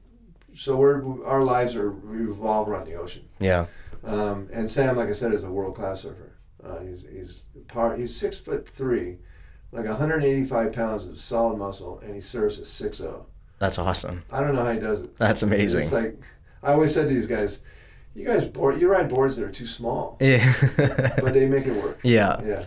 So 0.55 0.77
we're 0.77 1.25
our 1.27 1.43
lives 1.43 1.75
are 1.75 1.91
revolve 1.91 2.69
around 2.69 2.87
the 2.87 2.95
ocean. 2.95 3.29
Yeah. 3.41 3.67
Um, 4.05 4.49
and 4.53 4.71
Sam, 4.71 4.97
like 4.97 5.09
I 5.09 5.13
said, 5.13 5.33
is 5.33 5.45
a 5.45 5.51
world 5.51 5.75
class 5.75 6.03
surfer. 6.03 6.37
Uh, 6.63 6.81
he's 6.81 7.05
he's 7.11 7.47
par, 7.69 7.97
he's 7.97 8.15
six 8.15 8.39
foot 8.39 8.69
three, 8.69 9.19
like 9.73 9.87
185 9.87 10.73
pounds 10.73 11.07
of 11.07 11.19
solid 11.19 11.59
muscle, 11.59 12.01
and 12.01 12.15
he 12.15 12.21
surfs 12.21 12.59
a 12.59 12.67
six 12.67 12.99
zero. 12.99 13.27
That's 13.59 13.79
awesome. 13.79 14.25
I 14.31 14.41
don't 14.41 14.55
know 14.55 14.65
how 14.65 14.73
he 14.73 14.79
does 14.79 15.01
it. 15.01 15.17
That's 15.17 15.43
amazing. 15.43 15.81
It's 15.81 15.93
like 15.93 16.19
I 16.63 16.73
always 16.73 16.93
said 16.93 17.09
to 17.09 17.15
these 17.15 17.27
guys, 17.27 17.63
you 18.17 18.25
guys 18.27 18.45
board, 18.47 18.81
you 18.81 18.89
ride 18.91 19.09
boards 19.09 19.37
that 19.37 19.45
are 19.45 19.51
too 19.53 19.67
small, 19.67 20.17
Yeah. 20.21 20.53
but 21.21 21.35
they 21.35 21.47
make 21.47 21.67
it 21.67 21.77
work. 21.83 21.99
yeah. 22.03 22.41
Yeah. 22.45 22.65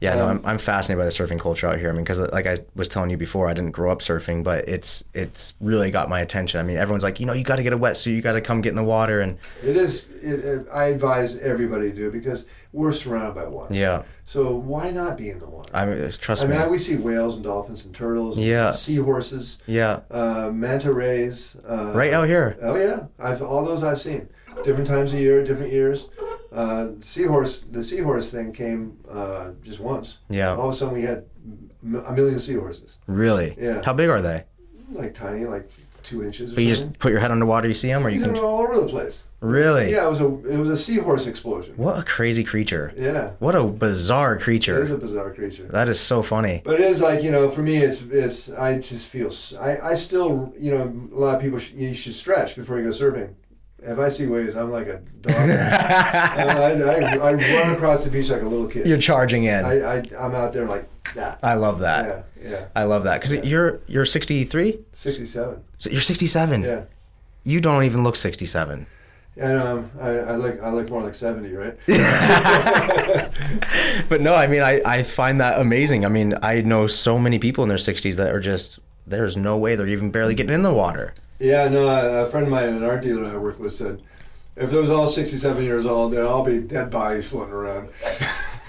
Yeah, 0.00 0.16
no, 0.16 0.24
Um, 0.28 0.38
I'm, 0.44 0.46
I'm 0.46 0.58
fascinated 0.58 1.00
by 1.00 1.06
the 1.06 1.12
surfing 1.12 1.40
culture 1.40 1.66
out 1.66 1.78
here. 1.78 1.88
I 1.88 1.92
mean, 1.92 2.02
because 2.04 2.18
like 2.18 2.46
I 2.46 2.58
was 2.74 2.88
telling 2.88 3.08
you 3.08 3.16
before, 3.16 3.48
I 3.48 3.54
didn't 3.54 3.70
grow 3.70 3.90
up 3.90 4.00
surfing, 4.00 4.42
but 4.44 4.68
it's 4.68 5.02
it's 5.14 5.54
really 5.60 5.90
got 5.90 6.10
my 6.10 6.20
attention. 6.20 6.60
I 6.60 6.62
mean, 6.62 6.76
everyone's 6.76 7.04
like, 7.04 7.20
you 7.20 7.26
know, 7.26 7.32
you 7.32 7.42
got 7.44 7.56
to 7.56 7.62
get 7.62 7.72
a 7.72 7.78
wetsuit, 7.78 8.12
you 8.14 8.20
got 8.20 8.32
to 8.32 8.42
come 8.42 8.60
get 8.60 8.70
in 8.70 8.74
the 8.76 8.84
water, 8.84 9.20
and 9.20 9.38
It 9.62 9.76
is. 9.76 10.04
It, 10.20 10.40
it, 10.44 10.66
I 10.70 10.86
advise 10.86 11.38
everybody 11.38 11.90
to 11.90 11.96
do 11.96 12.08
it 12.08 12.12
because 12.12 12.44
we're 12.72 12.92
surrounded 12.92 13.34
by 13.34 13.46
water. 13.46 13.72
yeah, 13.72 14.02
So 14.24 14.54
why 14.56 14.90
not 14.90 15.16
be 15.16 15.30
in 15.30 15.38
the 15.38 15.46
water? 15.46 15.70
I 15.72 15.86
mean, 15.86 16.10
trust 16.10 16.44
I 16.44 16.48
me. 16.48 16.58
mean, 16.58 16.70
we 16.70 16.78
see 16.78 16.96
whales 16.96 17.36
and 17.36 17.44
dolphins 17.44 17.86
and 17.86 17.94
turtles, 17.94 18.36
and 18.36 18.44
Yeah. 18.44 18.72
seahorses, 18.72 19.58
yeah, 19.66 20.00
uh, 20.10 20.50
manta 20.52 20.92
rays. 20.92 21.56
Uh, 21.66 21.92
right 21.94 22.12
out 22.12 22.26
here. 22.26 22.58
Oh 22.60 22.76
yeah, 22.76 23.04
I've 23.18 23.40
all 23.42 23.64
those 23.64 23.82
I've 23.82 24.00
seen. 24.00 24.28
Different 24.62 24.88
times 24.88 25.12
of 25.12 25.18
year, 25.20 25.42
different 25.44 25.72
years. 25.72 26.08
Uh, 26.52 26.88
seahorse, 27.00 27.60
the 27.70 27.82
seahorse 27.82 28.30
thing 28.30 28.52
came 28.52 28.96
uh, 29.10 29.50
just 29.62 29.80
once. 29.80 30.18
Yeah, 30.30 30.54
All 30.54 30.68
of 30.68 30.74
a 30.74 30.76
sudden, 30.76 30.94
we 30.94 31.02
had 31.02 31.24
a 32.06 32.12
million 32.12 32.38
seahorses, 32.38 32.96
Really? 33.06 33.56
Yeah. 33.60 33.82
How 33.84 33.92
big 33.92 34.08
are 34.10 34.22
they? 34.22 34.44
like 34.92 35.12
tiny, 35.14 35.44
like 35.46 35.68
two 36.04 36.22
inches. 36.22 36.52
Or 36.52 36.54
But 36.56 36.64
you 36.64 36.74
something. 36.74 36.92
just 36.92 37.00
put 37.00 37.10
your 37.10 37.20
head 37.20 37.32
underwater, 37.32 37.66
you 37.66 37.74
see 37.74 37.88
them, 37.88 38.06
or 38.06 38.10
you 38.10 38.20
They're 38.20 38.32
can. 38.32 38.44
all 38.44 38.60
over 38.62 38.80
the 38.80 38.86
place. 38.86 39.24
Really? 39.40 39.90
Yeah, 39.90 40.06
it 40.06 40.10
was 40.10 40.20
a 40.20 40.26
it 40.48 40.56
was 40.56 40.70
a 40.70 40.76
seahorse 40.76 41.26
explosion. 41.26 41.74
What 41.76 41.98
a 41.98 42.02
crazy 42.02 42.44
creature! 42.44 42.94
Yeah, 42.96 43.32
What 43.40 43.54
a 43.54 43.64
bizarre 43.64 44.38
creature. 44.38 44.78
it 44.80 44.84
is 44.84 44.90
a 44.90 44.96
bizarre 44.96 45.34
creature. 45.34 45.64
That 45.64 45.88
is 45.88 46.00
so 46.00 46.22
funny. 46.22 46.62
But 46.64 46.74
it 46.80 46.80
is 46.82 47.02
like 47.02 47.22
you 47.22 47.30
know, 47.30 47.50
for 47.50 47.60
me, 47.62 47.76
it's 47.76 48.00
it's. 48.02 48.50
I 48.50 48.78
just 48.78 49.06
feel 49.08 49.30
I 49.60 49.90
I 49.90 49.94
still 49.96 50.54
you 50.58 50.70
know 50.70 51.08
a 51.14 51.18
lot 51.18 51.34
of 51.36 51.42
people 51.42 51.58
sh- 51.58 51.72
you 51.72 51.92
should 51.92 52.14
stretch 52.14 52.56
before 52.56 52.78
you 52.78 52.84
go 52.84 52.90
surfing. 52.90 53.34
If 53.86 53.98
I 53.98 54.08
see 54.08 54.26
waves, 54.26 54.56
I'm 54.56 54.70
like 54.70 54.86
a 54.86 54.98
dog. 55.20 55.34
I, 55.36 56.72
I, 56.72 57.16
I 57.16 57.32
run 57.34 57.74
across 57.74 58.04
the 58.04 58.10
beach 58.10 58.30
like 58.30 58.42
a 58.42 58.46
little 58.46 58.66
kid. 58.66 58.86
You're 58.86 58.98
charging 58.98 59.44
in. 59.44 59.64
I, 59.64 59.98
I 59.98 60.02
I'm 60.18 60.34
out 60.34 60.52
there 60.52 60.66
like 60.66 60.88
that. 61.14 61.38
I 61.42 61.54
love 61.54 61.80
that. 61.80 62.26
Yeah, 62.42 62.50
yeah. 62.50 62.64
I 62.74 62.84
love 62.84 63.04
that 63.04 63.20
because 63.20 63.44
you're 63.44 63.80
you're 63.86 64.06
63. 64.06 64.78
Sixty-seven. 64.92 65.62
So 65.78 65.90
you're 65.90 66.00
67. 66.00 66.62
Yeah. 66.62 66.84
You 67.44 67.60
don't 67.60 67.84
even 67.84 68.02
look 68.04 68.16
67. 68.16 68.86
And 69.36 69.58
um, 69.60 69.90
I, 70.00 70.08
I 70.10 70.36
like 70.36 70.62
I 70.62 70.70
look 70.70 70.88
more 70.88 71.02
like 71.02 71.14
seventy, 71.14 71.52
right? 71.52 71.76
But 74.08 74.20
no, 74.20 74.34
I 74.34 74.46
mean, 74.46 74.62
I, 74.62 74.80
I 74.84 75.02
find 75.02 75.40
that 75.40 75.60
amazing. 75.60 76.04
I 76.04 76.08
mean, 76.08 76.34
I 76.42 76.60
know 76.60 76.86
so 76.86 77.18
many 77.18 77.38
people 77.38 77.62
in 77.64 77.68
their 77.68 77.78
60s 77.78 78.16
that 78.16 78.32
are 78.32 78.40
just, 78.40 78.78
there's 79.06 79.36
no 79.36 79.56
way 79.56 79.76
they're 79.76 79.86
even 79.88 80.10
barely 80.10 80.34
getting 80.34 80.52
in 80.54 80.62
the 80.62 80.72
water. 80.72 81.14
Yeah, 81.38 81.68
no, 81.68 82.24
a 82.24 82.26
friend 82.28 82.46
of 82.46 82.50
mine, 82.52 82.68
an 82.70 82.84
art 82.84 83.02
dealer 83.02 83.26
I 83.26 83.36
work 83.36 83.58
with, 83.58 83.72
said 83.74 84.00
if 84.56 84.70
there 84.70 84.80
was 84.80 84.90
all 84.90 85.08
67 85.08 85.64
years 85.64 85.84
old, 85.84 86.12
they'd 86.12 86.20
all 86.20 86.44
be 86.44 86.60
dead 86.60 86.90
bodies 86.90 87.26
floating 87.28 87.52
around. 87.54 87.88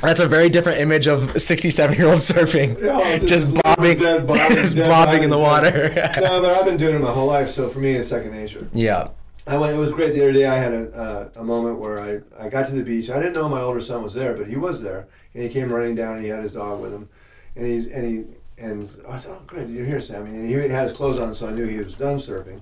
That's 0.00 0.20
a 0.20 0.26
very 0.26 0.48
different 0.48 0.80
image 0.80 1.06
of 1.06 1.40
67 1.40 1.96
year 1.96 2.08
old 2.08 2.18
surfing. 2.18 2.80
Yeah, 2.82 3.18
just 3.18 3.46
little 3.46 3.62
bobbing, 3.62 3.98
dead 3.98 4.26
bodies, 4.26 4.56
just 4.56 4.76
dead 4.76 4.88
bobbing 4.88 5.22
in 5.22 5.30
the 5.30 5.38
water. 5.38 5.90
no, 6.20 6.40
but 6.40 6.56
I've 6.58 6.64
been 6.64 6.76
doing 6.76 6.94
it 6.96 7.00
my 7.00 7.12
whole 7.12 7.26
life, 7.28 7.48
so 7.48 7.68
for 7.68 7.78
me, 7.78 7.92
it's 7.94 8.08
second 8.08 8.32
nature. 8.32 8.66
yeah. 8.72 9.08
I 9.46 9.58
went. 9.58 9.74
It 9.74 9.78
was 9.78 9.92
great 9.92 10.14
the 10.14 10.22
other 10.22 10.32
day. 10.32 10.46
I 10.46 10.54
had 10.56 10.72
a, 10.72 10.90
uh, 10.96 11.28
a 11.36 11.44
moment 11.44 11.78
where 11.78 12.00
I, 12.00 12.20
I 12.42 12.48
got 12.48 12.66
to 12.68 12.72
the 12.74 12.82
beach. 12.82 13.10
I 13.10 13.18
didn't 13.18 13.34
know 13.34 13.46
my 13.46 13.60
older 13.60 13.78
son 13.82 14.02
was 14.02 14.14
there, 14.14 14.32
but 14.32 14.46
he 14.46 14.56
was 14.56 14.80
there, 14.82 15.06
and 15.34 15.42
he 15.42 15.50
came 15.50 15.70
running 15.70 15.94
down. 15.94 16.16
and 16.16 16.24
He 16.24 16.30
had 16.30 16.42
his 16.42 16.52
dog 16.52 16.80
with 16.80 16.94
him, 16.94 17.10
and 17.56 17.66
he's 17.66 17.86
and 17.88 18.04
he 18.06 18.24
and 18.62 18.88
I 19.08 19.16
said, 19.18 19.32
"Oh, 19.32 19.42
great, 19.46 19.68
you're 19.68 19.84
here, 19.86 20.00
Sammy." 20.00 20.30
And 20.30 20.48
he 20.48 20.54
had 20.54 20.82
his 20.88 20.92
clothes 20.92 21.18
on, 21.18 21.34
so 21.34 21.48
I 21.48 21.52
knew 21.52 21.66
he 21.66 21.78
was 21.78 21.94
done 21.94 22.16
surfing. 22.16 22.60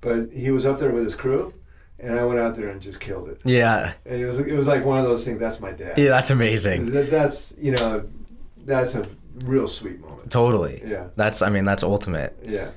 But 0.00 0.30
he 0.32 0.50
was 0.50 0.66
up 0.66 0.78
there 0.78 0.90
with 0.92 1.04
his 1.04 1.14
crew, 1.14 1.54
and 1.98 2.18
I 2.18 2.24
went 2.24 2.38
out 2.38 2.54
there 2.56 2.68
and 2.68 2.80
just 2.80 3.00
killed 3.00 3.28
it. 3.30 3.40
Yeah. 3.44 3.94
And 4.04 4.20
it 4.20 4.26
was 4.26 4.38
it 4.38 4.56
was 4.56 4.66
like 4.66 4.84
one 4.84 4.98
of 4.98 5.04
those 5.04 5.24
things. 5.24 5.38
That's 5.38 5.60
my 5.60 5.72
dad. 5.72 5.96
Yeah, 5.98 6.10
that's 6.10 6.30
amazing. 6.30 6.92
That, 6.92 7.10
that's 7.10 7.54
you 7.58 7.72
know, 7.72 8.04
that's 8.64 8.94
a 8.94 9.08
real 9.44 9.66
sweet 9.66 10.00
moment. 10.00 10.30
Totally. 10.30 10.80
Yeah, 10.86 11.08
That's, 11.16 11.42
I 11.42 11.50
mean, 11.50 11.64
that's 11.64 11.82
ultimate. 11.82 12.38
yeah, 12.44 12.68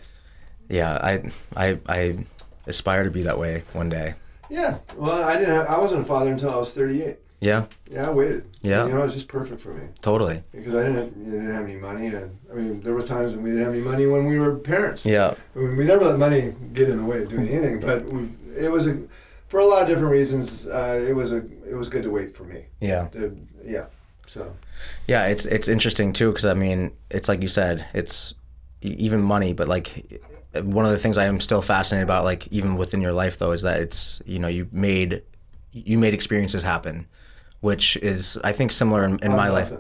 Yeah. 0.70 0.94
I, 1.04 1.32
I, 1.56 1.80
I 1.88 2.26
aspire 2.66 3.04
to 3.04 3.12
be 3.12 3.22
that 3.24 3.38
way 3.38 3.64
one 3.74 3.90
day. 3.90 4.16
yeah. 4.50 4.80
Well, 4.96 5.24
I 5.24 5.38
didn't. 5.38 5.54
Have, 5.54 5.68
I 5.68 5.78
wasn't 5.80 6.02
a 6.02 6.06
father 6.06 6.32
until 6.32 6.50
I 6.50 6.56
was 6.56 6.74
38. 6.74 7.18
Yeah. 7.40 7.66
Yeah, 7.90 8.08
I 8.08 8.12
waited. 8.12 8.46
Yeah. 8.62 8.86
You 8.86 8.94
know, 8.94 9.02
it 9.02 9.06
was 9.06 9.14
just 9.14 9.28
perfect 9.28 9.62
for 9.62 9.74
me. 9.74 9.88
Totally. 10.02 10.44
because 10.52 10.74
I 10.76 10.84
didn't 10.84 10.98
have, 10.98 11.14
didn't 11.14 11.52
have 11.52 11.64
any 11.66 11.76
money, 11.76 12.08
and 12.08 12.38
I 12.52 12.56
mean 12.56 12.82
there 12.82 12.94
were 12.94 13.02
times 13.04 13.34
when 13.34 13.44
we 13.44 13.52
didn't 13.52 13.66
have 13.66 13.74
any 13.74 13.84
money 13.84 14.08
when 14.08 14.26
we 14.26 14.40
were 14.40 14.56
parents. 14.56 15.06
Yeah. 15.06 15.36
I 15.56 15.60
mean, 15.60 15.78
we 15.78 15.84
never 15.84 16.06
let 16.06 16.18
money 16.18 16.56
get 16.74 16.90
in 16.90 16.98
the 16.98 17.06
way 17.06 17.24
of 17.24 17.30
doing 17.30 17.48
anything, 17.50 17.80
but 17.80 18.06
we, 18.06 18.30
it 18.58 18.72
was 18.72 18.88
a 18.88 19.00
for 19.48 19.60
a 19.60 19.66
lot 19.66 19.84
of 19.84 19.88
different 19.88 20.12
reasons. 20.12 20.68
Uh, 20.68 21.06
it 21.08 21.16
was 21.16 21.32
a 21.32 21.38
it 21.70 21.76
was 21.76 21.90
good 21.90 22.04
to 22.04 22.10
wait 22.10 22.36
for 22.36 22.44
me. 22.44 22.66
Yeah. 22.80 23.08
To, 23.10 23.38
yeah. 23.64 23.86
So 24.26 24.56
Yeah, 25.08 25.28
it's 25.28 25.46
it's 25.46 25.68
interesting 25.68 26.14
too 26.14 26.32
because 26.32 26.46
I 26.46 26.54
mean, 26.54 26.92
it's 27.10 27.30
like 27.30 27.42
you 27.42 27.48
said, 27.48 27.86
it's 27.94 28.34
even 28.82 29.22
money, 29.22 29.54
but 29.54 29.68
like 29.68 30.22
one 30.62 30.86
of 30.86 30.92
the 30.92 30.98
things 30.98 31.18
I 31.18 31.26
am 31.26 31.40
still 31.40 31.62
fascinated 31.62 32.04
about, 32.04 32.24
like 32.24 32.48
even 32.48 32.78
within 32.78 33.02
your 33.02 33.14
life 33.14 33.38
though, 33.38 33.52
is 33.52 33.62
that 33.62 33.80
it's 33.80 34.22
you 34.26 34.40
know 34.40 34.48
you 34.48 34.68
made 34.72 35.22
you 35.72 35.98
made 35.98 36.14
experiences 36.14 36.64
happen, 36.64 37.08
which 37.62 37.98
is 37.98 38.38
I 38.44 38.52
think 38.52 38.72
similar 38.72 39.04
in, 39.04 39.20
in 39.20 39.32
On 39.32 39.38
my 39.38 39.50
life. 39.50 39.72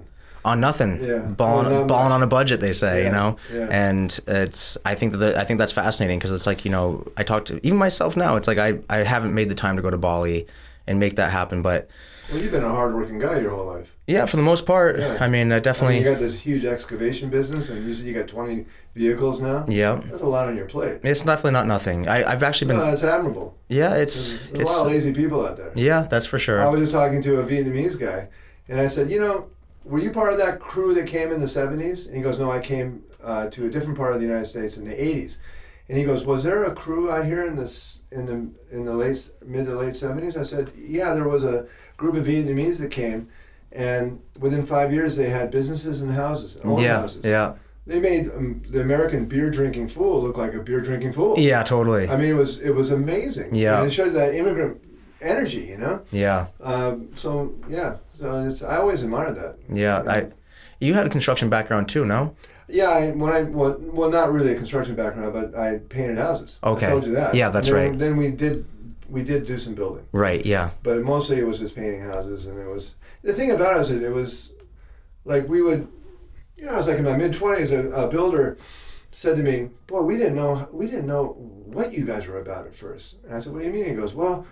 On 0.45 0.61
nothing, 0.61 1.03
Yeah. 1.03 1.17
balling, 1.17 1.73
not 1.73 1.88
balling 1.88 2.11
on 2.13 2.23
a 2.23 2.28
budget. 2.28 2.61
They 2.61 2.71
say, 2.71 3.03
you 3.03 3.11
know, 3.11 3.36
yeah. 3.53 3.67
and 3.69 4.17
it's. 4.28 4.78
I 4.86 4.95
think 4.95 5.11
that 5.11 5.17
the, 5.17 5.38
I 5.38 5.43
think 5.43 5.57
that's 5.57 5.73
fascinating 5.73 6.19
because 6.19 6.32
it's 6.32 6.47
like 6.47 6.63
you 6.63 6.71
know 6.71 7.05
I 7.17 7.23
talk 7.23 7.43
to 7.45 7.59
even 7.65 7.78
myself 7.78 8.15
now. 8.15 8.38
It's 8.38 8.47
like 8.47 8.57
I 8.57 8.80
I 8.89 8.97
haven't 9.03 9.34
made 9.34 9.49
the 9.49 9.55
time 9.55 9.75
to 9.75 9.82
go 9.82 9.89
to 9.89 9.97
Bali 9.97 10.47
and 10.86 10.99
make 11.01 11.17
that 11.17 11.32
happen, 11.32 11.61
but 11.61 11.89
well, 12.32 12.41
you've 12.41 12.51
been 12.51 12.63
a 12.63 12.69
hardworking 12.69 13.19
guy 13.19 13.39
your 13.39 13.51
whole 13.51 13.65
life. 13.65 13.95
yeah, 14.07 14.25
for 14.25 14.38
the 14.38 14.43
most 14.43 14.65
part, 14.65 14.99
Yeah. 14.99 15.17
I 15.19 15.28
mean, 15.28 15.51
I 15.51 15.57
I 15.57 15.59
definitely, 15.59 15.95
mean, 15.97 16.05
you 16.05 16.11
got 16.11 16.19
this 16.19 16.39
huge 16.39 16.65
excavation 16.65 17.30
business, 17.30 17.69
and 17.69 17.86
you 17.86 17.93
said 17.93 18.05
you 18.05 18.13
got 18.13 18.28
twenty 18.28 18.65
vehicles 18.95 19.39
now. 19.41 19.65
yeah. 19.67 20.01
That's 20.09 20.21
a 20.21 20.25
lot 20.28 20.47
on 20.47 20.55
your 20.57 20.65
plate. 20.65 21.01
It's 21.03 21.21
definitely 21.23 21.51
not 21.51 21.67
nothing. 21.67 22.07
I, 22.07 22.23
I've 22.32 22.43
actually 22.43 22.67
been. 22.69 22.78
No, 22.78 22.86
that's 22.86 23.03
admirable. 23.03 23.55
yeah, 23.69 23.93
it's 23.95 24.32
There's, 24.32 24.41
there's 24.51 24.61
it's. 24.61 24.71
a 24.71 24.73
lot 24.78 24.86
of 24.88 24.91
lazy 24.91 25.13
people 25.13 25.45
out 25.45 25.57
there. 25.57 25.71
Yeah, 25.75 26.01
that's 26.09 26.25
for 26.25 26.39
sure. 26.39 26.59
I 26.61 26.67
was 26.69 26.82
just 26.82 26.91
talking 26.93 27.21
to 27.23 27.39
a 27.39 27.43
Vietnamese 27.45 27.99
guy, 27.99 28.30
and 28.69 28.80
I 28.80 28.88
said, 28.88 29.09
you 29.11 29.19
know, 29.19 29.47
were 29.86 29.99
you 29.99 30.11
part 30.11 30.34
of 30.34 30.39
that 30.39 30.59
crew 30.59 30.93
that 30.95 31.07
came 31.07 31.32
in 31.32 31.39
the 31.39 31.45
70s? 31.47 32.07
And 32.07 32.15
he 32.17 32.21
goes, 32.21 32.38
no, 32.39 32.51
I 32.51 32.59
came 32.59 33.03
uh, 33.23 33.47
to 33.51 33.67
a 33.67 33.69
different 33.69 33.97
part 33.97 34.11
of 34.13 34.19
the 34.19 34.25
United 34.28 34.45
States 34.47 34.75
in 34.78 34.84
the 34.86 34.93
80s. 34.93 35.38
And 35.89 35.97
he 35.97 36.03
goes, 36.03 36.25
was 36.25 36.43
there 36.43 36.65
a 36.65 36.73
crew 36.75 37.09
out 37.09 37.23
here 37.25 37.45
in 37.47 37.55
this 37.55 37.99
in 38.11 38.25
the 38.25 38.75
in 38.75 38.84
the 38.84 38.93
late 38.93 39.30
mid 39.45 39.65
to 39.67 39.75
late 39.78 39.93
70s? 39.93 40.36
I 40.38 40.43
said, 40.43 40.71
yeah, 40.78 41.13
there 41.13 41.30
was 41.30 41.45
a 41.45 41.65
group 41.97 42.15
of 42.15 42.25
Vietnamese 42.25 42.79
that 42.79 42.91
came, 42.91 43.27
and 43.71 44.19
within 44.39 44.65
five 44.65 44.93
years 44.93 45.15
they 45.17 45.29
had 45.29 45.51
businesses 45.51 46.01
and 46.01 46.11
houses, 46.11 46.59
owned 46.63 46.81
Yeah, 46.81 47.01
houses. 47.01 47.23
yeah, 47.25 47.53
They 47.85 47.99
made 47.99 48.29
um, 48.31 48.61
the 48.69 48.81
American 48.81 49.25
beer 49.25 49.49
drinking 49.49 49.87
fool 49.89 50.21
look 50.21 50.37
like 50.37 50.53
a 50.53 50.59
beer 50.59 50.81
drinking 50.81 51.13
fool. 51.13 51.37
yeah, 51.37 51.63
totally. 51.63 52.07
I 52.09 52.15
mean, 52.17 52.29
it 52.29 52.33
was 52.35 52.59
it 52.59 52.71
was 52.71 52.91
amazing. 52.91 53.55
Yeah. 53.55 53.79
and 53.79 53.87
it 53.87 53.91
showed 53.93 54.13
that 54.13 54.33
immigrant 54.35 54.81
energy, 55.21 55.61
you 55.71 55.77
know. 55.77 56.01
Yeah, 56.11 56.47
Um, 56.61 57.09
so 57.15 57.53
yeah, 57.69 57.95
so 58.13 58.45
it's 58.47 58.61
I 58.63 58.77
always 58.77 59.03
admired 59.03 59.35
that. 59.37 59.57
yeah. 59.69 60.03
I, 60.07 60.27
you 60.79 60.93
had 60.93 61.07
a 61.07 61.09
construction 61.09 61.49
background 61.49 61.89
too, 61.89 62.05
no? 62.05 62.35
Yeah, 62.69 62.89
I, 62.89 63.11
when 63.11 63.31
I 63.31 63.43
well, 63.43 63.77
well, 63.79 64.09
not 64.11 64.31
really 64.31 64.51
a 64.51 64.55
construction 64.55 64.93
background, 64.95 65.33
but 65.33 65.57
I 65.57 65.77
painted 65.89 66.17
houses. 66.17 66.59
Okay. 66.63 66.85
I 66.85 66.89
told 66.89 67.05
you 67.07 67.13
that. 67.13 67.33
Yeah, 67.33 67.49
that's 67.49 67.67
then, 67.69 67.75
right. 67.75 67.97
Then 67.97 68.17
we 68.17 68.29
did 68.29 68.65
we 69.09 69.23
did 69.23 69.45
do 69.45 69.57
some 69.57 69.73
building, 69.75 70.05
Right. 70.11 70.45
Yeah. 70.45 70.71
but 70.83 71.01
mostly 71.03 71.37
it 71.37 71.47
was 71.47 71.59
just 71.59 71.75
painting 71.75 72.01
houses, 72.01 72.47
and 72.47 72.59
it 72.59 72.67
was 72.67 72.95
the 73.23 73.33
thing 73.33 73.51
about 73.51 73.77
it 73.77 73.81
is 73.81 73.91
it 73.91 74.11
was 74.11 74.51
like 75.25 75.47
we 75.47 75.61
would, 75.61 75.87
you 76.55 76.65
know, 76.65 76.73
I 76.73 76.77
was 76.77 76.87
like 76.87 76.97
in 76.97 77.03
my 77.05 77.15
mid 77.17 77.33
twenties. 77.33 77.71
A, 77.71 77.89
a 77.91 78.07
builder 78.07 78.57
said 79.11 79.37
to 79.37 79.43
me, 79.43 79.69
"Boy, 79.87 80.01
we 80.01 80.17
didn't 80.17 80.35
know 80.35 80.67
we 80.71 80.85
didn't 80.87 81.07
know 81.07 81.33
what 81.65 81.93
you 81.93 82.05
guys 82.05 82.27
were 82.27 82.39
about 82.39 82.65
at 82.67 82.75
first. 82.75 83.17
And 83.23 83.33
I 83.35 83.39
said, 83.39 83.53
"What 83.53 83.59
do 83.59 83.65
you 83.65 83.73
mean?" 83.73 83.85
He 83.85 83.93
goes, 83.93 84.13
"Well, 84.13 84.45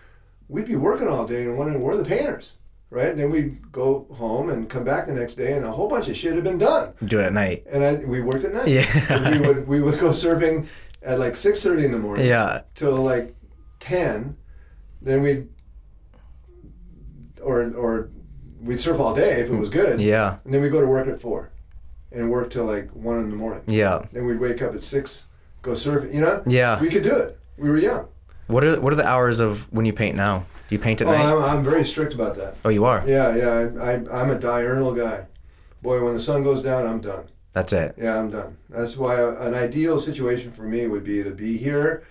we'd 0.47 0.65
be 0.65 0.75
working 0.75 1.07
all 1.07 1.25
day 1.27 1.43
and 1.43 1.57
wondering 1.57 1.81
where 1.81 1.93
are 1.93 1.97
the 1.97 2.05
painters." 2.05 2.53
Right, 2.91 3.07
and 3.09 3.19
then 3.19 3.31
we'd 3.31 3.71
go 3.71 4.05
home 4.13 4.49
and 4.51 4.69
come 4.69 4.83
back 4.85 5.07
the 5.07 5.13
next 5.13 5.35
day, 5.35 5.53
and 5.53 5.65
a 5.65 5.71
whole 5.71 5.89
bunch 5.89 6.07
of 6.07 6.15
shit 6.15 6.35
had 6.35 6.43
been 6.43 6.59
done. 6.59 6.93
Do 7.03 7.19
it 7.19 7.23
at 7.25 7.33
night. 7.33 7.65
And 7.69 7.83
I, 7.83 7.95
we 7.95 8.21
worked 8.21 8.45
at 8.45 8.53
night. 8.53 8.67
Yeah. 8.67 9.31
we 9.31 9.39
would 9.45 9.67
we 9.67 9.81
would 9.81 9.99
go 9.99 10.09
surfing 10.11 10.67
at 11.01 11.19
like 11.19 11.35
six 11.35 11.61
thirty 11.63 11.83
in 11.85 11.91
the 11.91 11.97
morning 11.97 12.25
Yeah. 12.27 12.61
till 12.75 12.93
like 12.95 13.35
ten. 13.79 14.37
Then 15.05 15.21
we'd 15.21 15.47
or 17.41 17.71
or 17.75 18.09
we'd 18.61 18.81
surf 18.81 18.99
all 18.99 19.15
day 19.15 19.39
if 19.41 19.49
it 19.49 19.55
was 19.55 19.69
good. 19.69 20.01
Yeah. 20.01 20.37
And 20.43 20.53
then 20.53 20.61
we'd 20.61 20.71
go 20.71 20.81
to 20.81 20.87
work 20.87 21.07
at 21.07 21.21
four, 21.21 21.51
and 22.11 22.29
work 22.29 22.49
till 22.49 22.65
like 22.65 22.89
one 22.91 23.19
in 23.19 23.29
the 23.29 23.35
morning. 23.35 23.63
Yeah. 23.67 24.05
Then 24.11 24.25
we'd 24.25 24.39
wake 24.39 24.61
up 24.61 24.73
at 24.73 24.81
six, 24.81 25.27
go 25.61 25.71
surfing. 25.71 26.13
You 26.13 26.21
know. 26.21 26.43
Yeah. 26.45 26.79
We 26.81 26.89
could 26.89 27.03
do 27.03 27.15
it. 27.15 27.39
We 27.57 27.69
were 27.69 27.77
young. 27.77 28.07
What 28.47 28.63
are 28.63 28.79
what 28.81 28.91
are 28.91 28.97
the 28.97 29.07
hours 29.07 29.39
of 29.39 29.71
when 29.71 29.85
you 29.85 29.93
paint 29.93 30.15
now? 30.15 30.45
Do 30.67 30.75
you 30.75 30.79
paint 30.79 31.01
at 31.01 31.07
Oh, 31.07 31.11
night? 31.11 31.23
I'm, 31.23 31.43
I'm 31.59 31.63
very 31.63 31.85
strict 31.85 32.15
about 32.15 32.35
that. 32.37 32.55
Oh, 32.65 32.69
you 32.69 32.85
are. 32.85 33.03
Yeah, 33.07 33.35
yeah. 33.35 33.69
I, 33.79 33.91
I 33.93 34.21
I'm 34.21 34.31
a 34.31 34.39
diurnal 34.39 34.93
guy. 34.95 35.25
Boy, 35.83 36.03
when 36.03 36.13
the 36.13 36.19
sun 36.19 36.41
goes 36.43 36.63
down, 36.63 36.87
I'm 36.87 36.99
done. 37.01 37.25
That's 37.53 37.71
it. 37.71 37.93
Yeah, 37.97 38.17
I'm 38.17 38.31
done. 38.31 38.57
That's 38.69 38.97
why 38.97 39.21
an 39.21 39.53
ideal 39.53 39.99
situation 39.99 40.51
for 40.51 40.63
me 40.63 40.87
would 40.87 41.03
be 41.03 41.23
to 41.23 41.29
be 41.29 41.57
here 41.57 42.03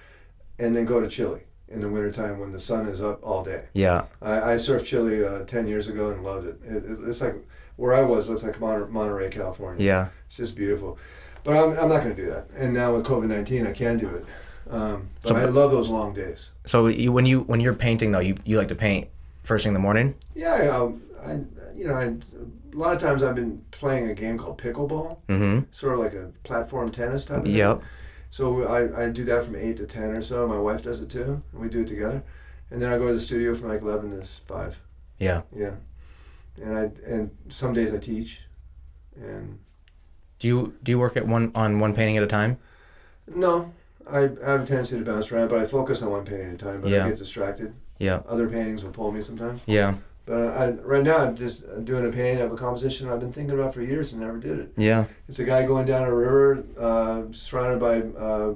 and 0.61 0.74
then 0.76 0.84
go 0.86 1.01
to 1.01 1.09
Chile 1.09 1.40
in 1.75 1.81
the 1.81 1.89
wintertime 1.89 2.39
when 2.39 2.53
the 2.53 2.59
sun 2.59 2.87
is 2.89 3.03
up 3.03 3.18
all 3.22 3.43
day. 3.45 3.64
Yeah. 3.72 4.05
I, 4.22 4.53
I 4.53 4.55
surfed 4.57 4.87
Chile 4.87 5.25
uh, 5.25 5.41
10 5.45 5.66
years 5.66 5.89
ago 5.89 6.11
and 6.11 6.22
loved 6.25 6.47
it. 6.47 6.61
it, 6.64 6.85
it 6.85 6.99
it's 7.09 7.20
like 7.20 7.35
where 7.77 7.93
I 7.95 8.03
was 8.03 8.29
looks 8.29 8.43
like 8.45 8.61
Mon- 8.61 8.91
Monterey, 8.93 9.31
California. 9.31 9.85
Yeah. 9.85 10.09
It's 10.27 10.37
just 10.37 10.57
beautiful. 10.57 10.99
But 11.43 11.57
I'm, 11.57 11.70
I'm 11.79 11.89
not 11.89 12.03
going 12.03 12.14
to 12.14 12.22
do 12.22 12.31
that. 12.31 12.49
And 12.57 12.72
now 12.72 12.95
with 12.95 13.05
COVID 13.05 13.27
19, 13.29 13.66
I 13.66 13.72
can 13.72 13.99
do 13.99 14.09
it. 14.09 14.25
Um, 14.70 15.09
but 15.22 15.29
So- 15.31 15.37
I 15.37 15.45
love 15.47 15.70
those 15.72 15.89
long 15.91 16.14
days. 16.14 16.53
So 16.64 16.87
you 16.87 17.12
when 17.12 17.27
you 17.27 17.41
when 17.41 17.61
you're 17.61 17.75
painting 17.75 18.12
though, 18.12 18.20
you, 18.20 18.37
you 18.45 18.57
like 18.57 18.68
to 18.68 18.75
paint 18.75 19.09
first 19.43 19.64
thing 19.64 19.70
in 19.70 19.75
the 19.75 19.81
morning. 19.81 20.14
Yeah, 20.35 20.55
I, 20.55 21.31
I 21.31 21.41
you 21.77 21.87
know, 21.89 21.95
I, 21.95 22.05
a 22.05 22.77
lot 22.77 22.95
of 22.97 23.03
times 23.03 23.22
I've 23.22 23.35
been 23.35 23.62
playing 23.72 24.09
a 24.09 24.14
game 24.14 24.39
called 24.39 24.57
pickleball, 24.59 25.18
Mm-hmm. 25.29 25.64
sort 25.70 25.95
of 25.95 25.99
like 26.01 26.14
a 26.14 26.31
platform 26.45 26.91
tennis 26.91 27.25
type 27.27 27.39
of 27.41 27.45
thing. 27.45 27.55
So 28.35 28.66
I, 28.66 29.05
I 29.05 29.11
do 29.11 29.24
that 29.26 29.45
from 29.45 29.55
8 29.55 29.76
to 29.76 29.87
10 29.87 30.03
or 30.11 30.20
so. 30.20 30.49
My 30.49 30.59
wife 30.59 30.82
does 30.82 31.01
it 31.01 31.09
too, 31.09 31.41
and 31.53 31.62
we 31.62 31.68
do 31.68 31.82
it 31.82 31.87
together. 31.87 32.20
And 32.68 32.82
then 32.82 32.93
I 32.93 32.99
go 32.99 33.07
to 33.07 33.12
the 33.14 33.20
studio 33.20 33.55
from 33.55 33.68
like 33.68 33.80
11 33.80 34.11
to 34.20 34.26
5. 34.26 34.80
Yeah. 35.20 35.43
Yeah. 35.57 35.74
And 36.61 36.76
I 36.76 36.82
and 37.07 37.30
some 37.49 37.72
days 37.74 37.95
I 37.95 37.99
teach. 37.99 38.41
And 39.14 39.61
Do 40.41 40.49
you 40.49 40.74
do 40.82 40.91
you 40.91 40.99
work 40.99 41.16
at 41.16 41.28
one 41.28 41.53
on 41.55 41.78
one 41.78 41.95
painting 41.95 42.16
at 42.16 42.24
a 42.24 42.26
time? 42.26 42.59
no, 43.28 43.72
I, 44.11 44.18
I 44.18 44.51
have 44.51 44.62
a 44.62 44.66
tendency 44.66 44.99
to 44.99 45.05
bounce 45.05 45.30
around, 45.30 45.49
but 45.51 45.61
I 45.61 45.66
focus 45.66 46.03
on 46.03 46.11
one 46.11 46.24
painting 46.24 46.49
at 46.49 46.55
a 46.55 46.59
time. 46.59 46.80
But 46.80 46.91
Yeah. 46.91 47.05
I 47.07 47.11
get 47.11 47.18
distracted. 47.18 47.72
Yeah. 48.01 48.22
Other 48.28 48.49
paintings 48.49 48.82
will 48.82 48.91
pull 48.91 49.12
me 49.12 49.22
sometimes. 49.22 49.61
Yeah. 49.66 49.95
But 50.27 50.37
I, 50.57 50.70
right 50.70 51.03
now, 51.05 51.18
I'm 51.18 51.37
just 51.37 51.62
doing 51.85 52.07
a 52.07 52.11
painting 52.11 52.41
of 52.41 52.51
a 52.53 52.57
composition 52.57 53.11
I've 53.11 53.20
been 53.20 53.33
thinking 53.33 53.59
about 53.59 53.75
for 53.75 53.83
years 53.83 54.12
and 54.12 54.22
never 54.22 54.39
did 54.39 54.59
it. 54.59 54.72
Yeah. 54.77 55.05
It's 55.29 55.39
a 55.39 55.45
guy 55.45 55.66
going 55.66 55.87
down 55.87 56.03
a 56.05 56.14
river, 56.14 56.64
uh, 56.81 57.22
surrounded 57.33 57.79
by 57.81 58.01
uh, 58.18 58.55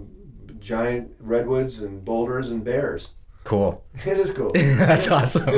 giant 0.61 1.14
redwoods 1.21 1.83
and 1.83 2.05
boulders 2.05 2.51
and 2.51 2.64
bears. 2.64 3.11
Cool. 3.45 3.85
It 4.07 4.19
is 4.19 4.33
cool. 4.33 4.51
That's 4.55 5.09
awesome. 5.16 5.49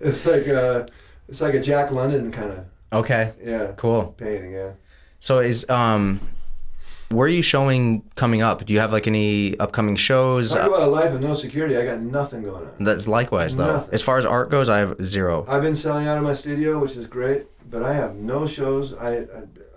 it's 0.00 0.24
like 0.26 0.46
a, 0.46 0.86
it's 1.28 1.40
like 1.40 1.54
a 1.54 1.60
Jack 1.60 1.90
London 1.90 2.30
kind 2.32 2.50
of 2.52 2.64
Okay. 2.92 3.32
yeah 3.42 3.72
Cool. 3.76 4.14
painting. 4.18 4.52
Yeah. 4.52 4.72
So 5.20 5.38
is 5.40 5.68
um 5.68 6.20
where 7.12 7.26
are 7.26 7.30
you 7.30 7.42
showing 7.42 8.02
coming 8.16 8.42
up? 8.42 8.64
Do 8.64 8.72
you 8.72 8.80
have 8.80 8.92
like 8.92 9.06
any 9.06 9.58
upcoming 9.58 9.96
shows? 9.96 10.52
Talk 10.52 10.68
about 10.68 10.82
a 10.82 10.86
life 10.86 11.12
of 11.12 11.20
no 11.20 11.34
security. 11.34 11.76
I 11.76 11.84
got 11.84 12.00
nothing 12.00 12.42
going 12.42 12.66
on. 12.66 12.84
That's 12.84 13.06
likewise 13.06 13.56
though. 13.56 13.74
Nothing. 13.74 13.94
As 13.94 14.02
far 14.02 14.18
as 14.18 14.26
art 14.26 14.50
goes, 14.50 14.68
I 14.68 14.78
have 14.78 15.04
zero. 15.04 15.44
I've 15.48 15.62
been 15.62 15.76
selling 15.76 16.06
out 16.06 16.18
of 16.18 16.24
my 16.24 16.34
studio, 16.34 16.78
which 16.78 16.96
is 16.96 17.06
great, 17.06 17.46
but 17.70 17.82
I 17.82 17.92
have 17.94 18.16
no 18.16 18.46
shows. 18.46 18.94
I, 18.94 19.18
I 19.18 19.26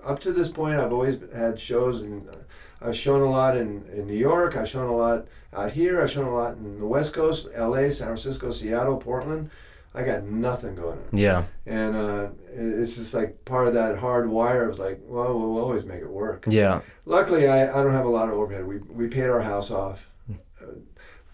up 0.05 0.19
to 0.21 0.31
this 0.31 0.49
point, 0.49 0.79
I've 0.79 0.93
always 0.93 1.17
had 1.33 1.59
shows, 1.59 2.01
and 2.01 2.29
uh, 2.29 2.33
I've 2.81 2.95
shown 2.95 3.21
a 3.21 3.29
lot 3.29 3.57
in, 3.57 3.85
in 3.91 4.05
New 4.07 4.17
York. 4.17 4.55
I've 4.55 4.69
shown 4.69 4.87
a 4.87 4.95
lot 4.95 5.25
out 5.53 5.71
here. 5.71 6.01
I've 6.01 6.11
shown 6.11 6.25
a 6.25 6.33
lot 6.33 6.57
in 6.57 6.79
the 6.79 6.85
West 6.85 7.13
Coast, 7.13 7.47
L.A., 7.55 7.91
San 7.91 8.07
Francisco, 8.07 8.51
Seattle, 8.51 8.97
Portland. 8.97 9.49
I 9.95 10.03
got 10.03 10.23
nothing 10.23 10.75
going 10.75 10.97
on, 10.99 11.07
Yeah. 11.13 11.43
and 11.65 11.95
uh, 11.95 12.27
it's 12.53 12.95
just 12.95 13.13
like 13.13 13.45
part 13.45 13.67
of 13.67 13.73
that 13.75 13.97
hard 13.97 14.29
wire 14.29 14.69
of 14.69 14.77
like, 14.77 14.99
well, 15.03 15.39
we'll 15.39 15.57
always 15.63 15.85
make 15.85 16.01
it 16.01 16.09
work. 16.09 16.45
Yeah. 16.49 16.81
Luckily, 17.05 17.47
I, 17.47 17.63
I 17.71 17.81
don't 17.83 17.93
have 17.93 18.05
a 18.05 18.09
lot 18.09 18.27
of 18.27 18.35
overhead. 18.35 18.65
We 18.67 18.77
we 18.79 19.07
paid 19.07 19.29
our 19.29 19.41
house 19.41 19.71
off. 19.71 20.09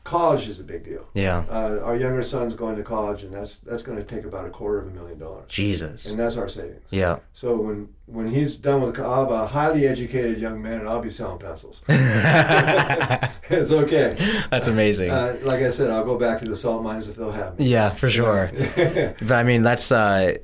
College 0.03 0.47
is 0.49 0.59
a 0.59 0.63
big 0.63 0.83
deal. 0.83 1.05
Yeah. 1.13 1.45
Uh, 1.47 1.79
our 1.83 1.95
younger 1.95 2.23
son's 2.23 2.55
going 2.55 2.75
to 2.75 2.83
college, 2.83 3.23
and 3.23 3.31
that's 3.31 3.57
that's 3.57 3.83
going 3.83 3.99
to 3.99 4.03
take 4.03 4.25
about 4.25 4.45
a 4.47 4.49
quarter 4.49 4.79
of 4.79 4.87
a 4.87 4.89
million 4.89 5.19
dollars, 5.19 5.45
Jesus. 5.47 6.07
and 6.07 6.19
that's 6.19 6.37
our 6.37 6.49
savings. 6.49 6.81
Yeah. 6.89 7.19
So 7.33 7.55
when 7.55 7.89
when 8.07 8.27
he's 8.27 8.55
done 8.55 8.81
with, 8.81 8.99
I'll 8.99 9.27
be 9.27 9.33
a 9.33 9.45
highly 9.45 9.87
educated 9.87 10.39
young 10.39 10.59
man, 10.59 10.79
and 10.79 10.89
I'll 10.89 11.01
be 11.01 11.11
selling 11.11 11.37
pencils. 11.37 11.83
it's 11.87 13.71
okay. 13.71 14.13
That's 14.49 14.67
amazing. 14.67 15.11
Uh, 15.11 15.37
like 15.43 15.61
I 15.61 15.69
said, 15.69 15.91
I'll 15.91 16.03
go 16.05 16.17
back 16.17 16.39
to 16.39 16.45
the 16.45 16.57
salt 16.57 16.81
mines 16.81 17.07
if 17.07 17.15
they'll 17.17 17.31
have 17.31 17.59
me. 17.59 17.67
yeah, 17.67 17.91
for 17.91 18.09
sure. 18.09 18.51
But 19.21 19.31
I 19.33 19.43
mean, 19.43 19.61
that's 19.61 19.91
uh, 19.91 20.35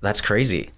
that's 0.00 0.20
crazy. 0.20 0.70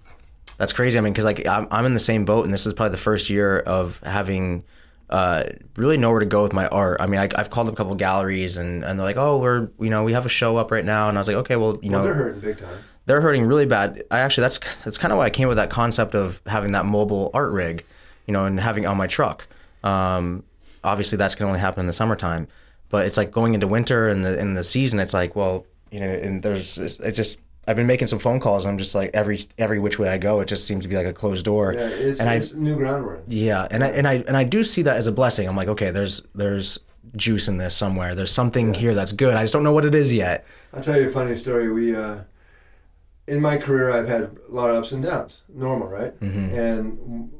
That's 0.57 0.73
crazy. 0.73 0.97
I 0.97 1.01
mean, 1.01 1.13
because 1.13 1.25
like 1.25 1.45
I'm, 1.45 1.67
I'm 1.71 1.85
in 1.85 1.93
the 1.93 1.99
same 1.99 2.25
boat, 2.25 2.45
and 2.45 2.53
this 2.53 2.65
is 2.65 2.73
probably 2.73 2.91
the 2.91 2.97
first 2.97 3.29
year 3.29 3.59
of 3.59 3.99
having 4.03 4.63
uh, 5.09 5.43
really 5.75 5.97
nowhere 5.97 6.19
to 6.19 6.25
go 6.25 6.43
with 6.43 6.53
my 6.53 6.67
art. 6.67 6.97
I 7.01 7.07
mean, 7.07 7.19
I, 7.19 7.29
I've 7.35 7.49
called 7.49 7.67
up 7.67 7.73
a 7.73 7.75
couple 7.75 7.95
galleries, 7.95 8.57
and, 8.57 8.83
and 8.83 8.99
they're 8.99 9.05
like, 9.05 9.17
"Oh, 9.17 9.37
we're 9.39 9.69
you 9.79 9.89
know 9.89 10.03
we 10.03 10.13
have 10.13 10.25
a 10.25 10.29
show 10.29 10.57
up 10.57 10.71
right 10.71 10.85
now," 10.85 11.09
and 11.09 11.17
I 11.17 11.21
was 11.21 11.27
like, 11.27 11.37
"Okay, 11.37 11.55
well, 11.55 11.77
you 11.81 11.91
well, 11.91 12.01
know, 12.01 12.05
they're 12.05 12.13
hurting 12.13 12.41
big 12.41 12.57
time. 12.59 12.83
they're 13.05 13.21
hurting 13.21 13.45
really 13.45 13.65
bad. 13.65 14.03
I 14.11 14.19
actually 14.19 14.43
that's 14.43 14.59
that's 14.83 14.97
kind 14.97 15.11
of 15.11 15.17
why 15.17 15.25
I 15.25 15.29
came 15.29 15.47
with 15.47 15.57
that 15.57 15.69
concept 15.69 16.13
of 16.15 16.41
having 16.45 16.73
that 16.73 16.85
mobile 16.85 17.31
art 17.33 17.51
rig, 17.51 17.83
you 18.27 18.33
know, 18.33 18.45
and 18.45 18.59
having 18.59 18.83
it 18.83 18.87
on 18.87 18.97
my 18.97 19.07
truck. 19.07 19.47
Um, 19.83 20.43
obviously, 20.83 21.17
that's 21.17 21.35
can 21.35 21.47
only 21.47 21.59
happen 21.59 21.81
in 21.81 21.87
the 21.87 21.93
summertime, 21.93 22.47
but 22.89 23.07
it's 23.07 23.17
like 23.17 23.31
going 23.31 23.53
into 23.55 23.67
winter 23.67 24.07
and 24.07 24.23
the 24.23 24.37
in 24.37 24.53
the 24.53 24.63
season. 24.63 24.99
It's 24.99 25.13
like 25.13 25.35
well, 25.35 25.65
you 25.91 25.99
know, 26.01 26.07
and 26.07 26.43
there's 26.43 26.77
it 26.77 27.11
just. 27.13 27.39
I've 27.69 27.75
been 27.75 27.85
making 27.85 28.07
some 28.07 28.17
phone 28.17 28.39
calls. 28.39 28.65
And 28.65 28.71
I'm 28.71 28.79
just 28.79 28.95
like 28.95 29.11
every 29.13 29.47
every 29.59 29.77
which 29.77 29.99
way 29.99 30.09
I 30.09 30.17
go, 30.17 30.39
it 30.39 30.47
just 30.47 30.65
seems 30.65 30.85
to 30.85 30.89
be 30.89 30.95
like 30.95 31.05
a 31.05 31.13
closed 31.13 31.45
door. 31.45 31.73
Yeah, 31.73 31.87
it's, 31.87 32.19
and 32.19 32.27
I 32.27 32.41
new 32.55 32.75
ground 32.75 33.05
we're 33.05 33.17
in. 33.17 33.23
yeah, 33.27 33.67
and 33.69 33.83
I 33.83 33.87
and 33.89 34.07
I 34.07 34.13
and 34.27 34.35
I 34.35 34.43
do 34.43 34.63
see 34.63 34.81
that 34.81 34.97
as 34.97 35.05
a 35.05 35.11
blessing. 35.11 35.47
I'm 35.47 35.55
like, 35.55 35.67
okay, 35.67 35.91
there's 35.91 36.23
there's 36.33 36.79
juice 37.15 37.47
in 37.47 37.57
this 37.57 37.75
somewhere. 37.75 38.15
There's 38.15 38.31
something 38.31 38.73
here 38.73 38.95
that's 38.95 39.11
good. 39.11 39.35
I 39.35 39.43
just 39.43 39.53
don't 39.53 39.63
know 39.63 39.71
what 39.71 39.85
it 39.85 39.93
is 39.93 40.11
yet. 40.11 40.47
I'll 40.73 40.81
tell 40.81 40.99
you 40.99 41.09
a 41.09 41.11
funny 41.11 41.35
story. 41.35 41.71
We, 41.71 41.95
uh, 41.95 42.19
in 43.27 43.39
my 43.39 43.57
career, 43.57 43.91
I've 43.91 44.07
had 44.07 44.23
a 44.23 44.51
lot 44.51 44.69
of 44.69 44.77
ups 44.77 44.91
and 44.91 45.03
downs. 45.03 45.43
Normal, 45.49 45.87
right? 45.87 46.19
Mm-hmm. 46.19 46.55
And 46.55 47.31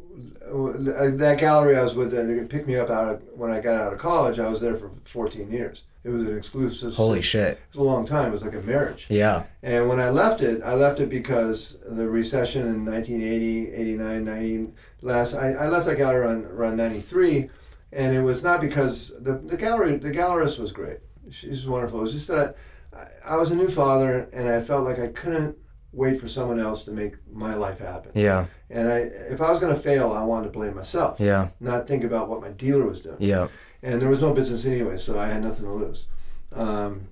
that 1.19 1.37
gallery 1.39 1.77
I 1.77 1.83
was 1.83 1.95
with, 1.95 2.13
uh, 2.13 2.23
they 2.23 2.43
picked 2.45 2.67
me 2.67 2.75
up 2.75 2.89
out 2.89 3.13
of 3.13 3.23
when 3.35 3.51
I 3.51 3.59
got 3.59 3.75
out 3.75 3.93
of 3.93 3.99
college. 3.99 4.39
I 4.39 4.47
was 4.47 4.61
there 4.61 4.77
for 4.77 4.91
14 5.05 5.51
years. 5.51 5.83
It 6.03 6.09
was 6.09 6.23
an 6.23 6.37
exclusive. 6.37 6.95
Holy 6.95 7.21
shit! 7.21 7.57
It 7.57 7.59
was 7.71 7.77
a 7.77 7.83
long 7.83 8.05
time. 8.05 8.29
It 8.29 8.33
was 8.33 8.43
like 8.43 8.55
a 8.55 8.61
marriage. 8.61 9.07
Yeah, 9.09 9.43
And 9.61 9.89
when 9.89 9.99
I 9.99 10.09
left 10.09 10.41
it, 10.41 10.61
I 10.63 10.73
left 10.73 10.99
it 10.99 11.09
because 11.09 11.77
the 11.85 12.07
recession 12.07 12.61
in 12.67 12.85
1980, 12.85 13.73
89, 13.73 14.23
90, 14.25 14.67
last, 15.01 15.33
I, 15.33 15.53
I 15.53 15.67
left 15.67 15.87
that 15.87 15.97
gallery 15.97 16.21
around, 16.25 16.45
around 16.45 16.77
93. 16.77 17.49
And 17.91 18.15
it 18.15 18.21
was 18.21 18.43
not 18.43 18.61
because 18.61 19.11
the, 19.19 19.33
the 19.33 19.57
gallery, 19.57 19.97
the 19.97 20.11
gallerist 20.11 20.59
was 20.59 20.71
great. 20.71 20.99
She's 21.31 21.67
wonderful. 21.67 21.99
It 21.99 22.03
was 22.03 22.13
just 22.13 22.27
that 22.27 22.55
I, 22.93 23.33
I 23.33 23.35
was 23.35 23.51
a 23.51 23.55
new 23.55 23.67
father 23.67 24.29
and 24.31 24.47
I 24.47 24.61
felt 24.61 24.85
like 24.85 24.99
I 24.99 25.07
couldn't 25.07 25.57
wait 25.91 26.21
for 26.21 26.27
someone 26.27 26.59
else 26.59 26.83
to 26.83 26.91
make 26.91 27.15
my 27.31 27.55
life 27.55 27.79
happen. 27.79 28.11
yeah, 28.13 28.45
And 28.69 28.87
I, 28.87 28.97
if 28.97 29.41
I 29.41 29.49
was 29.49 29.59
going 29.59 29.73
to 29.73 29.79
fail, 29.79 30.11
I 30.11 30.23
wanted 30.23 30.45
to 30.45 30.51
blame 30.51 30.75
myself, 30.75 31.19
yeah, 31.19 31.49
not 31.59 31.87
think 31.87 32.03
about 32.03 32.29
what 32.29 32.41
my 32.41 32.49
dealer 32.49 32.85
was 32.85 33.01
doing 33.01 33.17
yeah. 33.19 33.47
And 33.81 34.01
there 34.01 34.09
was 34.09 34.21
no 34.21 34.33
business 34.33 34.65
anyway, 34.65 34.97
so 34.97 35.19
I 35.19 35.27
had 35.27 35.43
nothing 35.43 35.65
to 35.65 35.71
lose. 35.71 36.07
Um, 36.53 37.07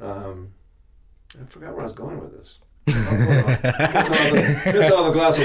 um, 0.00 0.52
I 1.40 1.44
forgot 1.48 1.74
where 1.74 1.82
I 1.82 1.86
was 1.86 1.94
going 1.94 2.20
with 2.20 2.36
this. 2.36 2.58
Oh, 2.88 2.92
hold 2.92 3.20
on. 3.20 3.46
Let's 3.62 4.08
have 4.08 4.32
a- 4.32 4.78
let's 4.78 4.96
have 4.96 5.06
a 5.06 5.12
glass 5.12 5.38
of 5.38 5.44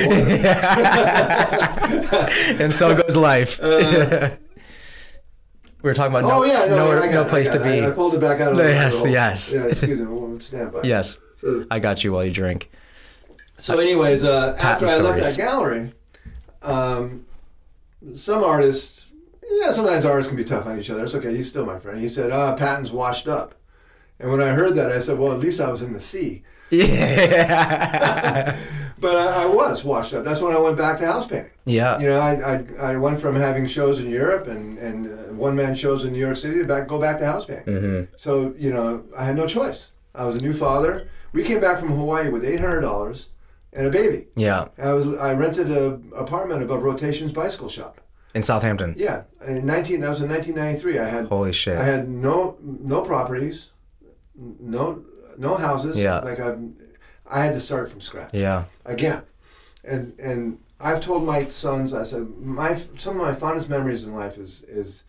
water. 2.47 2.63
and 2.63 2.73
so 2.73 2.95
goes 2.95 3.15
life. 3.15 3.59
Uh, 3.61 4.35
we 5.81 5.89
were 5.89 5.93
talking 5.93 6.15
about 6.15 6.23
oh 6.23 6.39
no, 6.39 6.45
yeah, 6.45 6.65
no, 6.65 6.99
no, 6.99 7.11
no 7.11 7.21
it, 7.21 7.27
place 7.27 7.49
to 7.49 7.59
be. 7.59 7.81
I, 7.81 7.89
I 7.89 7.91
pulled 7.91 8.15
it 8.15 8.19
back 8.19 8.41
out 8.41 8.53
of 8.53 8.57
the 8.57 8.63
Yes, 8.63 9.05
yes. 9.05 9.53
Yeah, 9.53 9.65
excuse 9.65 9.99
me. 9.99 10.05
We'll 10.07 10.39
stand 10.39 10.71
by. 10.73 10.81
yes, 10.81 11.17
I 11.69 11.77
got 11.77 12.03
you 12.03 12.11
while 12.11 12.25
you 12.25 12.31
drink. 12.31 12.71
So, 13.59 13.77
anyways, 13.77 14.23
uh, 14.23 14.55
after 14.59 14.87
I 14.87 14.97
left 14.97 15.21
that 15.21 15.37
gallery, 15.37 15.91
um, 16.63 17.25
some 18.15 18.43
artists, 18.43 19.04
yeah, 19.51 19.71
sometimes 19.71 20.05
artists 20.05 20.29
can 20.29 20.37
be 20.37 20.43
tough 20.43 20.65
on 20.65 20.79
each 20.79 20.89
other. 20.89 21.03
It's 21.05 21.15
okay. 21.15 21.35
He's 21.35 21.49
still 21.49 21.65
my 21.65 21.79
friend. 21.79 21.99
He 21.99 22.07
said, 22.09 22.31
"Ah, 22.31 22.55
Paton's 22.55 22.91
washed 22.91 23.27
up," 23.27 23.55
and 24.19 24.29
when 24.31 24.41
I 24.41 24.49
heard 24.49 24.75
that, 24.75 24.91
I 24.91 24.99
said, 24.99 25.17
"Well, 25.19 25.31
at 25.33 25.39
least 25.39 25.59
I 25.61 25.69
was 25.71 25.81
in 25.81 25.93
the 25.93 26.01
sea." 26.01 26.43
Yeah, 26.71 28.55
But 28.99 29.15
I, 29.17 29.43
I 29.43 29.45
was 29.45 29.83
washed 29.83 30.13
up. 30.13 30.23
That's 30.23 30.41
when 30.41 30.55
I 30.55 30.59
went 30.59 30.77
back 30.77 30.97
to 30.99 31.05
house 31.05 31.27
painting. 31.27 31.51
yeah, 31.65 31.99
You 31.99 32.07
know, 32.07 32.19
I, 32.19 32.55
I, 32.55 32.93
I 32.93 32.97
went 32.97 33.19
from 33.19 33.35
having 33.35 33.67
shows 33.67 33.99
in 33.99 34.09
Europe 34.09 34.47
and, 34.47 34.77
and 34.79 35.07
uh, 35.07 35.33
one 35.33 35.55
man 35.55 35.75
shows 35.75 36.05
in 36.05 36.13
New 36.13 36.19
York 36.19 36.37
City 36.37 36.59
to 36.59 36.65
back, 36.65 36.87
go 36.87 36.99
back 36.99 37.19
to 37.19 37.25
house 37.25 37.45
painting. 37.45 37.73
mm-hmm. 37.75 38.03
So, 38.15 38.55
you 38.57 38.71
know, 38.73 39.03
I 39.15 39.25
had 39.25 39.35
no 39.35 39.47
choice. 39.47 39.91
I 40.15 40.25
was 40.25 40.35
a 40.35 40.41
new 40.41 40.53
father. 40.53 41.07
We 41.33 41.43
came 41.43 41.59
back 41.59 41.77
from 41.79 41.89
Hawaii 41.89 42.29
with 42.29 42.43
$800 42.43 43.27
and 43.73 43.85
a 43.87 43.89
baby. 43.89 44.27
yeah. 44.35 44.69
I 44.77 44.93
was 44.93 45.09
I 45.15 45.33
rented 45.33 45.69
a 45.69 45.99
apartment 46.15 46.63
above 46.63 46.81
Rotation's 46.83 47.33
bicycle 47.33 47.67
shop. 47.69 47.97
In 48.35 48.43
Southampton. 48.43 48.93
Yeah, 48.97 49.23
in 49.47 49.65
19 49.65 50.01
that 50.01 50.09
was 50.09 50.21
in 50.21 50.29
1993. 50.29 50.99
I 50.99 51.07
had 51.07 51.25
Holy 51.25 51.53
shit. 51.53 51.77
I 51.77 51.83
had 51.83 52.09
no 52.09 52.57
no 52.61 53.01
properties, 53.01 53.69
no 54.35 55.03
no 55.37 55.55
houses. 55.55 55.97
Yeah. 55.97 56.19
Like 56.19 56.39
I 56.39 56.55
I 57.27 57.45
had 57.45 57.53
to 57.53 57.59
start 57.59 57.89
from 57.89 58.01
scratch 58.01 58.33
yeah, 58.33 58.65
again 58.85 59.23
and 59.85 60.17
and 60.19 60.59
i've 60.79 61.01
told 61.01 61.23
my 61.23 61.47
sons 61.47 61.93
i 61.93 62.03
said 62.03 62.27
my 62.37 62.75
some 62.97 63.19
of 63.19 63.21
my 63.21 63.33
fondest 63.33 63.69
memories 63.69 64.03
in 64.03 64.13
life 64.13 64.37
is 64.37 64.63
is 64.63 65.03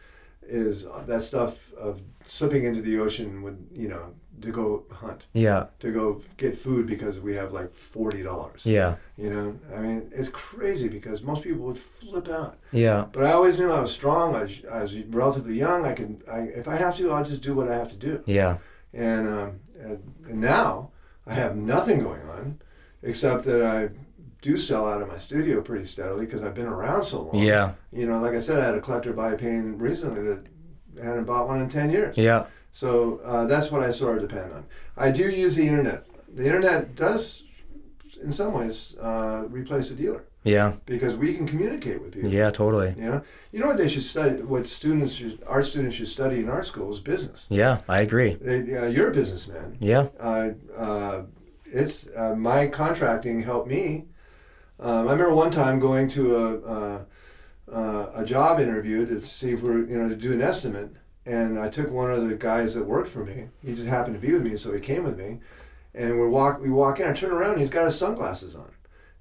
is 0.47 0.86
that 1.07 1.23
stuff 1.23 1.73
of 1.74 2.03
slipping 2.27 2.65
into 2.65 2.81
the 2.81 2.98
ocean 2.98 3.43
with 3.43 3.59
you 3.73 3.89
know 3.89 4.15
to 4.43 4.51
go 4.51 4.85
hunt. 4.93 5.27
Yeah, 5.33 5.67
to 5.81 5.91
go 5.93 6.21
get 6.37 6.57
food 6.59 6.87
because 6.87 7.19
we 7.21 7.35
have 7.35 7.53
like 7.53 7.73
$40 7.75 8.61
yeah, 8.65 8.97
you 9.17 9.31
know? 9.31 9.59
I 9.75 9.81
mean 9.81 10.11
it's 10.13 10.29
crazy 10.29 10.89
because 10.89 11.23
most 11.23 11.43
people 11.43 11.63
would 11.67 11.79
flip 11.79 12.29
out. 12.29 12.59
Yeah, 12.73 13.07
but 13.13 13.25
i 13.25 13.33
always 13.33 13.59
knew 13.59 13.71
i 13.73 13.81
was 13.81 13.93
strong. 13.93 14.35
I 14.35 14.43
was, 14.43 14.65
I 14.71 14.83
was 14.83 14.97
relatively 15.05 15.57
young. 15.59 15.85
I 15.87 15.93
can 15.95 16.23
I, 16.31 16.41
if 16.41 16.69
i 16.69 16.77
have 16.77 16.97
to 16.99 17.11
i'll 17.13 17.25
just 17.25 17.43
do 17.43 17.55
what 17.55 17.69
i 17.71 17.75
have 17.75 17.89
to 17.91 17.97
do. 17.97 18.23
Yeah, 18.27 18.59
and, 18.93 19.29
um, 19.29 19.61
and 19.81 20.03
and 20.29 20.41
now 20.41 20.91
I 21.27 21.35
have 21.35 21.57
nothing 21.57 22.01
going 22.03 22.23
on 22.29 22.61
except 23.03 23.45
that 23.45 23.63
I 23.63 23.91
do 24.43 24.57
sell 24.57 24.87
out 24.89 25.03
of 25.03 25.09
my 25.09 25.19
studio 25.19 25.61
pretty 25.61 25.85
steadily 25.87 26.25
because 26.27 26.43
I've 26.43 26.55
been 26.55 26.67
around 26.67 27.03
so 27.05 27.23
long. 27.23 27.43
yeah, 27.43 27.73
You 27.91 28.07
know, 28.07 28.21
like 28.21 28.35
I 28.35 28.41
said, 28.41 28.59
I 28.61 28.65
had 28.67 28.75
a 28.77 28.81
collector 28.81 29.13
buy 29.13 29.33
a 29.33 29.39
painting 29.39 29.77
recently 29.79 30.23
that 30.23 30.47
hadn't 31.03 31.25
bought 31.25 31.49
one 31.49 31.61
in 31.61 31.69
ten 31.69 31.91
years. 31.91 32.17
yeah, 32.17 32.47
So 32.77 33.23
uh, 33.24 33.47
that's 33.47 33.70
what 33.70 33.82
I 33.82 33.90
sort 33.90 34.23
of 34.23 34.28
depend 34.28 34.53
on. 34.53 34.66
I 34.98 35.11
do 35.11 35.31
use 35.31 35.57
the 35.57 35.66
internet. 35.66 36.05
The 36.28 36.44
internet 36.44 36.94
does, 36.94 37.43
in 38.23 38.31
some 38.31 38.53
ways, 38.53 38.94
uh, 39.01 39.44
replace 39.48 39.89
the 39.89 39.94
dealer 39.94 40.24
yeah, 40.44 40.74
because 40.85 41.15
we 41.15 41.35
can 41.35 41.47
communicate 41.47 42.03
with 42.03 42.12
people. 42.12 42.28
yeah, 42.28 42.51
totally. 42.51 42.94
You 42.98 43.07
know, 43.11 43.23
you 43.51 43.61
know 43.61 43.66
what 43.69 43.78
they 43.78 43.89
should 43.89 44.05
study. 44.05 44.43
What 44.43 44.69
students, 44.69 45.15
should, 45.15 45.43
art 45.47 45.65
students 45.65 45.97
should 45.97 46.09
study 46.09 46.40
in 46.40 46.51
our 46.51 46.62
school 46.62 46.93
is 46.93 47.01
business. 47.01 47.47
Yeah, 47.48 47.78
I 47.89 48.01
agree. 48.03 48.35
They, 48.35 48.77
uh, 48.77 48.85
you're 48.85 49.11
a 49.11 49.15
businessman. 49.15 49.78
Yeah, 49.81 50.09
uh, 50.20 50.51
uh, 50.77 51.23
it's 51.65 52.09
uh, 52.15 52.35
my 52.36 52.66
contracting 52.66 53.43
helped 53.43 53.69
me 53.69 54.05
Um, 54.78 55.09
I 55.09 55.12
remember 55.12 55.35
one 55.35 55.51
time 55.51 55.81
going 55.81 56.09
to 56.09 56.23
a, 56.36 56.47
uh, 56.77 56.98
uh, 57.73 58.11
a 58.16 58.24
job 58.27 58.61
interview 58.61 59.07
to 59.07 59.19
see 59.19 59.53
if 59.53 59.62
we're, 59.62 59.86
you 59.86 59.97
know, 59.98 60.09
to 60.11 60.15
do 60.15 60.32
an 60.35 60.43
estimate. 60.43 60.90
And 61.27 61.59
I 61.59 61.69
took 61.69 61.90
one 61.90 62.12
of 62.12 62.28
the 62.28 62.36
guys 62.36 62.74
that 62.74 62.85
worked 62.85 63.09
for 63.09 63.24
me. 63.24 63.48
He 63.65 63.74
just 63.74 63.89
happened 63.89 64.15
to 64.15 64.24
be 64.24 64.32
with 64.32 64.43
me, 64.43 64.57
so 64.57 64.73
he 64.73 64.81
came 64.81 65.03
with 65.03 65.19
me. 65.19 65.40
And 65.93 66.20
we 66.20 66.28
walk, 66.28 66.61
we 66.61 66.70
walk 66.70 67.01
in. 67.01 67.09
I 67.09 67.12
turn 67.12 67.32
around, 67.32 67.53
and 67.53 67.61
he's 67.61 67.70
got 67.70 67.86
his 67.86 67.98
sunglasses 67.98 68.55
on. 68.55 68.70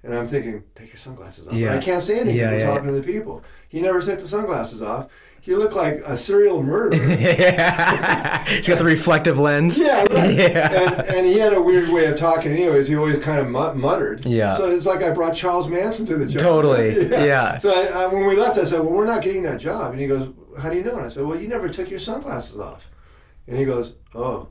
And 0.04 0.14
I'm 0.14 0.28
thinking, 0.28 0.62
take 0.76 0.88
your 0.88 0.98
sunglasses 0.98 1.48
off. 1.48 1.54
Yeah. 1.54 1.74
I 1.74 1.78
can't 1.78 2.02
say 2.02 2.20
anything. 2.20 2.36
Yeah, 2.36 2.50
I'm 2.50 2.58
yeah, 2.60 2.66
talking 2.66 2.86
to 2.86 2.92
the 2.92 3.02
people. 3.02 3.42
He 3.68 3.80
never 3.80 4.00
took 4.00 4.20
the 4.20 4.28
sunglasses 4.28 4.80
off. 4.80 5.08
He 5.46 5.54
looked 5.54 5.74
like 5.74 6.02
a 6.04 6.16
serial 6.18 6.60
murderer. 6.60 6.96
yeah. 7.20 8.42
She's 8.46 8.66
got 8.66 8.78
the 8.78 8.84
reflective 8.84 9.38
lens. 9.38 9.78
Yeah, 9.78 10.00
right. 10.10 10.34
Yeah. 10.36 10.72
And, 10.72 11.08
and 11.18 11.26
he 11.26 11.38
had 11.38 11.52
a 11.52 11.62
weird 11.62 11.88
way 11.90 12.06
of 12.06 12.16
talking. 12.18 12.50
Anyways, 12.50 12.88
he 12.88 12.96
always 12.96 13.22
kind 13.22 13.38
of 13.38 13.76
muttered. 13.76 14.26
Yeah. 14.26 14.56
So 14.56 14.68
it's 14.68 14.86
like 14.86 15.04
I 15.04 15.10
brought 15.12 15.36
Charles 15.36 15.68
Manson 15.68 16.04
to 16.06 16.16
the 16.16 16.26
job. 16.26 16.42
Totally, 16.42 17.08
yeah. 17.10 17.58
So 17.58 17.70
I, 17.72 18.02
I, 18.02 18.06
when 18.08 18.26
we 18.26 18.34
left, 18.34 18.58
I 18.58 18.64
said, 18.64 18.80
"Well, 18.80 18.90
we're 18.90 19.06
not 19.06 19.22
getting 19.22 19.44
that 19.44 19.60
job." 19.60 19.92
And 19.92 20.00
he 20.00 20.08
goes, 20.08 20.34
"How 20.58 20.68
do 20.68 20.76
you 20.76 20.82
know?" 20.82 20.96
And 20.96 21.06
I 21.06 21.08
said, 21.10 21.24
"Well, 21.24 21.40
you 21.40 21.46
never 21.46 21.68
took 21.68 21.90
your 21.90 22.00
sunglasses 22.00 22.58
off." 22.58 22.88
And 23.46 23.56
he 23.56 23.64
goes, 23.64 23.94
"Oh." 24.16 24.48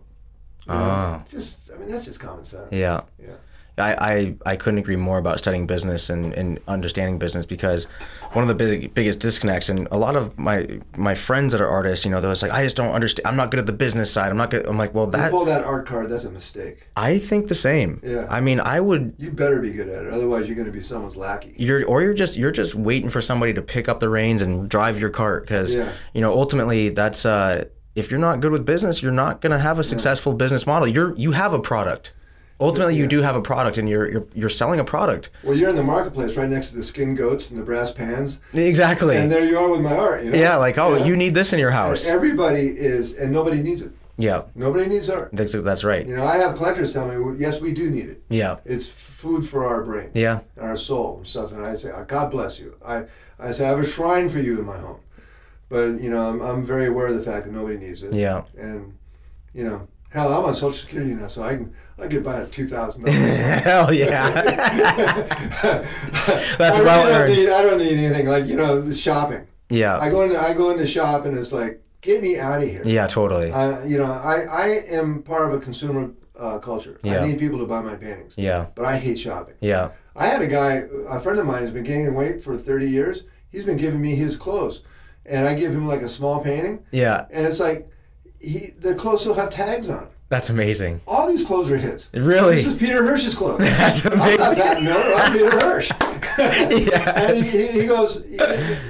You 0.66 0.74
know, 0.74 0.80
Oh. 1.20 1.24
Just, 1.30 1.72
I 1.72 1.78
mean, 1.78 1.90
that's 1.92 2.06
just 2.06 2.22
common 2.22 2.46
sense. 2.46 2.72
Yeah. 2.72 3.02
Yeah. 3.22 3.34
I, 3.78 4.36
I, 4.46 4.52
I 4.52 4.56
couldn't 4.56 4.80
agree 4.80 4.96
more 4.96 5.18
about 5.18 5.38
studying 5.40 5.68
business 5.68 6.10
and, 6.10 6.34
and 6.34 6.60
understanding 6.68 7.20
business 7.20 7.46
because 7.46 7.86
one 8.32 8.42
of 8.44 8.48
the 8.48 8.56
big, 8.56 8.94
biggest 8.94 9.20
disconnects 9.20 9.68
and 9.68 9.88
a 9.92 9.98
lot 9.98 10.16
of 10.16 10.38
my 10.40 10.80
my 10.96 11.14
friends 11.14 11.52
that 11.52 11.60
are 11.62 11.68
artists, 11.68 12.06
you 12.06 12.12
know, 12.12 12.22
they're 12.22 12.32
just 12.32 12.42
like, 12.42 12.52
I 12.54 12.64
just 12.64 12.78
don't 12.78 12.94
understand. 12.94 13.28
I'm 13.28 13.36
not 13.36 13.52
good 13.52 13.60
at 13.60 13.66
the 13.66 13.74
business 13.74 14.10
side. 14.12 14.30
I'm 14.32 14.38
not 14.38 14.50
good. 14.50 14.66
I'm 14.66 14.78
like, 14.78 14.94
well, 14.94 15.06
You 15.06 15.12
that 15.12 15.32
pull 15.32 15.46
that 15.46 15.66
art 15.66 15.86
card, 15.88 16.10
that's 16.10 16.24
a 16.24 16.32
mistake. 16.32 16.88
I 16.96 17.20
think 17.20 17.48
the 17.50 17.56
same. 17.56 18.00
Yeah. 18.04 18.28
I 18.30 18.40
mean, 18.40 18.60
I 18.62 18.80
would. 18.80 19.16
You 19.18 19.32
better 19.32 19.60
be 19.62 19.72
good 19.72 19.90
at 19.90 20.06
it, 20.06 20.14
otherwise 20.14 20.48
you're 20.48 20.56
going 20.56 20.68
to 20.68 20.72
be 20.72 20.82
someone's 20.82 21.18
lackey. 21.18 21.54
You're 21.58 21.86
or 21.86 22.02
you're 22.02 22.14
just 22.14 22.38
you're 22.38 22.52
just 22.52 22.76
waiting 22.76 23.10
for 23.10 23.22
somebody 23.22 23.54
to 23.54 23.62
pick 23.62 23.90
up 23.90 24.00
the 24.00 24.08
reins 24.10 24.42
and 24.42 24.70
drive 24.70 25.00
your 25.00 25.10
cart 25.10 25.44
because 25.44 25.76
Yeah. 25.76 25.92
you 26.14 26.22
know 26.22 26.32
ultimately 26.32 26.90
that's 26.90 27.26
uh, 27.26 27.66
if 27.96 28.10
you're 28.10 28.20
not 28.22 28.40
good 28.40 28.52
with 28.54 28.66
business, 28.66 29.02
you're 29.02 29.12
not 29.12 29.42
going 29.42 29.52
to 29.52 29.60
have 29.60 29.80
a 29.80 29.84
successful 29.84 30.34
business 30.34 30.66
model. 30.66 30.88
You're 30.88 31.14
you 31.18 31.32
have 31.34 31.54
a 31.54 31.60
product. 31.60 32.14
Ultimately, 32.60 32.96
you 32.96 33.06
do 33.06 33.22
have 33.22 33.36
a 33.36 33.42
product, 33.42 33.78
and 33.78 33.90
you're 33.90 34.10
you're 34.10 34.28
you're 34.34 34.50
selling 34.50 34.80
a 34.80 34.84
product. 34.86 35.30
Well, 35.44 35.56
you're 35.58 35.70
in 35.70 35.76
the 35.76 35.84
marketplace 35.84 36.38
right 36.38 36.48
next 36.48 36.70
to 36.70 36.78
the 36.78 36.84
skin 36.84 37.14
goats 37.14 37.52
and 37.52 37.60
the 37.60 37.64
brass 37.66 37.92
pans, 37.92 38.40
Exactly. 38.54 39.18
and 39.18 39.30
there 39.30 39.46
you 39.46 39.58
are 39.58 39.70
with 39.70 39.82
my 39.82 39.96
art. 39.96 40.24
You 40.24 40.32
know? 40.32 40.38
yeah, 40.38 40.56
like 40.56 40.78
oh, 40.78 40.96
Yeah. 40.96 41.06
you 41.06 41.18
need 41.18 41.34
this 41.34 41.52
in 41.52 41.60
your 41.60 41.72
house. 41.72 42.08
Everybody 42.08 42.68
is, 42.68 43.16
and 43.16 43.34
nobody 43.34 43.62
needs 43.62 43.82
it. 43.82 43.92
Yeah, 44.18 44.44
Nobody 44.56 44.86
needs 44.88 45.10
art. 45.10 45.32
that's 45.34 45.52
that's 45.52 45.84
right. 45.84 46.08
You 46.08 46.16
know, 46.16 46.26
I 46.26 46.38
have 46.38 46.56
collectors 46.56 46.94
tell 46.94 47.06
me, 47.06 47.38
yes, 47.38 47.60
we 47.60 47.74
do 47.74 47.90
need 47.92 48.08
it. 48.08 48.24
Yeah, 48.30 48.56
It's 48.64 48.88
food 48.88 49.46
for 49.46 49.68
our 49.68 49.84
brain, 49.84 50.12
yeah, 50.14 50.40
and 50.56 50.66
our 50.66 50.78
soul, 50.78 51.18
and 51.18 51.28
stuff. 51.28 51.52
And 51.52 51.66
I 51.66 51.76
say, 51.76 51.92
"Oh, 51.94 52.06
God 52.06 52.32
bless 52.32 52.58
you. 52.58 52.76
I, 52.86 53.04
I 53.38 53.52
say, 53.52 53.66
I 53.66 53.70
have 53.72 53.80
a 53.80 53.86
shrine 53.86 54.30
for 54.30 54.40
you 54.40 54.60
in 54.60 54.66
my 54.66 54.78
home. 54.78 55.02
But 55.68 56.00
you 56.00 56.10
know, 56.10 56.30
I'm, 56.30 56.42
I'm 56.42 56.66
very 56.66 56.86
aware 56.88 57.08
of 57.08 57.16
the 57.16 57.24
fact 57.30 57.46
that 57.48 57.52
nobody 57.52 57.76
needs 57.78 58.02
it. 58.04 58.14
yeah. 58.14 58.44
And 58.58 58.98
you 59.54 59.66
know, 59.66 59.88
hell, 60.12 60.32
I'm 60.32 60.46
on 60.46 60.56
Social 60.56 60.72
Security 60.72 61.14
now, 61.14 61.28
so 61.28 61.44
I 61.44 61.56
can 61.58 61.74
I 61.98 62.08
could 62.08 62.24
buy 62.24 62.42
a 62.42 62.48
two 62.48 62.68
thousand 62.68 63.06
dollars. 63.06 63.18
Hell 63.62 63.94
yeah. 63.94 64.30
That's 66.58 66.78
I 66.78 66.80
really 66.80 66.84
well 66.86 67.08
earned. 67.22 67.34
Need, 67.34 67.50
I 67.50 67.62
don't 67.62 67.78
need 67.78 67.98
anything 67.98 68.28
like 68.28 68.46
you 68.46 68.56
know 68.56 68.92
shopping. 68.92 69.48
Yeah, 69.70 69.98
I 69.98 70.10
go 70.10 70.22
into 70.24 70.40
I 70.40 70.54
go 70.54 70.72
into 70.72 70.86
shop 70.88 71.26
and 71.26 71.38
it's 71.38 71.52
like 71.52 71.82
get 72.02 72.22
me 72.22 72.38
out 72.38 72.62
of 72.62 72.70
here. 72.70 72.82
yeah, 72.86 73.08
totally. 73.08 73.52
Uh, 73.52 73.84
you 73.84 73.98
know, 73.98 74.06
I, 74.06 74.42
I 74.44 74.68
am 74.90 75.24
part 75.24 75.48
of 75.52 75.54
a 75.60 75.60
consumer 75.64 76.12
uh, 76.38 76.60
culture. 76.60 77.00
Yeah. 77.02 77.22
I 77.24 77.28
need 77.28 77.40
people 77.40 77.58
to 77.60 77.66
buy 77.66 77.82
my 77.82 77.96
paintings, 77.96 78.36
Yeah, 78.38 78.68
but 78.76 78.86
I 78.86 78.98
hate 78.98 79.18
shopping. 79.18 79.56
yeah, 79.62 79.90
I 80.16 80.28
had 80.28 80.42
a 80.42 80.48
guy, 80.48 80.84
a 81.10 81.20
friend 81.20 81.40
of 81.40 81.46
mine, 81.48 81.64
who's 81.64 81.72
been 81.72 81.84
gaining 81.84 82.14
weight 82.14 82.44
for 82.44 82.58
30 82.58 82.88
years. 82.90 83.24
He's 83.52 83.64
been 83.64 83.78
giving 83.78 84.02
me 84.02 84.16
his 84.16 84.38
clothes, 84.38 84.84
and 85.26 85.48
I 85.48 85.56
give 85.56 85.72
him 85.72 85.88
like 85.88 86.02
a 86.02 86.08
small 86.08 86.42
painting, 86.44 86.84
yeah. 86.92 87.26
and 87.32 87.46
it's 87.48 87.60
like 87.60 87.90
he 88.40 88.72
the 88.78 88.94
clothes 88.94 89.26
will 89.26 89.34
have 89.36 89.50
tags 89.50 89.90
on. 89.90 90.10
That's 90.28 90.50
amazing. 90.50 91.02
All 91.08 91.28
these 91.28 91.46
clothes 91.46 91.70
are 91.70 91.78
his. 91.78 92.10
Really? 92.14 92.56
This 92.56 92.66
is 92.66 92.78
Peter 92.78 93.04
Hirsch's 93.06 93.36
clothes. 93.36 93.60
That's 93.60 94.06
I'm 94.08 94.18
not 94.18 94.34
amazing. 94.34 94.56
Pat 94.64 94.84
Miller. 94.84 95.14
I'm 95.16 95.32
Peter 95.32 95.52
Hirsch. 95.60 95.92
Yeah. 96.40 97.30
And 97.30 97.38
he, 97.46 97.68
he, 97.68 97.82
he 97.82 97.86
goes, 97.88 98.24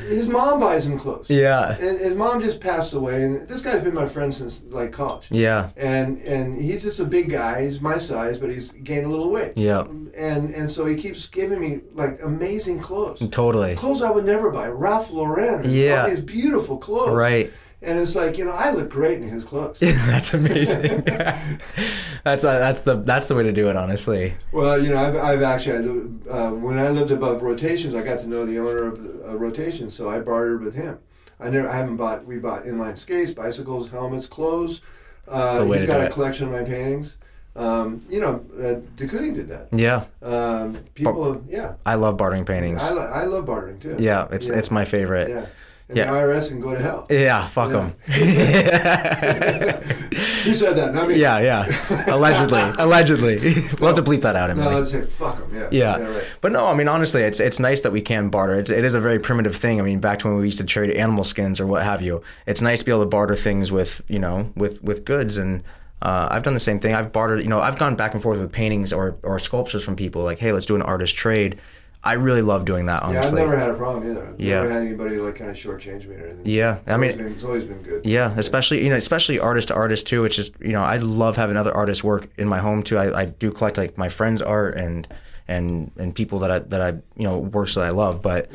his 0.07 0.27
mom 0.29 0.59
buys 0.61 0.85
him 0.87 0.97
clothes. 0.97 1.29
Yeah, 1.29 1.75
And 1.77 1.99
his 1.99 2.15
mom 2.15 2.41
just 2.41 2.59
passed 2.61 2.93
away, 2.93 3.23
and 3.23 3.47
this 3.47 3.61
guy's 3.61 3.83
been 3.83 3.93
my 3.93 4.07
friend 4.07 4.33
since 4.33 4.63
like 4.69 4.91
college. 4.93 5.27
yeah, 5.29 5.69
And 5.75 6.21
and 6.23 6.59
he's 6.61 6.81
just 6.83 6.99
a 7.01 7.05
big 7.05 7.29
guy. 7.29 7.63
He's 7.65 7.81
my 7.81 7.97
size, 7.97 8.39
but 8.39 8.49
he's 8.49 8.71
gained 8.71 9.05
a 9.05 9.09
little 9.09 9.29
weight. 9.29 9.53
yeah. 9.57 9.81
And 10.17 10.55
and 10.55 10.71
so 10.71 10.85
he 10.85 10.95
keeps 10.95 11.27
giving 11.27 11.59
me 11.59 11.81
like 11.93 12.21
amazing 12.23 12.79
clothes. 12.79 13.21
Totally. 13.29 13.75
Clothes 13.75 14.01
I 14.01 14.09
would 14.09 14.23
never 14.25 14.49
buy. 14.49 14.69
Ralph 14.69 15.11
Lauren. 15.11 15.69
Yeah. 15.69 16.03
All 16.03 16.09
these 16.09 16.21
beautiful 16.23 16.77
clothes. 16.77 17.13
Right. 17.13 17.51
And 17.81 17.99
it's 17.99 18.15
like 18.15 18.37
you 18.37 18.45
know 18.45 18.51
I 18.51 18.71
look 18.71 18.89
great 18.89 19.21
in 19.21 19.27
his 19.29 19.43
clothes. 19.43 19.79
that's 19.81 20.33
amazing. 20.33 21.03
that's 22.23 22.43
uh, 22.43 22.59
that's 22.59 22.81
the 22.81 22.95
that's 22.97 23.27
the 23.27 23.35
way 23.35 23.43
to 23.43 23.51
do 23.51 23.69
it, 23.69 23.75
honestly. 23.75 24.35
well, 24.51 24.81
you 24.81 24.89
know 24.89 24.97
I've, 24.97 25.15
I've 25.15 25.41
actually 25.43 26.09
uh, 26.29 26.49
when 26.51 26.77
I 26.79 26.89
lived 26.89 27.11
above 27.11 27.41
Rotations, 27.41 27.93
I 27.95 28.01
got 28.03 28.19
to 28.21 28.27
know 28.27 28.45
the 28.45 28.59
owner 28.59 28.87
of 28.87 28.97
uh, 28.99 29.35
Rotations, 29.37 29.93
so 29.93 30.09
I 30.09 30.19
bartered 30.19 30.63
with 30.63 30.75
him. 30.75 30.99
I 31.39 31.49
never 31.49 31.67
I 31.69 31.75
haven't 31.77 31.97
bought 31.97 32.25
we 32.25 32.37
bought 32.37 32.63
inline 32.65 32.97
skates, 32.97 33.33
bicycles, 33.33 33.89
helmets, 33.91 34.27
clothes. 34.27 34.81
Uh, 35.27 35.63
he's 35.65 35.85
got 35.85 36.01
a 36.01 36.05
it. 36.05 36.11
collection 36.13 36.45
of 36.47 36.51
my 36.53 36.63
paintings. 36.63 37.17
Um, 37.57 38.05
you 38.09 38.19
know, 38.19 38.45
uh, 38.59 38.81
Ducuti 38.97 39.33
did 39.33 39.47
that. 39.47 39.69
Yeah, 39.71 40.03
Um, 40.21 40.75
people, 40.93 41.41
yeah, 41.47 41.75
I 41.85 41.95
love 41.95 42.17
bartering 42.17 42.43
paintings. 42.45 42.83
I, 42.83 42.91
li- 42.93 42.99
I 42.99 43.23
love 43.23 43.45
bartering 43.45 43.79
too. 43.79 43.95
Yeah, 43.97 44.27
it's 44.31 44.49
Yeah. 44.49 44.55
it's 44.57 44.71
my 44.71 44.83
favorite. 44.83 45.29
Yeah. 45.29 45.45
And 45.87 45.97
Yeah. 45.97 46.05
the 46.05 46.11
IRS 46.17 46.47
can 46.49 46.59
go 46.61 46.73
to 46.73 46.81
hell. 46.81 47.05
Yeah, 47.09 47.45
fuck 47.47 47.71
Yeah. 47.71 47.91
them. 47.91 47.95
He 50.45 50.53
said 50.53 50.75
that, 50.77 50.93
not 50.93 51.07
me. 51.07 51.15
yeah, 51.15 51.39
yeah. 51.39 52.05
Allegedly, 52.13 52.61
allegedly. 52.77 53.35
we'll 53.79 53.95
have 53.95 54.03
to 54.03 54.09
bleep 54.09 54.21
that 54.21 54.35
out, 54.35 54.55
No, 54.55 54.63
Emily. 54.63 54.81
I'd 54.83 54.87
say 54.87 55.01
fuck 55.01 55.37
him. 55.39 55.55
Yeah. 55.55 55.69
Yeah. 55.71 55.97
right. 56.03 56.23
But 56.41 56.51
no, 56.51 56.67
I 56.67 56.73
mean 56.75 56.87
honestly, 56.87 57.23
it's 57.23 57.39
it's 57.39 57.59
nice 57.59 57.81
that 57.81 57.91
we 57.91 58.01
can 58.01 58.29
barter. 58.29 58.59
It's, 58.59 58.69
it 58.69 58.85
is 58.85 58.93
a 58.93 58.99
very 58.99 59.19
primitive 59.19 59.55
thing. 59.55 59.79
I 59.79 59.83
mean, 59.83 59.99
back 59.99 60.19
to 60.19 60.27
when 60.27 60.37
we 60.37 60.45
used 60.45 60.59
to 60.59 60.63
trade 60.65 60.91
animal 60.91 61.23
skins 61.23 61.59
or 61.59 61.65
what 61.67 61.83
have 61.83 62.01
you. 62.01 62.21
It's 62.45 62.61
nice 62.61 62.79
to 62.79 62.85
be 62.85 62.91
able 62.91 63.01
to 63.03 63.09
barter 63.09 63.35
things 63.35 63.71
with 63.71 64.01
you 64.07 64.19
know 64.19 64.51
with 64.55 64.81
with 64.83 65.05
goods 65.05 65.37
and. 65.37 65.63
Uh, 66.01 66.27
I've 66.29 66.43
done 66.43 66.53
the 66.53 66.59
same 66.59 66.79
thing. 66.79 66.93
I've 66.93 67.11
bartered, 67.11 67.39
you 67.39 67.47
know, 67.47 67.61
I've 67.61 67.79
gone 67.79 67.95
back 67.95 68.13
and 68.13 68.21
forth 68.21 68.37
with 68.37 68.51
paintings 68.51 68.93
or, 68.93 69.15
or 69.23 69.39
sculptures 69.39 69.81
from 69.83 69.95
people. 69.95 70.21
Like, 70.23 70.37
hey, 70.37 70.51
let's 70.51 70.65
do 70.67 70.75
an 70.75 70.83
artist 70.83 71.15
trade. 71.15 71.57
I 72.05 72.13
really 72.13 72.43
love 72.43 72.65
doing 72.65 72.85
that. 72.85 73.01
Honestly, 73.03 73.39
Yeah, 73.39 73.45
I've 73.45 73.49
never 73.51 73.59
had 73.59 73.71
a 73.71 73.73
problem 73.73 74.11
either. 74.11 74.27
I've 74.27 74.39
Yeah. 74.39 74.61
never 74.61 74.69
had 74.73 74.83
anybody 74.83 75.15
like 75.17 75.35
kind 75.35 75.49
of 75.49 75.57
shortchange 75.57 76.07
me 76.07 76.15
or 76.15 76.27
anything. 76.27 76.41
Yeah, 76.45 76.77
I 76.85 76.97
mean- 76.97 77.17
been, 77.17 77.27
it's 77.33 77.43
always 77.43 77.65
been 77.65 77.81
good. 77.81 78.05
Yeah, 78.05 78.31
especially 78.37 78.83
you 78.83 78.89
know, 78.91 78.95
especially 78.95 79.39
artist 79.39 79.69
to 79.69 79.73
artist 79.75 80.05
too. 80.07 80.21
Which 80.21 80.37
is 80.37 80.51
you 80.61 80.71
know, 80.71 80.83
I 80.83 80.97
love 80.97 81.35
having 81.35 81.57
other 81.57 81.73
artists 81.73 82.03
work 82.03 82.29
in 82.37 82.47
my 82.47 82.59
home 82.59 82.83
too. 82.83 82.97
I, 82.97 83.21
I 83.21 83.25
do 83.25 83.51
collect 83.51 83.77
like 83.77 83.97
my 83.97 84.07
friends' 84.09 84.41
art 84.41 84.75
and 84.77 85.07
and 85.47 85.91
and 85.97 86.13
people 86.15 86.39
that 86.39 86.51
I 86.51 86.59
that 86.59 86.81
I 86.81 86.89
you 87.17 87.23
know 87.27 87.39
works 87.39 87.73
that 87.75 87.83
I 87.83 87.89
love. 87.89 88.21
But 88.21 88.49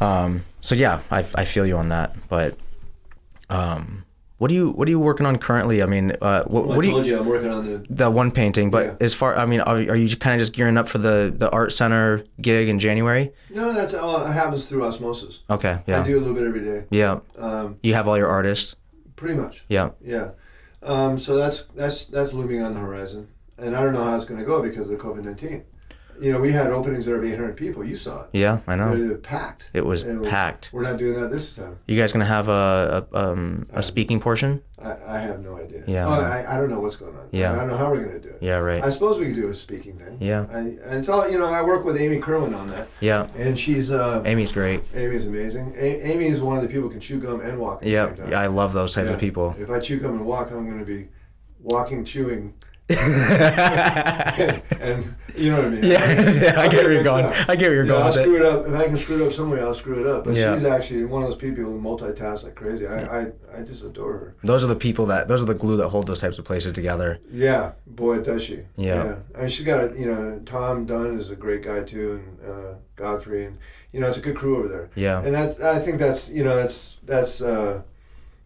um, 0.00 0.44
so 0.60 0.74
yeah, 0.74 1.00
I 1.10 1.24
I 1.34 1.44
feel 1.46 1.66
you 1.66 1.76
on 1.78 1.88
that. 1.88 2.14
But 2.28 2.56
um, 3.50 4.03
what 4.44 4.48
do 4.50 4.54
you 4.54 4.68
what 4.72 4.86
are 4.86 4.90
you 4.90 5.00
working 5.00 5.24
on 5.24 5.38
currently? 5.38 5.82
I 5.82 5.86
mean, 5.86 6.12
uh, 6.20 6.44
what, 6.44 6.66
Well, 6.66 6.76
what 6.76 6.84
I 6.84 6.88
do 6.88 6.90
told 6.92 7.06
you 7.06 7.12
you 7.14 7.18
I'm 7.20 7.26
working 7.26 7.48
on 7.50 7.64
the. 7.66 7.86
the 7.88 8.10
one 8.10 8.30
painting? 8.30 8.70
But 8.70 8.84
Yeah. 8.86 9.06
as 9.06 9.14
far 9.14 9.34
I 9.36 9.46
mean, 9.46 9.60
are, 9.60 9.76
are 9.76 9.96
you 9.96 10.14
kind 10.18 10.34
of 10.34 10.40
just 10.44 10.52
gearing 10.52 10.76
up 10.76 10.86
for 10.86 10.98
the 10.98 11.32
the 11.34 11.48
art 11.48 11.72
center 11.72 12.24
gig 12.42 12.68
in 12.68 12.78
January? 12.78 13.32
No, 13.48 13.72
that's 13.72 13.94
all. 13.94 14.26
It 14.26 14.32
happens 14.32 14.66
through 14.66 14.84
osmosis. 14.84 15.40
Okay, 15.48 15.78
Yeah. 15.86 16.02
I 16.02 16.06
do 16.06 16.18
a 16.18 16.20
little 16.20 16.34
bit 16.34 16.46
every 16.46 16.60
day. 16.62 16.84
yeah. 16.90 17.20
Um, 17.38 17.76
You 17.82 17.94
have 17.94 18.06
all 18.06 18.18
your 18.18 18.28
artists. 18.28 18.76
pretty 19.16 19.34
much. 19.34 19.64
Yeah, 19.70 19.90
Yeah. 20.04 20.32
Um, 20.82 21.18
so 21.18 21.36
that's 21.36 21.64
that's 21.74 22.04
that's 22.04 22.34
looming 22.34 22.60
on 22.62 22.74
the 22.74 22.80
horizon, 22.80 23.28
and 23.56 23.74
I 23.74 23.82
don't 23.82 23.94
know 23.94 24.04
how 24.04 24.14
it's 24.16 24.26
going 24.26 24.40
to 24.40 24.46
go 24.52 24.60
because 24.62 24.90
of 24.90 24.98
COVID 24.98 25.24
nineteen. 25.24 25.62
You 26.20 26.32
know, 26.32 26.40
we 26.40 26.52
had 26.52 26.68
openings 26.70 27.06
there 27.06 27.16
of 27.16 27.24
800 27.24 27.56
people. 27.56 27.84
You 27.84 27.96
saw 27.96 28.22
it. 28.22 28.28
yeah. 28.32 28.60
I 28.66 28.76
know. 28.76 28.92
It 28.94 29.08
was 29.08 29.20
packed. 29.22 29.70
It 29.72 29.84
was 29.84 30.02
And 30.04 30.24
packed. 30.24 30.70
We're 30.72 30.82
not 30.82 30.96
doing 30.98 31.20
that 31.20 31.30
this 31.30 31.54
time. 31.54 31.78
You 31.86 31.98
guys 31.98 32.12
gonna 32.12 32.24
have 32.24 32.48
a 32.48 33.06
a, 33.12 33.16
um, 33.30 33.66
a 33.72 33.82
speaking 33.82 34.20
portion? 34.20 34.62
I, 34.80 34.96
I 35.06 35.18
have 35.20 35.40
no 35.42 35.56
idea. 35.56 35.82
Yeah. 35.86 36.06
Oh, 36.06 36.12
I, 36.12 36.54
I 36.54 36.58
don't 36.58 36.68
know 36.70 36.80
what's 36.80 36.96
going 36.96 37.16
on. 37.16 37.28
Yeah. 37.32 37.52
I 37.52 37.56
don't 37.56 37.68
know 37.68 37.76
how 37.76 37.90
we're 37.90 38.00
going 38.04 38.12
to 38.12 38.20
do 38.20 38.28
it. 38.28 38.38
Yeah, 38.42 38.56
right. 38.58 38.82
I 38.84 38.90
suppose 38.90 39.18
we 39.18 39.26
could 39.26 39.34
do 39.36 39.48
a 39.48 39.54
speaking 39.54 39.96
thing. 39.98 40.18
Yeah. 40.20 40.44
I, 40.52 40.58
and 40.84 41.06
you 41.32 41.38
know, 41.38 41.46
I 41.46 41.62
work 41.62 41.86
with 41.86 41.96
Amy 41.96 42.18
Kerwin 42.20 42.52
on 42.52 42.68
that. 42.70 42.88
Yeah, 43.00 43.26
And 43.36 43.58
she's, 43.58 43.90
uh, 43.90 44.22
Amy's 44.26 44.52
great. 44.52 44.82
Amy's 44.94 45.26
amazing. 45.26 45.74
A- 45.78 46.06
Amy 46.12 46.26
is 46.26 46.42
one 46.42 46.56
of 46.58 46.62
the 46.62 46.68
people 46.68 46.82
who 46.82 46.90
can 46.90 47.00
chew 47.00 47.18
gum 47.18 47.40
and 47.40 47.58
walk 47.58 47.76
at 47.78 47.82
the 47.84 47.90
Yeah, 47.90 48.08
same 48.08 48.16
time. 48.18 48.30
yeah, 48.32 48.40
I 48.40 48.46
love 48.48 48.74
those 48.74 48.92
types 48.94 49.08
Yeah. 49.08 49.14
of 49.14 49.20
people. 49.20 49.56
If 49.58 49.70
I 49.70 49.80
chew 49.80 49.98
gum 50.00 50.12
and 50.16 50.26
walk, 50.26 50.50
I'm 50.50 50.66
going 50.68 50.80
to 50.80 50.84
be 50.84 51.08
walking, 51.62 52.04
chewing 52.04 52.52
and 54.80 55.14
you 55.36 55.50
know 55.50 55.56
what 55.56 55.64
I 55.64 55.68
mean. 55.70 55.84
Yeah, 55.84 56.30
yeah, 56.30 56.54
I 56.60 56.64
I'll 56.64 56.70
get 56.70 56.82
where 56.84 56.92
you're 56.92 57.02
going. 57.02 57.24
up. 57.24 57.32
I 57.48 57.56
get 57.56 57.68
where 57.68 57.74
you're 57.74 57.84
You 57.84 57.88
going 57.88 58.02
I'll 58.02 58.10
it. 58.10 58.12
screw 58.12 58.36
it 58.36 58.44
up 58.44 58.66
if 58.66 58.74
I 58.74 58.84
can 58.84 58.96
screw 58.98 59.22
it 59.22 59.26
up 59.26 59.32
somewhere. 59.32 59.64
I'll 59.64 59.72
screw 59.72 60.00
it 60.00 60.06
up. 60.06 60.24
But 60.24 60.34
Yeah. 60.34 60.54
she's 60.54 60.64
actually 60.64 61.04
one 61.04 61.22
of 61.22 61.28
those 61.30 61.38
people 61.38 61.64
who 61.64 61.80
multitask 61.80 62.44
like 62.44 62.54
crazy. 62.54 62.86
I, 62.86 63.22
I, 63.22 63.26
I 63.56 63.62
just 63.62 63.82
adore 63.84 64.12
her. 64.12 64.36
Those 64.42 64.62
are 64.62 64.66
the 64.66 64.76
people 64.76 65.06
that 65.06 65.28
those 65.28 65.40
are 65.40 65.46
the 65.46 65.54
glue 65.54 65.76
that 65.78 65.88
hold 65.88 66.06
those 66.06 66.20
types 66.20 66.38
of 66.38 66.44
places 66.44 66.72
together. 66.74 67.20
Yeah, 67.32 67.72
boy, 67.86 68.18
does 68.20 68.42
she. 68.42 68.60
Yeah. 68.76 69.16
I 69.34 69.40
mean, 69.40 69.48
she's 69.48 69.64
got 69.64 69.92
a, 69.92 69.98
you 69.98 70.06
know, 70.06 70.40
Tom 70.44 70.84
Dunn 70.84 71.18
is 71.18 71.30
a 71.30 71.36
great 71.36 71.62
guy 71.62 71.82
too, 71.84 72.22
and 72.22 72.50
uh, 72.50 72.74
Godfrey, 72.96 73.46
and 73.46 73.56
you 73.92 74.00
know, 74.00 74.08
it's 74.08 74.18
a 74.18 74.22
good 74.22 74.36
crew 74.36 74.58
over 74.58 74.68
there. 74.68 74.90
Yeah. 74.94 75.22
And 75.22 75.34
that, 75.34 75.60
I 75.62 75.78
think 75.78 75.98
that's, 75.98 76.28
you 76.28 76.44
know, 76.44 76.54
that's 76.56 76.98
that's 77.04 77.40
uh, 77.40 77.80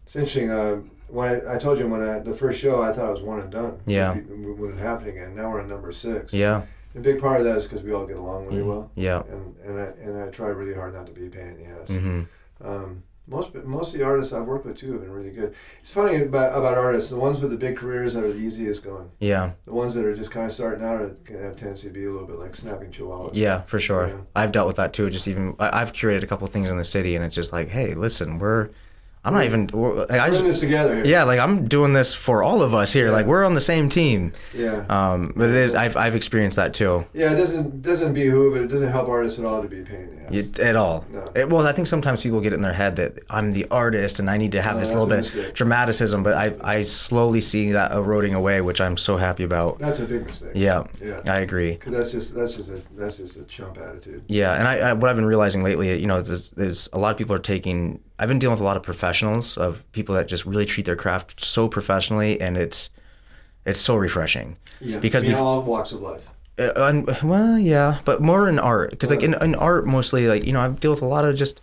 it's 0.05 0.15
interesting. 0.15 0.49
Uh, 0.49 0.77
when 1.11 1.27
I, 1.47 1.55
I 1.55 1.57
told 1.57 1.79
you 1.79 1.87
when 1.87 2.01
I, 2.07 2.19
the 2.19 2.33
first 2.35 2.59
show, 2.61 2.81
I 2.81 2.91
thought 2.91 3.09
it 3.09 3.13
was 3.13 3.21
one 3.21 3.39
and 3.39 3.51
done. 3.51 3.79
Yeah. 3.85 4.15
It 4.15 4.27
wouldn't 4.29 4.79
happen 4.79 5.07
again. 5.09 5.35
Now 5.35 5.51
we're 5.51 5.61
on 5.61 5.69
number 5.69 5.91
six. 5.91 6.33
Yeah. 6.33 6.63
A 6.95 6.99
big 6.99 7.19
part 7.21 7.39
of 7.39 7.45
that 7.45 7.57
is 7.57 7.63
because 7.65 7.83
we 7.83 7.93
all 7.93 8.05
get 8.07 8.17
along 8.17 8.47
really 8.47 8.63
well, 8.63 8.89
Yeah. 8.95 9.21
and 9.29 9.55
and 9.63 9.79
I, 9.79 9.83
and 10.03 10.23
I 10.23 10.29
try 10.29 10.47
really 10.47 10.73
hard 10.73 10.93
not 10.93 11.05
to 11.05 11.11
be 11.11 11.27
a 11.27 11.29
pain 11.29 11.47
in 11.49 11.57
the 11.57 11.65
ass. 11.81 11.89
hmm 11.89 12.21
Um, 12.65 13.03
most 13.27 13.53
most 13.53 13.93
of 13.93 13.99
the 13.99 14.05
artists 14.05 14.33
I've 14.33 14.47
worked 14.47 14.65
with 14.65 14.75
too 14.75 14.93
have 14.93 15.01
been 15.01 15.11
really 15.11 15.29
good. 15.29 15.53
It's 15.83 15.91
funny 15.91 16.23
about 16.23 16.57
about 16.57 16.79
artists. 16.79 17.11
The 17.11 17.15
ones 17.15 17.39
with 17.39 17.51
the 17.51 17.57
big 17.57 17.77
careers 17.77 18.15
that 18.15 18.23
are 18.23 18.33
the 18.33 18.39
easiest 18.39 18.83
going. 18.83 19.11
Yeah. 19.19 19.51
The 19.65 19.73
ones 19.73 19.93
that 19.93 20.03
are 20.03 20.15
just 20.15 20.31
kind 20.31 20.47
of 20.47 20.51
starting 20.51 20.83
out 20.83 20.99
are, 20.99 21.09
can 21.25 21.35
have 21.43 21.51
a 21.51 21.55
tendency 21.55 21.89
to 21.89 21.93
be 21.93 22.05
a 22.05 22.11
little 22.11 22.27
bit 22.27 22.39
like 22.39 22.55
snapping 22.55 22.89
chihuahuas. 22.89 23.31
Yeah, 23.35 23.61
for 23.61 23.79
sure. 23.79 24.25
I've 24.35 24.51
dealt 24.51 24.65
with 24.65 24.77
that 24.77 24.93
too. 24.93 25.11
Just 25.11 25.27
even 25.27 25.55
I, 25.59 25.81
I've 25.81 25.93
curated 25.93 26.23
a 26.23 26.27
couple 26.27 26.45
of 26.47 26.51
things 26.51 26.71
in 26.71 26.77
the 26.77 26.83
city, 26.83 27.15
and 27.15 27.23
it's 27.23 27.35
just 27.35 27.53
like, 27.53 27.69
hey, 27.69 27.93
listen, 27.93 28.39
we're. 28.39 28.69
I'm 29.23 29.33
not 29.33 29.43
even. 29.43 29.67
Like, 29.67 30.11
I 30.11 30.29
just, 30.29 30.43
this 30.43 30.59
together 30.61 30.95
here. 30.95 31.05
yeah, 31.05 31.23
like 31.23 31.39
I'm 31.39 31.67
doing 31.67 31.93
this 31.93 32.13
for 32.13 32.41
all 32.41 32.61
of 32.61 32.73
us 32.73 32.93
here. 32.93 33.07
Yeah. 33.07 33.11
Like 33.11 33.25
we're 33.25 33.43
on 33.43 33.53
the 33.53 33.61
same 33.61 33.89
team. 33.89 34.31
Yeah. 34.55 34.85
Um, 34.89 35.33
but 35.35 35.49
it 35.49 35.55
is. 35.55 35.75
I've 35.75 35.97
I've 35.97 36.15
experienced 36.15 36.55
that 36.55 36.73
too. 36.73 37.05
Yeah, 37.13 37.33
it 37.33 37.35
doesn't 37.35 37.81
doesn't 37.81 38.13
behoove 38.13 38.55
it. 38.55 38.63
It 38.63 38.67
doesn't 38.67 38.89
help 38.89 39.09
artists 39.09 39.37
at 39.37 39.45
all 39.45 39.61
to 39.61 39.67
be 39.67 39.81
a 39.81 39.83
pain 40.29 40.39
in 40.39 40.51
the 40.51 40.51
ass. 40.51 40.59
You- 40.59 40.65
at 40.69 40.75
all. 40.75 41.05
No. 41.11 41.31
It- 41.35 41.49
well, 41.49 41.65
I 41.67 41.71
think 41.71 41.87
sometimes 41.87 42.21
people 42.23 42.41
get 42.41 42.53
it 42.53 42.57
in 42.57 42.61
their 42.61 42.73
head 42.73 42.95
that 42.97 43.19
I'm 43.29 43.53
the 43.53 43.65
artist 43.71 44.19
and 44.19 44.29
I 44.29 44.37
need 44.37 44.51
to 44.53 44.61
have 44.61 44.75
No, 44.75 44.79
this 44.81 44.89
little 44.89 45.07
bit 45.07 45.53
dramaticism, 45.55 46.23
but 46.23 46.33
I 46.35 46.53
I 46.61 46.83
slowly 46.83 47.41
see 47.41 47.71
that 47.71 47.91
eroding 47.91 48.33
away, 48.33 48.61
which 48.61 48.81
I'm 48.81 48.97
so 48.97 49.17
happy 49.17 49.43
about. 49.43 49.79
That's 49.79 49.99
a 49.99 50.05
big 50.05 50.25
mistake. 50.25 50.51
Yeah, 50.55 50.83
Yeah. 51.03 51.21
I 51.27 51.39
agree. 51.39 51.71
Because 51.73 51.93
that's 51.93 52.11
just 52.11 52.35
that's 52.35 52.55
just 52.55 52.69
a 52.69 52.81
that's 52.97 53.17
just 53.17 53.37
a 53.37 53.43
chump 53.45 53.77
attitude. 53.77 54.23
Yeah, 54.27 54.53
and 54.53 54.67
I, 54.67 54.89
I 54.89 54.93
what 54.93 55.09
I've 55.09 55.15
been 55.15 55.25
realizing 55.25 55.63
lately, 55.63 55.99
you 55.99 56.07
know, 56.07 56.21
there's, 56.21 56.51
there's 56.51 56.89
a 56.93 56.97
lot 56.99 57.11
of 57.11 57.17
people 57.17 57.35
are 57.35 57.39
taking. 57.39 57.99
I've 58.17 58.27
been 58.27 58.39
dealing 58.39 58.53
with 58.53 58.61
a 58.61 58.65
lot 58.65 58.75
of 58.77 58.83
professionals 58.83 59.57
of 59.57 59.83
people 59.93 60.13
that 60.15 60.27
just 60.27 60.45
really 60.45 60.65
treat 60.65 60.85
their 60.85 60.95
craft 60.97 61.39
so 61.43 61.67
professionally, 61.69 62.39
and 62.41 62.57
it's 62.57 62.89
it's 63.65 63.79
so 63.79 63.95
refreshing. 63.95 64.57
Yeah. 64.81 64.99
Because 64.99 65.23
I 65.23 65.27
mean, 65.27 65.35
bef- 65.35 65.41
all 65.41 65.61
walks 65.61 65.91
of 65.91 66.01
life. 66.01 66.27
Uh, 66.59 67.15
well, 67.23 67.57
yeah, 67.57 67.99
but 68.05 68.21
more 68.21 68.49
in 68.49 68.59
art 68.59 68.91
because 68.91 69.09
like 69.09 69.23
in, 69.23 69.33
in 69.41 69.55
art 69.55 69.85
mostly 69.87 70.27
like 70.27 70.45
you 70.45 70.53
know 70.53 70.61
I 70.61 70.69
deal 70.69 70.91
with 70.91 71.01
a 71.01 71.05
lot 71.05 71.25
of 71.25 71.35
just 71.35 71.61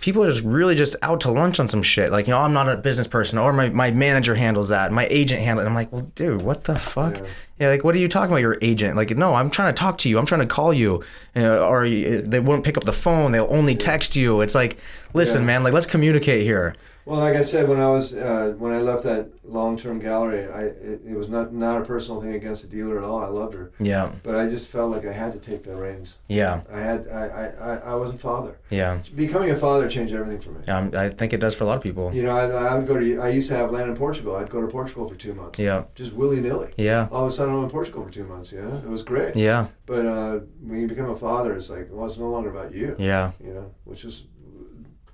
people 0.00 0.22
are 0.24 0.30
just 0.30 0.42
really 0.44 0.74
just 0.74 0.96
out 1.00 1.20
to 1.22 1.30
lunch 1.30 1.58
on 1.60 1.68
some 1.68 1.82
shit. 1.82 2.10
Like 2.10 2.26
you 2.26 2.32
know 2.32 2.38
I'm 2.38 2.52
not 2.52 2.68
a 2.68 2.76
business 2.76 3.06
person 3.06 3.38
or 3.38 3.52
my, 3.52 3.70
my 3.70 3.90
manager 3.90 4.34
handles 4.34 4.68
that 4.68 4.92
my 4.92 5.06
agent 5.10 5.40
handles 5.40 5.64
it. 5.64 5.68
I'm 5.68 5.74
like 5.74 5.90
well 5.92 6.02
dude 6.14 6.42
what 6.42 6.64
the 6.64 6.78
fuck? 6.78 7.18
Yeah. 7.18 7.24
yeah. 7.60 7.68
like 7.68 7.84
what 7.84 7.94
are 7.94 7.98
you 7.98 8.08
talking 8.08 8.32
about 8.32 8.42
your 8.42 8.58
agent? 8.60 8.96
Like 8.96 9.16
no 9.16 9.34
I'm 9.34 9.48
trying 9.48 9.72
to 9.72 9.78
talk 9.78 9.98
to 9.98 10.08
you. 10.08 10.18
I'm 10.18 10.26
trying 10.26 10.40
to 10.40 10.46
call 10.46 10.74
you. 10.74 11.04
Uh, 11.34 11.66
or 11.66 11.88
they 11.88 12.40
won't 12.40 12.64
pick 12.64 12.76
up 12.76 12.84
the 12.84 12.92
phone. 12.92 13.32
They'll 13.32 13.46
only 13.48 13.76
text 13.76 14.16
you. 14.16 14.40
It's 14.40 14.54
like 14.54 14.78
listen 15.14 15.42
Yeah. 15.42 15.46
man 15.46 15.62
like 15.62 15.72
let's 15.72 15.86
communicate 15.86 16.42
here 16.42 16.74
Well, 17.04 17.18
like 17.18 17.34
I 17.34 17.42
said, 17.42 17.68
when 17.68 17.80
I 17.80 17.88
was 17.88 18.14
uh, 18.14 18.54
when 18.58 18.72
I 18.72 18.78
left 18.80 19.02
that 19.02 19.28
long 19.44 19.76
term 19.76 19.98
gallery, 19.98 20.44
I 20.46 20.62
it, 20.66 21.00
it 21.04 21.16
was 21.16 21.28
not 21.28 21.52
not 21.52 21.82
a 21.82 21.84
personal 21.84 22.20
thing 22.22 22.34
against 22.34 22.62
the 22.62 22.68
dealer 22.68 22.96
at 22.98 23.02
all. 23.04 23.18
I 23.18 23.26
loved 23.26 23.54
her, 23.54 23.72
yeah 23.80 24.12
but 24.22 24.36
I 24.36 24.48
just 24.48 24.68
felt 24.68 24.92
like 24.92 25.04
I 25.04 25.12
had 25.12 25.32
to 25.32 25.40
take 25.40 25.64
the 25.64 25.74
reins. 25.74 26.18
yeah 26.28 26.60
I 26.72 26.78
had 26.80 27.08
I 27.08 27.22
I, 27.42 27.44
I, 27.70 27.76
I 27.92 27.94
was 27.96 28.10
a 28.14 28.18
father. 28.18 28.56
yeah 28.70 29.00
Becoming 29.16 29.50
a 29.50 29.56
father 29.56 29.88
changed 29.88 30.14
everything 30.14 30.40
for 30.40 30.50
me. 30.52 30.64
um, 30.72 30.92
I 30.94 31.08
think 31.08 31.32
it 31.32 31.40
does 31.40 31.54
for 31.56 31.64
a 31.64 31.66
lot 31.66 31.76
of 31.78 31.82
people 31.82 32.14
You 32.14 32.22
know, 32.22 32.30
I, 32.36 32.44
I 32.70 32.74
would 32.78 32.86
go 32.86 32.96
to 32.98 33.20
I 33.20 33.30
used 33.30 33.48
to 33.48 33.56
have 33.56 33.72
land 33.72 33.90
in 33.90 33.96
Portugal. 33.96 34.36
I'd 34.36 34.48
go 34.50 34.60
to 34.60 34.68
Portugal 34.68 35.08
for 35.08 35.16
two 35.16 35.34
months, 35.34 35.58
yeah 35.58 35.84
just 35.96 36.12
willy 36.12 36.40
nilly. 36.40 36.70
yeah 36.76 37.08
All 37.10 37.24
of 37.26 37.32
a 37.32 37.34
sudden, 37.34 37.52
I'm 37.54 37.64
in 37.64 37.70
Portugal 37.70 38.04
for 38.04 38.12
two 38.12 38.24
months. 38.32 38.52
You 38.52 38.62
know, 38.62 38.76
it 38.76 38.88
was 38.96 39.02
great. 39.02 39.34
yeah 39.34 39.66
But 39.86 40.06
uh, 40.06 40.34
when 40.68 40.80
you 40.80 40.86
become 40.86 41.10
a 41.10 41.16
father, 41.16 41.50
it's 41.56 41.68
like, 41.68 41.88
well, 41.90 42.06
it's 42.06 42.16
no 42.18 42.30
longer 42.30 42.50
about 42.56 42.72
you. 42.72 42.94
yeah 42.98 43.32
You 43.46 43.54
know, 43.54 43.66
which 43.90 44.04
is 44.04 44.24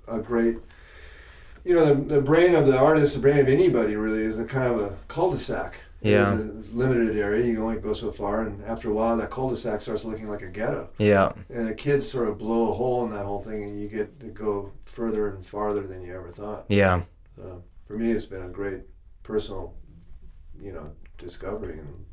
a 0.07 0.19
great. 0.19 0.57
You 1.63 1.75
know, 1.75 1.85
the, 1.93 2.15
the 2.15 2.21
brain 2.21 2.55
of 2.55 2.67
the 2.67 2.77
artist, 2.77 3.15
the 3.15 3.19
brain 3.19 3.39
of 3.39 3.47
anybody, 3.47 3.95
really 3.95 4.23
is 4.23 4.39
a 4.39 4.45
kind 4.45 4.73
of 4.73 4.79
a 4.79 4.95
cul-de-sac. 5.07 5.75
Yeah. 6.01 6.31
Limited 6.71 7.17
area. 7.17 7.45
You 7.45 7.55
can 7.55 7.63
only 7.63 7.75
go 7.75 7.91
so 7.91 8.09
far, 8.11 8.43
and 8.43 8.63
after 8.63 8.89
a 8.89 8.93
while, 8.93 9.17
that 9.17 9.29
cul-de-sac 9.29 9.81
starts 9.81 10.05
looking 10.05 10.29
like 10.29 10.41
a 10.41 10.47
ghetto. 10.47 10.89
yeah 10.97 11.33
And 11.49 11.67
the 11.67 11.73
kids 11.73 12.09
sort 12.09 12.29
of 12.29 12.37
blow 12.37 12.71
a 12.71 12.73
hole 12.73 13.03
in 13.05 13.11
that 13.11 13.25
whole 13.25 13.41
thing, 13.41 13.63
and 13.63 13.81
you 13.81 13.89
get 13.89 14.17
to 14.21 14.27
go 14.27 14.71
further 14.85 15.27
and 15.29 15.45
farther 15.45 15.85
than 15.85 16.01
you 16.01 16.15
ever 16.15 16.31
thought. 16.31 16.65
yeah 16.69 17.03
So 17.35 17.63
for 17.85 17.97
me, 17.97 18.11
it's 18.11 18.25
been 18.25 18.43
a 18.43 18.49
great 18.49 18.81
personal, 19.23 19.73
you 20.61 20.71
know, 20.71 20.89
discovery. 21.17 21.79
And 21.79 22.05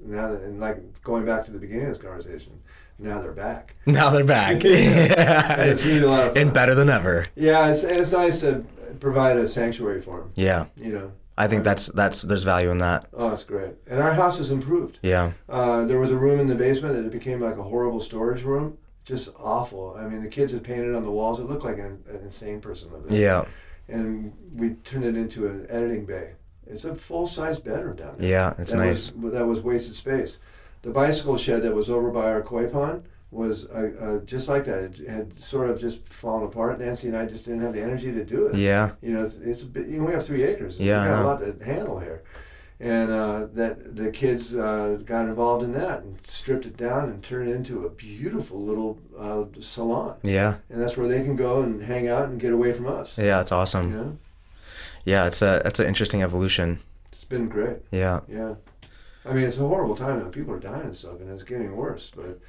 now, 0.00 0.28
that, 0.28 0.40
and 0.42 0.58
like 0.58 1.02
going 1.02 1.26
back 1.26 1.44
to 1.44 1.50
the 1.50 1.58
beginning 1.58 1.84
of 1.84 1.90
this 1.90 1.98
conversation, 1.98 2.60
now 2.98 3.20
they're 3.20 3.32
back. 3.32 3.74
Now 3.86 4.10
they're 4.10 4.24
back. 4.24 4.64
And 4.64 4.64
yeah. 4.64 5.62
it's 5.62 5.84
really 5.84 6.04
a 6.04 6.10
lot 6.10 6.26
of 6.26 6.32
fun. 6.34 6.42
And 6.42 6.52
better 6.54 6.74
than 6.74 6.88
ever. 6.90 7.26
Yeah, 7.36 7.70
it's 7.70 7.84
it's 7.84 8.12
nice 8.12 8.40
to 8.40 8.64
provide 9.00 9.36
a 9.36 9.48
sanctuary 9.48 10.00
for 10.00 10.20
them. 10.20 10.32
Yeah. 10.34 10.66
You 10.76 10.92
know, 10.92 11.12
I 11.36 11.46
think 11.46 11.64
that's 11.64 11.86
that's 11.86 12.22
there's 12.22 12.44
value 12.44 12.70
in 12.70 12.78
that. 12.78 13.06
oh, 13.14 13.30
it's 13.30 13.44
great. 13.44 13.74
And 13.86 14.00
our 14.00 14.12
house 14.14 14.38
has 14.38 14.50
improved. 14.50 14.98
Yeah. 15.02 15.32
Uh, 15.48 15.84
there 15.84 16.00
was 16.00 16.10
a 16.10 16.16
room 16.16 16.40
in 16.40 16.48
the 16.48 16.54
basement 16.54 16.94
that 16.96 17.04
it 17.04 17.12
became 17.12 17.40
like 17.40 17.56
a 17.56 17.62
horrible 17.62 18.00
storage 18.00 18.42
room. 18.42 18.76
Just 19.04 19.30
awful. 19.38 19.96
I 19.98 20.06
mean, 20.06 20.22
the 20.22 20.28
kids 20.28 20.52
had 20.52 20.64
painted 20.64 20.94
on 20.94 21.02
the 21.04 21.10
walls. 21.10 21.40
It 21.40 21.48
looked 21.48 21.64
like 21.64 21.78
an, 21.78 22.02
an 22.10 22.20
insane 22.24 22.60
person 22.60 22.92
lived 22.92 23.08
there. 23.08 23.18
Yeah. 23.18 23.44
And 23.88 24.34
we 24.54 24.70
turned 24.84 25.04
it 25.04 25.16
into 25.16 25.46
an 25.46 25.66
editing 25.70 26.04
bay. 26.04 26.32
It's 26.66 26.84
a 26.84 26.94
full 26.94 27.26
size 27.26 27.58
bedroom 27.58 27.96
down 27.96 28.16
there. 28.18 28.28
Yeah. 28.28 28.54
It's 28.58 28.72
that 28.72 28.76
nice. 28.78 29.12
Was, 29.12 29.32
that 29.32 29.46
was 29.46 29.60
wasted 29.60 29.94
space. 29.94 30.40
The 30.82 30.90
bicycle 30.90 31.36
shed 31.36 31.62
that 31.62 31.74
was 31.74 31.90
over 31.90 32.10
by 32.10 32.30
our 32.30 32.42
koi 32.42 32.66
pond 32.68 33.04
was 33.30 33.66
uh, 33.66 33.90
uh, 34.00 34.24
just 34.24 34.48
like 34.48 34.64
that. 34.64 34.98
It 35.00 35.08
had 35.08 35.42
sort 35.42 35.68
of 35.68 35.78
just 35.78 36.06
fallen 36.08 36.44
apart. 36.44 36.78
Nancy 36.80 37.08
and 37.08 37.16
I 37.16 37.26
just 37.26 37.44
didn't 37.44 37.60
have 37.60 37.74
the 37.74 37.82
energy 37.82 38.10
to 38.12 38.24
do 38.24 38.46
it. 38.46 38.56
Yeah. 38.56 38.92
You 39.02 39.12
know, 39.12 39.24
it's, 39.24 39.36
it's 39.36 39.62
a 39.62 39.66
bit, 39.66 39.86
you 39.88 39.98
know, 39.98 40.04
we 40.06 40.12
have 40.12 40.24
three 40.24 40.44
acres. 40.44 40.78
Yeah, 40.80 41.02
we 41.02 41.08
got 41.10 41.22
a 41.22 41.26
lot 41.26 41.58
to 41.58 41.64
handle 41.64 41.98
here. 41.98 42.22
And 42.80 43.10
uh, 43.10 43.48
that 43.54 43.96
the 43.96 44.12
kids 44.12 44.54
uh, 44.56 44.98
got 45.04 45.26
involved 45.26 45.64
in 45.64 45.72
that 45.72 46.02
and 46.04 46.16
stripped 46.24 46.64
it 46.64 46.76
down 46.76 47.08
and 47.10 47.22
turned 47.24 47.50
it 47.50 47.54
into 47.56 47.84
a 47.84 47.90
beautiful 47.90 48.62
little 48.62 49.00
uh, 49.18 49.44
salon. 49.60 50.16
Yeah. 50.22 50.58
And 50.70 50.80
that's 50.80 50.96
where 50.96 51.08
they 51.08 51.24
can 51.24 51.34
go 51.34 51.60
and 51.60 51.82
hang 51.82 52.06
out 52.08 52.28
and 52.28 52.38
get 52.40 52.52
away 52.52 52.72
from 52.72 52.86
us. 52.86 53.18
Yeah. 53.18 53.40
It's 53.40 53.50
You 53.50 53.56
awesome. 53.56 53.90
know, 53.92 54.18
Yeah. 55.04 55.26
It's 55.26 55.42
a 55.42 55.60
it's 55.64 55.80
an 55.80 55.86
interesting 55.86 56.22
evolution. 56.22 56.78
it's 57.12 57.24
been 57.24 57.48
great. 57.48 57.78
Yeah. 57.90 58.20
Yeah, 58.28 58.54
I 59.28 59.34
mean 59.34 59.44
it's 59.44 59.58
a 59.58 59.66
horrible 59.66 59.96
time 59.96 60.20
now. 60.20 60.28
People 60.30 60.54
are 60.54 60.60
dying 60.60 60.86
and 60.86 60.96
stuff, 60.96 61.20
and 61.20 61.30
it's 61.30 61.42
getting 61.42 61.76
worse. 61.76 62.12
But 62.14 62.40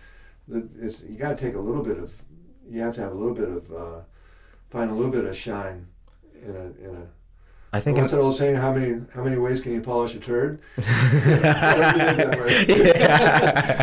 it's 0.80 1.04
you 1.04 1.18
got 1.18 1.38
to 1.38 1.44
take 1.44 1.56
a 1.56 1.60
little 1.60 1.84
bit 1.84 1.98
of, 1.98 2.12
you 2.70 2.82
have 2.82 2.96
to 2.96 3.02
have 3.02 3.12
a 3.12 3.16
little 3.16 3.36
bit 3.36 3.50
of, 3.50 3.72
uh, 3.72 4.00
find 4.70 4.90
a 4.90 4.94
little 4.94 5.12
bit 5.12 5.26
of 5.26 5.36
shine 5.36 5.88
in 6.44 6.56
a 6.56 6.88
in 6.88 6.96
a. 6.96 7.08
I 7.72 7.80
think. 7.80 7.98
What's 7.98 8.12
that 8.12 8.20
old 8.20 8.36
saying? 8.36 8.56
How 8.56 8.74
many 8.74 9.02
how 9.14 9.24
many 9.24 9.38
ways 9.38 9.62
can 9.62 9.74
you 9.74 9.82
polish 9.82 10.16
a 10.16 10.20
turd? 10.20 10.60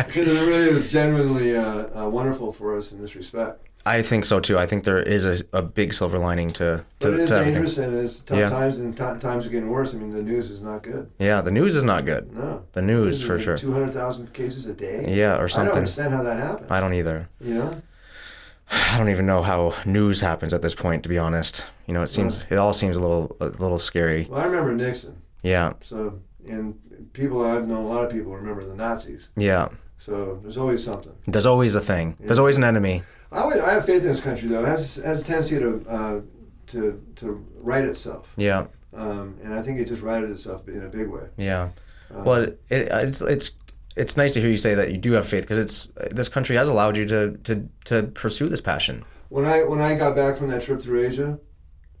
Because 0.07 0.27
it 0.27 0.47
really 0.47 0.69
is 0.69 0.91
genuinely 0.91 1.55
uh, 1.55 2.03
uh, 2.03 2.09
wonderful 2.09 2.51
for 2.51 2.77
us 2.77 2.91
in 2.91 3.01
this 3.01 3.15
respect. 3.15 3.66
I 3.85 4.01
think 4.01 4.25
so 4.25 4.39
too. 4.41 4.57
I 4.59 4.65
think 4.67 4.83
there 4.83 5.01
is 5.01 5.23
a, 5.23 5.37
a 5.53 5.61
big 5.61 5.93
silver 5.93 6.17
lining 6.19 6.49
to 6.51 6.83
But 6.99 7.13
it 7.13 7.19
is 7.21 7.29
to 7.29 7.35
everything. 7.35 7.53
dangerous 7.53 7.77
and 7.77 7.95
it's 7.97 8.19
tough 8.19 8.37
Yeah. 8.37 8.49
times 8.49 8.79
and 8.79 8.91
ti 8.95 9.03
times 9.19 9.45
are 9.45 9.49
getting 9.49 9.69
worse. 9.69 9.93
I 9.93 9.97
mean, 9.97 10.11
the 10.11 10.21
news 10.21 10.51
is 10.51 10.61
not 10.61 10.83
good. 10.83 11.09
Yeah. 11.19 11.41
The 11.41 11.51
news 11.51 11.75
is 11.77 11.83
not 11.83 12.05
good. 12.05 12.33
No, 12.35 12.63
The 12.73 12.81
news 12.81 13.23
for 13.23 13.39
sure. 13.39 13.57
Two 13.57 13.71
hundred 13.71 13.93
thousand 13.93 14.33
cases 14.33 14.65
a 14.65 14.73
day. 14.73 15.05
Yeah. 15.07 15.37
Or 15.39 15.47
something. 15.47 15.67
I 15.67 15.71
don't 15.71 15.77
understand 15.79 16.13
how 16.13 16.23
that 16.23 16.37
happens. 16.37 16.69
I 16.69 16.79
don't 16.81 16.93
either. 16.93 17.29
You 17.39 17.53
know. 17.53 17.81
I 18.71 18.97
don't 18.97 19.09
even 19.09 19.25
know 19.25 19.41
how 19.43 19.73
news 19.85 20.19
happens 20.19 20.53
at 20.53 20.61
this 20.61 20.75
point. 20.75 21.03
To 21.03 21.09
be 21.09 21.17
honest, 21.17 21.63
you 21.85 21.93
know, 21.93 22.03
it 22.03 22.09
seems 22.09 22.41
it 22.49 22.57
all 22.57 22.73
seems 22.73 22.97
a 22.97 22.99
little 22.99 23.37
a 23.39 23.45
little 23.45 23.79
scary. 23.79 24.27
Well, 24.29 24.41
I 24.41 24.45
remember 24.45 24.73
Nixon. 24.75 25.21
Yeah. 25.43 25.73
So, 25.79 26.19
and 26.45 26.77
people 27.13 27.45
I've 27.45 27.67
known 27.69 27.85
a 27.85 27.87
lot 27.87 28.03
of 28.03 28.11
people 28.11 28.33
remember 28.35 28.65
the 28.65 28.75
Nazis. 28.75 29.29
Yeah. 29.37 29.69
So 29.97 30.39
there's 30.43 30.57
always 30.57 30.83
something. 30.83 31.13
There's 31.25 31.45
always 31.45 31.73
a 31.75 31.79
thing. 31.81 32.17
There's 32.19 32.37
always 32.39 32.57
an 32.57 32.65
enemy. 32.65 33.03
I, 33.31 33.39
always, 33.39 33.61
I 33.61 33.73
have 33.73 33.85
faith 33.85 34.01
in 34.03 34.07
this 34.09 34.21
country 34.21 34.47
though. 34.47 34.63
It 34.63 34.67
has 34.67 34.95
has 34.95 35.21
a 35.21 35.23
tendency 35.23 35.59
to 35.59 35.83
uh, 35.89 36.21
to 36.67 37.01
to 37.17 37.45
right 37.61 37.83
itself, 37.85 38.31
Yeah. 38.37 38.67
um, 38.93 39.37
and 39.43 39.53
I 39.53 39.61
think 39.61 39.79
it 39.79 39.85
just 39.87 40.01
righted 40.01 40.29
itself 40.31 40.67
in 40.67 40.83
a 40.83 40.89
big 40.89 41.07
way. 41.07 41.27
Yeah. 41.37 41.69
Uh, 42.13 42.23
Well, 42.23 42.41
it, 42.43 42.57
it's 42.69 43.21
it's 43.21 43.51
it's 43.95 44.15
nice 44.17 44.33
to 44.33 44.39
hear 44.41 44.49
you 44.49 44.57
say 44.57 44.75
that 44.75 44.91
you 44.91 44.97
do 44.97 45.11
have 45.13 45.27
faith 45.27 45.43
because 45.43 45.57
it's 45.57 45.89
this 46.15 46.29
country 46.29 46.55
has 46.55 46.67
allowed 46.67 46.95
you 46.97 47.05
to, 47.07 47.37
to 47.43 47.67
to 47.85 48.03
pursue 48.03 48.47
this 48.49 48.61
passion. 48.61 49.03
when 49.29 49.45
I 49.45 49.63
when 49.63 49.81
I 49.81 49.95
got 49.95 50.15
back 50.15 50.37
from 50.37 50.49
that 50.49 50.63
trip 50.63 50.81
through 50.81 51.05
Asia, 51.05 51.39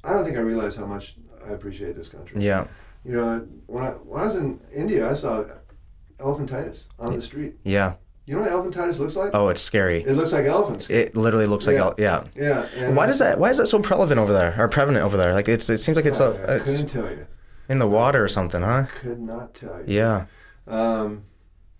I 0.03 0.13
don't 0.13 0.23
think 0.23 0.37
I 0.37 0.41
realized 0.41 0.77
how 0.79 0.85
much 0.85 1.15
I 1.45 1.51
appreciate 1.51 1.95
this 1.95 2.09
country. 2.09 2.41
Yeah. 2.41 2.67
You 3.03 3.13
know, 3.13 3.47
when 3.67 3.83
I 3.83 3.89
when 4.09 4.21
I 4.23 4.25
was 4.27 4.35
in 4.35 4.59
India, 4.73 5.09
I 5.11 5.13
saw 5.13 5.43
elephantitis 6.19 6.87
on 6.99 7.13
the 7.15 7.21
street. 7.21 7.55
Yeah. 7.63 7.95
You 8.27 8.35
know 8.35 8.41
what 8.41 8.51
elephantitis 8.51 8.99
looks 8.99 9.15
like? 9.15 9.31
Oh, 9.33 9.47
it's 9.49 9.61
scary. 9.61 10.03
It 10.03 10.11
looks 10.13 10.33
like 10.33 10.45
elephants. 10.45 10.89
It 10.89 11.15
literally 11.15 11.45
looks 11.47 11.65
like 11.65 11.77
Yeah. 11.77 11.83
el- 11.85 11.95
yeah. 11.97 12.25
yeah. 12.35 12.89
Why 12.91 13.05
does 13.07 13.19
that? 13.19 13.39
Why 13.39 13.49
is 13.49 13.57
that 13.57 13.67
so 13.67 13.79
prevalent 13.79 14.19
over 14.19 14.33
there 14.33 14.53
or 14.61 14.67
prevalent 14.67 15.03
over 15.03 15.15
there? 15.15 15.33
Like 15.33 15.47
it's 15.47 15.69
it 15.69 15.77
seems 15.77 15.95
like 15.95 16.05
it's, 16.05 16.19
I 16.19 16.25
a, 16.25 16.55
it's 16.57 16.65
couldn't 16.65 16.87
tell 16.87 17.09
you. 17.09 17.25
in 17.69 17.79
the 17.79 17.87
water 17.87 18.21
or 18.23 18.27
something, 18.27 18.61
huh? 18.61 18.87
Could 19.01 19.19
not 19.21 19.53
tell 19.55 19.79
you. 19.79 19.95
Yeah. 19.95 20.25
Um, 20.67 21.23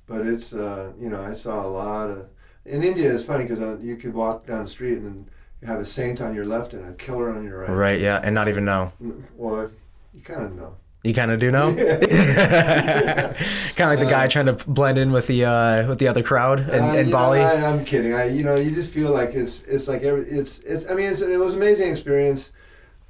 but 0.08 0.26
it's 0.26 0.54
uh, 0.54 0.94
you 0.98 1.10
know 1.10 1.22
I 1.22 1.34
saw 1.34 1.66
a 1.66 1.68
lot 1.68 2.10
of 2.10 2.28
in 2.66 2.82
India. 2.82 3.14
It's 3.14 3.26
funny 3.26 3.44
because 3.44 3.60
uh, 3.60 3.78
you 3.82 3.98
could 3.98 4.14
walk 4.14 4.46
down 4.48 4.64
the 4.64 4.70
street 4.70 5.00
and 5.00 5.30
you 5.62 5.68
have 5.68 5.82
a 5.82 5.86
saint 5.86 6.22
on 6.22 6.34
your 6.34 6.46
left 6.46 6.74
and 6.74 6.86
a 6.88 6.94
killer 6.94 7.30
on 7.36 7.44
your 7.44 7.60
right. 7.60 7.70
Right. 7.70 8.00
Yeah. 8.00 8.22
And 8.24 8.34
not 8.34 8.48
even 8.48 8.64
know. 8.64 8.94
Well, 9.36 9.70
you 10.14 10.22
kind 10.22 10.44
of 10.46 10.56
know. 10.56 10.76
You 11.04 11.14
kind 11.14 11.32
of 11.32 11.40
do 11.40 11.52
know. 11.52 11.70
Yeah. 11.78 13.34
kind 13.76 13.92
of 13.94 13.98
like 13.98 14.00
the 14.00 14.12
guy 14.12 14.28
trying 14.28 14.48
to 14.48 14.54
blend 14.70 14.98
in 14.98 15.12
with 15.12 15.28
the 15.28 15.46
uh, 15.46 15.88
with 15.88 16.00
the 16.00 16.08
other 16.08 16.24
crowd 16.24 16.60
in, 16.62 16.84
Uh, 16.84 16.94
in 16.94 17.06
you 17.08 17.12
know, 17.12 17.18
Bali. 17.18 17.40
I, 17.40 17.70
I'm 17.72 17.86
kidding. 17.86 18.14
I 18.14 18.26
you 18.26 18.44
know 18.44 18.56
you 18.56 18.72
just 18.72 18.92
feel 18.92 19.12
like 19.12 19.34
it's 19.36 19.62
it's 19.64 19.88
like 19.88 20.04
every 20.04 20.24
it's 20.30 20.60
it's. 20.60 20.90
I 20.90 20.94
mean 20.96 21.12
it's, 21.12 21.22
it 21.22 21.38
was 21.38 21.54
an 21.54 21.62
amazing 21.62 21.90
experience. 21.92 22.52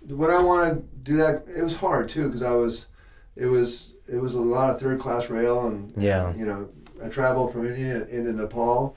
What 0.08 0.30
I 0.30 0.42
want 0.42 0.74
to 0.74 0.84
do 1.04 1.18
that 1.18 1.46
it 1.56 1.64
was 1.64 1.78
hard 1.78 2.10
too 2.10 2.26
because 2.28 2.44
I 2.44 2.52
was 2.52 2.88
it 3.36 3.46
was 3.48 3.94
it 4.08 4.18
was 4.18 4.36
a 4.36 4.42
lot 4.42 4.70
of 4.70 4.80
third 4.80 5.00
class 5.00 5.30
rail 5.30 5.68
and 5.68 5.94
Yeah. 5.98 6.34
you 6.36 6.46
know 6.46 6.70
I 7.04 7.08
traveled 7.10 7.52
from 7.54 7.66
India 7.68 8.06
into 8.08 8.32
Nepal 8.34 8.96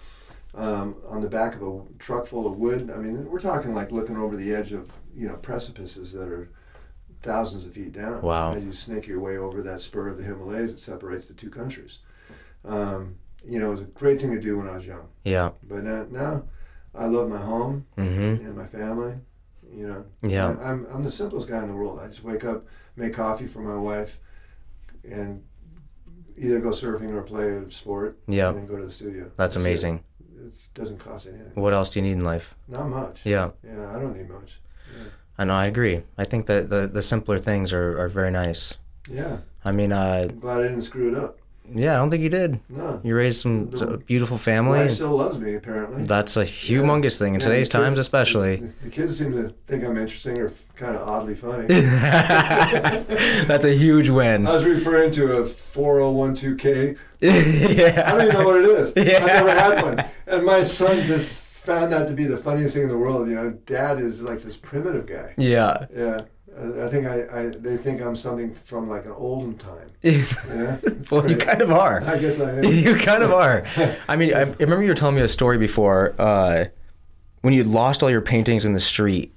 um, 0.54 0.96
on 1.08 1.20
the 1.22 1.28
back 1.28 1.54
of 1.54 1.62
a 1.62 1.80
truck 1.98 2.26
full 2.26 2.46
of 2.46 2.56
wood. 2.58 2.90
I 2.94 2.98
mean 2.98 3.30
we're 3.30 3.40
talking 3.40 3.74
like 3.74 3.90
looking 3.92 4.16
over 4.16 4.36
the 4.36 4.52
edge 4.54 4.72
of 4.72 4.90
you 5.16 5.28
know 5.28 5.34
precipices 5.36 6.12
that 6.12 6.28
are 6.28 6.50
thousands 7.22 7.66
of 7.66 7.72
feet 7.74 7.92
down. 7.92 8.22
Wow. 8.22 8.54
As 8.54 8.64
you 8.64 8.72
snake 8.72 9.06
your 9.06 9.20
way 9.20 9.36
over 9.36 9.62
that 9.62 9.80
spur 9.80 10.08
of 10.08 10.16
the 10.18 10.24
Himalayas 10.24 10.72
that 10.72 10.80
separates 10.80 11.28
the 11.28 11.34
two 11.34 11.50
countries. 11.50 11.98
Um, 12.64 13.16
you 13.44 13.58
know, 13.58 13.68
it 13.68 13.70
was 13.70 13.80
a 13.80 13.84
great 13.84 14.20
thing 14.20 14.32
to 14.32 14.40
do 14.40 14.58
when 14.58 14.68
I 14.68 14.76
was 14.76 14.86
young. 14.86 15.08
Yeah. 15.24 15.50
But 15.62 15.84
now, 15.84 16.06
now 16.10 16.44
I 16.94 17.06
love 17.06 17.28
my 17.28 17.38
home 17.38 17.86
Mm-hmm. 17.96 18.44
and 18.46 18.56
my 18.56 18.66
family. 18.66 19.14
You 19.72 19.86
know, 19.86 20.04
Yeah. 20.22 20.48
I, 20.60 20.70
I'm 20.72 20.86
I'm 20.92 21.04
the 21.04 21.10
simplest 21.12 21.48
guy 21.48 21.62
in 21.62 21.68
the 21.68 21.74
world. 21.74 22.00
I 22.00 22.08
just 22.08 22.24
wake 22.24 22.44
up, 22.44 22.66
make 22.96 23.14
coffee 23.14 23.46
for 23.46 23.60
my 23.60 23.76
wife, 23.78 24.18
and 25.08 25.44
either 26.36 26.58
go 26.58 26.70
surfing 26.70 27.12
or 27.12 27.22
play 27.22 27.50
a 27.50 27.70
sport. 27.70 28.18
Yeah. 28.26 28.48
And 28.48 28.58
then 28.58 28.66
go 28.66 28.76
to 28.76 28.84
the 28.84 28.90
studio. 28.90 29.30
That's 29.36 29.56
amazing. 29.56 30.02
It 30.42 30.54
doesn't 30.74 30.98
cost 30.98 31.28
anything. 31.28 31.52
What 31.54 31.72
else 31.72 31.90
do 31.90 32.00
you 32.00 32.02
need 32.06 32.12
in 32.12 32.24
life? 32.24 32.54
Not 32.66 32.88
much. 32.88 33.20
Yeah. 33.24 33.50
Yeah, 33.62 33.94
I 33.94 34.00
don't 34.00 34.16
need 34.16 34.28
much. 34.28 34.59
I 35.40 35.44
know. 35.44 35.54
I 35.54 35.66
agree. 35.66 36.02
I 36.18 36.24
think 36.24 36.46
that 36.46 36.68
the 36.68 36.86
the 36.86 37.02
simpler 37.02 37.38
things 37.38 37.72
are, 37.72 37.98
are 38.02 38.08
very 38.08 38.30
nice. 38.30 38.76
Yeah. 39.08 39.38
I 39.64 39.72
mean, 39.72 39.90
uh, 39.92 40.28
I'm 40.30 40.38
glad 40.38 40.60
I 40.60 40.68
didn't 40.68 40.82
screw 40.82 41.08
it 41.12 41.16
up. 41.24 41.38
yeah. 41.74 41.94
I 41.94 41.98
don't 42.00 42.10
think 42.10 42.22
you 42.22 42.28
did. 42.28 42.60
No. 42.68 43.00
You 43.02 43.14
raised 43.16 43.40
some 43.40 43.70
The- 43.70 43.96
beautiful 44.12 44.36
family. 44.38 44.80
wife 44.80 44.94
still 44.94 45.16
loves 45.16 45.38
me 45.38 45.54
apparently. 45.54 46.04
That's 46.04 46.36
a 46.36 46.44
humongous 46.44 47.18
thing 47.18 47.34
in 47.34 47.40
Yeah, 47.40 47.46
today's 47.48 47.68
the 47.70 47.78
times, 47.78 47.98
especially. 47.98 48.56
The, 48.56 48.70
the 48.84 48.90
kids 48.90 49.18
seem 49.18 49.32
to 49.32 49.54
think 49.66 49.84
I'm 49.84 49.96
interesting 49.96 50.38
or 50.38 50.52
kind 50.76 50.94
of 50.96 51.02
oddly 51.08 51.34
funny. 51.34 51.66
That's 53.50 53.64
a 53.64 53.74
huge 53.74 54.08
win. 54.10 54.46
I 54.46 54.54
was 54.56 54.64
referring 54.64 55.10
to 55.12 55.38
a 55.38 55.44
4012K. 55.44 56.96
yeah. 57.20 58.04
I 58.06 58.10
don't 58.12 58.26
even 58.28 58.34
know 58.40 58.44
what 58.46 58.56
it 58.64 58.68
is. 58.70 58.92
Yeah. 58.96 59.18
I've 59.18 59.26
never 59.26 59.50
had 59.50 59.82
one. 59.82 60.04
And 60.26 60.44
my 60.46 60.64
son 60.64 61.02
just 61.06 61.49
found 61.60 61.92
that 61.92 62.08
to 62.08 62.14
be 62.14 62.24
the 62.24 62.36
funniest 62.36 62.74
thing 62.74 62.84
in 62.84 62.88
the 62.88 62.96
world. 62.96 63.28
You 63.28 63.34
know, 63.34 63.50
dad 63.50 64.00
is 64.00 64.22
like 64.22 64.40
this 64.40 64.56
primitive 64.56 65.06
guy. 65.06 65.34
Yeah. 65.36 65.86
Yeah. 65.94 66.22
I 66.58 66.88
think 66.88 67.06
I, 67.06 67.26
I 67.32 67.48
they 67.48 67.76
think 67.76 68.02
I'm 68.02 68.16
something 68.16 68.52
from 68.52 68.88
like 68.88 69.04
an 69.04 69.12
olden 69.12 69.56
time. 69.56 69.90
Yeah. 70.02 70.78
Well, 71.10 71.30
you 71.30 71.36
kind 71.36 71.62
of 71.62 71.70
are. 71.70 72.02
I 72.02 72.18
guess 72.18 72.40
I 72.40 72.58
am. 72.58 72.64
You 72.86 72.96
kind 72.96 73.22
of 73.22 73.32
are. 73.32 73.64
I 74.08 74.16
mean, 74.16 74.34
I, 74.34 74.40
I 74.40 74.44
remember 74.58 74.82
you 74.82 74.88
were 74.88 74.94
telling 74.94 75.16
me 75.16 75.22
a 75.22 75.28
story 75.28 75.58
before 75.58 76.14
uh, 76.18 76.66
when 77.42 77.54
you 77.54 77.64
lost 77.64 78.02
all 78.02 78.10
your 78.10 78.20
paintings 78.20 78.64
in 78.64 78.72
the 78.72 78.80
street. 78.80 79.34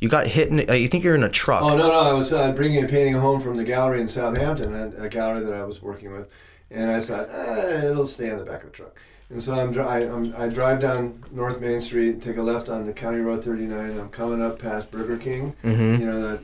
You 0.00 0.08
got 0.08 0.26
hit 0.26 0.48
in. 0.48 0.68
Uh, 0.68 0.74
you 0.74 0.88
think 0.88 1.02
you're 1.02 1.14
in 1.14 1.24
a 1.24 1.28
truck. 1.28 1.62
Oh 1.62 1.76
no 1.76 1.88
no! 1.88 2.00
I 2.00 2.12
was 2.12 2.32
uh, 2.32 2.52
bringing 2.52 2.84
a 2.84 2.88
painting 2.88 3.14
home 3.14 3.40
from 3.40 3.56
the 3.56 3.64
gallery 3.64 4.00
in 4.00 4.06
Southampton, 4.06 4.74
a, 4.74 5.04
a 5.04 5.08
gallery 5.08 5.40
that 5.44 5.54
I 5.54 5.64
was 5.64 5.82
working 5.82 6.12
with, 6.12 6.28
and 6.70 6.90
I 6.90 7.00
thought 7.00 7.28
eh, 7.30 7.88
it'll 7.90 8.06
stay 8.06 8.28
in 8.30 8.38
the 8.38 8.44
back 8.44 8.62
of 8.62 8.70
the 8.70 8.76
truck. 8.76 8.96
And 9.30 9.42
so 9.42 9.54
I'm, 9.54 9.78
I, 9.78 9.98
I'm 10.10 10.34
I 10.38 10.48
drive 10.48 10.80
down 10.80 11.22
North 11.32 11.60
Main 11.60 11.80
Street, 11.82 12.22
take 12.22 12.38
a 12.38 12.42
left 12.42 12.68
on 12.70 12.86
the 12.86 12.92
County 12.94 13.20
Road 13.20 13.44
39. 13.44 13.78
And 13.90 14.00
I'm 14.00 14.08
coming 14.08 14.40
up 14.42 14.58
past 14.58 14.90
Burger 14.90 15.18
King. 15.18 15.54
Mhm. 15.62 16.00
You 16.00 16.06
know 16.06 16.28
that, 16.28 16.40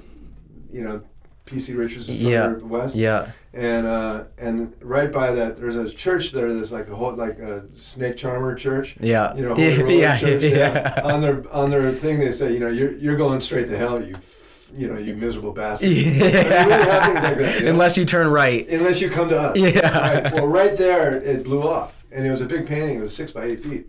you 0.71 0.83
know, 0.85 1.01
PC 1.47 1.77
Richards 1.79 2.09
is 2.11 2.21
Yeah. 2.23 2.49
further 2.51 2.67
west. 2.67 2.95
Yeah. 2.95 3.31
And 3.55 3.87
uh, 3.87 4.25
and 4.37 4.75
right 4.83 5.11
by 5.11 5.31
that, 5.33 5.59
there's 5.59 5.77
a 5.77 5.89
church 5.91 6.33
there. 6.33 6.53
There's 6.53 6.73
like 6.73 6.89
a 6.89 6.95
whole 6.95 7.15
like 7.15 7.39
a 7.39 7.65
snake 7.75 8.17
charmer 8.19 8.55
church. 8.55 8.97
Yeah. 9.01 9.35
You 9.35 9.43
know, 9.49 9.57
yeah. 9.57 9.77
Roller 9.81 9.91
Yeah. 9.93 10.19
Church, 10.19 10.43
yeah. 10.43 11.01
On 11.05 11.21
their 11.23 11.45
on 11.53 11.71
their 11.71 11.91
thing, 11.93 12.19
they 12.19 12.33
say, 12.33 12.53
you 12.53 12.59
know, 12.59 12.69
you're 12.69 12.93
you're 12.93 13.17
going 13.17 13.41
straight 13.41 13.69
to 13.69 13.79
hell, 13.79 14.03
you, 14.05 14.15
you 14.77 14.89
know, 14.89 14.99
you 14.99 15.15
miserable 15.17 15.53
bastard. 15.53 15.89
Yeah. 15.93 15.95
I 15.95 16.67
mean, 16.67 16.69
we 16.69 16.87
like 16.87 17.39
that, 17.39 17.59
you 17.61 17.65
know? 17.65 17.71
Unless 17.71 17.97
you 17.97 18.05
turn 18.05 18.29
right. 18.29 18.69
Unless 18.69 19.01
you 19.01 19.09
come 19.09 19.29
to 19.31 19.39
us. 19.41 19.57
Yeah. 19.59 19.99
Right? 20.23 20.33
Well, 20.35 20.49
right 20.49 20.77
there, 20.77 21.15
it 21.23 21.45
blew 21.45 21.63
off, 21.63 21.94
and 22.15 22.27
it 22.27 22.31
was 22.31 22.41
a 22.41 22.47
big 22.47 22.67
painting. 22.67 22.99
It 22.99 23.03
was 23.03 23.15
six 23.15 23.33
by 23.33 23.45
eight 23.45 23.63
feet, 23.63 23.87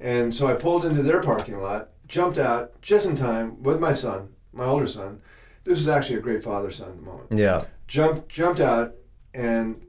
and 0.00 0.34
so 0.34 0.46
I 0.48 0.54
pulled 0.54 0.84
into 0.84 1.02
their 1.02 1.22
parking 1.22 1.58
lot, 1.60 1.90
jumped 2.08 2.36
out 2.36 2.80
just 2.82 3.06
in 3.06 3.16
time 3.16 3.62
with 3.62 3.80
my 3.80 3.94
son, 3.94 4.28
my 4.52 4.64
older 4.66 4.86
son. 4.88 5.22
This 5.64 5.78
is 5.78 5.86
actually 5.88 6.16
a 6.16 6.20
great 6.20 6.42
father-son 6.42 7.04
moment 7.04 7.28
Yeah. 7.38 7.64
jumped 7.86 8.28
jumped 8.28 8.58
out 8.60 8.94
and 9.32 9.80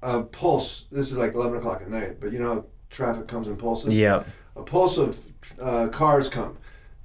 a 0.00 0.22
pulse 0.22 0.84
this 0.92 1.10
is 1.10 1.16
like 1.16 1.34
11 1.34 1.58
o'clock 1.58 1.80
at 1.82 1.90
night 1.90 2.20
but 2.20 2.30
you 2.32 2.38
know 2.38 2.66
traffic 2.90 3.26
comes 3.26 3.48
in 3.48 3.56
pulses 3.56 3.94
Yeah. 3.96 4.22
a 4.54 4.62
pulse 4.62 4.96
of 4.98 5.18
uh, 5.60 5.88
cars 5.88 6.28
come 6.28 6.56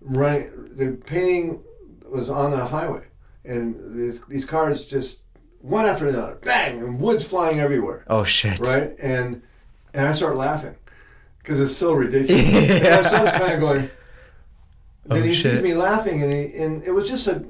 running 0.01 0.51
the 0.75 0.91
painting 1.07 1.63
was 2.07 2.29
on 2.29 2.51
the 2.51 2.63
highway 2.65 3.05
and 3.45 3.95
these, 3.97 4.21
these 4.29 4.45
cars 4.45 4.85
just 4.85 5.21
one 5.61 5.85
after 5.85 6.07
another 6.07 6.35
bang 6.41 6.79
and 6.79 6.99
wood's 6.99 7.25
flying 7.25 7.59
everywhere 7.59 8.03
Oh 8.07 8.23
shit. 8.23 8.59
right 8.59 8.91
and 8.99 9.41
and 9.93 10.07
i 10.07 10.13
start 10.13 10.35
laughing 10.37 10.75
because 11.39 11.59
it's 11.59 11.75
so 11.75 11.93
ridiculous 11.93 12.43
Yeah. 12.43 13.01
my 13.01 13.09
son's 13.09 13.31
kind 13.31 13.53
of 13.53 13.59
going 13.59 13.81
then 13.81 13.91
Oh, 15.11 15.15
he 15.23 15.33
shit. 15.33 15.53
sees 15.55 15.61
me 15.63 15.73
laughing 15.73 16.21
and, 16.23 16.31
he, 16.31 16.55
and 16.55 16.83
it 16.83 16.91
was 16.91 17.09
just 17.09 17.27
a 17.27 17.43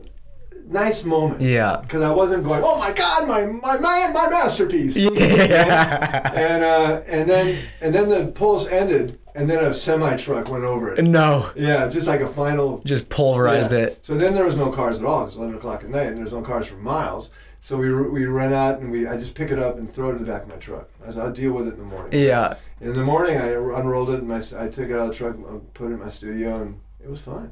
nice 0.68 1.04
moment 1.04 1.42
Yeah. 1.42 1.80
because 1.82 2.02
I 2.04 2.12
wasn't 2.12 2.44
going, 2.46 2.62
oh 2.64 2.80
my 2.80 2.94
God, 2.94 3.28
my 3.28 3.42
my 3.46 3.78
my, 3.80 4.12
my 4.14 4.30
masterpiece. 4.30 4.96
Yeah. 4.98 6.32
And 6.34 6.64
uh, 6.64 7.02
and 7.08 7.30
then 7.30 7.58
and 7.82 7.94
then 7.94 8.08
the 8.10 8.28
pulse 8.32 8.68
ended, 8.68 9.20
and 9.36 9.50
then 9.50 9.64
a 9.64 9.74
semi 9.74 10.16
truck 10.18 10.50
went 10.50 10.64
over 10.64 10.94
it. 10.94 11.04
no. 11.04 11.52
Yeah, 11.56 11.88
just 11.90 12.08
like 12.08 12.22
a 12.22 12.28
final. 12.30 12.82
Just 12.86 13.10
pulverized 13.10 13.72
yeah. 13.72 13.80
it. 13.80 14.00
So 14.06 14.16
then 14.16 14.34
there 14.36 14.46
was 14.46 14.56
no 14.56 14.72
cars 14.72 15.00
at 15.00 15.06
all. 15.06 15.26
It's 15.28 15.36
eleven 15.36 15.56
o'clock 15.56 15.84
at 15.84 15.90
night, 15.90 16.08
and 16.08 16.18
there's 16.18 16.32
no 16.32 16.42
cars 16.42 16.68
for 16.68 16.78
miles. 16.78 17.32
So 17.62 17.78
we 17.78 17.92
we 17.92 18.26
run 18.26 18.54
out 18.54 18.80
and 18.80 18.90
we 18.92 19.08
I 19.08 19.18
just 19.18 19.36
pick 19.36 19.52
it 19.52 19.60
up 19.60 19.78
and 19.78 19.92
throw 19.92 20.10
it 20.10 20.14
in 20.14 20.20
the 20.24 20.32
back 20.32 20.44
of 20.44 20.50
my 20.50 20.56
truck. 20.56 20.90
I 21.06 21.12
said 21.12 21.22
I'll 21.22 21.32
deal 21.34 21.52
with 21.52 21.68
it 21.68 21.74
in 21.74 21.80
the 21.80 21.86
morning. 21.86 22.20
Yeah. 22.22 22.56
In 22.82 22.94
the 22.94 23.04
morning, 23.04 23.38
I 23.38 23.50
unrolled 23.52 24.10
it 24.12 24.20
and 24.20 24.28
my, 24.28 24.38
I 24.38 24.70
took 24.70 24.90
it 24.90 24.94
out 24.94 25.00
of 25.02 25.08
the 25.10 25.16
truck, 25.16 25.36
and 25.36 25.74
put 25.74 25.90
it 25.92 25.96
in 25.96 26.00
my 26.00 26.08
studio, 26.10 26.62
and 26.62 26.80
it 27.04 27.10
was 27.10 27.20
fine. 27.20 27.52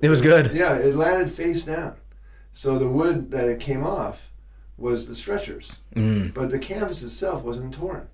It 0.00 0.08
was 0.08 0.20
good. 0.20 0.50
Yeah, 0.52 0.74
it 0.74 0.94
landed 0.96 1.30
face 1.30 1.64
down. 1.64 1.94
So 2.52 2.78
the 2.78 2.88
wood 2.88 3.30
that 3.30 3.44
it 3.48 3.60
came 3.60 3.84
off 3.84 4.30
was 4.76 5.06
the 5.06 5.14
stretchers, 5.14 5.78
Mm. 5.94 6.34
but 6.34 6.50
the 6.50 6.58
canvas 6.58 7.02
itself 7.02 7.42
wasn't 7.44 7.72
torn 7.74 8.08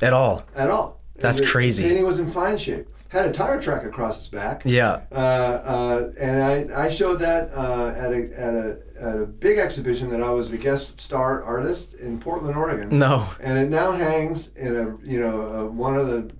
At 0.00 0.14
all. 0.14 0.44
at 0.54 0.70
all. 0.70 1.00
That's 1.16 1.40
crazy. 1.40 1.42
And 1.42 1.46
the 1.46 1.52
crazy. 1.52 1.82
Painting 1.82 2.06
was 2.06 2.18
in 2.18 2.30
fine 2.30 2.56
shape. 2.56 2.88
Had 3.08 3.26
a 3.26 3.32
tire 3.32 3.60
track 3.60 3.84
across 3.84 4.18
its 4.18 4.28
back. 4.28 4.62
Yeah. 4.64 5.00
Uh, 5.12 5.14
uh, 5.14 6.12
and 6.18 6.42
I, 6.72 6.86
I 6.86 6.88
showed 6.90 7.18
that 7.20 7.52
uh, 7.54 7.92
at, 7.96 8.12
a, 8.12 8.40
at, 8.40 8.54
a, 8.54 8.78
at 9.00 9.18
a 9.18 9.26
big 9.26 9.58
exhibition 9.58 10.10
that 10.10 10.22
I 10.22 10.30
was 10.30 10.50
the 10.50 10.58
guest 10.58 11.00
star 11.00 11.42
artist 11.42 11.94
in 11.94 12.18
Portland, 12.18 12.56
Oregon. 12.56 12.98
No. 12.98 13.28
And 13.40 13.58
it 13.58 13.68
now 13.68 13.92
hangs 13.92 14.54
in 14.56 14.76
a 14.76 14.96
you 15.06 15.20
know 15.20 15.42
uh, 15.42 15.64
one 15.66 15.96
of 15.96 16.08
the 16.08 16.30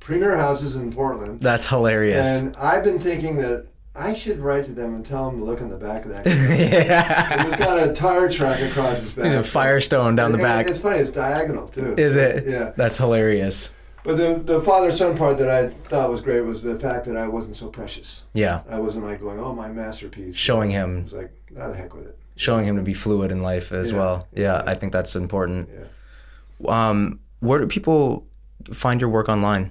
premier 0.00 0.36
houses 0.36 0.76
in 0.76 0.92
Portland. 0.92 1.40
That's 1.40 1.66
hilarious. 1.66 2.28
And 2.28 2.56
I've 2.56 2.84
been 2.84 2.98
thinking 2.98 3.36
that 3.38 3.66
I 3.94 4.12
should 4.14 4.40
write 4.40 4.64
to 4.64 4.72
them 4.72 4.94
and 4.94 5.04
tell 5.06 5.30
them 5.30 5.40
to 5.40 5.44
look 5.44 5.60
in 5.60 5.70
the 5.70 5.76
back 5.76 6.04
of 6.04 6.10
that. 6.10 6.26
yeah. 6.26 7.46
it's 7.46 7.56
got 7.56 7.82
a 7.82 7.92
tire 7.94 8.30
track 8.30 8.60
across 8.60 9.02
its 9.02 9.12
back. 9.12 9.24
There's 9.30 9.46
a 9.46 9.50
Firestone 9.50 10.16
down 10.16 10.32
the 10.32 10.38
And 10.38 10.42
back. 10.44 10.66
It's 10.66 10.78
funny. 10.78 10.98
It's 10.98 11.12
diagonal 11.12 11.68
too. 11.68 11.94
Is 11.96 12.14
it? 12.14 12.48
Yeah. 12.48 12.72
That's 12.76 12.96
hilarious. 12.98 13.70
But 14.04 14.18
the 14.18 14.34
the 14.44 14.60
father 14.60 14.92
son 14.92 15.16
part 15.16 15.38
that 15.38 15.50
I 15.50 15.66
thought 15.66 16.10
was 16.10 16.20
great 16.20 16.42
was 16.42 16.62
the 16.62 16.78
fact 16.78 17.06
that 17.06 17.16
I 17.16 17.26
wasn't 17.26 17.56
so 17.56 17.68
precious. 17.68 18.22
Yeah. 18.34 18.62
I 18.70 18.78
wasn't 18.78 19.04
like 19.04 19.20
going, 19.20 19.40
oh 19.40 19.52
my 19.52 19.68
masterpiece. 19.68 20.36
Showing 20.36 20.70
It 20.70 20.74
him, 20.74 21.02
was 21.04 21.12
like, 21.12 21.32
the 21.56 21.74
heck 21.74 21.94
with 21.94 22.06
it. 22.06 22.18
showing 22.38 22.66
him 22.66 22.76
to 22.76 22.82
be 22.82 22.92
fluid 22.92 23.32
in 23.32 23.42
life 23.42 23.72
as 23.72 23.90
Yeah. 23.92 23.96
well. 23.98 24.28
Yeah, 24.34 24.62
I 24.66 24.74
think 24.74 24.92
that's 24.92 25.16
important. 25.16 25.68
Yeah. 25.72 26.88
Um, 26.90 27.20
where 27.40 27.58
do 27.58 27.66
people 27.66 28.26
find 28.72 29.00
your 29.00 29.10
work 29.10 29.28
online? 29.28 29.70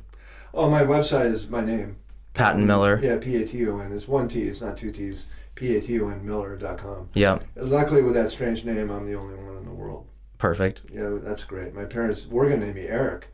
Oh, 0.54 0.70
my 0.70 0.84
website 0.84 1.26
is 1.32 1.48
my 1.50 1.62
name. 1.64 1.98
Paton 2.34 2.66
Miller. 2.66 3.00
Yeah, 3.02 3.18
P 3.18 3.42
A 3.42 3.48
T 3.48 3.68
O 3.68 3.80
N. 3.80 3.92
It's 3.94 4.08
one 4.08 4.28
T. 4.28 4.44
It's 4.44 4.62
not 4.62 4.78
two 4.78 4.92
T's. 4.92 5.28
P 5.56 5.78
A 5.78 5.82
T 5.82 6.00
O 6.02 6.10
N 6.10 6.26
Miller.com. 6.26 7.10
Yeah. 7.14 7.40
Luckily, 7.56 8.02
with 8.02 8.14
that 8.16 8.32
strange 8.32 8.66
name, 8.66 8.90
I'm 8.92 9.06
the 9.06 9.16
only 9.16 9.36
one 9.36 9.56
in 9.58 9.66
the 9.66 9.72
world. 9.72 10.06
Perfect. 10.38 10.82
Yeah, 10.92 11.12
that's 11.24 11.44
great. 11.46 11.74
My 11.74 11.86
parents 11.86 12.28
were 12.28 12.48
going 12.50 12.60
to 12.60 12.66
name 12.66 12.76
me 12.76 12.88
Eric. 12.88 13.28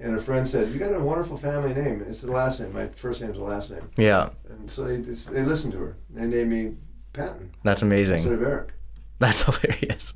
And 0.00 0.14
a 0.14 0.20
friend 0.20 0.46
said, 0.48 0.72
"You 0.72 0.78
got 0.78 0.92
a 0.94 1.00
wonderful 1.00 1.36
family 1.38 1.72
name. 1.74 2.04
It's 2.08 2.20
the 2.20 2.30
last 2.30 2.60
name. 2.60 2.72
My 2.72 2.86
first 2.88 3.20
name's 3.22 3.36
the 3.38 3.44
last 3.44 3.70
name." 3.70 3.90
Yeah. 3.96 4.28
And 4.48 4.70
so 4.70 4.84
they 4.84 4.96
they 4.98 5.42
listened 5.42 5.72
to 5.72 5.78
her. 5.80 5.96
They 6.10 6.26
named 6.26 6.50
me 6.50 6.76
Paton 7.16 7.50
That's 7.62 7.82
amazing. 7.82 8.16
instead 8.16 8.32
of 8.34 8.42
Eric. 8.42 8.68
That's 9.18 9.42
hilarious. 9.60 10.14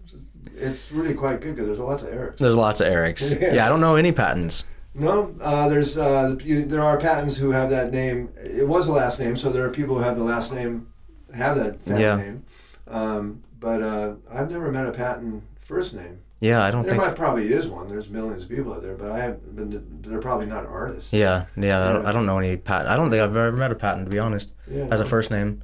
It's 0.56 0.92
really 0.92 1.14
quite 1.14 1.40
good 1.40 1.54
because 1.54 1.66
there's 1.66 1.78
lots 1.78 2.02
of 2.02 2.10
Erics. 2.10 2.36
There's 2.38 2.54
lots 2.54 2.80
of 2.80 2.86
Erics. 2.88 3.30
Yeah. 3.40 3.54
Yeah, 3.54 3.66
I 3.66 3.68
don't 3.70 3.80
know 3.80 3.96
any 3.96 4.12
Patons. 4.12 4.64
No, 4.94 5.34
uh, 5.40 5.68
there's 5.68 5.96
uh, 5.96 6.36
you, 6.44 6.64
there 6.66 6.82
are 6.82 6.98
Pattons 6.98 7.36
who 7.36 7.50
have 7.52 7.70
that 7.70 7.92
name. 7.92 8.28
It 8.36 8.66
was 8.68 8.88
a 8.88 8.92
last 8.92 9.18
name, 9.20 9.36
so 9.36 9.50
there 9.50 9.64
are 9.64 9.70
people 9.70 9.96
who 9.96 10.02
have 10.02 10.16
the 10.18 10.24
last 10.24 10.52
name, 10.52 10.88
have 11.34 11.56
that 11.56 11.80
family 11.82 12.02
Yeah. 12.02 12.16
name. 12.16 12.44
Um, 12.88 13.42
but 13.60 13.82
uh, 13.82 14.14
I've 14.30 14.50
never 14.50 14.70
met 14.72 14.86
a 14.86 14.90
Paton 14.92 15.42
first 15.60 15.94
name. 15.94 16.18
Yeah, 16.40 16.62
I 16.64 16.70
don't 16.70 16.82
There 16.86 16.92
think. 16.96 17.02
might 17.04 17.14
probably 17.16 17.52
is 17.52 17.68
one. 17.68 17.88
There's 17.88 18.08
millions 18.08 18.44
of 18.44 18.48
people 18.48 18.72
out 18.72 18.82
there, 18.82 18.94
but 18.96 19.10
I 19.12 19.18
have 19.20 19.54
been. 19.54 20.00
They're 20.02 20.20
probably 20.20 20.46
not 20.46 20.66
artists. 20.66 21.12
Yeah, 21.12 21.44
yeah. 21.56 21.88
I, 21.88 21.92
don't, 21.92 22.06
I 22.06 22.12
don't 22.12 22.26
know 22.26 22.38
any 22.38 22.56
Paton. 22.56 22.86
I 22.88 22.96
don't 22.96 23.10
think 23.10 23.22
I've 23.22 23.36
ever 23.36 23.52
met 23.52 23.70
a 23.70 23.74
Paton 23.74 24.04
to 24.04 24.10
be 24.10 24.18
honest, 24.18 24.52
Yeah. 24.70 24.88
as 24.90 25.00
a 25.00 25.04
first 25.04 25.30
name. 25.30 25.62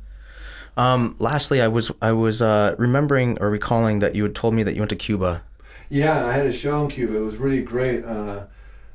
Um, 0.76 1.16
lastly, 1.18 1.60
I 1.62 1.68
was 1.68 1.90
I 2.02 2.12
was 2.12 2.42
uh, 2.42 2.74
remembering 2.78 3.38
or 3.40 3.50
recalling 3.50 4.00
that 4.00 4.14
you 4.14 4.22
had 4.22 4.34
told 4.34 4.54
me 4.54 4.62
that 4.62 4.74
you 4.74 4.80
went 4.80 4.90
to 4.90 4.96
Cuba. 4.96 5.42
Yeah, 5.88 6.26
I 6.26 6.32
had 6.32 6.46
a 6.46 6.52
show 6.52 6.82
in 6.84 6.90
Cuba. 6.90 7.16
It 7.16 7.20
was 7.20 7.36
really 7.36 7.62
great. 7.62 8.04
Uh, 8.04 8.44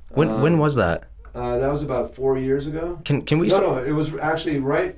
When 0.10 0.28
uh, 0.30 0.42
when 0.42 0.58
was 0.60 0.76
that? 0.76 1.06
uh, 1.34 1.58
that 1.58 1.72
was 1.72 1.82
about 1.82 2.14
four 2.16 2.38
years 2.38 2.68
ago. 2.68 3.00
Can 3.06 3.22
can 3.24 3.40
we? 3.40 3.48
No, 3.48 3.60
no, 3.60 3.78
it 3.84 3.92
was 3.94 4.14
actually 4.16 4.60
right 4.60 4.96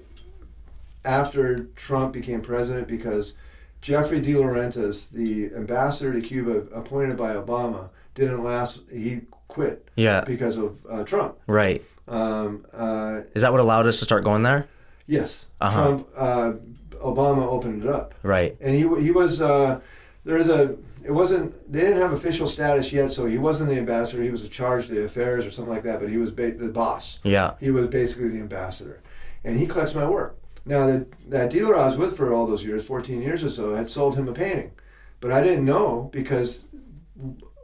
after 1.06 1.66
Trump 1.76 2.14
became 2.14 2.42
president 2.42 2.88
because 2.88 3.34
Jeffrey 3.82 4.22
DeLaurentis, 4.22 5.10
the 5.10 5.54
ambassador 5.56 6.14
to 6.14 6.22
Cuba 6.22 6.64
appointed 6.74 7.18
by 7.18 7.36
Obama, 7.36 7.90
didn't 8.16 8.44
last. 8.44 8.82
He 8.92 9.22
quit 9.48 9.88
Yeah. 9.96 10.24
because 10.26 10.58
of 10.58 10.78
uh, 10.90 11.04
Trump. 11.04 11.38
Right. 11.48 11.84
Um, 12.08 12.66
uh, 12.74 13.22
Is 13.36 13.42
that 13.44 13.52
what 13.52 13.62
allowed 13.62 13.88
us 13.88 14.00
to 14.00 14.06
start 14.06 14.24
going 14.24 14.44
there? 14.44 14.68
Yes, 15.08 15.46
Uh-huh. 15.62 15.82
Trump. 15.88 16.08
Uh, 16.16 16.54
Obama 17.02 17.44
opened 17.46 17.84
it 17.84 17.90
up, 17.90 18.14
Right. 18.24 18.56
and 18.62 18.74
he 18.74 18.82
he 19.02 19.12
was 19.12 19.42
uh, 19.42 19.80
there's 20.26 20.48
a. 20.50 20.76
It 21.04 21.12
wasn't. 21.12 21.54
They 21.72 21.82
didn't 21.82 21.98
have 21.98 22.14
official 22.14 22.48
status 22.48 22.94
yet, 22.94 23.12
so 23.12 23.26
he 23.26 23.38
wasn't 23.38 23.70
the 23.70 23.76
ambassador. 23.78 24.24
He 24.24 24.30
was 24.30 24.44
a 24.46 24.48
charge 24.48 24.86
of 24.86 24.92
the 24.92 25.04
affairs 25.04 25.46
or 25.46 25.52
something 25.52 25.74
like 25.74 25.84
that. 25.84 26.00
But 26.00 26.08
he 26.10 26.16
was 26.18 26.32
ba- 26.32 26.54
the 26.54 26.70
boss. 26.70 27.20
Yeah. 27.24 27.56
He 27.60 27.72
was 27.72 27.88
basically 27.88 28.30
the 28.30 28.40
ambassador, 28.40 29.02
and 29.44 29.60
he 29.60 29.66
collects 29.68 29.94
my 29.96 30.08
work. 30.10 30.38
Now 30.66 30.88
that 30.88 31.30
that 31.30 31.50
dealer 31.52 31.76
I 31.76 31.88
was 31.88 31.98
with 31.98 32.16
for 32.16 32.32
all 32.34 32.48
those 32.48 32.64
years, 32.64 32.86
fourteen 32.86 33.22
years 33.22 33.44
or 33.44 33.50
so, 33.50 33.76
had 33.76 33.90
sold 33.90 34.16
him 34.16 34.30
a 34.30 34.32
painting, 34.34 34.72
but 35.20 35.30
I 35.30 35.44
didn't 35.44 35.66
know 35.66 36.10
because 36.14 36.64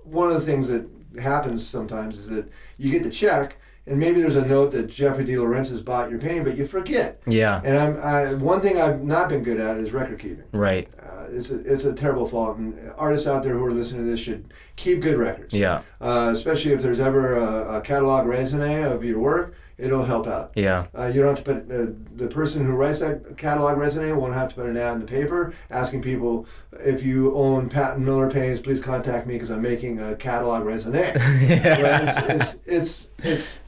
one 0.04 0.28
of 0.30 0.34
the 0.34 0.46
things 0.46 0.68
that 0.68 0.86
happens 1.22 1.66
sometimes 1.66 2.18
is 2.20 2.28
that 2.28 2.52
you 2.78 2.92
get 2.92 3.04
the 3.04 3.10
check, 3.10 3.58
and 3.90 4.00
maybe 4.00 4.22
there's 4.22 4.36
a 4.36 4.46
note 4.46 4.72
that 4.72 4.88
Jeffrey 4.88 5.26
DeLaurentis 5.26 5.84
bought 5.84 6.10
your 6.10 6.20
painting, 6.20 6.44
but 6.44 6.56
you 6.58 6.66
forget. 6.66 7.22
Yeah. 7.28 7.62
And 7.64 7.76
I'm 7.78 7.98
I, 8.04 8.34
one 8.36 8.62
thing 8.62 8.80
I've 8.80 9.02
not 9.04 9.30
been 9.30 9.44
good 9.44 9.60
at 9.60 9.78
is 9.78 9.92
record 9.92 10.20
keeping. 10.20 10.44
Right. 10.52 10.88
Uh, 11.02 11.28
it's 11.32 11.50
a 11.50 11.60
it's 11.72 11.86
a 11.86 11.94
terrible 11.94 12.28
fault, 12.28 12.58
and 12.58 12.92
artists 12.98 13.28
out 13.28 13.44
there 13.44 13.54
who 13.58 13.66
are 13.66 13.72
listening 13.72 14.06
to 14.06 14.12
this 14.12 14.20
should 14.20 14.54
keep 14.76 15.02
good 15.02 15.18
records 15.18 15.54
Yeah. 15.54 15.82
uh, 16.00 16.32
especially 16.34 16.72
if 16.72 16.82
there's 16.82 17.00
ever 17.00 17.36
a, 17.38 17.78
a 17.78 17.82
catalog 17.82 18.26
raisonné 18.28 18.90
of 18.90 19.04
your 19.04 19.20
work, 19.20 19.54
it'll 19.78 20.06
help 20.06 20.26
out. 20.28 20.52
Yeah. 20.56 20.86
Uh, 20.98 21.06
you 21.14 21.22
don't 21.22 21.36
have 21.36 21.44
to 21.44 21.54
put 21.54 21.72
uh, 21.72 21.92
the 22.16 22.28
person 22.28 22.66
who 22.66 22.74
writes 22.74 23.00
that 23.00 23.38
catalog 23.38 23.78
raisonné 23.78 24.16
won't 24.16 24.34
have 24.34 24.50
to 24.50 24.56
put 24.56 24.66
an 24.68 24.78
ad 24.78 24.94
in 24.94 25.00
the 25.02 25.06
paper 25.08 25.54
asking 25.70 26.02
people 26.02 26.46
if 26.84 27.04
you 27.04 27.36
own 27.36 27.70
Paton 27.70 28.06
Miller 28.06 28.30
paintings, 28.30 28.60
please 28.62 28.82
contact 28.82 29.28
me 29.28 29.34
because 29.34 29.52
I'm 29.52 29.62
making 29.62 30.00
a 30.00 30.16
catalog 30.16 30.64
raisonné. 30.64 31.16
Right? 31.20 32.40
It's, 32.40 32.54
it's, 32.56 32.58
it's 32.66 33.10
it's 33.24 33.62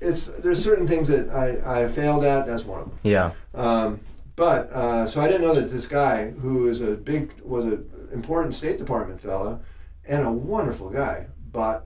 it's 0.00 0.26
there's 0.28 0.62
certain 0.62 0.86
things 0.86 1.08
that 1.08 1.28
I, 1.30 1.82
I 1.84 1.88
failed 1.88 2.24
at. 2.24 2.46
That's 2.46 2.64
one 2.64 2.80
of 2.80 2.88
them. 2.90 2.98
Yeah. 3.02 3.32
Um, 3.54 4.00
but 4.36 4.70
uh, 4.72 5.06
so 5.06 5.20
I 5.20 5.26
didn't 5.26 5.42
know 5.42 5.54
that 5.54 5.70
this 5.70 5.88
guy, 5.88 6.30
who 6.30 6.68
is 6.68 6.80
a 6.80 6.92
big, 6.92 7.32
was 7.42 7.64
an 7.64 8.08
important 8.12 8.54
State 8.54 8.78
Department 8.78 9.20
fellow, 9.20 9.60
and 10.06 10.24
a 10.26 10.30
wonderful 10.30 10.90
guy, 10.90 11.26
bought 11.50 11.84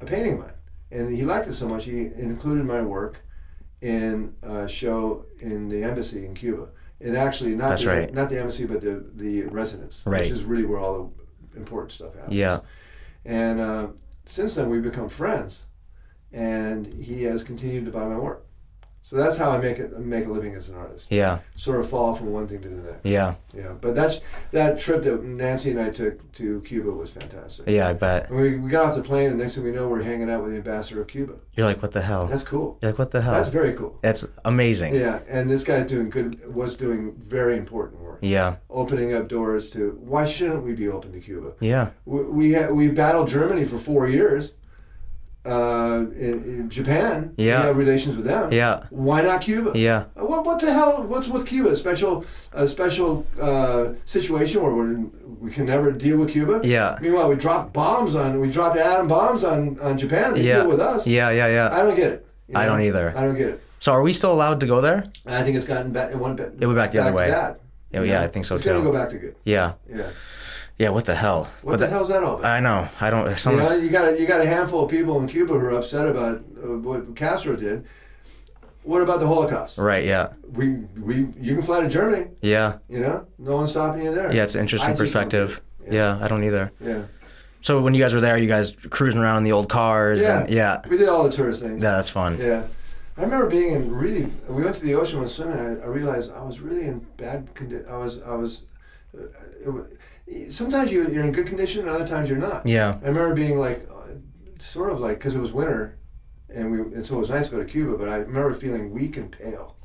a 0.00 0.06
painting 0.06 0.34
of 0.34 0.38
mine, 0.40 0.52
and 0.90 1.14
he 1.14 1.22
liked 1.24 1.46
it 1.46 1.54
so 1.54 1.68
much 1.68 1.84
he 1.84 2.06
included 2.16 2.64
my 2.64 2.80
work 2.80 3.22
in 3.82 4.34
a 4.42 4.66
show 4.68 5.26
in 5.40 5.68
the 5.68 5.82
embassy 5.82 6.24
in 6.24 6.34
Cuba. 6.34 6.68
And 7.02 7.16
actually, 7.16 7.54
not 7.54 7.68
That's 7.70 7.82
the, 7.82 7.88
right. 7.88 8.12
not 8.14 8.28
the 8.30 8.38
embassy, 8.38 8.66
but 8.66 8.80
the 8.82 9.04
the 9.14 9.42
residence, 9.44 10.02
Right. 10.06 10.22
which 10.22 10.30
is 10.32 10.44
really 10.44 10.64
where 10.64 10.78
all 10.78 11.12
the 11.52 11.58
important 11.58 11.92
stuff 11.92 12.14
happens. 12.14 12.34
Yeah. 12.34 12.60
And 13.24 13.60
uh, 13.60 13.86
since 14.26 14.54
then, 14.54 14.68
we've 14.70 14.82
become 14.82 15.08
friends, 15.08 15.64
and 16.32 16.92
he 16.94 17.24
has 17.24 17.42
continued 17.42 17.84
to 17.86 17.90
buy 17.90 18.04
my 18.06 18.18
work. 18.18 18.44
So 19.02 19.16
that's 19.16 19.38
how 19.38 19.50
I 19.50 19.58
make 19.58 19.78
it 19.78 19.98
make 19.98 20.26
a 20.26 20.28
living 20.28 20.54
as 20.54 20.68
an 20.68 20.76
artist. 20.76 21.10
Yeah. 21.10 21.40
Sort 21.56 21.80
of 21.80 21.88
fall 21.88 22.14
from 22.14 22.32
one 22.32 22.46
thing 22.46 22.60
to 22.60 22.68
the 22.68 22.76
next. 22.76 23.04
Yeah. 23.04 23.34
Yeah, 23.56 23.72
but 23.80 23.94
that's 23.96 24.20
that 24.50 24.78
trip 24.78 25.02
that 25.04 25.24
Nancy 25.24 25.70
and 25.70 25.80
I 25.80 25.88
took 25.90 26.30
to 26.34 26.60
Cuba 26.60 26.90
was 26.92 27.10
fantastic. 27.10 27.66
Yeah. 27.66 27.88
I 27.88 27.94
bet. 27.94 28.28
And 28.28 28.38
we, 28.38 28.58
we 28.58 28.68
got 28.70 28.84
off 28.90 28.94
the 28.96 29.02
plane, 29.02 29.30
and 29.30 29.38
next 29.38 29.54
thing 29.54 29.64
we 29.64 29.72
know, 29.72 29.88
we're 29.88 30.02
hanging 30.02 30.30
out 30.30 30.42
with 30.42 30.52
the 30.52 30.58
ambassador 30.58 31.00
of 31.00 31.08
Cuba. 31.08 31.32
You're 31.56 31.66
like, 31.66 31.80
what 31.82 31.92
the 31.92 32.02
hell? 32.02 32.26
That's 32.26 32.44
cool. 32.44 32.78
You're 32.82 32.92
like, 32.92 32.98
what 32.98 33.10
the 33.10 33.22
hell? 33.22 33.32
That's 33.32 33.48
very 33.48 33.72
cool. 33.72 33.98
That's 34.02 34.26
amazing. 34.44 34.94
Yeah, 34.94 35.20
and 35.28 35.50
this 35.50 35.64
guy's 35.64 35.86
doing 35.88 36.10
good. 36.10 36.54
Was 36.54 36.76
doing 36.76 37.14
very 37.16 37.56
important 37.56 38.02
work, 38.02 38.18
Yeah. 38.20 38.56
opening 38.68 39.14
up 39.14 39.28
doors 39.28 39.70
to. 39.70 39.98
Why 39.98 40.26
shouldn't 40.26 40.62
we 40.62 40.74
be 40.74 40.88
open 40.88 41.10
to 41.12 41.20
Cuba? 41.20 41.54
Yeah. 41.60 41.90
We 42.04 42.22
we, 42.22 42.52
ha- 42.54 42.68
we 42.68 42.88
battled 42.88 43.28
Germany 43.28 43.64
for 43.64 43.78
four 43.78 44.08
years. 44.08 44.54
Uh, 45.44 46.04
in, 46.18 46.44
in 46.44 46.68
Japan, 46.68 47.32
Yeah. 47.38 47.60
we 47.60 47.66
have 47.68 47.76
relations 47.78 48.14
with 48.16 48.26
them. 48.26 48.52
Yeah. 48.52 48.84
Why 48.90 49.22
not 49.22 49.40
Cuba? 49.40 49.72
Yeah. 49.74 50.04
Uh, 50.14 50.26
What, 50.26 50.44
what 50.44 50.58
the 50.60 50.70
hell? 50.70 51.02
What's 51.02 51.28
with 51.28 51.46
Cuba? 51.46 51.70
A 51.70 51.76
special, 51.76 52.26
a 52.52 52.68
special 52.68 53.24
uh, 53.40 53.94
situation 54.04 54.62
where 54.62 54.70
we're, 54.72 54.96
we 55.40 55.50
can 55.50 55.64
never 55.64 55.92
deal 55.92 56.18
with 56.18 56.30
Cuba. 56.32 56.60
Yeah. 56.62 56.98
Meanwhile, 57.00 57.30
we 57.30 57.36
dropped 57.36 57.72
bombs 57.72 58.14
on, 58.14 58.38
we 58.38 58.50
dropped 58.50 58.76
atom 58.76 59.08
bombs 59.08 59.42
on, 59.42 59.80
on 59.80 59.96
Japan. 59.96 60.34
They 60.34 60.42
Yeah. 60.42 60.60
deal 60.60 60.68
with 60.68 60.80
us. 60.80 61.06
Yeah. 61.06 61.30
Yeah. 61.30 61.46
Yeah. 61.48 61.70
I 61.72 61.82
don't 61.84 61.96
get 61.96 62.10
it. 62.12 62.26
you 62.48 62.54
I 62.58 62.66
don't 62.66 62.82
either. 62.82 63.14
I 63.16 63.22
don't 63.24 63.36
get 63.38 63.48
it. 63.48 63.62
So 63.78 63.92
are 63.92 64.02
we 64.02 64.12
still 64.12 64.34
allowed 64.34 64.60
to 64.60 64.66
go 64.66 64.82
there? 64.82 65.04
I 65.24 65.42
think 65.42 65.56
it's 65.56 65.66
gotten 65.66 65.90
back. 65.90 66.10
It 66.10 66.18
went 66.18 66.36
back. 66.36 66.48
It 66.60 66.66
went 66.66 66.76
back 66.76 66.90
the 66.90 66.98
other 66.98 67.14
way. 67.14 67.30
Bad, 67.30 67.56
Yeah, 67.92 68.02
yeah. 68.02 68.22
I 68.22 68.28
think 68.28 68.44
so 68.44 68.56
it's 68.56 68.64
gonna 68.66 68.82
go 68.84 68.92
back 68.92 69.08
to 69.08 69.16
good. 69.16 69.34
Yeah. 69.44 69.72
Yeah. 69.88 70.10
Yeah. 70.80 70.88
What 70.88 71.04
the 71.04 71.14
hell? 71.14 71.44
What 71.62 71.72
But 71.72 71.80
the 71.80 71.88
hell's 71.88 72.08
that 72.08 72.24
all 72.24 72.38
about? 72.38 72.50
I 72.50 72.60
know. 72.60 72.88
I 73.00 73.10
don't. 73.10 73.26
You 73.44 73.56
know, 73.56 73.76
you 73.76 73.90
got 73.90 74.14
a, 74.14 74.18
you 74.18 74.26
got 74.26 74.40
a 74.40 74.46
handful 74.46 74.84
of 74.84 74.90
people 74.90 75.20
in 75.20 75.28
Cuba 75.28 75.52
who 75.52 75.58
are 75.58 75.72
upset 75.72 76.06
about 76.06 76.38
uh, 76.38 76.78
what 76.78 77.14
Castro 77.14 77.54
did. 77.54 77.84
What 78.82 79.02
about 79.02 79.20
the 79.20 79.26
Holocaust? 79.26 79.76
right. 79.76 80.04
Yeah. 80.06 80.32
We 80.52 80.76
we 80.98 81.28
you 81.38 81.54
can 81.56 81.62
fly 81.62 81.80
to 81.82 81.88
Germany. 81.88 82.30
Yeah. 82.40 82.78
You 82.88 83.00
know, 83.00 83.26
no 83.38 83.56
one's 83.56 83.72
stopping 83.72 84.02
you 84.02 84.14
there. 84.14 84.34
Yeah. 84.34 84.44
It's 84.44 84.54
an 84.54 84.62
interesting 84.62 84.94
I 84.94 84.96
perspective. 84.96 85.60
it. 85.84 85.92
Yeah. 85.92 86.18
I 86.20 86.28
don't 86.28 86.44
either. 86.44 86.72
Yeah. 86.80 87.02
So 87.60 87.82
when 87.82 87.92
you 87.92 88.02
guys 88.02 88.14
were 88.14 88.22
there, 88.22 88.38
you 88.38 88.48
guys 88.48 88.74
cruising 88.88 89.20
around 89.20 89.38
in 89.38 89.44
the 89.44 89.52
old 89.52 89.68
cars. 89.68 90.22
Yeah. 90.22 90.40
And, 90.40 90.50
yeah. 90.50 90.80
We 90.88 90.96
did 90.96 91.10
all 91.10 91.24
the 91.24 91.30
tourist 91.30 91.60
things. 91.60 91.82
Yeah. 91.82 91.90
That's 91.96 92.08
fun. 92.08 92.38
Yeah. 92.38 92.64
I 93.18 93.22
remember 93.22 93.48
being 93.50 93.74
in 93.74 93.94
really. 93.94 94.30
We 94.48 94.64
went 94.64 94.76
to 94.76 94.82
the 94.82 94.94
ocean 94.94 95.18
when 95.18 95.28
swimming. 95.28 95.58
I, 95.58 95.84
I 95.84 95.86
realized 95.88 96.32
I 96.32 96.42
was 96.42 96.58
really 96.60 96.86
in 96.86 97.00
bad 97.18 97.52
condition. 97.52 97.86
I 97.90 97.98
was. 97.98 98.22
I 98.22 98.34
was. 98.34 98.62
Uh, 99.14 99.24
it, 99.62 99.98
sometimes 100.50 100.90
you 100.92 101.08
you're 101.10 101.24
in 101.24 101.32
good 101.32 101.46
condition, 101.46 101.80
and 101.82 101.90
other 101.90 102.06
times 102.06 102.28
you're 102.28 102.38
not. 102.38 102.66
Yeah. 102.66 102.98
I 103.02 103.06
remember 103.08 103.34
being 103.34 103.58
like, 103.58 103.88
uh, 103.90 104.14
sort 104.58 104.90
of 104.92 105.00
like, 105.00 105.18
because 105.18 105.34
it 105.34 105.40
was 105.40 105.52
winter, 105.52 105.98
and 106.48 106.70
we 106.70 106.78
and 106.80 107.04
so 107.06 107.16
it 107.16 107.20
was 107.20 107.30
nice 107.30 107.48
to 107.50 107.56
go 107.56 107.62
to 107.62 107.68
Cuba. 107.68 107.96
But 107.98 108.08
I 108.08 108.16
remember 108.18 108.54
feeling 108.54 108.90
weak 108.90 109.16
and 109.16 109.30
pale. 109.30 109.76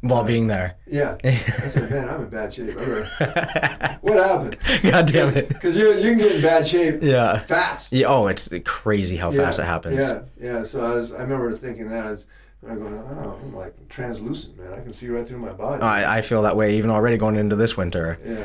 While 0.00 0.22
being 0.22 0.46
there. 0.46 0.76
Yeah. 0.86 1.16
I 1.24 1.30
said, 1.30 1.90
man, 1.90 2.08
I'm 2.08 2.22
in 2.22 2.28
bad 2.28 2.54
shape. 2.54 2.76
What 2.76 4.16
happened? 4.16 4.56
God 4.92 5.06
damn 5.08 5.36
it. 5.36 5.48
Because 5.48 5.76
you 5.76 5.92
you 5.94 6.10
can 6.10 6.18
get 6.18 6.36
in 6.36 6.42
bad 6.42 6.64
shape 6.66 7.02
Yeah. 7.02 7.38
fast. 7.40 7.92
Yeah. 7.92 8.06
Oh, 8.06 8.28
it's 8.28 8.48
crazy 8.64 9.16
how 9.16 9.32
fast 9.32 9.58
it 9.58 9.64
happens. 9.64 10.04
Yeah, 10.04 10.20
yeah. 10.40 10.62
So 10.62 10.84
I 10.84 10.94
was, 10.94 11.12
I 11.12 11.18
remember 11.22 11.54
thinking 11.56 11.88
that. 11.90 12.06
I 12.06 12.10
was, 12.12 12.26
I'm 12.68 12.78
going, 12.78 12.94
oh, 12.94 13.38
I'm 13.42 13.54
like 13.56 13.88
translucent, 13.88 14.56
man. 14.56 14.72
I 14.72 14.80
can 14.82 14.92
see 14.92 15.08
right 15.08 15.26
through 15.26 15.38
my 15.38 15.52
body. 15.52 15.82
I, 15.82 16.18
I 16.18 16.22
feel 16.22 16.42
that 16.42 16.56
way 16.56 16.76
even 16.76 16.90
already 16.90 17.16
going 17.16 17.34
into 17.36 17.56
this 17.56 17.76
winter. 17.76 18.18
yeah, 18.24 18.44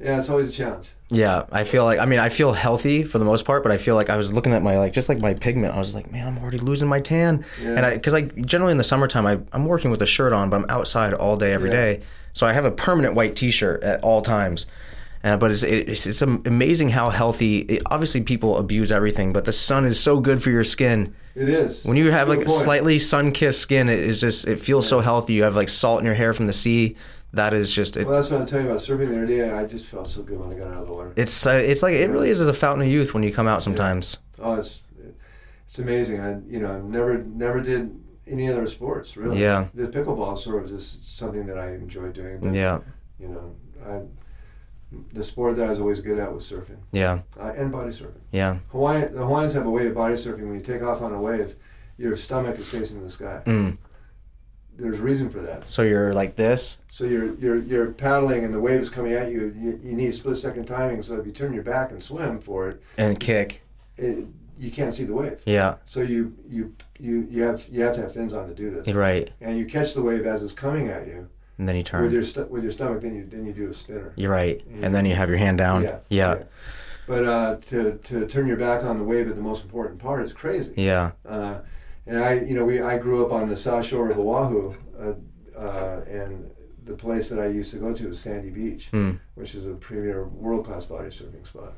yeah. 0.00 0.18
It's 0.18 0.28
always 0.28 0.48
a 0.48 0.52
challenge. 0.52 0.90
Yeah, 1.10 1.44
I 1.52 1.64
feel 1.64 1.84
like 1.84 1.98
I 1.98 2.06
mean 2.06 2.18
I 2.18 2.28
feel 2.30 2.52
healthy 2.52 3.02
for 3.04 3.18
the 3.18 3.24
most 3.24 3.44
part, 3.44 3.62
but 3.62 3.70
I 3.72 3.76
feel 3.78 3.94
like 3.94 4.08
I 4.10 4.16
was 4.16 4.32
looking 4.32 4.52
at 4.52 4.62
my 4.62 4.78
like 4.78 4.92
just 4.92 5.08
like 5.08 5.20
my 5.20 5.34
pigment. 5.34 5.74
I 5.74 5.78
was 5.78 5.94
like, 5.94 6.10
man, 6.10 6.26
I'm 6.26 6.38
already 6.42 6.58
losing 6.58 6.88
my 6.88 7.00
tan. 7.00 7.44
Yeah. 7.62 7.70
And 7.70 7.86
I 7.86 7.94
because 7.94 8.12
like 8.12 8.34
generally 8.46 8.72
in 8.72 8.78
the 8.78 8.84
summertime 8.84 9.26
I 9.26 9.38
I'm 9.52 9.66
working 9.66 9.90
with 9.90 10.00
a 10.02 10.06
shirt 10.06 10.32
on, 10.32 10.48
but 10.50 10.56
I'm 10.56 10.66
outside 10.70 11.12
all 11.12 11.36
day 11.36 11.52
every 11.52 11.70
Yeah. 11.70 11.76
day, 11.96 12.00
so 12.32 12.46
I 12.46 12.52
have 12.52 12.64
a 12.64 12.70
permanent 12.70 13.14
white 13.14 13.36
T-shirt 13.36 13.82
at 13.82 14.02
all 14.02 14.22
times. 14.22 14.66
Uh, 15.24 15.36
but 15.36 15.52
it's, 15.52 15.62
it's 15.62 16.04
it's 16.04 16.20
amazing 16.22 16.88
how 16.88 17.08
healthy. 17.08 17.58
It, 17.60 17.82
obviously, 17.86 18.22
people 18.22 18.56
abuse 18.58 18.90
everything, 18.90 19.32
but 19.32 19.44
the 19.44 19.52
sun 19.52 19.84
is 19.84 20.00
so 20.00 20.18
good 20.18 20.42
for 20.42 20.50
your 20.50 20.64
skin. 20.64 21.14
It 21.36 21.48
is. 21.48 21.84
When 21.84 21.96
you 21.96 22.10
have 22.10 22.28
like 22.28 22.44
point. 22.44 22.60
slightly 22.60 22.98
sun-kissed 22.98 23.60
skin, 23.60 23.88
it 23.88 24.00
is 24.00 24.20
just 24.20 24.48
it 24.48 24.60
feels 24.60 24.88
so 24.88 24.98
healthy. 24.98 25.34
You 25.34 25.44
have 25.44 25.54
like 25.54 25.68
salt 25.68 26.00
in 26.00 26.06
your 26.06 26.16
hair 26.16 26.34
from 26.34 26.48
the 26.48 26.52
sea. 26.52 26.96
That 27.32 27.54
is 27.54 27.72
just 27.72 27.96
it, 27.96 28.06
Well, 28.06 28.16
that's 28.16 28.30
what 28.30 28.40
I'm 28.40 28.46
telling 28.46 28.66
you 28.66 28.70
about 28.72 28.82
surfing 28.82 29.08
the 29.08 29.16
other 29.16 29.26
day. 29.26 29.50
I 29.50 29.66
just 29.66 29.86
felt 29.86 30.06
so 30.06 30.22
good 30.22 30.38
when 30.38 30.50
I 30.52 30.54
got 30.54 30.68
out 30.68 30.82
of 30.82 30.86
the 30.86 30.92
water. 30.94 31.12
it's 31.16 31.46
uh, 31.46 31.50
it's 31.50 31.82
like 31.82 31.94
it 31.94 32.10
really 32.10 32.30
is 32.30 32.40
as 32.40 32.48
a 32.48 32.52
fountain 32.52 32.86
of 32.86 32.92
youth 32.92 33.14
when 33.14 33.22
you 33.22 33.32
come 33.32 33.46
out 33.46 33.62
sometimes. 33.62 34.18
Oh, 34.38 34.54
it's 34.54 34.80
it's 35.66 35.78
amazing. 35.78 36.20
I 36.20 36.38
you 36.46 36.60
know 36.60 36.80
never 36.82 37.18
never 37.18 37.60
did 37.60 37.98
any 38.26 38.48
other 38.48 38.66
sports 38.66 39.16
really. 39.16 39.40
Yeah. 39.40 39.68
The 39.74 39.88
pickleball 39.88 40.34
is 40.34 40.44
sort 40.44 40.64
of 40.64 40.70
just 40.70 41.18
something 41.18 41.46
that 41.46 41.58
I 41.58 41.72
enjoy 41.74 42.10
doing. 42.10 42.38
But, 42.40 42.54
Yeah, 42.54 42.80
You 43.18 43.28
know, 43.28 43.56
I 43.86 44.00
the 45.12 45.24
sport 45.24 45.56
that 45.56 45.66
I 45.66 45.70
was 45.70 45.80
always 45.80 46.00
good 46.00 46.18
at 46.18 46.30
was 46.34 46.44
surfing 46.50 46.76
yeah, 46.92 47.20
uh, 47.40 47.52
and 47.56 47.72
body 47.72 47.90
surfing. 47.90 48.20
yeah. 48.30 48.58
Hawaii 48.72 49.08
the 49.08 49.24
Hawaiians 49.24 49.54
have 49.54 49.64
a 49.64 49.70
way 49.70 49.86
of 49.86 49.94
body 49.94 50.14
surfing. 50.16 50.44
When 50.44 50.54
you 50.54 50.60
take 50.60 50.82
off 50.82 51.00
on 51.00 51.14
a 51.14 51.20
wave, 51.20 51.54
your 51.96 52.14
stomach 52.16 52.58
is 52.58 52.68
facing 52.68 53.02
the 53.02 53.10
sky. 53.10 53.40
Mm. 53.46 53.78
There's 54.78 54.98
a 54.98 55.02
reason 55.02 55.28
for 55.30 55.40
that. 55.40 55.68
So 55.68 55.82
you're 55.82 56.14
like 56.14 56.36
this. 56.36 56.78
So 56.88 57.04
you're 57.04 57.34
you're 57.36 57.58
you're 57.58 57.90
paddling 57.92 58.44
and 58.44 58.52
the 58.54 58.60
wave 58.60 58.80
is 58.80 58.90
coming 58.90 59.12
at 59.12 59.30
you. 59.30 59.54
You, 59.56 59.80
you 59.82 59.92
need 59.94 60.14
split 60.14 60.36
second 60.36 60.64
timing. 60.66 61.02
So 61.02 61.16
if 61.16 61.26
you 61.26 61.32
turn 61.32 61.52
your 61.52 61.62
back 61.62 61.90
and 61.92 62.02
swim 62.02 62.40
for 62.40 62.68
it, 62.70 62.82
and 62.96 63.18
kick. 63.20 63.62
it 63.96 64.26
you 64.58 64.70
can't 64.70 64.94
see 64.94 65.04
the 65.04 65.14
wave. 65.14 65.40
Yeah, 65.44 65.76
So 65.84 66.00
you 66.02 66.36
you 66.48 66.74
you 66.98 67.26
you 67.30 67.42
have 67.42 67.66
you 67.70 67.82
have 67.82 67.94
to 67.96 68.02
have 68.02 68.12
fins 68.12 68.32
on 68.32 68.48
to 68.48 68.54
do 68.54 68.70
this. 68.70 68.94
right. 68.94 69.30
And 69.40 69.58
you 69.58 69.66
catch 69.66 69.94
the 69.94 70.02
wave 70.02 70.26
as 70.26 70.42
it's 70.42 70.52
coming 70.52 70.88
at 70.88 71.06
you 71.06 71.28
And 71.58 71.68
then 71.68 71.74
you 71.76 71.82
turn 71.82 72.02
with 72.02 72.12
your 72.12 72.22
st- 72.22 72.50
with 72.50 72.62
your 72.62 72.72
stomach. 72.72 73.00
Then 73.02 73.14
you 73.16 73.26
then 73.26 73.44
you 73.44 73.52
do 73.52 73.66
the 73.66 73.74
spinner. 73.74 74.12
You're 74.16 74.30
right. 74.30 74.62
And 74.82 74.94
then 74.94 75.04
you 75.04 75.14
have 75.14 75.28
your 75.28 75.38
hand 75.38 75.58
down. 75.58 75.82
Yeah. 75.82 75.98
Yeah, 76.10 76.42
But 77.06 77.24
uh, 77.26 77.56
to 77.70 77.98
to 78.04 78.26
turn 78.26 78.46
your 78.46 78.56
back 78.58 78.84
on 78.84 78.98
the 78.98 79.04
wave 79.04 79.28
at 79.28 79.34
the 79.36 79.42
most 79.42 79.64
important 79.64 79.98
part 79.98 80.24
is 80.24 80.32
crazy. 80.32 80.74
yeah, 80.76 81.12
Uh, 81.26 81.58
and 82.06 82.18
I 82.18 82.34
you 82.34 82.54
know 82.54 82.64
we 82.64 82.80
I 82.80 82.98
grew 82.98 83.24
up 83.24 83.32
on 83.32 83.48
the 83.48 83.56
south 83.56 83.84
shore 83.86 84.08
of 84.10 84.18
Oahu, 84.18 84.74
uh, 84.98 85.12
uh, 85.58 86.04
and 86.08 86.50
the 86.84 86.94
place 86.94 87.28
that 87.28 87.38
I 87.38 87.46
used 87.46 87.70
to 87.72 87.78
go 87.78 87.94
to 87.94 88.08
was 88.08 88.20
Sandy 88.20 88.50
Beach, 88.50 88.88
Mm. 88.92 89.18
which 89.34 89.54
is 89.54 89.66
a 89.66 89.74
premier 89.74 90.24
world 90.24 90.64
class 90.66 90.84
body 90.86 91.08
surfing 91.08 91.46
spot. 91.46 91.74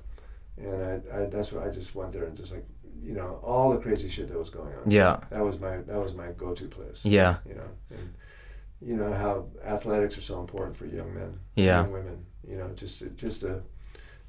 And 0.57 0.83
I, 1.13 1.23
I 1.23 1.27
that's 1.27 1.53
what 1.53 1.67
I 1.67 1.71
just 1.71 1.95
went 1.95 2.13
there 2.13 2.25
and 2.25 2.37
just 2.37 2.53
like 2.55 2.67
you 3.03 3.13
know 3.13 3.39
all 3.43 3.71
the 3.71 3.79
crazy 3.79 4.09
shit 4.09 4.29
that 4.29 4.39
was 4.39 4.51
going 4.51 4.73
on. 4.75 4.91
yeah, 4.91 5.19
That 5.31 5.45
was 5.45 5.59
my 5.61 5.77
that 5.79 5.99
was 5.99 6.15
my 6.15 6.29
go 6.37 6.55
to 6.55 6.65
place. 6.69 7.05
yeah, 7.05 7.37
You 7.49 7.55
know, 7.57 7.69
and 7.91 8.15
you 8.81 8.97
know 8.97 9.13
how 9.13 9.47
athletics 9.65 10.17
are 10.17 10.23
so 10.23 10.41
important 10.41 10.77
for 10.77 10.87
young 10.87 11.13
men, 11.15 11.39
Yeah. 11.57 11.81
young 11.83 11.93
women. 11.93 12.27
You 12.49 12.57
know, 12.59 12.69
just 12.77 12.99
to, 13.01 13.07
just 13.11 13.41
to 13.43 13.63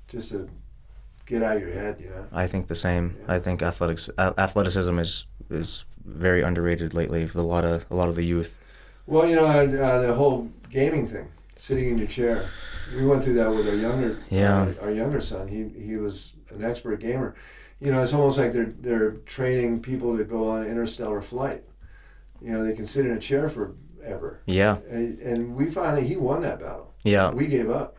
just 0.07 0.31
to 0.31 0.49
get 1.25 1.41
out 1.43 1.57
of 1.57 1.61
your 1.61 1.71
head. 1.73 1.99
You 2.01 2.09
know. 2.09 2.25
I 2.33 2.47
think 2.47 2.67
the 2.67 2.75
same. 2.75 3.15
Yeah. 3.19 3.35
I 3.35 3.39
think 3.39 3.61
athletics 3.61 4.09
a- 4.17 4.33
athleticism 4.37 4.97
is 4.99 5.27
is 5.49 5.85
very 6.03 6.41
underrated 6.41 6.93
lately 6.93 7.25
for 7.27 7.39
a 7.39 7.43
lot 7.43 7.65
of 7.65 7.85
a 7.89 7.95
lot 7.95 8.09
of 8.09 8.15
the 8.15 8.23
youth. 8.25 8.59
Well, 9.07 9.27
you 9.27 9.35
know 9.35 9.45
uh, 9.45 10.01
the 10.01 10.13
whole 10.13 10.49
gaming 10.69 11.07
thing, 11.07 11.27
sitting 11.57 11.89
in 11.89 11.97
your 11.97 12.07
chair. 12.07 12.49
We 12.95 13.05
went 13.05 13.23
through 13.23 13.35
that 13.35 13.49
with 13.49 13.67
our 13.67 13.75
younger 13.75 14.17
Yeah. 14.29 14.61
uh, 14.63 14.73
our 14.85 14.91
younger 14.91 15.21
son. 15.21 15.47
He 15.47 15.67
he 15.83 15.97
was 15.97 16.33
an 16.49 16.63
expert 16.63 16.99
gamer. 16.99 17.35
You 17.79 17.91
know, 17.91 18.01
it's 18.01 18.13
almost 18.13 18.37
like 18.37 18.53
they're 18.53 18.65
they're 18.81 19.11
training 19.25 19.81
people 19.81 20.17
to 20.17 20.23
go 20.23 20.49
on 20.49 20.65
interstellar 20.65 21.21
flight. 21.21 21.63
You 22.41 22.51
know, 22.51 22.63
they 22.63 22.73
can 22.75 22.85
sit 22.85 23.05
in 23.05 23.11
a 23.11 23.19
chair 23.19 23.49
forever. 23.49 24.41
Yeah, 24.45 24.77
And, 24.89 25.19
and 25.19 25.55
we 25.55 25.71
finally 25.71 26.07
he 26.07 26.15
won 26.15 26.41
that 26.41 26.59
battle. 26.59 26.93
yeah, 27.03 27.31
We 27.31 27.47
gave 27.47 27.69
up. 27.69 27.97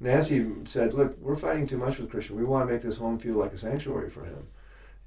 Nancy 0.00 0.46
said, 0.64 0.94
"Look, 0.94 1.18
we're 1.18 1.34
fighting 1.36 1.66
too 1.66 1.78
much 1.78 1.98
with 1.98 2.10
Christian. 2.10 2.36
We 2.36 2.44
want 2.44 2.66
to 2.66 2.72
make 2.72 2.82
this 2.82 2.96
home 2.98 3.18
feel 3.18 3.34
like 3.34 3.52
a 3.52 3.56
sanctuary 3.58 4.10
for 4.10 4.24
him, 4.24 4.46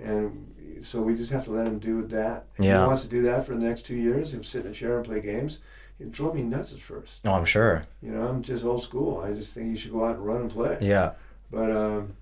and 0.03 0.47
so 0.83 1.01
we 1.01 1.15
just 1.15 1.31
have 1.31 1.43
to 1.45 1.51
let 1.51 1.67
him 1.67 1.79
do 1.79 2.01
that. 2.07 2.45
If 2.57 2.65
Yeah. 2.65 2.81
he 2.81 2.87
wants 2.87 3.03
to 3.03 3.09
do 3.09 3.21
that 3.23 3.45
for 3.45 3.53
the 3.53 3.63
next 3.63 3.85
two 3.85 3.95
years, 3.95 4.33
him 4.33 4.43
sit 4.43 4.65
in 4.65 4.71
a 4.71 4.73
chair 4.73 4.97
and 4.97 5.05
play 5.05 5.21
games. 5.21 5.59
It 5.99 6.11
drove 6.11 6.33
me 6.33 6.41
nuts 6.43 6.73
at 6.73 6.79
first. 6.79 7.23
no, 7.23 7.33
I'm 7.33 7.45
sure. 7.45 7.85
You 8.01 8.11
know, 8.11 8.27
I'm 8.27 8.41
just 8.41 8.65
old 8.65 8.81
school. 8.81 9.21
I 9.21 9.33
just 9.33 9.53
think 9.53 9.69
you 9.69 9.77
should 9.77 9.91
go 9.91 10.03
out 10.03 10.15
and 10.15 10.25
run 10.25 10.41
and 10.41 10.49
play. 10.51 10.77
Yeah, 10.81 11.11
But 11.51 11.69
um, 11.71 12.13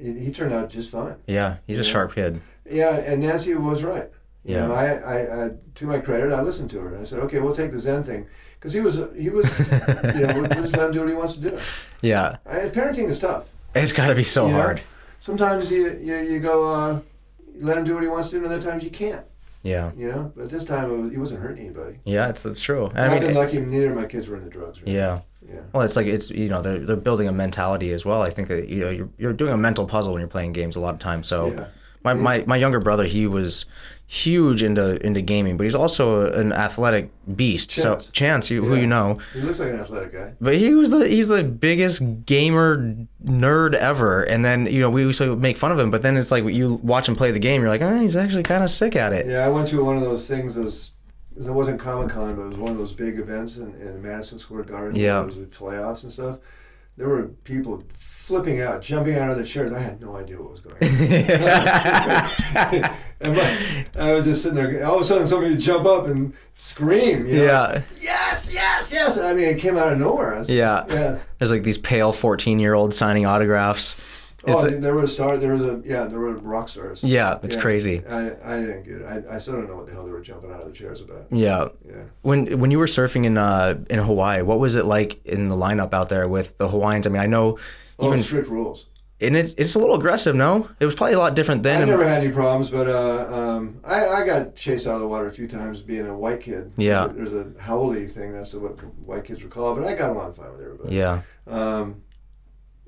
he, 0.00 0.12
he 0.18 0.32
turned 0.32 0.54
out 0.54 0.70
just 0.70 0.90
fine. 0.90 1.16
yeah, 1.26 1.56
he's 1.66 1.78
a 1.78 1.84
sharp 1.84 2.14
kid. 2.14 2.40
Yeah, 2.68 2.96
and 2.96 3.20
Nancy 3.20 3.54
was 3.54 3.82
right. 3.82 4.10
You 4.44 4.54
Yeah. 4.56 4.66
know, 4.68 4.74
I, 4.74 4.86
I, 4.94 5.44
I, 5.46 5.50
to 5.74 5.86
my 5.86 5.98
credit, 5.98 6.32
I 6.32 6.40
listened 6.40 6.70
to 6.70 6.80
her. 6.80 6.98
I 6.98 7.04
said, 7.04 7.20
okay, 7.20 7.40
we'll 7.40 7.54
take 7.54 7.72
the 7.72 7.78
Zen 7.78 8.04
thing, 8.04 8.26
because 8.58 8.72
he 8.72 8.80
was, 8.80 8.96
he 9.14 9.28
was, 9.28 9.46
you 10.14 10.26
know, 10.26 10.40
we'll 10.40 10.48
just 10.62 10.74
let 10.76 10.86
him 10.86 10.92
do 10.92 11.00
what 11.00 11.08
he 11.10 11.14
wants 11.14 11.34
to 11.34 11.40
do. 11.50 11.58
Yeah, 12.00 12.36
I, 12.46 12.70
parenting 12.70 13.08
is 13.10 13.18
tough. 13.18 13.46
it's 13.74 13.92
got 13.92 14.08
to 14.08 14.14
be 14.14 14.24
so 14.24 14.48
hard. 14.48 14.80
Sometimes 15.24 15.70
you, 15.70 15.98
you, 16.02 16.16
you 16.18 16.38
go, 16.38 16.70
uh, 16.70 17.00
let 17.58 17.78
him 17.78 17.84
do 17.84 17.94
what 17.94 18.02
he 18.02 18.10
wants 18.10 18.28
to 18.28 18.36
do, 18.38 18.44
and 18.44 18.52
other 18.52 18.60
times 18.60 18.84
you 18.84 18.90
can't. 18.90 19.24
Yeah, 19.62 19.90
You 19.96 20.08
know, 20.12 20.32
but 20.36 20.50
this 20.50 20.64
time 20.64 20.90
it 20.90 20.96
was, 20.98 21.10
he 21.12 21.16
wasn't 21.16 21.40
hurting 21.40 21.64
anybody. 21.64 21.96
yeah, 22.04 22.28
it's 22.28 22.44
it's 22.44 22.60
true. 22.60 22.90
I 22.94 23.06
I 23.06 23.08
have 23.08 23.20
been 23.20 23.28
mean, 23.28 23.36
lucky. 23.36 23.58
Neither 23.58 23.88
of 23.92 23.96
my 23.96 24.04
kids 24.04 24.28
were 24.28 24.36
into 24.36 24.50
drugs. 24.50 24.82
Right? 24.82 24.88
yeah. 24.90 25.20
Yeah. 25.48 25.60
Well, 25.72 25.82
it's 25.86 25.96
like 25.96 26.06
it's 26.06 26.28
you 26.30 26.50
know 26.50 26.60
they're 26.60 26.80
they're 26.80 26.96
building 26.96 27.28
a 27.28 27.32
mentality 27.32 27.92
as 27.92 28.04
well. 28.04 28.20
I 28.20 28.28
think 28.28 28.48
that 28.48 28.68
you 28.68 28.80
know 28.84 28.90
you're 28.90 29.08
you're 29.16 29.32
doing 29.32 29.54
a 29.54 29.56
mental 29.56 29.86
puzzle 29.86 30.12
when 30.12 30.20
you're 30.20 30.28
playing 30.28 30.52
games 30.52 30.76
a 30.76 30.80
lot 30.80 30.92
of 30.94 31.00
times. 31.00 31.26
So 31.26 31.52
Yeah. 31.52 31.66
My, 32.04 32.14
my 32.14 32.44
my 32.46 32.56
younger 32.56 32.80
brother 32.80 33.04
he 33.04 33.26
was 33.26 33.64
huge 34.06 34.62
into 34.62 35.04
into 35.04 35.20
gaming, 35.22 35.56
but 35.56 35.64
he's 35.64 35.74
also 35.74 36.30
an 36.32 36.52
athletic 36.52 37.10
beast. 37.34 37.70
Chance. 37.70 38.04
So 38.04 38.10
Chance, 38.12 38.50
you, 38.50 38.64
who 38.64 38.76
you 38.76 38.86
know, 38.86 39.18
He 39.32 39.40
looks 39.40 39.58
like 39.58 39.70
an 39.70 39.80
athletic 39.80 40.12
guy. 40.12 40.32
but 40.40 40.54
he 40.56 40.74
was 40.74 40.90
the 40.90 41.08
he's 41.08 41.28
the 41.28 41.42
biggest 41.42 42.02
gamer 42.26 42.96
nerd 43.24 43.74
ever. 43.74 44.22
And 44.22 44.44
then 44.44 44.66
you 44.66 44.80
know 44.80 44.90
we 44.90 45.02
used 45.02 45.18
to 45.18 45.34
make 45.36 45.56
fun 45.56 45.72
of 45.72 45.78
him, 45.78 45.90
but 45.90 46.02
then 46.02 46.16
it's 46.16 46.30
like 46.30 46.44
you 46.44 46.74
watch 46.82 47.08
him 47.08 47.16
play 47.16 47.30
the 47.30 47.38
game, 47.38 47.62
you're 47.62 47.70
like, 47.70 47.80
oh, 47.82 47.98
he's 48.00 48.14
actually 48.16 48.42
kind 48.42 48.62
of 48.62 48.70
sick 48.70 48.94
at 48.94 49.12
it. 49.12 49.26
Yeah, 49.26 49.44
I 49.44 49.48
went 49.48 49.68
to 49.68 49.82
one 49.82 49.96
of 49.96 50.02
those 50.02 50.26
things. 50.26 50.54
Those 50.54 50.92
it 51.36 51.50
wasn't 51.50 51.80
Comic 51.80 52.10
Con, 52.10 52.36
but 52.36 52.42
it 52.42 52.48
was 52.48 52.58
one 52.58 52.70
of 52.72 52.78
those 52.78 52.92
big 52.92 53.18
events 53.18 53.56
in, 53.56 53.74
in 53.74 54.00
Madison 54.02 54.38
Square 54.38 54.64
Garden. 54.64 55.00
Yeah. 55.00 55.22
Those 55.22 55.36
playoffs 55.46 56.04
and 56.04 56.12
stuff. 56.12 56.38
There 56.96 57.08
were 57.08 57.24
people 57.42 57.82
flipping 58.24 58.62
out, 58.62 58.80
jumping 58.80 59.16
out 59.16 59.30
of 59.30 59.36
the 59.36 59.44
chairs. 59.44 59.70
I 59.70 59.80
had 59.80 60.00
no 60.00 60.16
idea 60.16 60.40
what 60.40 60.50
was 60.52 60.60
going 60.60 60.76
on. 60.76 60.80
and 63.20 63.36
my, 63.36 63.84
I 63.98 64.12
was 64.14 64.24
just 64.24 64.42
sitting 64.42 64.56
there. 64.56 64.86
All 64.86 64.94
of 64.96 65.02
a 65.02 65.04
sudden, 65.04 65.26
somebody 65.26 65.50
would 65.52 65.60
jump 65.60 65.84
up 65.84 66.06
and 66.06 66.32
scream. 66.54 67.26
You 67.26 67.36
know? 67.36 67.44
yeah, 67.44 67.82
Yes, 68.00 68.48
yes, 68.50 68.90
yes. 68.90 69.18
I 69.18 69.34
mean, 69.34 69.44
it 69.44 69.58
came 69.58 69.76
out 69.76 69.92
of 69.92 69.98
nowhere. 69.98 70.38
Was- 70.38 70.48
Yeah. 70.48 70.86
Yeah. 70.88 71.18
there's 71.38 71.50
like 71.50 71.64
these 71.64 71.76
pale 71.76 72.14
14 72.14 72.58
year 72.58 72.72
olds 72.72 72.96
signing 72.96 73.26
autographs. 73.26 73.94
It's 74.46 74.64
oh, 74.64 74.68
a- 74.68 74.70
there 74.70 74.94
was 74.94 75.12
star. 75.12 75.36
There 75.36 75.52
was 75.52 75.62
a 75.62 75.82
yeah. 75.84 76.04
There 76.04 76.18
were 76.18 76.32
rock 76.36 76.70
stars. 76.70 77.04
Yeah, 77.04 77.38
it's 77.42 77.56
Yeah. 77.56 77.62
crazy. 77.62 78.06
I, 78.06 78.30
I 78.42 78.60
didn't 78.60 78.84
get 78.84 79.02
it. 79.02 79.26
I, 79.30 79.34
I 79.34 79.38
still 79.38 79.54
don't 79.54 79.68
know 79.68 79.76
what 79.76 79.86
the 79.86 79.92
hell 79.92 80.04
they 80.06 80.12
were 80.12 80.20
jumping 80.22 80.50
out 80.50 80.60
of 80.60 80.66
the 80.66 80.72
chairs 80.72 81.02
about. 81.02 81.26
Yeah. 81.30 81.68
Yeah. 81.86 81.94
When 82.22 82.58
when 82.58 82.70
you 82.70 82.78
were 82.78 82.86
surfing 82.86 83.26
in 83.26 83.36
uh 83.36 83.78
in 83.90 83.98
Hawaii, 83.98 84.40
what 84.42 84.60
was 84.60 84.76
it 84.76 84.86
like 84.86 85.22
in 85.26 85.48
the 85.50 85.56
lineup 85.56 85.92
out 85.92 86.08
there 86.08 86.26
with 86.26 86.56
the 86.58 86.68
Hawaiians? 86.68 87.06
I 87.06 87.10
mean, 87.10 87.20
I 87.22 87.26
know 87.26 87.58
Oh, 87.98 88.08
even 88.08 88.22
strict 88.22 88.48
rules. 88.48 88.86
and 89.20 89.36
it, 89.36 89.54
it's 89.56 89.74
a 89.74 89.78
little 89.78 89.94
aggressive. 89.94 90.34
No, 90.34 90.68
it 90.80 90.84
was 90.86 90.94
probably 90.94 91.14
a 91.14 91.18
lot 91.18 91.34
different 91.34 91.62
then. 91.62 91.82
I 91.82 91.84
never 91.84 92.06
had 92.08 92.22
any 92.24 92.32
problems, 92.32 92.70
but 92.70 92.88
uh, 92.88 93.32
um, 93.32 93.80
I, 93.84 94.06
I 94.08 94.26
got 94.26 94.56
chased 94.56 94.86
out 94.86 94.96
of 94.96 95.00
the 95.00 95.06
water 95.08 95.28
a 95.28 95.32
few 95.32 95.46
times 95.48 95.80
being 95.82 96.06
a 96.06 96.16
white 96.16 96.40
kid. 96.40 96.72
Yeah. 96.76 97.06
There's 97.06 97.32
a 97.32 97.46
haole 97.60 97.94
thing. 98.06 98.32
That's 98.32 98.52
what 98.54 98.72
white 98.98 99.24
kids 99.24 99.42
were 99.42 99.48
called. 99.48 99.78
But 99.78 99.86
I 99.86 99.94
got 99.94 100.10
along 100.10 100.34
fine 100.34 100.50
with 100.52 100.60
everybody. 100.62 100.96
yeah, 100.96 101.22
Um, 101.46 102.02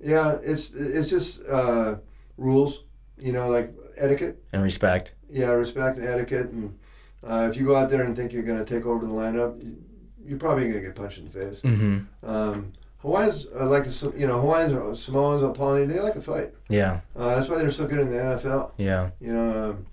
yeah. 0.02 0.38
It's 0.42 0.74
it's 0.74 1.08
just 1.10 1.46
uh, 1.46 1.96
rules. 2.36 2.82
You 3.18 3.32
know, 3.32 3.48
like 3.48 3.72
etiquette. 3.96 4.42
and 4.52 4.62
respect. 4.62 5.12
Yeah, 5.30 5.50
respect 5.52 5.96
and 5.98 6.06
etiquette. 6.06 6.50
And 6.50 6.78
uh, 7.26 7.48
if 7.50 7.56
you 7.56 7.64
go 7.64 7.74
out 7.76 7.88
there 7.88 8.02
and 8.02 8.14
think 8.14 8.32
you're 8.32 8.42
going 8.42 8.62
to 8.62 8.64
take 8.64 8.84
over 8.84 9.06
the 9.06 9.12
lineup, 9.12 9.62
you, 9.62 9.76
you're 10.24 10.38
probably 10.38 10.64
going 10.64 10.74
to 10.74 10.80
get 10.80 10.94
punched 10.94 11.18
in 11.18 11.24
the 11.24 11.30
face. 11.30 11.60
Mm-hmm. 11.62 12.28
Um, 12.28 12.72
Hawaiians 13.06 13.46
uh, 13.58 13.66
like 13.66 13.84
to, 13.88 14.14
you 14.16 14.26
know, 14.26 14.40
Hawaiians 14.40 14.72
or 14.72 14.96
Samoans 14.96 15.42
or 15.42 15.52
Polynesians, 15.54 15.94
they 15.94 16.00
like 16.00 16.14
to 16.14 16.20
fight. 16.20 16.52
Yeah, 16.68 17.00
Uh, 17.14 17.36
that's 17.36 17.48
why 17.48 17.58
they're 17.58 17.70
so 17.70 17.86
good 17.86 18.00
in 18.00 18.10
the 18.10 18.16
NFL. 18.16 18.72
yeah, 18.78 19.10
You 19.20 19.32
know, 19.32 19.70
um, 19.70 19.86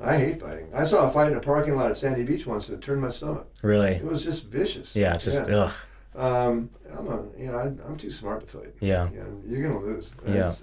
I 0.00 0.16
hate 0.16 0.40
fighting. 0.40 0.68
I 0.74 0.84
saw 0.84 1.08
a 1.08 1.10
fight 1.10 1.30
in 1.32 1.36
a 1.36 1.40
parking 1.40 1.74
lot 1.76 1.90
at 1.90 1.96
Sandy 1.96 2.22
Beach 2.22 2.46
once 2.46 2.68
that 2.68 2.80
turned 2.80 3.00
my 3.02 3.08
stomach. 3.08 3.46
really. 3.62 3.90
It 3.96 4.04
was 4.04 4.22
just 4.24 4.46
vicious. 4.46 4.94
Yeah, 4.96 5.14
it's 5.14 5.24
just 5.24 5.42
ugh. 5.50 5.72
Um, 6.14 6.70
I'm 6.96 7.06
a, 7.08 7.22
you 7.38 7.46
know, 7.46 7.56
I, 7.58 7.62
I'm 7.86 7.96
too 7.96 8.10
smart 8.10 8.46
to 8.46 8.58
fight. 8.58 8.74
Yeah, 8.80 9.10
You 9.10 9.18
know, 9.18 9.42
you're 9.48 9.62
gonna 9.68 9.80
lose. 9.84 10.12
Yeah. 10.26 10.54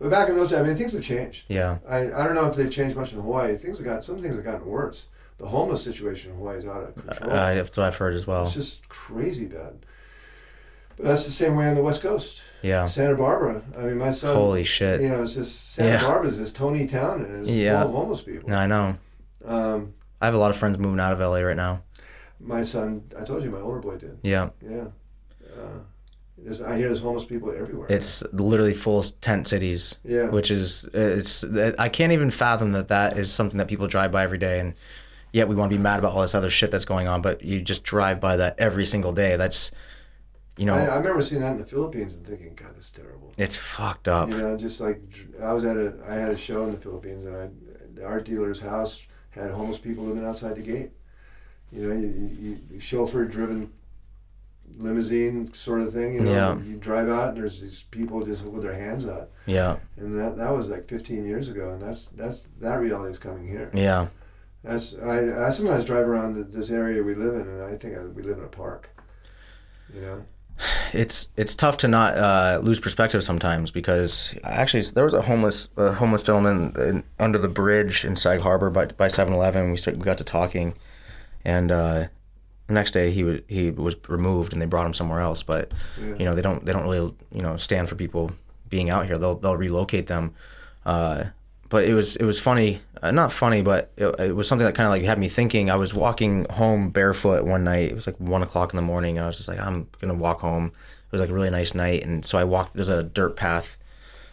But 0.00 0.10
back 0.10 0.28
in 0.28 0.36
those 0.36 0.50
days, 0.50 0.58
I 0.58 0.62
mean, 0.62 0.76
things 0.76 0.92
have 0.92 1.02
changed. 1.02 1.44
yeah, 1.48 1.78
I, 1.88 2.12
I 2.12 2.24
don't 2.24 2.34
know 2.34 2.46
if 2.46 2.56
they've 2.56 2.70
changed 2.70 2.96
much 2.96 3.12
in 3.12 3.20
Hawaii. 3.20 3.56
Things 3.56 3.78
have 3.78 3.86
got 3.86 4.04
some 4.04 4.20
things 4.22 4.34
have 4.36 4.44
gotten 4.44 4.66
worse. 4.66 5.06
The 5.38 5.46
homeless 5.46 5.82
situation 5.82 6.30
in 6.30 6.36
Hawaii 6.38 6.58
is 6.58 6.66
out 6.66 6.82
of 6.84 6.94
control. 6.94 7.30
uh, 7.32 7.54
that's 7.54 7.76
what 7.76 7.86
I've 7.86 7.96
heard 7.96 8.14
as 8.14 8.26
well. 8.26 8.46
It's 8.46 8.54
just 8.54 8.88
crazy 8.88 9.46
bad. 9.46 9.74
But 10.96 11.06
that's 11.06 11.24
the 11.26 11.32
same 11.32 11.56
way 11.56 11.68
on 11.68 11.74
the 11.74 11.82
West 11.82 12.02
Coast. 12.02 12.42
Yeah, 12.62 12.88
Santa 12.88 13.14
Barbara. 13.16 13.62
I 13.76 13.82
mean, 13.82 13.98
my 13.98 14.10
son. 14.12 14.34
holy 14.34 14.64
shit. 14.64 15.00
You 15.02 15.08
know, 15.10 15.22
it's 15.22 15.34
just 15.34 15.74
Santa 15.74 15.90
Yeah. 15.90 16.02
Barbara 16.06 16.30
is 16.30 16.38
this 16.38 16.52
Tony 16.52 16.86
town 16.86 17.22
and 17.24 17.42
it's 17.42 17.50
Yeah. 17.50 17.80
full 17.82 17.90
of 17.90 17.94
homeless 17.96 18.22
people. 18.22 18.48
No, 18.48 18.56
I 18.56 18.66
know. 18.66 18.96
Um, 19.44 19.92
I 20.20 20.24
have 20.26 20.34
a 20.34 20.38
lot 20.38 20.50
of 20.50 20.56
friends 20.56 20.78
moving 20.78 21.00
out 21.00 21.12
of 21.12 21.20
LA 21.20 21.42
right 21.42 21.56
now. 21.56 21.82
my 22.40 22.62
son, 22.62 23.02
I 23.18 23.24
told 23.24 23.42
you, 23.42 23.50
my 23.50 23.60
older 23.60 23.80
boy 23.80 23.96
did. 23.96 24.18
Yeah, 24.22 24.50
Yeah. 24.60 24.84
Uh, 25.56 25.78
I 26.66 26.76
hear 26.76 26.88
there's 26.88 27.00
homeless 27.00 27.24
people 27.24 27.50
everywhere. 27.56 27.86
it's 27.88 28.22
literally 28.32 28.74
full 28.74 29.02
tent 29.02 29.48
cities. 29.48 29.96
yeah. 30.04 30.28
which 30.28 30.50
is 30.50 30.84
it's 30.92 31.42
I 31.78 31.88
can't 31.88 32.12
even 32.12 32.30
fathom 32.30 32.72
that 32.72 32.88
that 32.88 33.16
is 33.18 33.32
something 33.32 33.56
that 33.58 33.68
people 33.68 33.86
drive 33.86 34.12
by 34.12 34.24
every 34.24 34.36
day 34.38 34.60
and 34.60 34.74
yet 35.32 35.48
we 35.48 35.54
want 35.54 35.70
to 35.70 35.76
be 35.78 35.82
mad 35.82 35.98
about 36.00 36.12
all 36.12 36.20
this 36.22 36.34
other 36.34 36.50
shit 36.50 36.70
that's 36.70 36.84
going 36.84 37.08
on 37.08 37.22
but 37.22 37.42
you 37.42 37.62
just 37.62 37.82
drive 37.82 38.20
by 38.20 38.36
that 38.36 38.56
every 38.58 38.84
single 38.84 39.12
day 39.12 39.36
that's 39.36 39.70
you 40.56 40.66
know, 40.66 40.74
I, 40.74 40.84
I 40.84 40.96
remember 40.98 41.22
seeing 41.22 41.40
that 41.40 41.52
in 41.52 41.58
the 41.58 41.66
Philippines 41.66 42.14
and 42.14 42.24
thinking, 42.26 42.54
God, 42.54 42.74
that's 42.74 42.90
terrible. 42.90 43.32
it's 43.36 43.56
fucked 43.56 44.06
up. 44.08 44.28
You 44.30 44.36
know, 44.38 44.56
just 44.56 44.80
like 44.80 45.00
I 45.42 45.52
was 45.52 45.64
at 45.64 45.76
a, 45.76 45.94
I 46.08 46.14
had 46.14 46.30
a 46.30 46.36
show 46.36 46.64
in 46.64 46.72
the 46.72 46.78
Philippines, 46.78 47.24
and 47.24 47.36
I, 47.36 47.48
the 47.94 48.04
art 48.06 48.24
dealer's 48.24 48.60
house 48.60 49.02
had 49.30 49.50
homeless 49.50 49.78
people 49.78 50.04
living 50.04 50.24
outside 50.24 50.56
the 50.56 50.62
gate. 50.62 50.90
You 51.72 51.88
know, 51.88 51.94
you, 51.94 52.60
you, 52.70 52.80
chauffeur-driven 52.80 53.72
limousine 54.78 55.52
sort 55.52 55.80
of 55.80 55.92
thing. 55.92 56.14
You 56.14 56.20
know, 56.20 56.32
Yeah. 56.32 56.58
you 56.58 56.76
drive 56.76 57.08
out 57.08 57.30
and 57.30 57.36
there's 57.38 57.60
these 57.60 57.82
people 57.90 58.24
just 58.24 58.44
with 58.44 58.62
their 58.62 58.74
hands 58.74 59.06
out, 59.06 59.30
Yeah, 59.46 59.76
and 59.96 60.18
that 60.18 60.36
that 60.36 60.50
was 60.56 60.68
like 60.68 60.88
15 60.88 61.24
years 61.26 61.48
ago, 61.48 61.70
and 61.72 61.82
that's 61.82 62.06
that's 62.06 62.46
that 62.60 62.76
reality 62.80 63.10
is 63.10 63.18
coming 63.18 63.46
here. 63.48 63.70
yeah, 63.74 64.06
That's 64.62 64.94
I, 64.96 65.46
I 65.46 65.50
sometimes 65.50 65.84
drive 65.84 66.06
around 66.08 66.34
th- 66.34 66.46
this 66.50 66.70
area 66.70 67.02
we 67.02 67.14
live 67.14 67.34
in, 67.34 67.42
and 67.48 67.62
I 67.62 67.76
think 67.76 67.96
I, 67.98 68.02
we 68.04 68.22
live 68.22 68.38
in 68.38 68.44
a 68.44 68.48
park. 68.48 68.90
You 69.94 70.00
know. 70.00 70.24
It's 70.92 71.28
it's 71.36 71.54
tough 71.54 71.76
to 71.78 71.88
not 71.88 72.16
uh, 72.16 72.60
lose 72.62 72.78
perspective 72.80 73.22
sometimes 73.22 73.70
because 73.70 74.34
actually 74.44 74.82
there 74.82 75.04
was 75.04 75.14
a 75.14 75.22
homeless 75.22 75.68
a 75.76 75.92
homeless 75.92 76.22
gentleman 76.22 76.72
in, 76.76 77.04
under 77.18 77.38
the 77.38 77.48
bridge 77.48 78.04
in 78.04 78.16
Sag 78.16 78.40
Harbor 78.40 78.70
by 78.70 78.86
by 78.86 79.08
7-Eleven. 79.08 79.70
We 79.72 79.78
we 79.92 80.04
got 80.04 80.18
to 80.18 80.24
talking, 80.24 80.74
and 81.44 81.70
uh, 81.72 82.04
the 82.68 82.74
next 82.74 82.92
day 82.92 83.10
he 83.10 83.24
was 83.24 83.40
he 83.48 83.70
was 83.70 83.96
removed 84.08 84.52
and 84.52 84.62
they 84.62 84.66
brought 84.66 84.86
him 84.86 84.94
somewhere 84.94 85.20
else. 85.20 85.42
But 85.42 85.74
Yeah. 86.00 86.14
you 86.18 86.24
know 86.24 86.34
they 86.34 86.42
don't 86.42 86.64
they 86.64 86.72
don't 86.72 86.84
really 86.88 87.14
you 87.32 87.42
know 87.42 87.56
stand 87.56 87.88
for 87.88 87.96
people 87.96 88.32
being 88.68 88.90
out 88.90 89.06
here. 89.06 89.18
They'll 89.18 89.34
they'll 89.36 89.56
relocate 89.56 90.06
them. 90.06 90.34
Uh, 90.86 91.24
but 91.74 91.86
it 91.86 91.94
was 91.94 92.14
it 92.14 92.24
was 92.24 92.38
funny, 92.38 92.80
uh, 93.02 93.10
not 93.10 93.32
funny, 93.32 93.60
but 93.60 93.90
it, 93.96 94.06
it 94.20 94.36
was 94.36 94.46
something 94.46 94.64
that 94.64 94.76
kind 94.76 94.86
of 94.86 94.92
like 94.92 95.02
had 95.02 95.18
me 95.18 95.28
thinking. 95.28 95.70
I 95.70 95.74
was 95.74 95.92
walking 95.92 96.46
home 96.48 96.90
barefoot 96.90 97.44
one 97.44 97.64
night. 97.64 97.90
It 97.90 97.96
was 97.96 98.06
like 98.06 98.14
one 98.20 98.44
o'clock 98.44 98.72
in 98.72 98.76
the 98.76 98.82
morning. 98.82 99.18
I 99.18 99.26
was 99.26 99.38
just 99.38 99.48
like, 99.48 99.58
I'm 99.58 99.88
gonna 100.00 100.14
walk 100.14 100.38
home. 100.38 100.66
It 100.66 101.10
was 101.10 101.20
like 101.20 101.30
a 101.30 101.34
really 101.34 101.50
nice 101.50 101.74
night, 101.74 102.04
and 102.04 102.24
so 102.24 102.38
I 102.38 102.44
walked. 102.44 102.74
There's 102.74 102.88
a 102.88 103.02
dirt 103.02 103.34
path 103.34 103.76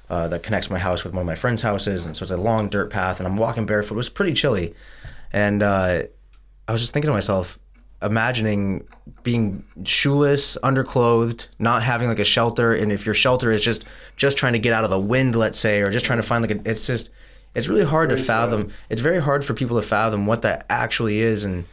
uh, 0.07 0.27
that 0.27 0.43
connects 0.43 0.69
my 0.69 0.77
house 0.77 1.03
with 1.03 1.13
one 1.13 1.22
of 1.22 1.26
my 1.26 1.34
friends' 1.34 1.63
houses, 1.63 2.05
and 2.05 2.15
so 2.15 2.22
it's 2.22 2.31
a 2.31 2.38
long 2.38 2.69
dirt 2.69 2.91
path, 2.91 3.19
and 3.19 3.26
I'm 3.26 3.38
walking 3.38 3.65
barefoot. 3.65 3.95
It 3.95 3.97
was 3.97 4.09
pretty 4.09 4.34
chilly, 4.34 4.76
and 5.34 5.63
uh, 5.63 6.03
I 6.68 6.72
was 6.72 6.81
just 6.81 6.93
thinking 6.93 7.09
to 7.09 7.13
myself, 7.13 7.57
imagining 8.03 8.88
being 9.23 9.63
shoeless, 9.84 10.59
underclothed, 10.61 11.47
not 11.57 11.81
having 11.81 12.07
like 12.07 12.19
a 12.19 12.23
shelter, 12.23 12.72
and 12.72 12.91
if 12.91 13.03
your 13.03 13.15
shelter 13.15 13.51
is 13.51 13.63
just 13.63 13.84
just 14.15 14.38
trying 14.38 14.53
to 14.53 14.59
get 14.59 14.73
out 14.73 14.84
of 14.84 14.91
the 14.91 14.99
wind, 14.99 15.35
let's 15.35 15.57
say, 15.57 15.81
or 15.81 15.89
just 15.89 16.05
trying 16.05 16.19
to 16.19 16.23
find 16.23 16.47
like 16.47 16.51
a, 16.51 16.69
it's 16.69 16.85
just 16.85 17.09
it's 17.55 17.67
really 17.67 17.85
hard 17.85 18.09
to 18.09 18.17
fathom. 18.17 18.71
It's 18.89 19.01
very 19.01 19.21
hard 19.21 19.43
for 19.45 19.53
people 19.53 19.79
to 19.79 19.85
fathom 19.87 20.25
what 20.25 20.41
that 20.43 20.65
actually 20.69 21.19
is, 21.19 21.43
and 21.45 21.65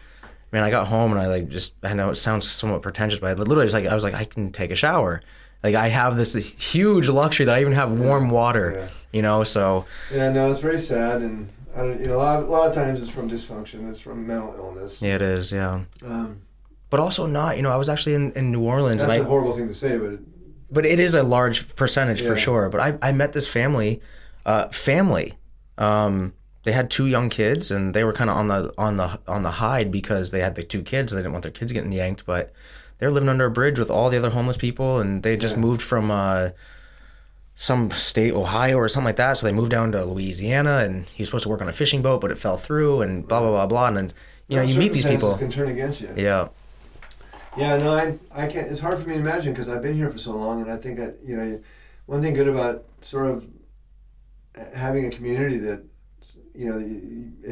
man, 0.52 0.62
I 0.64 0.70
got 0.70 0.86
home 0.88 1.12
and 1.12 1.20
I 1.20 1.26
like 1.26 1.48
just 1.48 1.74
I 1.82 1.94
know 1.94 2.10
it 2.10 2.16
sounds 2.16 2.48
somewhat 2.50 2.82
pretentious, 2.82 3.20
but 3.20 3.28
I 3.30 3.32
literally 3.34 3.64
was 3.64 3.74
like 3.74 3.86
I 3.86 3.94
was 3.94 4.02
like 4.04 4.14
I 4.14 4.24
can 4.24 4.50
take 4.52 4.70
a 4.70 4.76
shower. 4.76 5.22
Like 5.62 5.74
I 5.74 5.88
have 5.88 6.16
this 6.16 6.34
huge 6.34 7.08
luxury 7.08 7.46
that 7.46 7.54
I 7.56 7.60
even 7.60 7.72
have 7.72 7.90
warm 7.90 8.30
water, 8.30 8.74
Yeah. 8.78 8.88
you 9.12 9.22
know. 9.22 9.42
So 9.44 9.86
Yeah, 10.12 10.30
no, 10.30 10.50
it's 10.50 10.60
very 10.60 10.78
sad, 10.78 11.20
and 11.22 11.48
I 11.76 11.80
don't, 11.80 11.98
you 11.98 12.04
know, 12.06 12.16
a 12.16 12.18
lot, 12.18 12.42
a 12.42 12.46
lot 12.46 12.68
of 12.68 12.74
times 12.74 13.00
it's 13.02 13.10
from 13.10 13.28
dysfunction, 13.30 13.90
it's 13.90 13.98
from 14.00 14.26
mental 14.26 14.54
illness. 14.56 15.02
yeah, 15.02 15.16
it 15.16 15.22
is, 15.22 15.50
yeah. 15.52 15.80
Um, 16.04 16.42
But 16.90 17.00
also 17.00 17.26
not, 17.26 17.56
you 17.56 17.62
know. 17.62 17.70
I 17.72 17.76
was 17.76 17.88
actually 17.88 18.14
in, 18.14 18.32
in 18.32 18.50
New 18.52 18.62
Orleans, 18.62 19.00
that's 19.02 19.12
and 19.12 19.20
a 19.20 19.24
I 19.24 19.28
horrible 19.28 19.52
thing 19.52 19.66
to 19.68 19.74
say, 19.74 19.96
but 19.98 20.10
it, 20.14 20.20
but 20.70 20.86
it 20.86 21.00
is 21.00 21.14
a 21.14 21.22
large 21.24 21.74
percentage 21.76 22.22
for 22.22 22.36
sure. 22.36 22.68
But 22.70 22.80
I, 22.80 23.08
I 23.08 23.12
met 23.12 23.32
this 23.32 23.48
family, 23.48 24.00
uh, 24.46 24.68
family. 24.68 25.34
Um, 25.78 26.34
they 26.64 26.72
had 26.72 26.90
two 26.90 27.06
young 27.06 27.30
kids, 27.30 27.70
and 27.70 27.94
they 27.94 28.04
were 28.04 28.12
kind 28.12 28.28
of 28.28 28.36
on 28.36 28.48
the 28.48 28.74
on 28.76 28.96
the 28.96 29.18
on 29.26 29.42
the 29.42 29.52
hide 29.52 29.90
because 29.90 30.30
they 30.32 30.40
had 30.40 30.54
the 30.54 30.62
two 30.62 30.82
kids. 30.82 31.12
They 31.12 31.18
didn't 31.20 31.32
want 31.32 31.42
their 31.44 31.52
kids 31.52 31.72
getting 31.72 31.92
yanked, 31.92 32.26
but 32.26 32.52
they're 32.98 33.10
living 33.10 33.28
under 33.28 33.46
a 33.46 33.50
bridge 33.50 33.78
with 33.78 33.90
all 33.90 34.10
the 34.10 34.18
other 34.18 34.30
homeless 34.30 34.56
people, 34.56 35.00
and 35.00 35.22
they 35.22 35.36
just 35.36 35.54
Yeah. 35.54 35.60
moved 35.60 35.80
from 35.80 36.10
uh, 36.10 36.50
some 37.56 37.90
state, 37.92 38.34
Ohio 38.34 38.76
or 38.76 38.88
something 38.88 39.06
like 39.06 39.16
that. 39.16 39.36
So 39.38 39.46
they 39.46 39.52
moved 39.52 39.70
down 39.70 39.92
to 39.92 40.04
Louisiana, 40.04 40.78
and 40.78 41.06
he 41.06 41.22
was 41.22 41.28
supposed 41.28 41.44
to 41.44 41.48
work 41.48 41.60
on 41.62 41.68
a 41.68 41.72
fishing 41.72 42.02
boat, 42.02 42.20
but 42.20 42.30
it 42.30 42.38
fell 42.38 42.56
through, 42.56 43.02
and 43.02 43.26
blah 43.26 43.40
blah 43.40 43.50
blah 43.50 43.66
blah. 43.66 43.86
And 43.88 43.96
then, 43.96 44.10
you 44.48 44.56
know, 44.56 44.62
you 44.62 44.78
meet 44.78 44.92
these 44.92 45.06
people. 45.06 45.36
can 45.38 45.50
turn 45.50 45.68
against 45.68 46.00
you. 46.00 46.10
Yeah, 46.16 46.48
Yeah, 47.56 47.76
no, 47.78 47.92
I, 47.92 48.18
I 48.32 48.46
can't. 48.46 48.70
It's 48.70 48.80
hard 48.80 49.00
for 49.00 49.08
me 49.08 49.14
to 49.14 49.20
imagine 49.20 49.52
because 49.52 49.68
I've 49.68 49.82
been 49.82 49.94
here 49.94 50.10
for 50.10 50.18
so 50.18 50.32
long, 50.32 50.60
and 50.60 50.70
I 50.70 50.76
think 50.76 51.00
I, 51.00 51.12
you 51.24 51.36
know, 51.36 51.60
one 52.06 52.20
thing 52.20 52.34
good 52.34 52.48
about 52.48 52.84
sort 53.02 53.26
of 53.26 53.44
having 54.74 55.06
a 55.06 55.10
community 55.10 55.58
that, 55.58 55.82
you 56.54 56.68
know, 56.70 56.78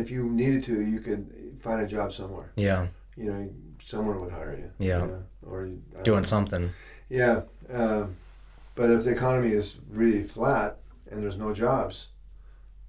if 0.00 0.10
you 0.10 0.24
needed 0.30 0.64
to, 0.64 0.80
you 0.82 1.00
could 1.00 1.30
find 1.60 1.80
a 1.80 1.86
job 1.86 2.12
somewhere. 2.12 2.52
yeah, 2.56 2.86
You 3.16 3.30
know, 3.30 3.50
someone 3.84 4.20
would 4.20 4.32
hire 4.32 4.56
you. 4.58 4.70
Yeah. 4.86 5.00
you 5.02 5.06
know, 5.06 5.22
or 5.42 5.68
I 5.98 6.02
doing 6.02 6.24
something. 6.24 6.70
Yeah, 7.08 7.42
um, 7.72 8.16
but 8.74 8.90
if 8.90 9.04
the 9.04 9.10
economy 9.12 9.52
is 9.52 9.78
really 9.88 10.24
flat 10.24 10.78
and 11.10 11.22
there's 11.22 11.36
no 11.38 11.54
jobs, 11.54 12.08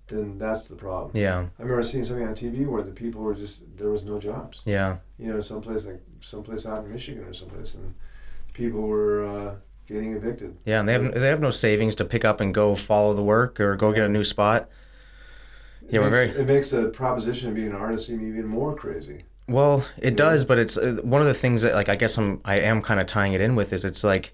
then 0.07 0.39
that's 0.39 0.68
the 0.68 0.76
problem. 0.76 1.11
Yeah, 1.14 1.45
I 1.60 1.61
remember 1.61 1.84
seeing 1.84 2.03
something 2.03 2.26
on 2.27 2.34
TV 2.34 2.65
where 2.65 2.81
the 2.81 2.91
people 2.91 3.22
were 3.22 3.35
just 3.35 3.61
there 3.77 3.89
was 3.89 4.03
no 4.03 4.19
jobs. 4.19 4.61
yeah, 4.65 4.98
You 5.19 5.34
know, 5.34 5.41
someplace 5.41 5.85
like 5.85 6.02
someplace 6.22 6.65
out 6.65 6.84
in 6.85 6.91
Michigan 6.91 7.23
or 7.26 7.34
someplace, 7.34 7.76
and 7.76 7.94
people 8.53 8.81
were 8.81 9.26
uh, 9.26 9.56
getting 9.88 10.14
evicted. 10.14 10.57
yeah. 10.65 10.80
And 10.80 10.88
they 10.89 10.93
have 10.93 11.14
they 11.14 11.27
have 11.27 11.39
no 11.41 11.51
savings 11.51 11.95
to 11.95 12.05
pick 12.05 12.26
up 12.26 12.41
and 12.41 12.53
go 12.53 12.76
follow 12.76 13.14
the 13.14 13.23
work 13.23 13.59
or 13.59 13.76
go 13.76 13.91
get 13.93 14.03
a 14.03 14.09
new 14.09 14.23
spot. 14.23 14.69
It 15.88 15.93
Yeah, 15.93 15.99
we're 16.01 16.09
makes, 16.09 16.34
very- 16.34 16.41
It 16.41 16.47
makes 16.47 16.69
the 16.72 16.89
proposition 16.89 17.49
of 17.49 17.55
being 17.55 17.68
an 17.69 17.76
artist 17.76 18.07
seem 18.07 18.27
even 18.27 18.47
more 18.47 18.76
crazy. 18.76 19.23
Well, 19.47 19.85
it 19.97 20.18
does, 20.18 20.43
but 20.43 20.59
it's 20.59 20.76
uh, 20.77 20.99
one 21.03 21.22
of 21.22 21.27
the 21.27 21.34
things 21.34 21.61
that 21.61 21.73
like 21.73 21.88
I 21.88 21.95
guess 21.95 22.18
I'm 22.18 22.41
I 22.43 22.59
am 22.59 22.81
kind 22.81 22.99
of 22.99 23.07
tying 23.07 23.31
it 23.34 23.39
in 23.41 23.55
with 23.55 23.72
is 23.72 23.85
it's 23.85 24.03
like 24.03 24.34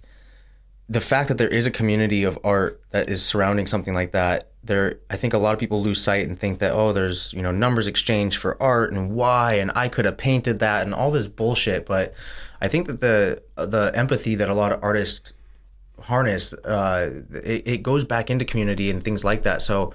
the 0.89 0.99
fact 1.01 1.30
that 1.30 1.38
there 1.38 1.47
is 1.47 1.65
a 1.67 1.71
community 1.71 2.23
of 2.23 2.38
art 2.43 2.81
that 2.89 3.09
is 3.09 3.23
surrounding 3.23 3.67
something 3.67 3.93
like 3.93 4.11
that. 4.13 4.49
There, 4.65 4.99
I 5.09 5.17
think 5.17 5.34
a 5.34 5.38
lot 5.38 5.53
of 5.53 5.59
people 5.59 5.81
lose 5.84 6.01
sight 6.01 6.27
and 6.27 6.39
think 6.39 6.59
that 6.59 6.71
oh, 6.71 6.93
there's 6.93 7.31
you 7.34 7.43
know 7.43 7.51
numbers 7.51 7.85
exchanged 7.85 8.39
for 8.39 8.61
art 8.61 8.91
and 8.91 9.11
why 9.11 9.53
and 9.55 9.71
I 9.75 9.88
could 9.88 10.05
have 10.05 10.17
painted 10.17 10.57
that 10.59 10.81
and 10.84 10.93
all 10.95 11.11
this 11.11 11.27
bullshit. 11.27 11.85
But 11.85 12.15
I 12.59 12.67
think 12.67 12.88
that 12.88 12.99
the 13.01 13.43
the 13.55 13.91
empathy 13.93 14.34
that 14.35 14.49
a 14.49 14.53
lot 14.55 14.71
of 14.71 14.80
artists 14.81 15.32
harness, 16.03 16.53
uh, 16.53 17.21
it, 17.34 17.67
it 17.67 17.84
goes 17.84 18.03
back 18.03 18.30
into 18.30 18.45
community 18.45 18.89
and 18.89 19.03
things 19.03 19.23
like 19.23 19.43
that. 19.43 19.61
So 19.61 19.93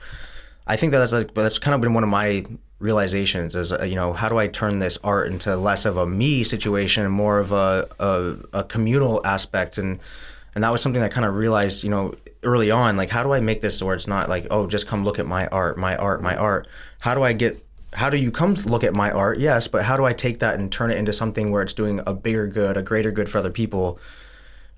I 0.67 0.77
think 0.77 0.93
that 0.93 0.99
that's 0.99 1.13
like 1.13 1.35
that's 1.35 1.59
kind 1.59 1.75
of 1.75 1.81
been 1.81 1.95
one 1.95 2.03
of 2.03 2.11
my 2.11 2.45
realizations 2.79 3.57
is 3.57 3.73
uh, 3.73 3.83
you 3.83 3.97
know 3.97 4.13
how 4.13 4.29
do 4.29 4.39
I 4.39 4.47
turn 4.47 4.79
this 4.79 4.99
art 5.03 5.27
into 5.33 5.57
less 5.57 5.85
of 5.85 5.97
a 5.97 6.07
me 6.07 6.45
situation 6.45 7.05
and 7.05 7.13
more 7.13 7.39
of 7.39 7.53
a 7.53 7.89
a, 7.99 8.37
a 8.53 8.65
communal 8.65 9.25
aspect? 9.25 9.79
And 9.79 9.99
and 10.55 10.65
that 10.65 10.71
was 10.71 10.83
something 10.83 11.03
I 11.03 11.09
kind 11.09 11.27
of 11.27 11.35
realized 11.35 11.85
you 11.85 11.91
know 11.91 12.15
early 12.43 12.71
on 12.71 12.97
like 12.97 13.11
how 13.11 13.23
do 13.23 13.33
I 13.33 13.41
make 13.41 13.61
this 13.61 13.83
where 13.83 13.95
it's 13.95 14.07
not 14.07 14.29
like 14.29 14.47
oh 14.51 14.67
just 14.67 14.87
come 14.87 15.05
look 15.05 15.19
at 15.19 15.27
my 15.27 15.47
art 15.49 15.79
my 15.79 15.97
art 15.97 16.23
my 16.23 16.37
art? 16.37 16.69
How 17.01 17.15
do 17.15 17.23
I 17.23 17.33
get 17.33 17.65
how 17.95 18.11
do 18.11 18.17
you 18.19 18.31
come 18.31 18.55
look 18.55 18.85
at 18.85 18.95
my 18.95 19.11
art? 19.11 19.39
Yes 19.39 19.69
but 19.69 19.85
how 19.85 19.97
do 19.97 20.05
I 20.05 20.13
take 20.13 20.41
that 20.41 20.59
and 20.59 20.71
turn 20.71 20.91
it 20.91 20.99
into 20.99 21.13
something 21.13 21.51
where 21.51 21.63
it's 21.63 21.73
doing 21.73 22.01
a 22.07 22.13
bigger 22.13 22.47
good 22.47 22.77
a 22.77 22.83
greater 22.83 23.11
good 23.11 23.29
for 23.29 23.39
other 23.39 23.51
people 23.51 23.99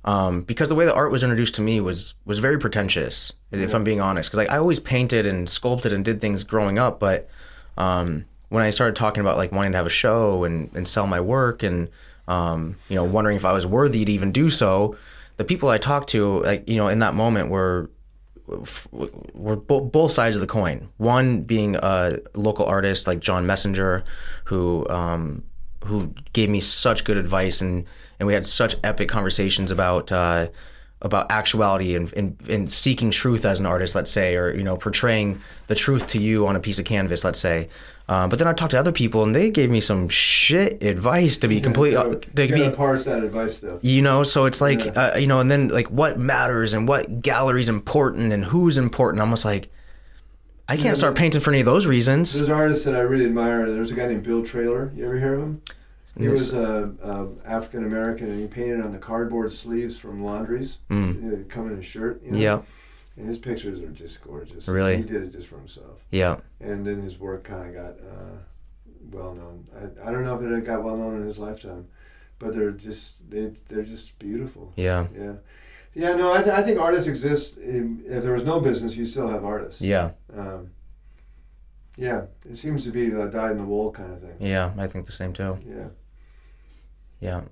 um, 0.04 0.42
because 0.42 0.68
the 0.68 0.74
way 0.74 0.86
the 0.86 0.94
art 0.94 1.12
was 1.12 1.22
introduced 1.22 1.54
to 1.56 1.60
me 1.60 1.80
was 1.80 2.14
was 2.24 2.38
very 2.38 2.58
pretentious, 2.58 3.32
if 3.52 3.74
I'm 3.74 3.84
being 3.84 4.00
honest. 4.00 4.30
Because 4.30 4.38
like 4.38 4.50
I 4.50 4.58
always 4.58 4.80
painted 4.80 5.26
and 5.26 5.48
sculpted 5.48 5.92
and 5.92 6.04
did 6.04 6.20
things 6.20 6.44
growing 6.44 6.78
up, 6.78 6.98
but 6.98 7.28
um, 7.76 8.24
when 8.48 8.62
I 8.62 8.70
started 8.70 8.96
talking 8.96 9.20
about 9.20 9.36
like 9.36 9.52
wanting 9.52 9.72
to 9.72 9.78
have 9.78 9.86
a 9.86 9.90
show 9.90 10.44
and, 10.44 10.70
and 10.74 10.86
sell 10.86 11.06
my 11.06 11.20
work 11.20 11.62
and 11.62 11.88
um, 12.28 12.76
you 12.88 12.96
know 12.96 13.04
wondering 13.04 13.36
if 13.36 13.44
I 13.44 13.52
was 13.52 13.66
worthy 13.66 14.04
to 14.04 14.12
even 14.12 14.32
do 14.32 14.48
so, 14.48 14.96
the 15.36 15.44
people 15.44 15.68
I 15.68 15.78
talked 15.78 16.10
to, 16.10 16.42
like 16.42 16.68
you 16.68 16.76
know, 16.76 16.88
in 16.88 17.00
that 17.00 17.14
moment 17.14 17.50
were 17.50 17.90
were 19.32 19.56
bo- 19.56 19.84
both 19.84 20.12
sides 20.12 20.34
of 20.34 20.40
the 20.40 20.46
coin. 20.46 20.88
One 20.96 21.42
being 21.42 21.76
a 21.76 22.18
local 22.34 22.66
artist 22.66 23.06
like 23.06 23.20
John 23.20 23.46
Messenger, 23.46 24.04
who 24.44 24.88
um, 24.88 25.44
who 25.84 26.14
gave 26.32 26.48
me 26.48 26.60
such 26.60 27.04
good 27.04 27.16
advice 27.16 27.60
and 27.60 27.84
and 28.20 28.26
we 28.28 28.34
had 28.34 28.46
such 28.46 28.76
epic 28.84 29.08
conversations 29.08 29.70
about 29.72 30.12
uh, 30.12 30.46
about 31.02 31.32
actuality 31.32 31.96
and, 31.96 32.12
and 32.12 32.36
and 32.48 32.72
seeking 32.72 33.10
truth 33.10 33.44
as 33.44 33.58
an 33.58 33.66
artist, 33.66 33.94
let's 33.96 34.10
say, 34.12 34.36
or 34.36 34.54
you 34.54 34.62
know 34.62 34.76
portraying 34.76 35.40
the 35.66 35.74
truth 35.74 36.06
to 36.08 36.20
you 36.20 36.46
on 36.46 36.54
a 36.54 36.60
piece 36.60 36.78
of 36.78 36.84
canvas, 36.84 37.24
let's 37.24 37.40
say. 37.40 37.68
Uh, 38.08 38.26
but 38.26 38.38
then 38.40 38.48
I 38.48 38.52
talked 38.52 38.72
to 38.72 38.78
other 38.78 38.90
people 38.92 39.22
and 39.22 39.34
they 39.36 39.50
gave 39.50 39.70
me 39.70 39.80
some 39.80 40.08
shit 40.08 40.82
advice 40.82 41.36
to 41.38 41.48
be 41.48 41.60
complete 41.60 41.92
You 41.92 41.98
uh, 41.98 42.02
gotta- 42.04 42.18
to 42.18 42.30
be 42.32 42.48
gotta 42.48 42.76
parse 42.76 43.04
that 43.04 43.22
advice 43.22 43.58
stuff. 43.58 43.78
you 43.82 44.02
know 44.02 44.24
so 44.24 44.46
it's 44.46 44.60
like 44.60 44.84
Yeah. 44.84 45.12
uh, 45.14 45.16
you 45.16 45.28
know 45.28 45.38
and 45.38 45.48
then 45.48 45.68
like 45.68 45.88
what 45.92 46.18
matters 46.18 46.72
and 46.72 46.88
what 46.88 47.22
gallery's 47.22 47.68
important 47.68 48.32
and 48.32 48.44
who's 48.46 48.76
important 48.78 49.20
i'm 49.22 49.26
almost 49.28 49.44
like 49.44 49.70
i 50.68 50.76
can't 50.76 50.96
start 50.96 51.14
painting 51.14 51.40
for 51.40 51.50
any 51.52 51.60
of 51.60 51.66
those 51.66 51.86
reasons 51.86 52.36
There's 52.36 52.50
artists 52.50 52.84
that 52.84 52.96
I 52.96 53.00
really 53.00 53.26
admire. 53.26 53.70
There's 53.72 53.92
a 53.92 53.94
guy 53.94 54.06
named 54.08 54.24
Bill 54.24 54.44
Traylor. 54.44 54.90
You 54.96 55.04
ever 55.04 55.16
hear 55.16 55.34
of 55.34 55.40
him? 55.42 55.62
He 56.18 56.28
was 56.28 56.52
uh, 56.52 56.90
uh, 57.02 57.26
African 57.46 57.84
American, 57.84 58.28
and 58.30 58.40
he 58.40 58.46
painted 58.46 58.80
on 58.80 58.92
the 58.92 58.98
cardboard 58.98 59.52
sleeves 59.52 59.96
from 59.98 60.24
laundries, 60.24 60.78
Mm. 60.90 61.48
come 61.48 61.70
in 61.70 61.76
his 61.76 61.86
shirt. 61.86 62.22
You 62.24 62.32
know? 62.32 62.38
yeah 62.38 62.62
And 63.16 63.26
his 63.28 63.38
pictures 63.38 63.80
are 63.80 63.88
just 63.90 64.22
gorgeous. 64.22 64.66
Really? 64.68 64.96
He 64.98 65.02
did 65.02 65.22
it 65.22 65.32
just 65.32 65.46
for 65.48 65.56
himself. 65.58 66.00
yeah 66.10 66.38
And 66.60 66.84
then 66.86 67.02
his 67.02 67.18
work 67.18 67.44
kind 67.44 67.68
of 67.68 67.74
got 67.74 67.94
uh, 68.06 68.38
well 69.12 69.34
known. 69.34 69.66
I, 69.76 70.08
I 70.08 70.12
don't 70.12 70.24
know 70.24 70.36
if 70.36 70.42
it 70.42 70.64
got 70.66 70.82
well 70.82 70.96
known 70.96 71.20
in 71.20 71.26
his 71.26 71.38
lifetime, 71.38 71.86
but 72.38 72.54
they're 72.54 72.70
just 72.72 73.30
they 73.30 73.52
they're 73.68 73.82
just 73.84 74.18
beautiful. 74.18 74.72
Yeah. 74.76 75.06
Yeah, 75.16 75.34
yeah. 75.94 76.14
No, 76.16 76.32
I, 76.32 76.38
th- 76.42 76.54
I 76.54 76.62
think 76.62 76.78
artists 76.80 77.08
exist. 77.08 77.56
If, 77.58 77.84
if 78.06 78.22
there 78.24 78.32
was 78.32 78.44
no 78.44 78.60
business, 78.60 78.96
you 78.96 79.04
still 79.04 79.28
have 79.28 79.44
artists. 79.44 79.80
Yeah. 79.80 80.10
Um, 80.36 80.70
yeah, 81.96 82.22
it 82.48 82.56
seems 82.56 82.84
to 82.84 82.90
be 82.90 83.10
the 83.10 83.26
dyed 83.26 83.52
in 83.52 83.58
the 83.58 83.64
wool 83.64 83.90
kind 83.92 84.12
of 84.12 84.20
thing. 84.20 84.36
Yeah. 84.40 84.72
I 84.78 84.86
think 84.86 85.06
the 85.06 85.12
same 85.12 85.32
too. 85.32 85.58
Yeah. 85.66 85.88
Yeah. 87.20 87.42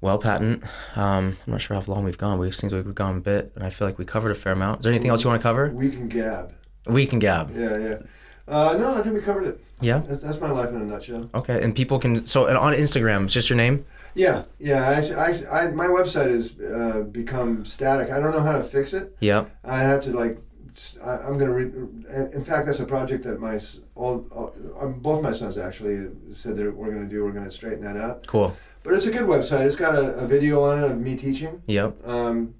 Well, 0.00 0.18
Paton, 0.18 0.62
um, 0.94 1.36
I'm 1.46 1.52
not 1.52 1.60
sure 1.60 1.80
how 1.80 1.92
long 1.92 2.04
we've 2.04 2.18
gone. 2.18 2.38
We've 2.38 2.54
seems 2.54 2.72
like 2.72 2.84
we've 2.84 2.94
gone 2.94 3.16
a 3.16 3.20
bit, 3.20 3.52
and 3.54 3.64
I 3.64 3.70
feel 3.70 3.88
like 3.88 3.98
we 3.98 4.04
covered 4.04 4.30
a 4.30 4.34
fair 4.34 4.52
amount. 4.52 4.80
Is 4.80 4.84
there 4.84 4.92
anything 4.92 5.10
else 5.10 5.24
you 5.24 5.30
want 5.30 5.40
to 5.40 5.42
cover? 5.42 5.70
We 5.70 5.90
can 5.90 6.08
gab. 6.08 6.52
We 6.86 7.06
can 7.06 7.18
gab. 7.18 7.56
Yeah, 7.56 7.78
yeah. 7.78 7.98
Uh, 8.46 8.76
no, 8.78 8.94
I 8.94 9.02
think 9.02 9.14
we 9.14 9.22
covered 9.22 9.44
it. 9.46 9.64
Yeah. 9.80 10.02
That's, 10.06 10.22
that's 10.22 10.40
my 10.40 10.50
life 10.50 10.68
in 10.68 10.76
a 10.76 10.84
nutshell. 10.84 11.30
Okay. 11.34 11.62
And 11.62 11.74
people 11.74 11.98
can. 11.98 12.26
So 12.26 12.46
and 12.46 12.56
on 12.56 12.74
Instagram, 12.74 13.24
it's 13.24 13.32
just 13.32 13.48
your 13.48 13.56
name. 13.56 13.84
Yeah, 14.14 14.44
yeah. 14.58 14.88
I, 14.88 15.30
I, 15.30 15.62
I, 15.62 15.70
my 15.72 15.86
website 15.86 16.30
has 16.30 16.58
uh, 16.60 17.02
become 17.02 17.64
static. 17.64 18.10
I 18.10 18.20
don't 18.20 18.32
know 18.32 18.40
how 18.40 18.56
to 18.56 18.64
fix 18.64 18.94
it. 18.94 19.16
Yeah. 19.20 19.46
I 19.64 19.80
have 19.80 20.02
to 20.04 20.10
like. 20.10 20.38
I, 21.04 21.26
am 21.26 21.38
gonna. 21.38 21.52
Re- 21.52 21.72
in 22.32 22.44
fact, 22.44 22.66
that's 22.66 22.80
a 22.80 22.84
project 22.84 23.24
that 23.24 23.40
my 23.40 23.60
all, 23.94 24.26
all 24.30 24.54
um, 24.80 25.00
both 25.00 25.22
my 25.22 25.32
sons 25.32 25.58
actually 25.58 26.08
said 26.32 26.56
that 26.56 26.74
we're 26.74 26.92
gonna 26.92 27.06
do. 27.06 27.24
We're 27.24 27.32
gonna 27.32 27.50
straighten 27.50 27.82
that 27.84 27.96
out. 27.96 28.26
Cool. 28.26 28.56
But 28.82 28.94
it's 28.94 29.06
a 29.06 29.10
good 29.10 29.22
website. 29.22 29.66
It's 29.66 29.76
got 29.76 29.94
a, 29.94 30.14
a 30.14 30.26
video 30.26 30.62
on 30.62 30.82
it 30.82 30.90
of 30.90 30.98
me 30.98 31.16
teaching. 31.16 31.62
Yep. 31.66 32.06
Um, 32.06 32.54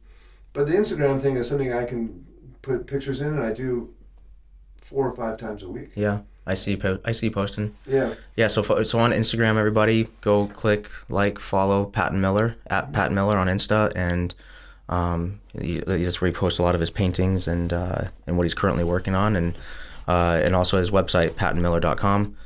but 0.52 0.66
the 0.66 0.72
Instagram 0.74 1.20
thing 1.20 1.36
is 1.36 1.48
something 1.48 1.72
I 1.72 1.84
can 1.84 2.26
put 2.62 2.86
pictures 2.86 3.20
in, 3.20 3.28
and 3.28 3.43
I 3.43 3.52
do 3.52 3.94
four 4.80 5.09
or 5.09 5.14
five 5.14 5.36
times 5.36 5.62
a 5.62 5.68
week. 5.68 5.90
Yeah. 5.94 6.20
I 6.47 6.55
see. 6.55 6.72
you 6.72 6.76
Po- 6.78 7.01
I 7.05 7.12
see 7.12 7.26
you 7.26 7.32
posting. 7.32 7.74
Yeah. 7.88 8.14
Yeah. 8.36 8.47
So 8.47 8.62
fo- 8.62 8.82
so 8.84 8.98
on 9.01 9.10
Instagram, 9.10 9.56
everybody 9.56 10.09
go 10.20 10.47
click 10.47 10.88
like 11.09 11.38
follow 11.38 11.86
Paton 11.86 12.20
Miller 12.20 12.56
at 12.68 12.93
Paton 12.93 13.14
Miller 13.14 13.36
on 13.36 13.48
Insta, 13.48 13.93
and 13.97 14.34
um, 14.89 15.41
he- 15.61 15.81
that's 15.81 16.21
where 16.21 16.31
he 16.31 16.35
posts 16.35 16.59
a 16.59 16.63
lot 16.63 16.75
of 16.75 16.81
his 16.81 16.91
paintings 16.91 17.49
and 17.49 17.73
uh, 17.73 18.05
and 18.27 18.37
what 18.37 18.45
he's 18.45 18.55
currently 18.55 18.85
working 18.85 19.15
on, 19.15 19.37
and 19.37 19.57
uh, 20.09 20.41
and 20.43 20.55
also 20.55 20.79
his 20.79 20.91
website 20.91 21.31
patonmiller.com. 21.31 22.37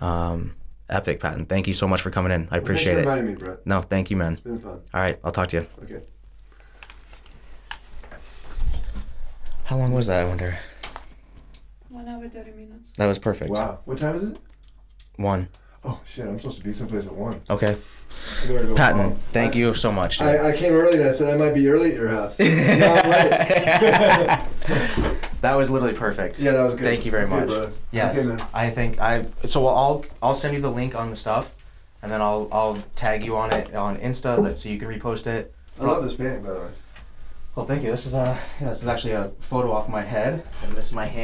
Um, 0.00 0.54
epic 0.90 1.20
Paton. 1.20 1.46
Thank 1.46 1.66
you 1.66 1.72
so 1.72 1.86
much 1.88 2.02
for 2.02 2.10
coming 2.10 2.32
in. 2.32 2.48
I 2.50 2.56
appreciate 2.58 2.94
Thanks 2.94 3.02
it. 3.02 3.04
for 3.04 3.16
inviting 3.16 3.34
me, 3.34 3.34
Brett. 3.42 3.66
No, 3.66 3.80
thank 3.82 4.10
you, 4.10 4.16
man. 4.16 4.32
It's 4.34 4.40
been 4.42 4.58
fun. 4.58 4.80
All 4.92 5.00
right, 5.00 5.18
I'll 5.24 5.32
talk 5.32 5.48
to 5.50 5.56
you. 5.58 5.66
Okay. 5.84 6.00
How 9.64 9.76
long 9.78 9.92
was 9.92 10.06
that? 10.08 10.24
I 10.24 10.28
wonder. 10.28 10.58
One 11.88 12.08
hour, 12.08 12.28
30 12.28 12.50
minutes. 12.50 12.88
That 12.96 13.06
was 13.06 13.18
perfect. 13.18 13.50
Wow. 13.50 13.80
What 13.84 13.98
time 13.98 14.16
is 14.16 14.22
it? 14.24 14.38
One. 15.16 15.48
Oh 15.84 16.00
shit! 16.06 16.26
I'm 16.26 16.38
supposed 16.38 16.58
to 16.58 16.64
be 16.64 16.72
someplace 16.72 17.06
at 17.06 17.14
one. 17.14 17.40
Okay. 17.50 17.76
Paton, 18.76 19.00
home. 19.00 19.20
thank 19.32 19.54
I, 19.54 19.58
you 19.58 19.74
so 19.74 19.90
much. 19.92 20.18
dude. 20.18 20.28
I, 20.28 20.50
I 20.50 20.56
came 20.56 20.72
early 20.72 20.98
and 20.98 21.08
I 21.08 21.12
said 21.12 21.32
I 21.32 21.36
might 21.36 21.54
be 21.54 21.68
early 21.68 21.90
at 21.92 21.96
your 21.96 22.08
house. 22.08 22.36
That 25.40 25.54
was 25.56 25.68
literally 25.68 25.94
perfect. 25.94 26.38
yeah, 26.38 26.52
that 26.52 26.62
was 26.62 26.74
good. 26.74 26.84
Thank 26.84 27.04
you 27.04 27.10
very 27.10 27.26
much. 27.26 27.50
Yes, 27.92 28.16
Okay. 28.26 28.42
I 28.54 28.70
think 28.70 28.98
I. 28.98 29.26
So 29.44 29.66
I'll 29.66 30.04
I'll 30.22 30.34
send 30.34 30.54
you 30.54 30.62
the 30.62 30.70
link 30.70 30.94
on 30.94 31.10
the 31.10 31.16
stuff, 31.16 31.54
and 32.02 32.10
then 32.10 32.22
I'll 32.22 32.48
I'll 32.50 32.78
tag 32.94 33.22
you 33.22 33.36
on 33.36 33.52
it 33.52 33.74
on 33.74 33.98
Insta, 33.98 34.42
that- 34.42 34.56
so 34.56 34.70
you 34.70 34.78
can 34.78 34.88
repost 34.88 35.26
it. 35.26 35.52
I 35.78 35.84
love 35.84 36.02
this 36.02 36.14
painting, 36.14 36.42
by 36.44 36.52
the 36.54 36.60
way. 36.60 36.68
Well, 37.56 37.66
thank 37.66 37.82
you. 37.82 37.90
This 37.90 38.06
is 38.06 38.14
a 38.14 38.38
yeah, 38.60 38.70
this 38.70 38.80
is 38.80 38.88
actually 38.88 39.12
a 39.12 39.32
photo 39.40 39.70
off 39.72 39.86
my 39.88 40.00
head, 40.02 40.42
and 40.62 40.72
this 40.74 40.86
is 40.86 40.92
my 40.94 41.04
hand. 41.06 41.22